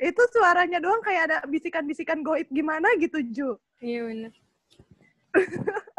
itu 0.00 0.22
suaranya 0.32 0.80
doang 0.80 1.04
kayak 1.04 1.22
ada 1.28 1.38
bisikan-bisikan 1.44 2.24
goib 2.24 2.48
gimana 2.48 2.88
gitu 2.96 3.20
Ju. 3.20 3.60
Iya 3.84 4.08
bener. 4.08 4.32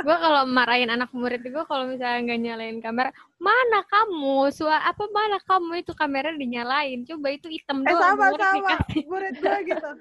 Gue 0.01 0.17
kalau 0.17 0.43
marahin 0.49 0.89
anak 0.91 1.13
murid 1.15 1.45
gue 1.45 1.63
kalau 1.69 1.87
misalnya 1.87 2.19
nggak 2.25 2.39
nyalain 2.41 2.77
kamera, 2.81 3.09
mana 3.37 3.79
kamu? 3.87 4.49
Suara 4.51 4.83
apa 4.89 5.05
mana 5.13 5.37
kamu 5.45 5.85
itu 5.85 5.93
kamera 5.95 6.33
dinyalain? 6.35 7.05
Coba 7.07 7.31
itu 7.31 7.47
hitam 7.47 7.85
Eh 7.85 7.91
doang. 7.93 8.01
sama 8.01 8.33
murid 8.33 8.41
sama 8.41 8.57
dikasih. 8.57 9.03
murid 9.07 9.33
gue 9.39 9.57
gitu. 9.71 9.91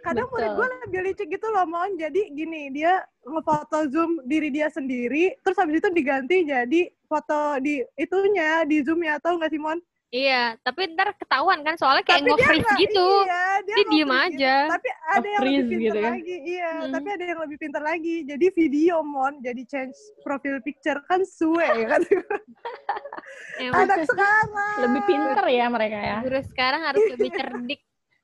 Kadang 0.00 0.26
murid 0.32 0.50
Betul. 0.50 0.56
gue 0.56 0.66
lebih 0.88 1.00
licik 1.12 1.28
gitu 1.36 1.46
loh 1.52 1.66
mon. 1.68 1.90
Jadi 2.00 2.32
gini 2.32 2.72
dia 2.72 3.04
ngefoto 3.28 3.78
zoom 3.92 4.24
diri 4.24 4.48
dia 4.48 4.72
sendiri, 4.72 5.36
terus 5.44 5.60
habis 5.60 5.84
itu 5.84 5.88
diganti 5.92 6.48
jadi 6.48 6.80
foto 7.04 7.60
di 7.60 7.84
itunya 8.00 8.64
di 8.64 8.80
zoom 8.82 9.04
ya 9.04 9.20
tau 9.20 9.36
nggak 9.36 9.52
sih 9.52 9.60
mon? 9.60 9.76
Iya, 10.06 10.54
tapi 10.62 10.86
ntar 10.94 11.18
ketahuan 11.18 11.60
kan 11.60 11.74
soalnya 11.74 12.06
kayak 12.06 12.22
nge-freeze 12.24 12.70
gitu. 12.78 13.06
Iya, 13.26 13.42
dia, 13.60 13.74
Dia 13.74 13.84
diem 13.84 14.06
nge-freeze 14.06 14.30
gitu. 14.30 14.38
aja. 14.38 14.54
Tapi 14.70 14.88
ada 14.88 15.26
yang 15.26 15.42
lebih 15.42 15.66
pintar 15.66 15.74
gitu 15.82 15.98
ya. 15.98 16.06
lagi. 16.08 16.36
Iya, 16.46 16.70
Hmm. 16.70 16.92
tapi 16.94 17.08
ada 17.10 17.24
yang 17.26 17.40
lebih 17.42 17.56
pintar 17.58 17.82
lagi. 17.82 18.14
Jadi 18.22 18.46
video 18.54 18.96
mon, 19.02 19.34
jadi 19.40 19.62
change 19.66 19.96
profile 20.22 20.60
picture 20.60 20.98
kan 21.04 21.20
suwe 21.22 21.66
ya 21.66 21.86
kan. 21.90 22.02
Emang 23.58 23.82
Anak 23.82 23.98
sekarang. 24.06 24.76
Lebih 24.80 25.02
pinter 25.04 25.44
ya 25.48 25.66
mereka 25.66 25.98
ya. 25.98 26.16
guru 26.22 26.40
sekarang 26.44 26.80
harus 26.84 27.02
lebih 27.08 27.30
cerdik 27.32 27.80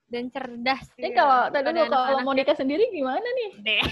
dan 0.07 0.25
cerdas. 0.29 0.85
Ini 0.95 1.09
gitu 1.09 1.19
kalau 1.19 1.41
tadi 1.51 1.67
dulu 1.67 1.83
kalau 1.83 2.05
anak-anak 2.05 2.25
Monica 2.25 2.53
sendiri 2.55 2.85
gimana 2.91 3.25
nih? 3.27 3.51
deh. 3.59 3.85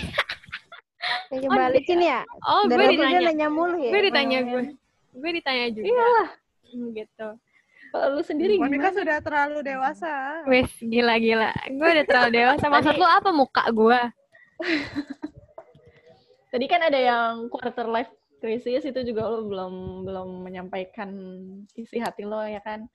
Kayak 1.26 1.48
balikin 1.48 1.98
ya. 2.00 2.20
Oh, 2.44 2.68
gue 2.68 2.76
ditanya. 2.86 3.18
nanya 3.24 3.48
mulu 3.48 3.76
ya. 3.78 3.90
Gue 3.90 4.02
ditanya 4.04 4.38
gue. 4.42 4.62
Gue 5.10 5.30
ditanya 5.32 5.64
juga. 5.72 5.86
Iyalah. 5.88 6.28
Hmm, 6.70 6.86
gitu. 6.92 7.28
Kalau 7.90 8.06
lu 8.14 8.22
sendiri 8.22 8.54
Monica 8.54 8.90
gimana? 8.90 8.98
sudah 9.02 9.18
terlalu 9.18 9.58
dewasa. 9.66 10.14
Wes, 10.46 10.70
gila-gila. 10.78 11.50
Gue 11.74 11.88
udah 11.98 12.06
terlalu 12.06 12.30
dewasa. 12.38 12.64
Maksud 12.70 12.94
lu 12.94 13.06
apa 13.06 13.30
muka 13.34 13.64
gue? 13.74 14.00
Tadi 16.54 16.66
kan 16.66 16.80
ada 16.86 16.98
yang 16.98 17.50
quarter 17.50 17.86
life 17.90 18.10
crisis 18.40 18.86
itu 18.86 19.00
juga 19.04 19.28
lo 19.28 19.46
belum 19.46 20.02
belum 20.06 20.28
menyampaikan 20.46 21.10
isi 21.74 21.98
hati 21.98 22.22
lo 22.26 22.42
ya 22.46 22.62
kan. 22.62 22.86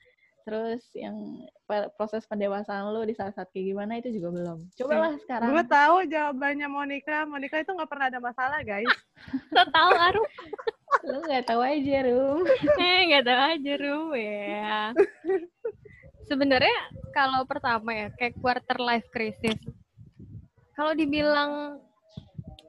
Terus 0.45 0.85
yang 0.93 1.41
proses 1.97 2.23
pendewasaan 2.29 2.93
lo 2.93 3.01
di 3.01 3.17
saat-saat 3.17 3.49
kayak 3.49 3.65
gimana 3.75 3.97
itu 3.99 4.13
juga 4.15 4.29
belum. 4.31 4.59
Cobalah 4.77 5.17
sekarang. 5.19 5.49
Gue 5.51 5.65
tahu 5.65 5.95
jawabannya 6.07 6.67
Monica. 6.69 7.25
Monica 7.27 7.57
itu 7.59 7.71
nggak 7.73 7.89
pernah 7.89 8.07
ada 8.13 8.19
masalah, 8.21 8.59
guys. 8.61 8.87
Lo 9.51 9.63
tau 9.73 9.91
Lo 11.05 11.21
nggak 11.21 11.45
tahu 11.45 11.61
aja, 11.61 11.95
Rum. 12.09 12.41
eh, 12.81 12.99
gak 13.13 13.23
tau 13.29 13.39
aja 13.53 13.71
Rum 13.77 14.09
ya. 14.17 14.91
Sebenarnya 16.25 16.77
kalau 17.13 17.45
pertama 17.45 17.93
ya, 17.93 18.07
kayak 18.17 18.35
quarter 18.41 18.77
life 18.81 19.07
crisis. 19.13 19.59
Kalau 20.73 20.97
dibilang 20.97 21.79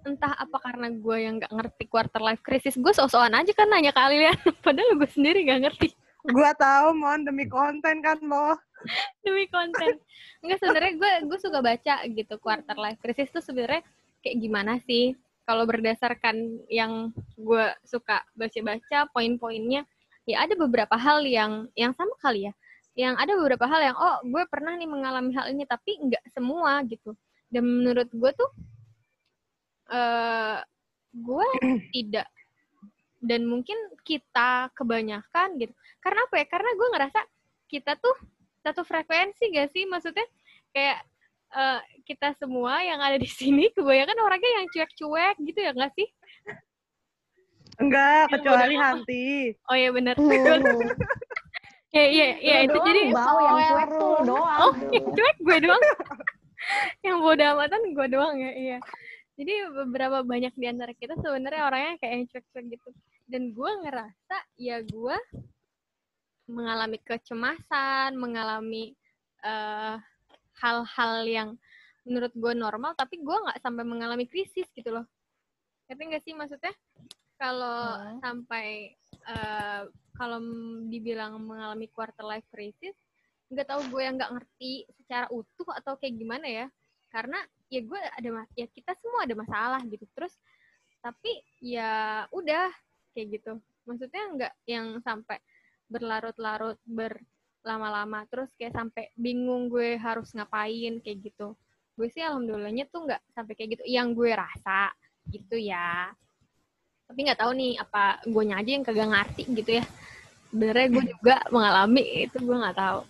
entah 0.07 0.39
apa 0.39 0.63
karena 0.63 0.93
gue 0.93 1.17
yang 1.19 1.43
nggak 1.43 1.51
ngerti 1.51 1.85
quarter 1.91 2.23
life 2.23 2.45
crisis, 2.45 2.79
gue 2.79 2.93
sok-sokan 2.95 3.35
aja 3.43 3.53
kan 3.57 3.67
nanya 3.73 3.91
kalian. 3.91 4.37
Padahal 4.65 4.95
gue 4.95 5.11
sendiri 5.11 5.43
nggak 5.49 5.63
ngerti. 5.67 5.89
Gue 6.27 6.51
tahu, 6.59 6.95
Mon, 6.95 7.25
demi 7.27 7.49
konten 7.49 8.05
kan 8.05 8.21
lo. 8.23 8.55
demi 9.25 9.49
konten 9.51 9.99
enggak 10.45 10.59
sebenarnya 10.63 10.93
gue 10.95 11.13
gue 11.33 11.39
suka 11.41 11.59
baca 11.65 11.95
gitu 12.07 12.35
quarter 12.39 12.77
life 12.77 13.01
crisis 13.01 13.33
tuh 13.33 13.43
sebenarnya 13.43 13.83
kayak 14.23 14.37
gimana 14.39 14.79
sih 14.85 15.17
kalau 15.47 15.63
berdasarkan 15.63 16.67
yang 16.67 17.15
gue 17.39 17.67
suka 17.87 18.27
baca-baca 18.35 19.07
poin-poinnya 19.15 19.87
ya 20.27 20.43
ada 20.43 20.59
beberapa 20.59 20.99
hal 20.99 21.23
yang 21.23 21.71
yang 21.79 21.95
sama 21.95 22.13
kali 22.19 22.51
ya. 22.51 22.53
Yang 22.99 23.15
ada 23.23 23.33
beberapa 23.39 23.65
hal 23.71 23.81
yang 23.93 23.97
oh 23.97 24.17
gue 24.27 24.43
pernah 24.51 24.75
nih 24.75 24.91
mengalami 24.91 25.31
hal 25.39 25.55
ini 25.55 25.63
tapi 25.65 26.03
nggak 26.03 26.35
semua 26.35 26.83
gitu. 26.91 27.15
Dan 27.47 27.63
menurut 27.63 28.11
gue 28.11 28.31
tuh 28.35 28.51
eh 29.95 30.59
gue 31.15 31.49
tidak. 31.95 32.27
Dan 33.23 33.47
mungkin 33.47 33.79
kita 34.03 34.75
kebanyakan 34.75 35.63
gitu. 35.63 35.73
Karena 36.03 36.27
apa 36.27 36.35
ya? 36.43 36.47
Karena 36.51 36.71
gue 36.75 36.89
ngerasa 36.91 37.21
kita 37.71 37.99
tuh 37.99 38.15
satu 38.67 38.83
frekuensi 38.83 39.51
gak 39.55 39.71
sih? 39.71 39.87
Maksudnya 39.87 40.27
kayak 40.71 41.03
eh, 41.53 41.79
kita 42.03 42.35
semua 42.39 42.81
yang 42.81 42.99
ada 42.99 43.17
di 43.17 43.29
sini 43.29 43.71
kebanyakan 43.71 44.19
orangnya 44.19 44.51
yang 44.57 44.67
cuek-cuek 44.71 45.37
gitu 45.43 45.59
ya 45.61 45.71
nggak 45.71 45.93
sih 45.95 46.09
Enggak, 47.77 48.33
kecuali 48.33 48.73
amat. 48.73 49.05
Hanti. 49.05 49.53
oh 49.69 49.77
iya 49.77 49.91
benar 49.93 50.15
Hmm. 50.17 50.33
ya 51.97 52.05
iya 52.05 52.27
iya 52.41 52.57
Lu 52.61 52.65
itu 52.67 52.77
doang, 52.77 52.87
jadi 52.89 53.01
bau 53.11 53.39
yang 53.41 53.57
cuek 53.57 53.89
tuh 53.89 54.11
lu 54.21 54.25
doang. 54.29 54.59
oh 54.61 54.73
yang 54.93 55.07
cuek 55.13 55.37
gue 55.41 55.59
doang 55.65 55.83
yang 57.07 57.17
bodoh 57.21 57.49
amatan 57.57 57.83
gue 57.93 58.07
doang 58.09 58.35
ya 58.37 58.53
iya 58.53 58.79
jadi 59.37 59.53
beberapa 59.71 60.25
banyak 60.25 60.53
di 60.57 60.67
antara 60.67 60.93
kita 60.93 61.17
sebenarnya 61.21 61.63
orangnya 61.65 61.93
kayak 62.01 62.13
yang 62.13 62.25
cuek-cuek 62.29 62.65
gitu 62.73 62.91
dan 63.27 63.43
gue 63.53 63.71
ngerasa 63.85 64.37
ya 64.57 64.77
gue 64.81 65.17
mengalami 66.47 66.99
kecemasan 67.01 68.15
mengalami 68.15 68.93
eh, 69.43 69.97
hal-hal 70.61 71.15
yang 71.27 71.49
menurut 72.07 72.31
gue 72.33 72.53
normal 72.55 72.95
tapi 72.95 73.19
gue 73.19 73.37
nggak 73.37 73.59
sampai 73.61 73.83
mengalami 73.83 74.25
krisis 74.31 74.67
gitu 74.73 74.95
loh. 74.95 75.07
Ngerti 75.91 76.03
nggak 76.07 76.23
sih 76.23 76.35
maksudnya? 76.39 76.75
Kalau 77.37 77.79
Hmm. 78.01 78.19
sampai 78.23 78.95
eh, 79.27 79.83
kalau 80.17 80.39
dibilang 80.87 81.37
mengalami 81.43 81.91
quarter 81.91 82.25
life 82.25 82.47
crisis 82.49 82.95
nggak 83.51 83.67
tahu 83.67 83.81
gue 83.91 84.03
yang 84.03 84.15
nggak 84.19 84.33
ngerti 84.39 84.87
secara 85.03 85.27
utuh 85.31 85.69
atau 85.77 85.99
kayak 85.99 86.15
gimana 86.17 86.47
ya. 86.47 86.67
Karena 87.11 87.39
ya 87.67 87.83
gue 87.83 87.99
ada 87.99 88.29
mas 88.31 88.51
ya 88.55 88.67
kita 88.71 88.95
semua 89.03 89.27
ada 89.27 89.35
masalah 89.35 89.81
gitu. 89.87 90.07
Terus 90.15 90.35
tapi 91.03 91.43
ya 91.61 92.25
udah 92.31 92.71
kayak 93.15 93.43
gitu. 93.43 93.59
Maksudnya 93.87 94.23
nggak 94.35 94.55
yang 94.67 94.87
sampai 95.03 95.39
berlarut-larut 95.87 96.79
berlama-lama 97.67 98.23
terus 98.31 98.47
kayak 98.55 98.79
sampai 98.79 99.11
bingung 99.19 99.67
gue 99.67 99.99
harus 99.99 100.31
ngapain 100.39 101.03
kayak 101.03 101.19
gitu. 101.19 101.59
Gue 101.99 102.07
sih 102.15 102.23
alhamdulillahnya 102.23 102.87
tuh 102.95 103.11
nggak 103.11 103.35
sampai 103.35 103.59
kayak 103.59 103.75
gitu. 103.75 103.85
Yang 103.91 104.09
gue 104.15 104.31
rasa 104.39 104.95
gitu 105.35 105.59
ya. 105.59 106.15
Tapi 107.11 107.19
nggak 107.27 107.43
tahu 107.43 107.51
nih 107.59 107.75
apa 107.83 108.23
gue 108.23 108.43
aja 108.55 108.71
yang 108.71 108.87
kagak 108.87 109.11
ngerti 109.11 109.43
gitu 109.51 109.83
ya. 109.83 109.85
Sebenarnya 110.55 110.87
gue 110.95 111.05
juga 111.11 111.43
mengalami 111.51 112.31
itu 112.31 112.39
gue 112.39 112.55
nggak 112.55 112.79
tahu. 112.79 113.01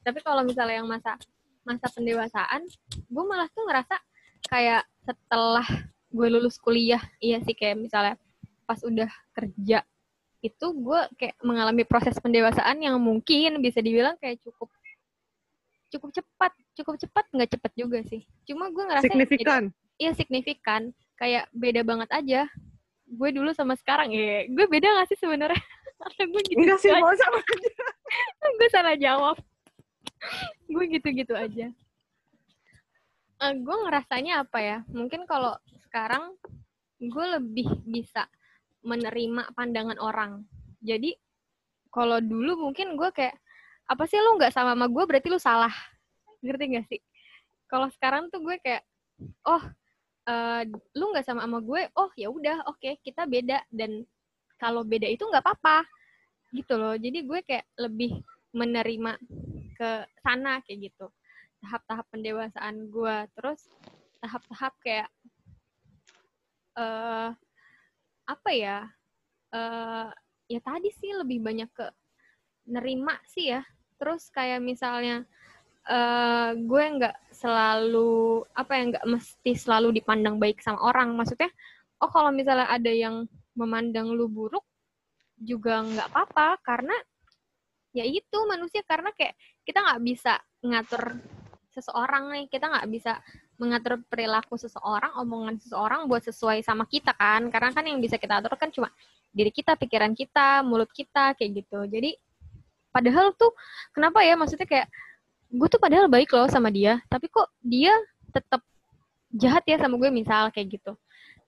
Tapi 0.00 0.18
kalau 0.24 0.40
misalnya 0.48 0.80
yang 0.80 0.88
masa 0.88 1.20
masa 1.60 1.92
pendewasaan 1.92 2.64
gue 2.88 3.24
malah 3.28 3.52
tuh 3.52 3.68
ngerasa 3.68 4.00
kayak 4.48 4.88
setelah 5.04 5.66
gue 6.08 6.26
lulus 6.32 6.56
kuliah 6.56 7.02
iya 7.18 7.42
sih 7.44 7.52
kayak 7.52 7.76
misalnya 7.76 8.14
pas 8.64 8.78
udah 8.86 9.10
kerja 9.34 9.82
itu 10.40 10.66
gue 10.72 11.00
kayak 11.16 11.36
mengalami 11.40 11.82
proses 11.82 12.14
pendewasaan 12.16 12.76
yang 12.78 12.96
mungkin 12.98 13.58
bisa 13.58 13.80
dibilang 13.80 14.14
kayak 14.16 14.38
cukup 14.40 14.68
cukup 15.86 16.10
cepat 16.12 16.52
cukup 16.74 16.94
cepat 16.98 17.24
nggak 17.32 17.50
cepat 17.56 17.72
juga 17.74 17.98
sih. 18.04 18.22
Cuma 18.44 18.68
gue 18.68 18.84
ngerasa 18.84 19.06
Signifikan. 19.06 19.62
iya 19.96 20.12
signifikan. 20.12 20.90
Kayak 21.16 21.48
beda 21.50 21.80
banget 21.82 22.10
aja 22.12 22.40
gue 23.06 23.28
dulu 23.32 23.54
sama 23.54 23.78
sekarang. 23.78 24.10
Ya 24.10 24.44
gue 24.44 24.66
beda 24.66 24.86
gak 25.00 25.08
sih 25.08 25.18
sebenarnya? 25.18 25.56
Atau 26.04 26.26
gue 26.28 26.42
gitu 26.44 26.58
Enggak 26.60 26.78
sih, 26.82 26.90
aja. 26.92 27.00
mau 27.00 27.14
sama 27.14 27.38
gue 28.60 28.68
salah 28.68 28.94
jawab. 28.98 29.36
Gue 30.68 30.84
gitu-gitu 30.90 31.32
aja. 31.32 31.70
Eh, 33.36 33.52
gue 33.56 33.76
ngerasanya 33.86 34.44
apa 34.44 34.58
ya? 34.60 34.78
Mungkin 34.90 35.24
kalau 35.24 35.56
sekarang 35.86 36.34
gue 36.98 37.26
lebih 37.40 37.68
bisa 37.84 38.24
menerima 38.86 39.50
pandangan 39.58 39.98
orang. 39.98 40.46
Jadi 40.78 41.18
kalau 41.90 42.22
dulu 42.22 42.70
mungkin 42.70 42.94
gue 42.94 43.10
kayak 43.10 43.34
apa 43.90 44.06
sih 44.06 44.18
lu 44.22 44.38
nggak 44.38 44.54
sama 44.54 44.78
sama 44.78 44.86
gue 44.86 45.04
berarti 45.04 45.28
lu 45.28 45.42
salah. 45.42 45.74
Ngerti 46.40 46.64
gak 46.78 46.86
sih? 46.86 47.00
Kalau 47.66 47.90
sekarang 47.90 48.30
tuh 48.30 48.38
gue 48.46 48.56
kayak 48.62 48.86
oh 49.42 49.62
eh, 50.30 50.62
lu 50.94 51.04
nggak 51.10 51.26
sama 51.26 51.42
sama 51.42 51.58
gue 51.58 51.90
oh 51.98 52.10
ya 52.14 52.30
udah 52.30 52.62
oke 52.70 53.02
kita 53.02 53.26
beda. 53.26 53.66
Dan 53.66 54.06
kalau 54.56 54.86
beda 54.86 55.10
itu 55.10 55.26
nggak 55.26 55.42
apa-apa 55.42 55.82
gitu 56.54 56.78
loh. 56.78 56.94
Jadi 56.94 57.26
gue 57.26 57.40
kayak 57.42 57.66
lebih 57.82 58.22
menerima 58.54 59.18
ke 59.74 59.90
sana 60.22 60.62
kayak 60.62 60.94
gitu. 60.94 61.10
Tahap-tahap 61.58 62.06
pendewasaan 62.14 62.86
gue 62.86 63.16
terus 63.34 63.66
tahap-tahap 64.22 64.72
kayak 64.80 65.08
eh 66.76 67.32
apa 68.26 68.50
ya 68.50 68.78
eh 69.54 70.10
ya 70.46 70.60
tadi 70.62 70.90
sih 70.94 71.10
lebih 71.14 71.42
banyak 71.42 71.70
ke 71.70 71.86
nerima 72.70 73.14
sih 73.30 73.54
ya. 73.54 73.62
Terus 73.96 74.28
kayak 74.34 74.60
misalnya 74.62 75.24
eh 75.86 76.50
gue 76.58 76.84
nggak 76.98 77.30
selalu 77.30 78.42
apa 78.58 78.72
ya 78.74 78.82
nggak 78.94 79.06
mesti 79.06 79.52
selalu 79.54 80.02
dipandang 80.02 80.36
baik 80.42 80.58
sama 80.62 80.82
orang. 80.82 81.14
Maksudnya 81.14 81.50
oh 82.02 82.10
kalau 82.10 82.34
misalnya 82.34 82.66
ada 82.70 82.90
yang 82.90 83.24
memandang 83.56 84.12
lu 84.12 84.26
buruk 84.28 84.66
juga 85.38 85.82
nggak 85.86 86.10
apa-apa. 86.10 86.58
Karena 86.62 86.96
ya 87.94 88.04
itu 88.04 88.38
manusia. 88.50 88.82
Karena 88.82 89.14
kayak 89.14 89.34
kita 89.62 89.78
nggak 89.82 90.02
bisa 90.02 90.34
ngatur 90.66 91.22
seseorang 91.70 92.34
nih. 92.34 92.46
Kita 92.50 92.66
nggak 92.66 92.88
bisa 92.90 93.22
mengatur 93.56 94.00
perilaku 94.08 94.60
seseorang 94.60 95.16
omongan 95.20 95.56
seseorang 95.60 96.04
buat 96.08 96.24
sesuai 96.24 96.60
sama 96.64 96.84
kita 96.88 97.16
kan. 97.16 97.48
Karena 97.48 97.72
kan 97.72 97.84
yang 97.84 97.98
bisa 98.00 98.20
kita 98.20 98.40
atur 98.40 98.56
kan 98.56 98.68
cuma 98.72 98.92
diri 99.32 99.52
kita 99.52 99.76
pikiran 99.76 100.12
kita 100.16 100.64
mulut 100.64 100.88
kita 100.92 101.36
kayak 101.36 101.64
gitu. 101.64 101.84
Jadi 101.88 102.16
padahal 102.92 103.32
tuh 103.36 103.52
kenapa 103.92 104.24
ya? 104.24 104.36
Maksudnya 104.36 104.68
kayak 104.68 104.88
gue 105.52 105.68
tuh 105.68 105.80
padahal 105.80 106.08
baik 106.10 106.32
loh 106.34 106.50
sama 106.50 106.74
dia 106.74 106.98
tapi 107.06 107.30
kok 107.30 107.46
dia 107.62 107.94
tetap 108.34 108.60
jahat 109.32 109.62
ya 109.64 109.78
sama 109.80 109.96
gue 110.00 110.10
misal 110.12 110.52
kayak 110.52 110.80
gitu. 110.80 110.92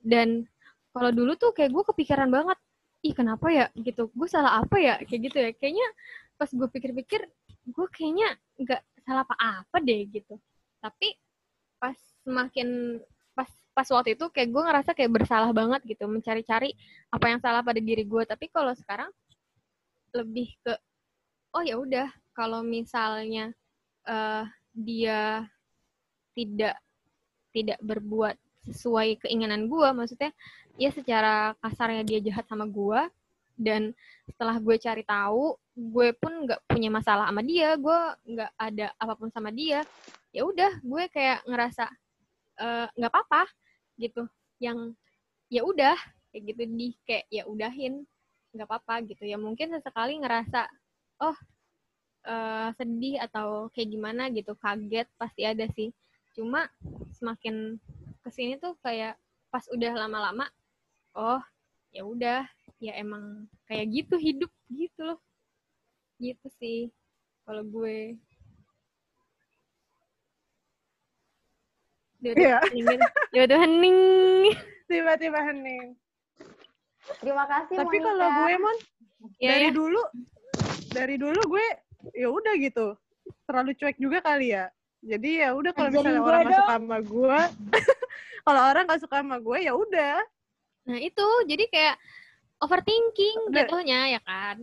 Dan 0.00 0.48
kalau 0.92 1.10
dulu 1.12 1.36
tuh 1.36 1.52
kayak 1.52 1.70
gue 1.72 1.84
kepikiran 1.94 2.28
banget 2.32 2.58
ih 3.04 3.14
kenapa 3.14 3.46
ya? 3.52 3.66
Gitu. 3.76 4.10
Gue 4.12 4.28
salah 4.28 4.60
apa 4.60 4.76
ya? 4.80 4.98
Kayak 5.04 5.20
gitu 5.30 5.36
ya. 5.38 5.50
Kayaknya 5.54 5.88
pas 6.38 6.50
gue 6.50 6.68
pikir-pikir 6.70 7.20
gue 7.68 7.86
kayaknya 7.92 8.32
nggak 8.56 8.80
salah 9.04 9.24
apa-apa 9.24 9.76
deh 9.84 10.08
gitu. 10.08 10.36
Tapi 10.80 11.16
pas 11.78 11.96
semakin 12.26 13.00
pas 13.32 13.48
pas 13.74 13.88
waktu 13.94 14.18
itu 14.18 14.26
kayak 14.34 14.50
gue 14.50 14.62
ngerasa 14.62 14.90
kayak 14.92 15.12
bersalah 15.14 15.50
banget 15.54 15.80
gitu 15.86 16.04
mencari-cari 16.10 16.74
apa 17.10 17.26
yang 17.30 17.40
salah 17.42 17.62
pada 17.62 17.78
diri 17.78 18.02
gue. 18.04 18.22
Tapi 18.26 18.50
kalau 18.50 18.74
sekarang 18.74 19.10
lebih 20.12 20.58
ke 20.66 20.74
oh 21.54 21.62
ya 21.64 21.78
udah 21.78 22.08
kalau 22.34 22.60
misalnya 22.62 23.54
eh, 24.06 24.44
dia 24.74 25.46
tidak 26.34 26.78
tidak 27.50 27.78
berbuat 27.82 28.36
sesuai 28.68 29.24
keinginan 29.24 29.66
gue 29.66 29.88
maksudnya 29.96 30.30
ya 30.76 30.92
secara 30.92 31.56
kasarnya 31.58 32.04
dia 32.04 32.18
jahat 32.22 32.44
sama 32.46 32.68
gue 32.68 33.00
dan 33.58 33.90
setelah 34.30 34.60
gue 34.62 34.76
cari 34.78 35.02
tahu 35.02 35.58
gue 35.74 36.08
pun 36.14 36.46
nggak 36.46 36.62
punya 36.70 36.90
masalah 36.94 37.26
sama 37.26 37.42
dia 37.42 37.74
gue 37.74 37.98
nggak 38.38 38.52
ada 38.54 38.86
apa 38.94 39.14
pun 39.18 39.28
sama 39.34 39.50
dia 39.50 39.82
ya 40.32 40.42
udah 40.44 40.72
gue 40.84 41.04
kayak 41.12 41.44
ngerasa 41.48 41.84
eh, 42.60 42.86
nggak 42.96 43.12
apa-apa 43.12 43.42
gitu. 44.00 44.24
Yang 44.60 44.94
ya 45.48 45.62
udah 45.64 45.96
kayak 46.32 46.44
gitu 46.54 46.62
di 46.68 46.88
kayak 47.08 47.24
ya 47.32 47.42
udahin 47.48 48.04
nggak 48.54 48.68
apa-apa 48.68 48.94
gitu. 49.08 49.24
Ya 49.28 49.36
mungkin 49.40 49.72
sesekali 49.72 50.20
ngerasa 50.20 50.68
oh 51.24 51.36
eh, 52.28 52.70
sedih 52.78 53.16
atau 53.24 53.70
kayak 53.74 53.88
gimana 53.94 54.28
gitu 54.32 54.52
kaget 54.58 55.08
pasti 55.20 55.42
ada 55.48 55.66
sih. 55.72 55.90
Cuma 56.36 56.68
semakin 57.18 57.80
ke 58.22 58.30
sini 58.34 58.60
tuh 58.60 58.76
kayak 58.84 59.16
pas 59.48 59.64
udah 59.72 59.92
lama-lama 59.96 60.44
oh 61.16 61.40
ya 61.90 62.04
udah 62.04 62.44
ya 62.78 62.92
emang 63.00 63.48
kayak 63.66 63.86
gitu 63.90 64.14
hidup 64.20 64.50
gitu 64.70 65.00
loh. 65.02 65.20
Gitu 66.20 66.46
sih 66.60 66.78
kalau 67.48 67.64
gue 67.64 68.18
Dia 72.18 72.30
udah 72.32 72.42
Iya. 72.44 72.58
heningin. 72.64 73.00
Dia 73.28 73.42
udah 73.44 73.58
hening. 73.60 73.98
Tiba-tiba 74.84 75.38
hening. 75.44 75.84
Terima 77.16 77.44
kasih 77.44 77.74
Tapi 77.74 77.96
Monica. 77.96 78.06
kalau 78.06 78.28
gue 78.38 78.54
mon 78.58 78.76
Ya, 79.36 79.48
dari 79.50 79.66
ya. 79.66 79.72
dulu 79.72 80.02
dari 80.88 81.16
dulu 81.16 81.40
gue 81.48 81.66
ya 82.14 82.28
udah 82.28 82.54
gitu 82.56 82.94
terlalu 83.44 83.74
cuek 83.74 83.98
juga 83.98 84.18
kali 84.20 84.52
ya 84.52 84.70
jadi 85.00 85.30
ya 85.42 85.48
udah 85.52 85.72
kalau 85.72 85.90
misalnya 85.90 86.14
gue 86.16 86.28
orang 86.28 86.44
dong. 86.44 86.54
suka 86.54 86.72
sama 86.72 86.98
gue 87.00 87.38
kalau 88.46 88.60
orang 88.64 88.82
nggak 88.84 89.00
suka 89.00 89.16
sama 89.18 89.36
gue 89.38 89.58
ya 89.60 89.72
udah 89.72 90.16
Nah 90.86 90.98
itu 90.98 91.26
jadi 91.44 91.64
kayak 91.66 91.96
overthinking 92.58 93.36
Udah. 93.44 93.56
jatuhnya 93.60 94.00
ya 94.08 94.20
kan. 94.22 94.56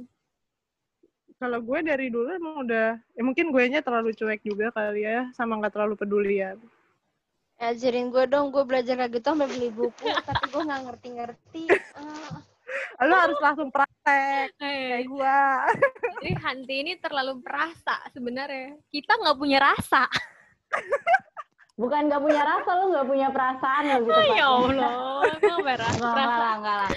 kalau 1.36 1.60
gue 1.60 1.80
dari 1.84 2.08
dulu 2.08 2.32
emang 2.32 2.64
udah 2.64 2.96
ya 2.96 3.22
mungkin 3.22 3.52
gue 3.52 3.64
nya 3.68 3.84
terlalu 3.84 4.16
cuek 4.16 4.40
juga 4.40 4.72
kali 4.72 5.04
ya 5.04 5.28
sama 5.32 5.60
nggak 5.60 5.74
terlalu 5.74 5.94
peduli 5.96 6.40
ya 6.40 6.56
Ajarin 7.56 8.12
gue 8.12 8.26
dong, 8.28 8.52
gue 8.52 8.64
belajar 8.68 9.00
kayak 9.00 9.16
gitu 9.16 9.32
sampai 9.32 9.48
beli 9.48 9.70
buku, 9.72 10.08
tapi 10.28 10.44
gue 10.52 10.62
nggak 10.68 10.82
ngerti-ngerti. 10.92 11.64
Ah. 11.96 12.44
lo 13.08 13.16
harus 13.16 13.40
langsung 13.40 13.70
praktek 13.72 13.96
Eh, 14.06 14.52
kayak 14.60 15.04
gue 15.08 15.38
jadi 16.20 16.34
Hanti 16.42 16.76
ini 16.84 16.94
terlalu 17.00 17.40
perasa 17.40 18.02
sebenarnya. 18.12 18.76
Kita 18.92 19.16
nggak 19.16 19.38
punya 19.40 19.60
rasa. 19.64 20.04
Bukan 21.76 22.08
nggak 22.08 22.24
punya 22.24 22.44
rasa, 22.44 22.70
lu 22.80 22.86
nggak 22.96 23.08
punya 23.08 23.28
perasaan 23.36 23.84
lebih 23.84 24.08
ya 24.08 24.16
tepatnya. 24.16 24.46
Allah, 24.48 24.92
gue 25.36 25.56
punya 25.60 25.78
rasa. 25.80 26.08
Enggak, 26.08 26.54
enggak 26.56 26.76
lah, 26.76 26.90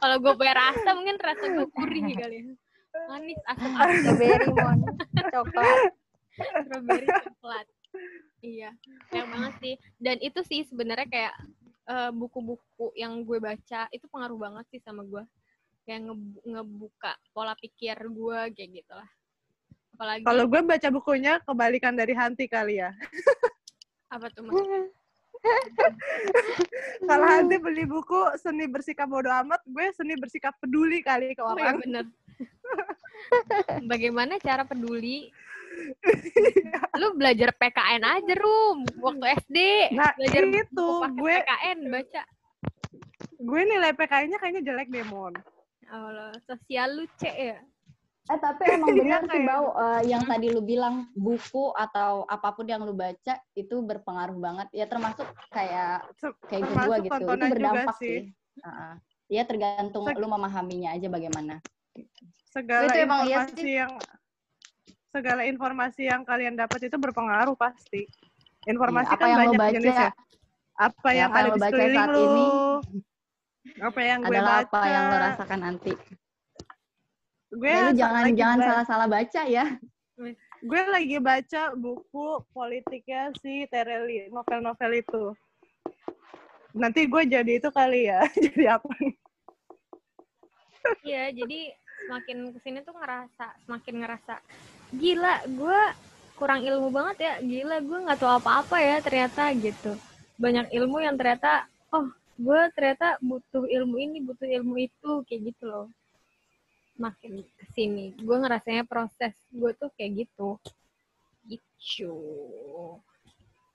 Kalau 0.00 0.16
gue 0.20 0.32
punya 0.32 0.54
rasa 0.56 0.88
mungkin 0.96 1.16
rasa 1.20 1.44
gue 1.44 1.66
gurih 1.68 2.02
kali 2.16 2.36
ya. 2.40 2.44
Manis, 3.04 3.40
asam, 3.50 3.72
asam, 3.74 3.96
Strawberry, 4.00 4.48
mon. 4.54 4.78
Coklat. 5.34 5.78
strawberry, 6.38 7.06
coklat. 7.10 7.66
Iya, 8.44 8.76
yang 9.08 9.28
banget 9.32 9.54
sih. 9.64 9.74
Dan 9.96 10.20
itu 10.20 10.40
sih 10.44 10.68
sebenarnya 10.68 11.08
kayak 11.08 11.34
eh, 11.88 12.10
buku-buku 12.12 12.92
yang 12.92 13.24
gue 13.24 13.40
baca 13.40 13.88
itu 13.88 14.04
pengaruh 14.12 14.36
banget 14.36 14.68
sih 14.68 14.80
sama 14.84 15.00
gue. 15.00 15.24
Kayak 15.88 16.12
ngebu- 16.12 16.44
ngebuka 16.44 17.12
pola 17.32 17.56
pikir 17.56 17.96
gue 18.04 18.38
kayak 18.52 18.84
gitu 18.84 18.92
lah. 18.92 19.08
Apalagi 19.96 20.28
kalau 20.28 20.44
gue 20.44 20.60
baca 20.60 20.88
bukunya 20.92 21.40
kebalikan 21.40 21.96
dari 21.96 22.12
Hanti 22.12 22.44
kali 22.50 22.82
ya 22.82 22.90
apa 24.14 24.30
tuh 24.30 24.46
mas? 24.46 24.54
kalau 27.10 27.26
Hanti 27.26 27.56
beli 27.58 27.84
buku 27.84 28.20
seni 28.38 28.70
bersikap 28.70 29.10
bodoh 29.10 29.34
amat 29.42 29.60
gue 29.66 29.86
seni 29.94 30.14
bersikap 30.14 30.54
peduli 30.62 31.02
kali 31.02 31.34
ke 31.34 31.42
Oh 31.42 31.58
ya 31.58 31.74
orang 31.74 31.82
bener. 31.82 32.04
Bagaimana 33.90 34.38
cara 34.38 34.62
peduli? 34.66 35.30
Lu 37.00 37.08
belajar 37.14 37.50
PKN 37.52 38.02
aja, 38.02 38.34
Rum. 38.36 38.78
Waktu 39.00 39.24
SD. 39.44 39.58
Nah, 39.92 40.12
belajar 40.14 40.42
itu, 40.46 40.86
gue- 41.12 41.38
PKN, 41.42 41.78
baca. 41.88 42.22
gue 43.34 43.60
nilai 43.60 43.92
PKI-nya 43.92 44.38
kayaknya 44.38 44.62
jelek 44.64 44.88
deh 44.88 45.04
mon 45.04 45.34
Allah, 45.84 46.32
sosial 46.42 46.96
lu 46.96 47.04
C 47.14 47.28
ya? 47.28 47.60
Eh 48.24 48.38
tapi 48.40 48.62
emang 48.72 48.88
Iya, 48.96 49.20
benar 49.20 49.22
sih 49.28 49.42
Bau, 49.44 49.66
eh, 49.76 50.02
yang 50.08 50.24
tadi 50.24 50.48
lu 50.48 50.64
bilang 50.64 51.12
buku 51.12 51.68
atau 51.76 52.24
apa 52.24 52.56
pun 52.56 52.64
yang 52.64 52.80
lu 52.80 52.96
baca 52.96 53.36
itu 53.52 53.76
berpengaruh 53.84 54.38
banget. 54.40 54.68
Ya 54.72 54.88
termasuk 54.88 55.28
kayak 55.52 56.08
Se- 56.16 56.32
kayak 56.48 56.62
gue 56.64 56.72
termasuk 56.72 57.04
gitu. 57.04 57.24
Itu 57.28 57.44
berdampak 57.52 57.96
sih. 58.00 58.08
sih. 58.08 58.20
Heeh. 58.64 58.92
Ya 59.28 59.42
tergantung 59.44 60.08
Seg- 60.08 60.16
lu 60.16 60.26
memahaminya 60.26 60.96
aja 60.96 61.08
bagaimana. 61.12 61.60
segala 62.48 62.88
Itu 62.88 62.96
emang 62.96 63.20
iya 63.26 63.44
informasi 63.44 63.70
yang 63.76 63.92
segala 65.14 65.46
informasi 65.46 66.10
yang 66.10 66.26
kalian 66.26 66.58
dapat 66.58 66.90
itu 66.90 66.98
berpengaruh 66.98 67.54
pasti. 67.54 68.10
Informasi 68.66 69.06
Iya, 69.06 69.14
apa 69.14 69.22
kan 69.22 69.30
yang 69.30 69.38
banyak 69.38 69.60
baca, 69.62 69.74
jenisnya. 69.78 70.10
Apa 70.74 71.08
Ya, 71.14 71.16
yang 71.22 71.30
apa 71.30 71.38
ada 71.38 71.42
yang 71.46 71.46
lo 71.46 71.54
di 71.54 71.60
sekeliling 71.62 72.06
lu? 72.10 72.18
ini 72.18 72.46
Apa 73.78 74.00
yang 74.02 74.18
gue 74.26 74.40
baca? 74.42 74.66
apa 74.66 74.80
yang 74.90 75.04
lo 75.06 75.16
rasakan 75.22 75.60
nanti. 75.62 75.92
Gue 77.54 77.70
Ya, 77.70 77.86
jangan 77.94 78.24
jangan 78.34 78.58
salah-salah 78.58 79.06
baca 79.06 79.42
ya. 79.46 79.66
Gue 80.64 80.82
lagi 80.90 81.16
baca 81.22 81.62
buku 81.78 82.26
politiknya 82.50 83.30
si 83.38 83.70
Tereli, 83.70 84.26
novel-novel 84.34 84.92
itu. 84.98 85.24
Nanti 86.74 87.06
gue 87.06 87.22
jadi 87.30 87.52
itu 87.62 87.70
kali 87.70 88.10
ya. 88.10 88.26
jadi 88.50 88.74
apa? 88.80 88.90
Iya, 91.06 91.30
jadi 91.32 91.72
semakin 92.04 92.38
ke 92.52 92.58
sini 92.60 92.78
tuh 92.84 92.92
ngerasa, 92.98 93.46
semakin 93.64 93.94
ngerasa, 94.04 94.34
gila, 94.98 95.34
gue 95.46 95.80
kurang 96.34 96.66
ilmu 96.66 96.90
banget 96.90 97.16
ya, 97.22 97.34
gila, 97.38 97.76
gue 97.78 97.98
nggak 98.08 98.18
tahu 98.18 98.32
apa-apa 98.42 98.76
ya 98.82 98.96
ternyata 98.98 99.50
gitu. 99.54 99.92
Banyak 100.38 100.74
ilmu 100.74 100.98
yang 101.02 101.14
ternyata, 101.14 101.70
oh, 101.94 102.10
gue 102.34 102.60
ternyata 102.74 103.18
butuh 103.22 103.66
ilmu 103.70 103.96
ini, 104.02 104.18
butuh 104.22 104.46
ilmu 104.46 104.74
itu, 104.82 105.22
kayak 105.30 105.54
gitu 105.54 105.64
loh. 105.70 105.86
Makin 106.98 107.42
ke 107.42 107.64
sini, 107.74 108.14
gue 108.18 108.36
ngerasanya 108.38 108.86
proses 108.86 109.34
gue 109.50 109.70
tuh 109.78 109.90
kayak 109.94 110.26
gitu. 110.26 110.58
Gitu. 111.46 112.14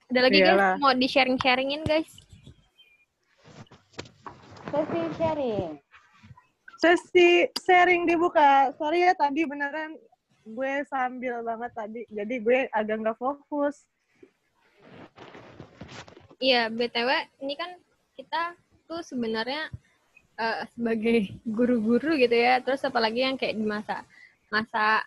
Ada 0.10 0.20
lagi 0.26 0.40
Iyalah. 0.42 0.74
guys, 0.76 0.82
mau 0.82 0.92
di 0.98 1.08
sharing-sharingin 1.08 1.86
guys? 1.86 2.10
Sesi 4.70 5.02
sharing. 5.18 5.72
Sesi 6.80 7.30
sharing 7.62 8.10
dibuka. 8.10 8.74
Sorry 8.78 9.06
ya 9.06 9.14
tadi 9.14 9.46
beneran 9.46 9.98
gue 10.50 10.74
sambil 10.90 11.46
banget 11.46 11.72
tadi. 11.74 12.02
Jadi 12.10 12.36
gue 12.42 12.60
agak 12.74 12.98
nggak 13.02 13.20
fokus. 13.20 13.86
Iya, 16.40 16.72
BTW 16.72 17.10
ini 17.44 17.54
kan 17.60 17.76
kita 18.16 18.56
tuh 18.88 19.04
sebenarnya 19.04 19.68
eh, 20.40 20.64
sebagai 20.72 21.36
guru-guru 21.44 22.16
gitu 22.16 22.32
ya, 22.32 22.64
terus 22.64 22.80
apalagi 22.88 23.28
yang 23.28 23.36
kayak 23.36 23.60
di 23.60 23.66
masa 23.68 24.08
masa 24.48 25.04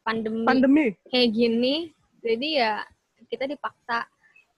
pandemi, 0.00 0.48
Pandemi. 0.48 0.86
kayak 1.12 1.30
gini, 1.36 1.92
jadi 2.24 2.48
ya 2.48 2.72
kita 3.28 3.44
dipaksa 3.44 4.08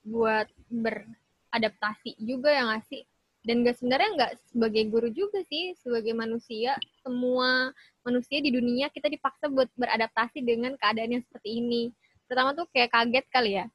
buat 0.07 0.47
beradaptasi 0.71 2.17
juga 2.23 2.55
ya 2.55 2.71
nggak 2.71 2.87
sih? 2.87 3.03
Dan 3.43 3.67
gak 3.67 3.83
sebenarnya 3.83 4.11
nggak 4.15 4.33
sebagai 4.55 4.85
guru 4.87 5.09
juga 5.11 5.43
sih, 5.51 5.75
sebagai 5.83 6.15
manusia, 6.15 6.79
semua 7.03 7.75
manusia 8.07 8.39
di 8.39 8.55
dunia 8.55 8.87
kita 8.95 9.11
dipaksa 9.11 9.51
buat 9.51 9.67
beradaptasi 9.75 10.47
dengan 10.47 10.79
keadaan 10.79 11.19
yang 11.19 11.23
seperti 11.27 11.59
ini. 11.59 11.91
Pertama 12.31 12.55
tuh 12.55 12.71
kayak 12.71 12.95
kaget 12.95 13.27
kali 13.35 13.51
ya, 13.59 13.67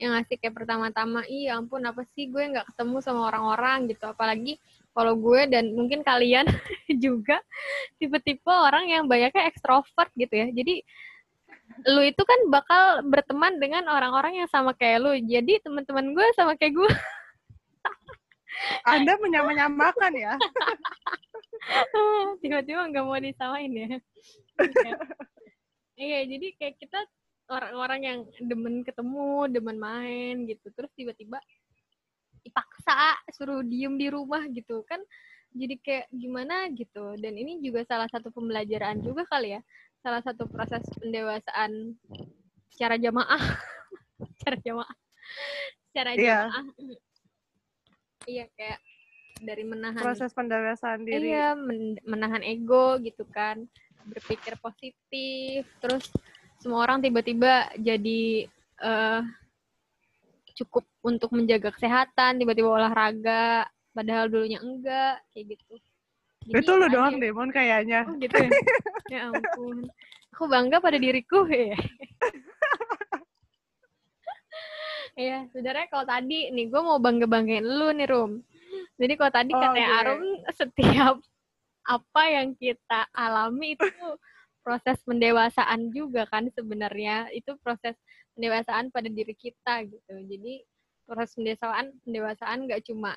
yang 0.00 0.16
ngasih 0.16 0.40
kayak 0.40 0.56
pertama-tama 0.56 1.20
iya 1.28 1.60
ampun 1.60 1.84
apa 1.84 2.08
sih? 2.16 2.32
Gue 2.32 2.48
nggak 2.48 2.72
ketemu 2.72 2.96
sama 3.04 3.28
orang-orang 3.28 3.92
gitu. 3.92 4.08
Apalagi 4.08 4.56
kalau 4.96 5.12
gue 5.14 5.44
dan 5.52 5.76
mungkin 5.76 6.00
kalian 6.00 6.48
juga 7.04 7.36
tipe-tipe 8.00 8.48
orang 8.48 8.88
yang 8.88 9.04
banyaknya 9.04 9.44
ekstrovert 9.52 10.08
gitu 10.16 10.32
ya. 10.32 10.48
Jadi 10.48 10.80
lu 11.86 12.02
itu 12.02 12.22
kan 12.24 12.40
bakal 12.48 12.82
berteman 13.06 13.60
dengan 13.60 13.86
orang-orang 13.92 14.40
yang 14.40 14.48
sama 14.48 14.72
kayak 14.72 14.98
lu. 15.04 15.12
Jadi 15.20 15.60
teman-teman 15.60 16.16
gue 16.16 16.26
sama 16.32 16.56
kayak 16.56 16.80
gue 16.80 16.90
Anda 18.84 19.16
menyamakan 19.20 20.12
ya. 20.14 20.34
tiba-tiba 22.42 22.88
nggak 22.88 23.04
mau 23.04 23.20
disamain 23.20 23.72
ya 23.72 23.88
Iya. 24.60 24.96
Iya, 26.00 26.18
jadi 26.32 26.46
kayak 26.56 26.76
kita 26.80 26.96
orang-orang 27.52 28.00
yang 28.00 28.18
demen 28.40 28.80
ketemu, 28.80 29.52
demen 29.52 29.76
main 29.76 30.48
gitu. 30.48 30.72
Terus 30.72 30.88
tiba-tiba 30.96 31.36
dipaksa 32.40 33.20
suruh 33.36 33.60
diem 33.60 34.00
di 34.00 34.08
rumah 34.08 34.40
gitu 34.48 34.80
kan 34.88 34.96
jadi 35.52 35.76
kayak 35.82 36.06
gimana 36.08 36.72
gitu 36.72 37.12
dan 37.20 37.36
ini 37.36 37.60
juga 37.60 37.84
salah 37.84 38.08
satu 38.08 38.32
pembelajaran 38.32 38.96
juga 39.04 39.28
kali 39.28 39.58
ya 39.58 39.60
salah 40.00 40.24
satu 40.24 40.48
proses 40.48 40.80
pendewasaan 41.04 42.00
secara 42.72 42.96
jamaah 42.96 43.38
secara 44.40 44.56
jamaah 44.62 44.96
secara 45.92 46.10
Iya. 46.16 46.48
jamaah 46.48 46.64
iya 48.30 48.46
kayak 48.54 48.78
dari 49.40 49.64
menahan 49.64 50.04
Proses 50.04 50.30
pendewasaan 50.36 51.02
diri. 51.02 51.32
Iya, 51.32 51.56
men- 51.58 51.98
menahan 52.04 52.44
ego 52.44 53.00
gitu 53.00 53.24
kan, 53.26 53.64
berpikir 54.06 54.54
positif, 54.60 55.64
terus 55.80 56.06
semua 56.60 56.84
orang 56.84 57.00
tiba-tiba 57.00 57.72
jadi 57.80 58.46
eh 58.80 59.22
cukup 60.60 60.84
untuk 61.00 61.32
menjaga 61.32 61.72
kesehatan, 61.72 62.36
tiba-tiba 62.36 62.68
olahraga, 62.68 63.64
padahal 63.96 64.28
dulunya 64.28 64.60
enggak, 64.60 65.24
kayak 65.32 65.56
gitu. 65.56 65.74
Jadi 66.52 66.60
Itu 66.60 66.72
lu 66.76 66.86
doang, 66.92 67.16
Demon, 67.16 67.48
kayaknya. 67.48 68.04
Oh 68.04 68.16
gitu 68.20 68.36
ya? 68.36 68.50
ya 69.12 69.20
ampun. 69.32 69.88
Aku 70.36 70.44
bangga 70.52 70.84
pada 70.84 71.00
diriku 71.00 71.48
ya. 71.48 71.80
Iya, 75.18 75.46
sebenarnya 75.50 75.86
kalau 75.90 76.06
tadi 76.06 76.50
nih 76.54 76.66
gue 76.70 76.80
mau 76.82 76.98
bangga-banggain 77.02 77.64
lu 77.64 77.90
nih 77.94 78.08
Rum. 78.10 78.32
Jadi 79.00 79.12
kalau 79.18 79.32
tadi 79.32 79.52
Oh, 79.56 79.60
katanya 79.60 79.88
oke. 79.90 79.98
Arum 80.04 80.22
setiap 80.60 81.16
apa 81.88 82.22
yang 82.28 82.54
kita 82.54 83.08
alami 83.16 83.74
itu 83.74 83.88
proses 84.60 85.00
pendewasaan 85.02 85.90
juga 85.90 86.28
kan 86.28 86.46
sebenarnya. 86.52 87.32
Itu 87.34 87.56
proses 87.64 87.96
pendewasaan 88.36 88.92
pada 88.94 89.08
diri 89.08 89.34
kita 89.34 89.88
gitu. 89.88 90.14
Jadi 90.28 90.62
proses 91.08 91.34
pendewasaan 91.34 91.96
pendewasaan 92.06 92.58
nggak 92.70 92.86
cuma 92.86 93.16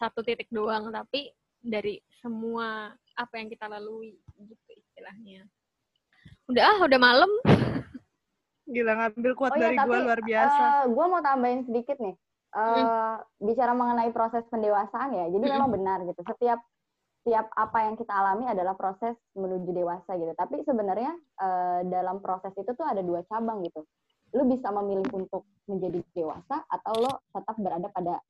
satu 0.00 0.24
titik 0.24 0.48
doang 0.48 0.88
tapi 0.88 1.28
dari 1.60 2.00
semua 2.24 2.96
apa 3.12 3.34
yang 3.36 3.52
kita 3.52 3.68
lalui 3.68 4.16
gitu 4.40 4.70
istilahnya. 4.72 5.44
Udah 6.48 6.64
ah, 6.64 6.78
udah 6.88 6.98
malam. 6.98 7.30
Gila, 8.70 8.92
ngambil 8.94 9.32
quote 9.34 9.52
Oh 9.52 9.58
iya, 9.58 9.74
dari 9.74 9.78
gue 9.82 9.98
luar 10.06 10.20
biasa. 10.22 10.64
gue 10.86 11.04
mau 11.10 11.20
tambahin 11.20 11.62
sedikit 11.66 11.96
nih. 11.98 12.14
Eh, 12.50 13.14
Bicara 13.42 13.72
mengenai 13.74 14.10
proses 14.14 14.42
pendewasaan 14.50 15.10
ya, 15.14 15.26
jadi 15.30 15.42
Mm-mm. 15.42 15.54
memang 15.58 15.70
benar 15.74 15.98
gitu. 16.06 16.22
Setiap 16.22 16.62
setiap 17.20 17.52
apa 17.52 17.84
yang 17.84 18.00
kita 18.00 18.08
alami 18.16 18.48
adalah 18.48 18.72
proses 18.78 19.12
menuju 19.36 19.70
dewasa 19.76 20.16
gitu. 20.16 20.32
Tapi 20.38 20.62
sebenarnya 20.64 21.12
eh, 21.42 21.80
dalam 21.90 22.22
proses 22.22 22.54
itu 22.54 22.70
tuh 22.72 22.86
ada 22.86 23.02
dua 23.02 23.26
cabang 23.26 23.60
gitu. 23.66 23.82
Lu 24.34 24.46
bisa 24.46 24.70
memilih 24.70 25.10
untuk 25.10 25.42
menjadi 25.66 25.98
dewasa 26.14 26.62
atau 26.70 26.94
lo 27.02 27.12
tetap 27.34 27.58
berada 27.58 27.90
pada 27.90 28.22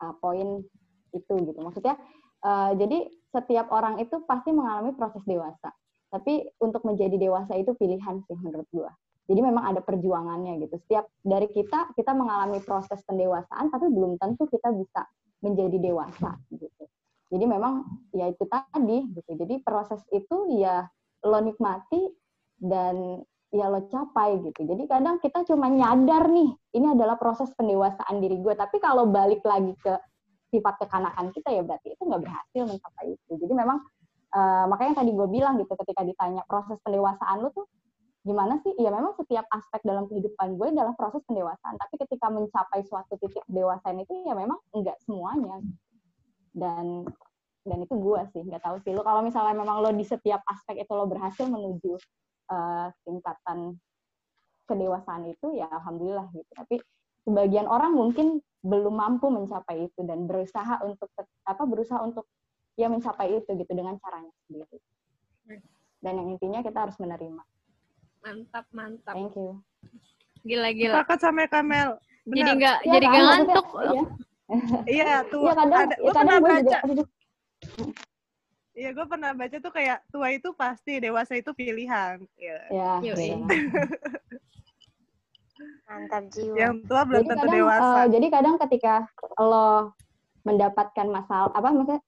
uh, 0.00 0.14
poin 0.20 0.64
itu 1.12 1.34
gitu. 1.44 1.60
Maksudnya 1.60 2.00
eh, 2.42 2.70
jadi 2.80 2.98
setiap 3.32 3.68
orang 3.72 4.00
itu 4.00 4.24
pasti 4.24 4.52
mengalami 4.52 4.96
proses 4.96 5.20
dewasa. 5.28 5.72
Tapi 6.12 6.44
untuk 6.60 6.84
menjadi 6.84 7.16
dewasa 7.16 7.56
itu 7.56 7.72
pilihan 7.76 8.20
sih 8.28 8.36
menurut 8.36 8.68
gua. 8.68 8.92
Jadi 9.30 9.40
memang 9.40 9.64
ada 9.70 9.80
perjuangannya 9.80 10.66
gitu. 10.66 10.74
Setiap 10.82 11.06
dari 11.22 11.46
kita 11.48 11.94
kita 11.94 12.12
mengalami 12.12 12.58
proses 12.58 12.98
pendewasaan 13.06 13.70
tapi 13.70 13.86
belum 13.88 14.18
tentu 14.18 14.50
kita 14.50 14.74
bisa 14.74 15.06
menjadi 15.42 15.78
dewasa 15.78 16.38
gitu. 16.50 16.84
Jadi 17.32 17.44
memang 17.48 17.86
ya 18.12 18.28
itu 18.28 18.44
tadi 18.44 19.08
gitu. 19.14 19.30
Jadi 19.38 19.62
proses 19.62 20.02
itu 20.12 20.58
ya 20.58 20.84
lo 21.22 21.38
nikmati 21.38 22.12
dan 22.58 23.22
ya 23.54 23.70
lo 23.70 23.86
capai 23.88 24.42
gitu. 24.42 24.66
Jadi 24.66 24.84
kadang 24.90 25.16
kita 25.22 25.46
cuma 25.46 25.70
nyadar 25.70 26.26
nih 26.26 26.50
ini 26.76 26.86
adalah 26.92 27.14
proses 27.16 27.48
pendewasaan 27.54 28.18
diri 28.18 28.36
gue. 28.42 28.54
Tapi 28.58 28.76
kalau 28.82 29.06
balik 29.08 29.40
lagi 29.46 29.72
ke 29.78 29.96
sifat 30.52 30.84
kekanakan 30.84 31.32
kita 31.32 31.48
ya 31.48 31.62
berarti 31.64 31.96
itu 31.96 32.02
nggak 32.04 32.22
berhasil 32.26 32.62
mencapai 32.68 33.06
itu. 33.16 33.32
Jadi 33.38 33.52
memang 33.54 33.78
eh, 34.34 34.64
makanya 34.68 35.00
tadi 35.00 35.10
gue 35.14 35.28
bilang 35.30 35.56
gitu 35.56 35.72
ketika 35.78 36.02
ditanya 36.04 36.42
proses 36.44 36.76
pendewasaan 36.84 37.40
lu 37.40 37.48
tuh 37.54 37.64
gimana 38.22 38.58
sih? 38.62 38.72
Ya 38.78 38.90
memang 38.94 39.18
setiap 39.18 39.46
aspek 39.50 39.82
dalam 39.82 40.06
kehidupan 40.06 40.54
gue 40.58 40.68
adalah 40.70 40.94
proses 40.94 41.22
pendewasaan. 41.26 41.74
Tapi 41.78 41.94
ketika 42.06 42.30
mencapai 42.30 42.86
suatu 42.86 43.18
titik 43.18 43.42
kedewasaan 43.50 44.02
itu 44.02 44.12
ya 44.26 44.34
memang 44.34 44.58
enggak 44.74 44.98
semuanya. 45.02 45.58
Dan 46.54 47.06
dan 47.62 47.78
itu 47.78 47.94
gue 47.94 48.20
sih 48.34 48.42
nggak 48.42 48.58
tahu 48.58 48.76
sih 48.82 48.90
lo 48.90 49.06
kalau 49.06 49.22
misalnya 49.22 49.54
memang 49.54 49.78
lo 49.78 49.94
di 49.94 50.02
setiap 50.02 50.42
aspek 50.50 50.82
itu 50.82 50.92
lo 50.98 51.06
berhasil 51.06 51.46
menuju 51.46 51.94
eh, 52.50 52.86
tingkatan 53.06 53.78
kedewasaan 54.66 55.30
itu 55.30 55.58
ya 55.58 55.70
alhamdulillah 55.70 56.26
gitu. 56.34 56.50
Tapi 56.54 56.82
sebagian 57.22 57.70
orang 57.70 57.94
mungkin 57.94 58.42
belum 58.62 58.94
mampu 58.94 59.26
mencapai 59.30 59.90
itu 59.90 60.00
dan 60.06 60.26
berusaha 60.26 60.82
untuk 60.86 61.10
apa 61.46 61.62
berusaha 61.66 61.98
untuk 62.02 62.26
ya 62.78 62.86
mencapai 62.86 63.42
itu 63.42 63.50
gitu 63.58 63.72
dengan 63.74 63.98
caranya 63.98 64.30
sendiri. 64.46 64.78
Dan 66.02 66.18
yang 66.18 66.28
intinya 66.34 66.60
kita 66.62 66.78
harus 66.86 66.98
menerima. 66.98 67.42
Mantap, 68.22 68.66
mantap. 68.70 69.14
Thank 69.14 69.34
you. 69.34 69.58
Gila, 70.42 70.68
gila. 70.70 70.94
Sepakat 70.96 71.18
sama 71.20 71.46
Kamel. 71.46 71.98
Jadi 72.22 72.38
Benar. 72.38 72.54
nggak 72.54 72.76
Ya 72.80 72.92
jadi 72.92 73.06
nggak 73.06 73.22
ngantuk. 73.24 73.66
Iya, 73.66 74.02
Iya, 74.86 75.16
tuh. 75.26 75.42
iya 75.42 75.52
kadang, 75.54 75.80
ada, 75.80 75.94
ya 75.94 75.98
gue 75.98 76.12
kadang 76.12 76.26
pernah 76.28 76.36
gue 76.36 76.44
baca. 76.44 76.60
juga, 76.60 76.78
aduh, 76.84 77.06
Iya, 78.72 78.88
gue 78.90 79.06
pernah 79.06 79.30
baca 79.32 79.56
tuh 79.58 79.72
kayak 79.72 79.98
tua 80.08 80.28
itu 80.30 80.48
pasti, 80.52 80.92
dewasa 80.98 81.32
itu 81.34 81.50
pilihan. 81.52 82.16
Iya. 82.36 82.58
ya, 82.70 82.90
iya. 83.02 83.36
Mantap 85.84 86.24
jiwa. 86.32 86.54
Yang 86.56 86.74
tua 86.86 87.02
belum 87.04 87.20
jadi 87.20 87.28
tentu 87.28 87.40
kadang 87.44 87.58
dewasa. 87.60 87.92
eh, 87.92 88.06
jadi 88.10 88.26
kadang 88.30 88.54
ketika 88.66 88.94
lo 89.38 89.92
mendapatkan 90.42 91.06
masalah 91.06 91.54
apa 91.54 91.68
maksudnya 91.70 92.00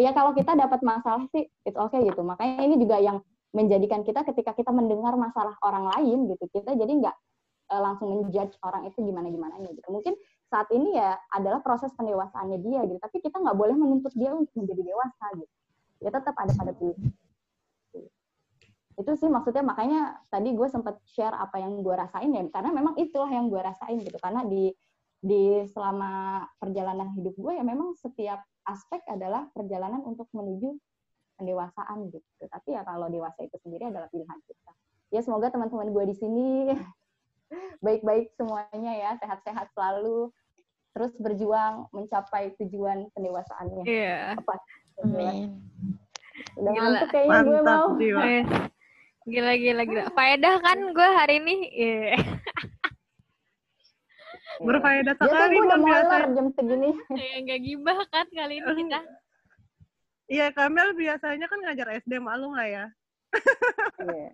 ya 0.00 0.10
kalau 0.16 0.32
kita 0.32 0.56
dapat 0.56 0.80
masalah 0.80 1.28
sih 1.36 1.44
it's 1.62 1.76
okay 1.76 2.00
gitu 2.00 2.24
makanya 2.24 2.64
ini 2.64 2.80
juga 2.80 2.96
yang 2.96 3.20
menjadikan 3.54 4.02
kita 4.02 4.26
ketika 4.26 4.52
kita 4.52 4.74
mendengar 4.74 5.14
masalah 5.14 5.54
orang 5.62 5.86
lain 5.94 6.26
gitu 6.34 6.44
kita 6.50 6.74
jadi 6.74 6.90
nggak 6.90 7.16
eh, 7.70 7.80
langsung 7.80 8.10
menjudge 8.10 8.58
orang 8.66 8.90
itu 8.90 8.98
gimana 9.00 9.30
gimana 9.30 9.54
gitu. 9.62 9.88
Mungkin 9.88 10.18
saat 10.50 10.68
ini 10.74 10.98
ya 10.98 11.16
adalah 11.32 11.62
proses 11.62 11.94
pendewasaannya 11.94 12.58
dia 12.60 12.82
gitu 12.84 12.98
tapi 12.98 13.22
kita 13.22 13.38
nggak 13.38 13.56
boleh 13.56 13.74
menuntut 13.78 14.12
dia 14.18 14.34
untuk 14.34 14.52
menjadi 14.58 14.82
dewasa 14.82 15.26
gitu. 15.38 15.54
Dia 16.02 16.10
tetap 16.10 16.34
ada 16.36 16.52
pada 16.52 16.72
pilihan 16.74 17.14
itu 18.94 19.12
sih 19.18 19.26
maksudnya 19.26 19.66
makanya 19.66 20.22
tadi 20.30 20.54
gue 20.54 20.68
sempat 20.70 21.02
share 21.02 21.34
apa 21.34 21.58
yang 21.58 21.82
gue 21.82 21.94
rasain 21.98 22.30
ya 22.30 22.46
karena 22.46 22.70
memang 22.70 22.94
itulah 22.94 23.26
yang 23.26 23.50
gue 23.50 23.58
rasain 23.58 23.98
gitu. 23.98 24.18
Karena 24.22 24.46
di 24.46 24.70
di 25.24 25.64
selama 25.72 26.44
perjalanan 26.60 27.10
hidup 27.16 27.34
gue 27.34 27.52
ya 27.56 27.64
memang 27.64 27.96
setiap 27.98 28.44
aspek 28.68 29.00
adalah 29.08 29.48
perjalanan 29.50 30.04
untuk 30.04 30.28
menuju 30.30 30.78
pendewasaan 31.34 32.08
gitu 32.08 32.42
tapi 32.46 32.72
ya 32.72 32.82
kalau 32.82 33.06
dewasa 33.06 33.42
itu 33.42 33.56
sendiri 33.60 33.88
adalah 33.88 34.06
pilihan 34.08 34.38
kita 34.44 34.72
ya 35.10 35.20
semoga 35.20 35.50
teman-teman 35.50 35.90
gue 35.90 36.04
di 36.06 36.16
sini 36.16 36.48
baik-baik 37.86 38.32
semuanya 38.34 38.92
ya 38.94 39.10
sehat-sehat 39.18 39.70
selalu 39.72 40.30
terus 40.90 41.10
berjuang 41.18 41.90
mencapai 41.90 42.54
tujuan 42.58 43.10
pendewasaannya 43.12 43.82
Iya. 43.82 44.38
apa 44.38 44.54
Amin. 45.02 45.58
udah 46.54 46.70
Gila. 46.70 46.82
ngantuk 46.86 47.08
kayaknya 47.10 47.40
gue 47.42 47.60
mau 47.60 47.88
jiwa. 47.98 48.22
Wes. 48.22 48.48
Gila, 49.24 49.52
gila, 49.56 49.82
gila. 49.84 50.02
Faedah 50.12 50.54
kan 50.60 50.78
gue 50.92 51.08
hari 51.16 51.34
ini. 51.40 51.54
Iya. 51.72 52.14
Berfaedah 54.62 55.14
biasanya 55.18 55.30
sekali 55.34 55.54
gue 55.56 55.64
udah 55.66 55.78
molor 55.80 56.22
jam 56.30 56.46
segini 56.54 56.90
Kayak 57.10 57.38
nggak 57.42 57.60
gibah 57.60 57.98
kan 58.06 58.26
kali 58.30 58.54
ini 58.62 58.70
kita. 58.86 59.00
Iya, 60.24 60.50
Kamel 60.56 60.96
biasanya 60.96 61.46
kan 61.46 61.58
ngajar 61.60 61.88
SD 62.00 62.16
malu 62.16 62.56
lah 62.56 62.64
ya. 62.66 62.84
Iya. 64.00 64.30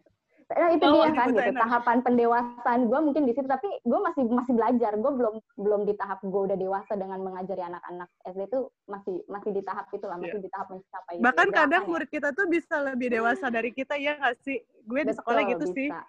Nah, 0.50 0.74
itu 0.74 0.82
Oh, 0.82 1.06
dia 1.06 1.14
kan 1.14 1.30
gitu, 1.30 1.38
enak. 1.46 1.62
tahapan 1.62 1.98
pendewasaan 2.02 2.80
gue 2.90 2.98
mungkin 2.98 3.22
di 3.22 3.38
situ 3.38 3.46
tapi 3.46 3.70
gue 3.86 4.00
masih 4.02 4.26
masih 4.34 4.58
belajar 4.58 4.98
gue 4.98 5.12
belum 5.14 5.34
belum 5.54 5.80
di 5.86 5.94
tahap 5.94 6.18
gue 6.26 6.40
udah 6.50 6.58
dewasa 6.58 6.98
dengan 6.98 7.22
mengajari 7.22 7.62
anak-anak 7.62 8.10
SD 8.26 8.50
itu 8.50 8.66
masih 8.90 9.22
masih 9.30 9.50
di 9.54 9.62
tahap 9.62 9.86
itu 9.94 10.10
lah 10.10 10.18
masih 10.18 10.42
di 10.42 10.50
tahap 10.50 10.74
mencapai 10.74 11.22
Bahkan 11.22 11.48
kadang 11.54 11.82
ya. 11.86 11.90
murid 11.94 12.10
kita 12.10 12.34
tuh 12.34 12.50
bisa 12.50 12.82
lebih 12.82 13.14
dewasa 13.14 13.46
dari 13.46 13.70
kita, 13.70 13.94
ya 13.94 14.18
nggak 14.18 14.42
sih? 14.42 14.58
Gue 14.82 15.06
di 15.06 15.14
sekolah 15.14 15.42
gitu 15.54 15.64
sih. 15.70 15.86
bisa. 15.86 16.02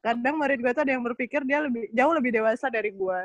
Kadang 0.00 0.40
murid 0.40 0.64
gue 0.64 0.72
tuh 0.72 0.82
ada 0.88 0.92
yang 0.96 1.04
berpikir 1.04 1.44
dia 1.44 1.60
lebih 1.60 1.92
jauh 1.92 2.16
lebih 2.16 2.32
dewasa 2.32 2.72
dari 2.72 2.88
gue. 2.88 3.20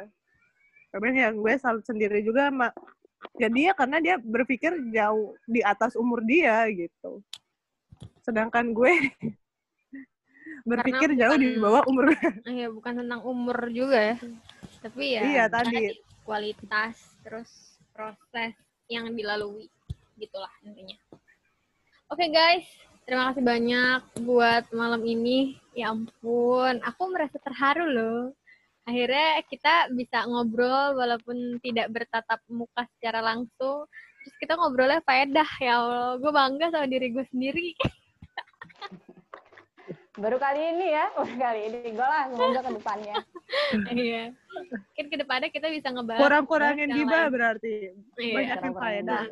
Tapi 0.91 1.05
yang 1.15 1.39
gue 1.39 1.55
salut 1.55 1.87
sendiri 1.87 2.19
juga 2.19 2.51
sama 2.51 2.67
ya 3.35 3.47
dia 3.49 3.71
karena 3.73 3.97
dia 3.99 4.15
berpikir 4.17 4.71
jauh 4.91 5.35
di 5.45 5.59
atas 5.59 5.95
umur 5.95 6.23
dia 6.23 6.65
gitu. 6.69 7.19
Sedangkan 8.21 8.71
gue 8.71 8.93
berpikir 10.69 11.13
jauh 11.13 11.37
di 11.37 11.55
bukan- 11.55 11.61
bawah 11.63 11.83
umur. 11.89 12.05
Iya, 12.47 12.67
bukan 12.69 12.93
tentang 13.05 13.21
umur 13.23 13.57
juga 13.69 13.99
ya. 14.01 14.17
Tapi 14.81 15.03
ya 15.17 15.21
Iya, 15.23 15.43
tadi. 15.49 15.97
kualitas 16.25 16.97
terus 17.21 17.77
proses 17.93 18.53
yang 18.89 19.13
dilalui. 19.13 19.69
Gitulah 20.17 20.51
intinya. 20.63 20.97
Oke 22.09 22.29
guys, 22.29 22.65
Terima 23.05 23.29
kasih 23.29 23.45
banyak 23.45 24.01
buat 24.25 24.65
malam 24.73 25.05
ini. 25.05 25.61
Ya 25.77 25.93
ampun, 25.93 26.81
aku 26.81 27.13
merasa 27.13 27.37
terharu 27.37 27.85
loh. 27.85 28.21
Akhirnya 28.85 29.41
kita 29.49 29.89
bisa 29.97 30.29
ngobrol 30.29 30.93
walaupun 30.93 31.57
tidak 31.65 31.89
bertatap 31.89 32.37
muka 32.53 32.85
secara 32.97 33.21
langsung. 33.21 33.89
Terus 34.21 34.35
kita 34.41 34.53
ngobrolnya 34.57 35.01
faedah 35.01 35.49
ya 35.57 35.73
Allah. 35.81 36.11
Gue 36.21 36.29
bangga 36.29 36.69
sama 36.69 36.85
diri 36.85 37.09
gue 37.09 37.25
sendiri. 37.33 37.73
Baru 40.15 40.39
kali 40.39 40.63
ini 40.63 40.95
ya, 40.95 41.11
baru 41.11 41.35
kali 41.35 41.59
ini. 41.67 41.79
Gue 41.91 42.07
lah, 42.07 42.31
semoga 42.31 42.61
ke 42.63 42.71
depannya. 42.79 43.15
Iya. 43.91 44.31
Mungkin 44.71 45.05
ke 45.11 45.17
depannya 45.21 45.49
kita 45.51 45.67
bisa 45.69 45.91
ngebahas. 45.91 46.23
Kurang-kurangin 46.23 46.89
lain. 46.91 47.07
berarti. 47.29 47.91
Iya. 48.15 48.35
Banyakin 48.35 48.73
faedah. 48.73 49.23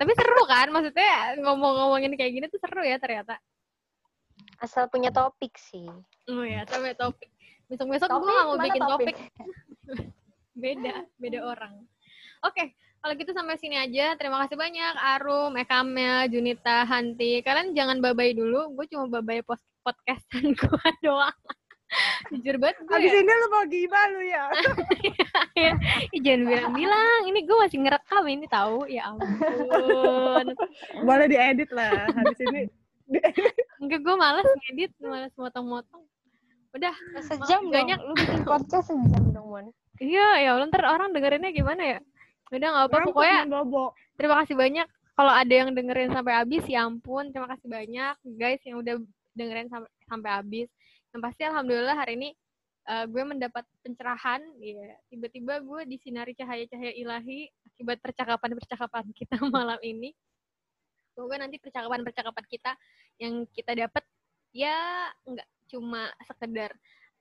Tapi 0.00 0.10
seru 0.16 0.44
kan? 0.48 0.66
Maksudnya 0.72 1.36
ngomong-ngomongin 1.44 2.16
kayak 2.16 2.32
gini 2.32 2.46
tuh 2.48 2.60
seru 2.64 2.80
ya 2.80 2.96
ternyata. 2.96 3.36
Asal 4.58 4.88
punya 4.88 5.12
topik 5.12 5.52
sih. 5.60 5.84
Oh 6.32 6.44
ya, 6.44 6.64
sampai 6.64 6.96
topik. 6.96 7.31
Besok-besok 7.70 8.08
gue 8.08 8.30
gak 8.32 8.46
mau 8.48 8.58
bikin 8.58 8.82
topik? 8.82 9.16
topik. 9.16 9.16
Beda, 10.62 11.08
beda 11.16 11.38
orang. 11.48 11.74
Oke, 12.44 12.76
kalau 13.00 13.16
gitu 13.16 13.32
sampai 13.32 13.56
sini 13.56 13.74
aja. 13.80 14.14
Terima 14.14 14.36
kasih 14.44 14.54
banyak 14.54 14.94
Arum, 15.16 15.56
Ekamel, 15.56 16.28
Junita, 16.28 16.84
Hanti. 16.84 17.40
Kalian 17.40 17.72
jangan 17.74 17.98
babai 17.98 18.36
dulu. 18.36 18.76
Gue 18.76 18.86
cuma 18.86 19.08
babai 19.08 19.40
post 19.42 19.64
podcastan 19.80 20.52
gue 20.60 20.88
doang. 21.02 21.34
Jujur 22.32 22.56
banget 22.62 22.76
gue 22.84 22.94
Habis 22.94 23.12
ya. 23.12 23.20
ini 23.20 23.32
lu 23.32 23.46
mau 23.52 23.64
lu 23.66 24.20
ya. 24.24 24.44
Ih, 26.16 26.20
jangan 26.24 26.42
bilang-bilang. 26.48 27.20
Ini 27.28 27.38
gue 27.42 27.56
masih 27.58 27.78
ngerekam 27.84 28.24
ini 28.28 28.46
tahu. 28.48 28.86
Ya 28.88 29.02
ampun. 29.10 30.46
Boleh 31.02 31.26
diedit 31.32 31.68
lah. 31.72 32.06
Habis 32.12 32.38
ini 32.48 32.62
Enggak, 33.82 34.00
gue 34.04 34.14
males 34.16 34.46
ngedit. 34.46 34.92
Males 35.02 35.34
motong-motong. 35.36 36.04
Udah, 36.72 36.94
Sejam 37.28 37.68
banyak. 37.68 37.98
Lu 38.00 38.14
bikin 38.16 38.42
podcast 38.48 38.88
sejam 38.88 39.24
dong, 39.28 39.48
Mon. 39.52 39.66
Iya, 40.00 40.28
ya 40.40 40.48
Allah, 40.56 40.66
ntar 40.72 40.88
orang 40.88 41.12
dengerinnya 41.12 41.52
gimana 41.52 41.82
ya? 41.84 41.98
Udah 42.48 42.68
nggak 42.68 42.86
apa, 42.88 42.96
pokoknya 43.12 43.38
terima 44.16 44.34
kasih 44.44 44.56
banyak. 44.56 44.86
Kalau 45.12 45.32
ada 45.32 45.52
yang 45.52 45.70
dengerin 45.76 46.10
sampai 46.10 46.32
habis, 46.40 46.64
ya 46.64 46.88
ampun, 46.88 47.28
terima 47.28 47.48
kasih 47.52 47.68
banyak 47.68 48.14
guys 48.40 48.60
yang 48.64 48.80
udah 48.80 48.96
dengerin 49.36 49.68
sampai 49.68 49.90
sampai 50.08 50.30
habis. 50.32 50.68
Yang 51.12 51.20
pasti 51.20 51.42
alhamdulillah 51.44 51.96
hari 51.96 52.12
ini 52.16 52.28
eh, 52.88 53.04
gue 53.04 53.22
mendapat 53.24 53.64
pencerahan, 53.84 54.40
ya 54.58 54.96
tiba-tiba 55.12 55.60
gue 55.60 55.80
disinari 55.84 56.32
cahaya-cahaya 56.32 56.92
ilahi 56.96 57.52
akibat 57.68 58.00
percakapan-percakapan 58.00 59.04
kita 59.12 59.36
malam 59.52 59.78
ini. 59.84 60.16
Semoga 61.12 61.44
nanti 61.44 61.60
percakapan-percakapan 61.60 62.44
kita 62.48 62.72
yang 63.20 63.44
kita 63.52 63.76
dapat 63.76 64.04
ya 64.52 65.08
nggak 65.28 65.48
cuma 65.72 66.12
sekedar 66.28 66.70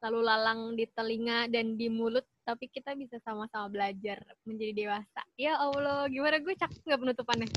lalu 0.01 0.19
lalang 0.25 0.73
di 0.73 0.89
telinga 0.97 1.45
dan 1.47 1.77
di 1.77 1.85
mulut, 1.85 2.25
tapi 2.41 2.65
kita 2.73 2.97
bisa 2.97 3.21
sama-sama 3.21 3.69
belajar 3.69 4.17
menjadi 4.49 4.73
dewasa. 4.73 5.21
Ya 5.37 5.53
Allah, 5.61 6.09
gimana 6.09 6.41
gue 6.41 6.57
cakep 6.57 6.81
nggak 6.89 7.01
penutupannya? 7.05 7.47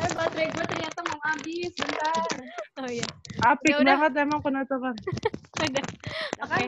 Eh, 0.00 0.10
baterai 0.16 0.48
gue 0.48 0.64
ternyata 0.64 0.98
mau 1.04 1.20
habis, 1.28 1.70
bentar. 1.76 2.24
Oh 2.80 2.88
iya, 2.88 3.04
Apik 3.44 3.76
Ya 3.76 3.84
udah. 3.84 3.96
banget 4.00 4.12
emang 4.24 4.40
penutupan. 4.40 4.96
udah. 5.68 5.86
Oke. 6.48 6.66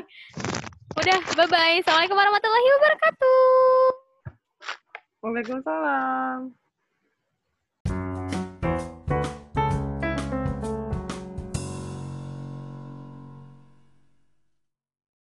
Udah, 1.01 1.19
bye-bye. 1.41 1.81
Assalamualaikum 1.81 2.17
warahmatullahi 2.21 2.69
wabarakatuh. 2.77 3.85
Waalaikumsalam. 5.25 6.62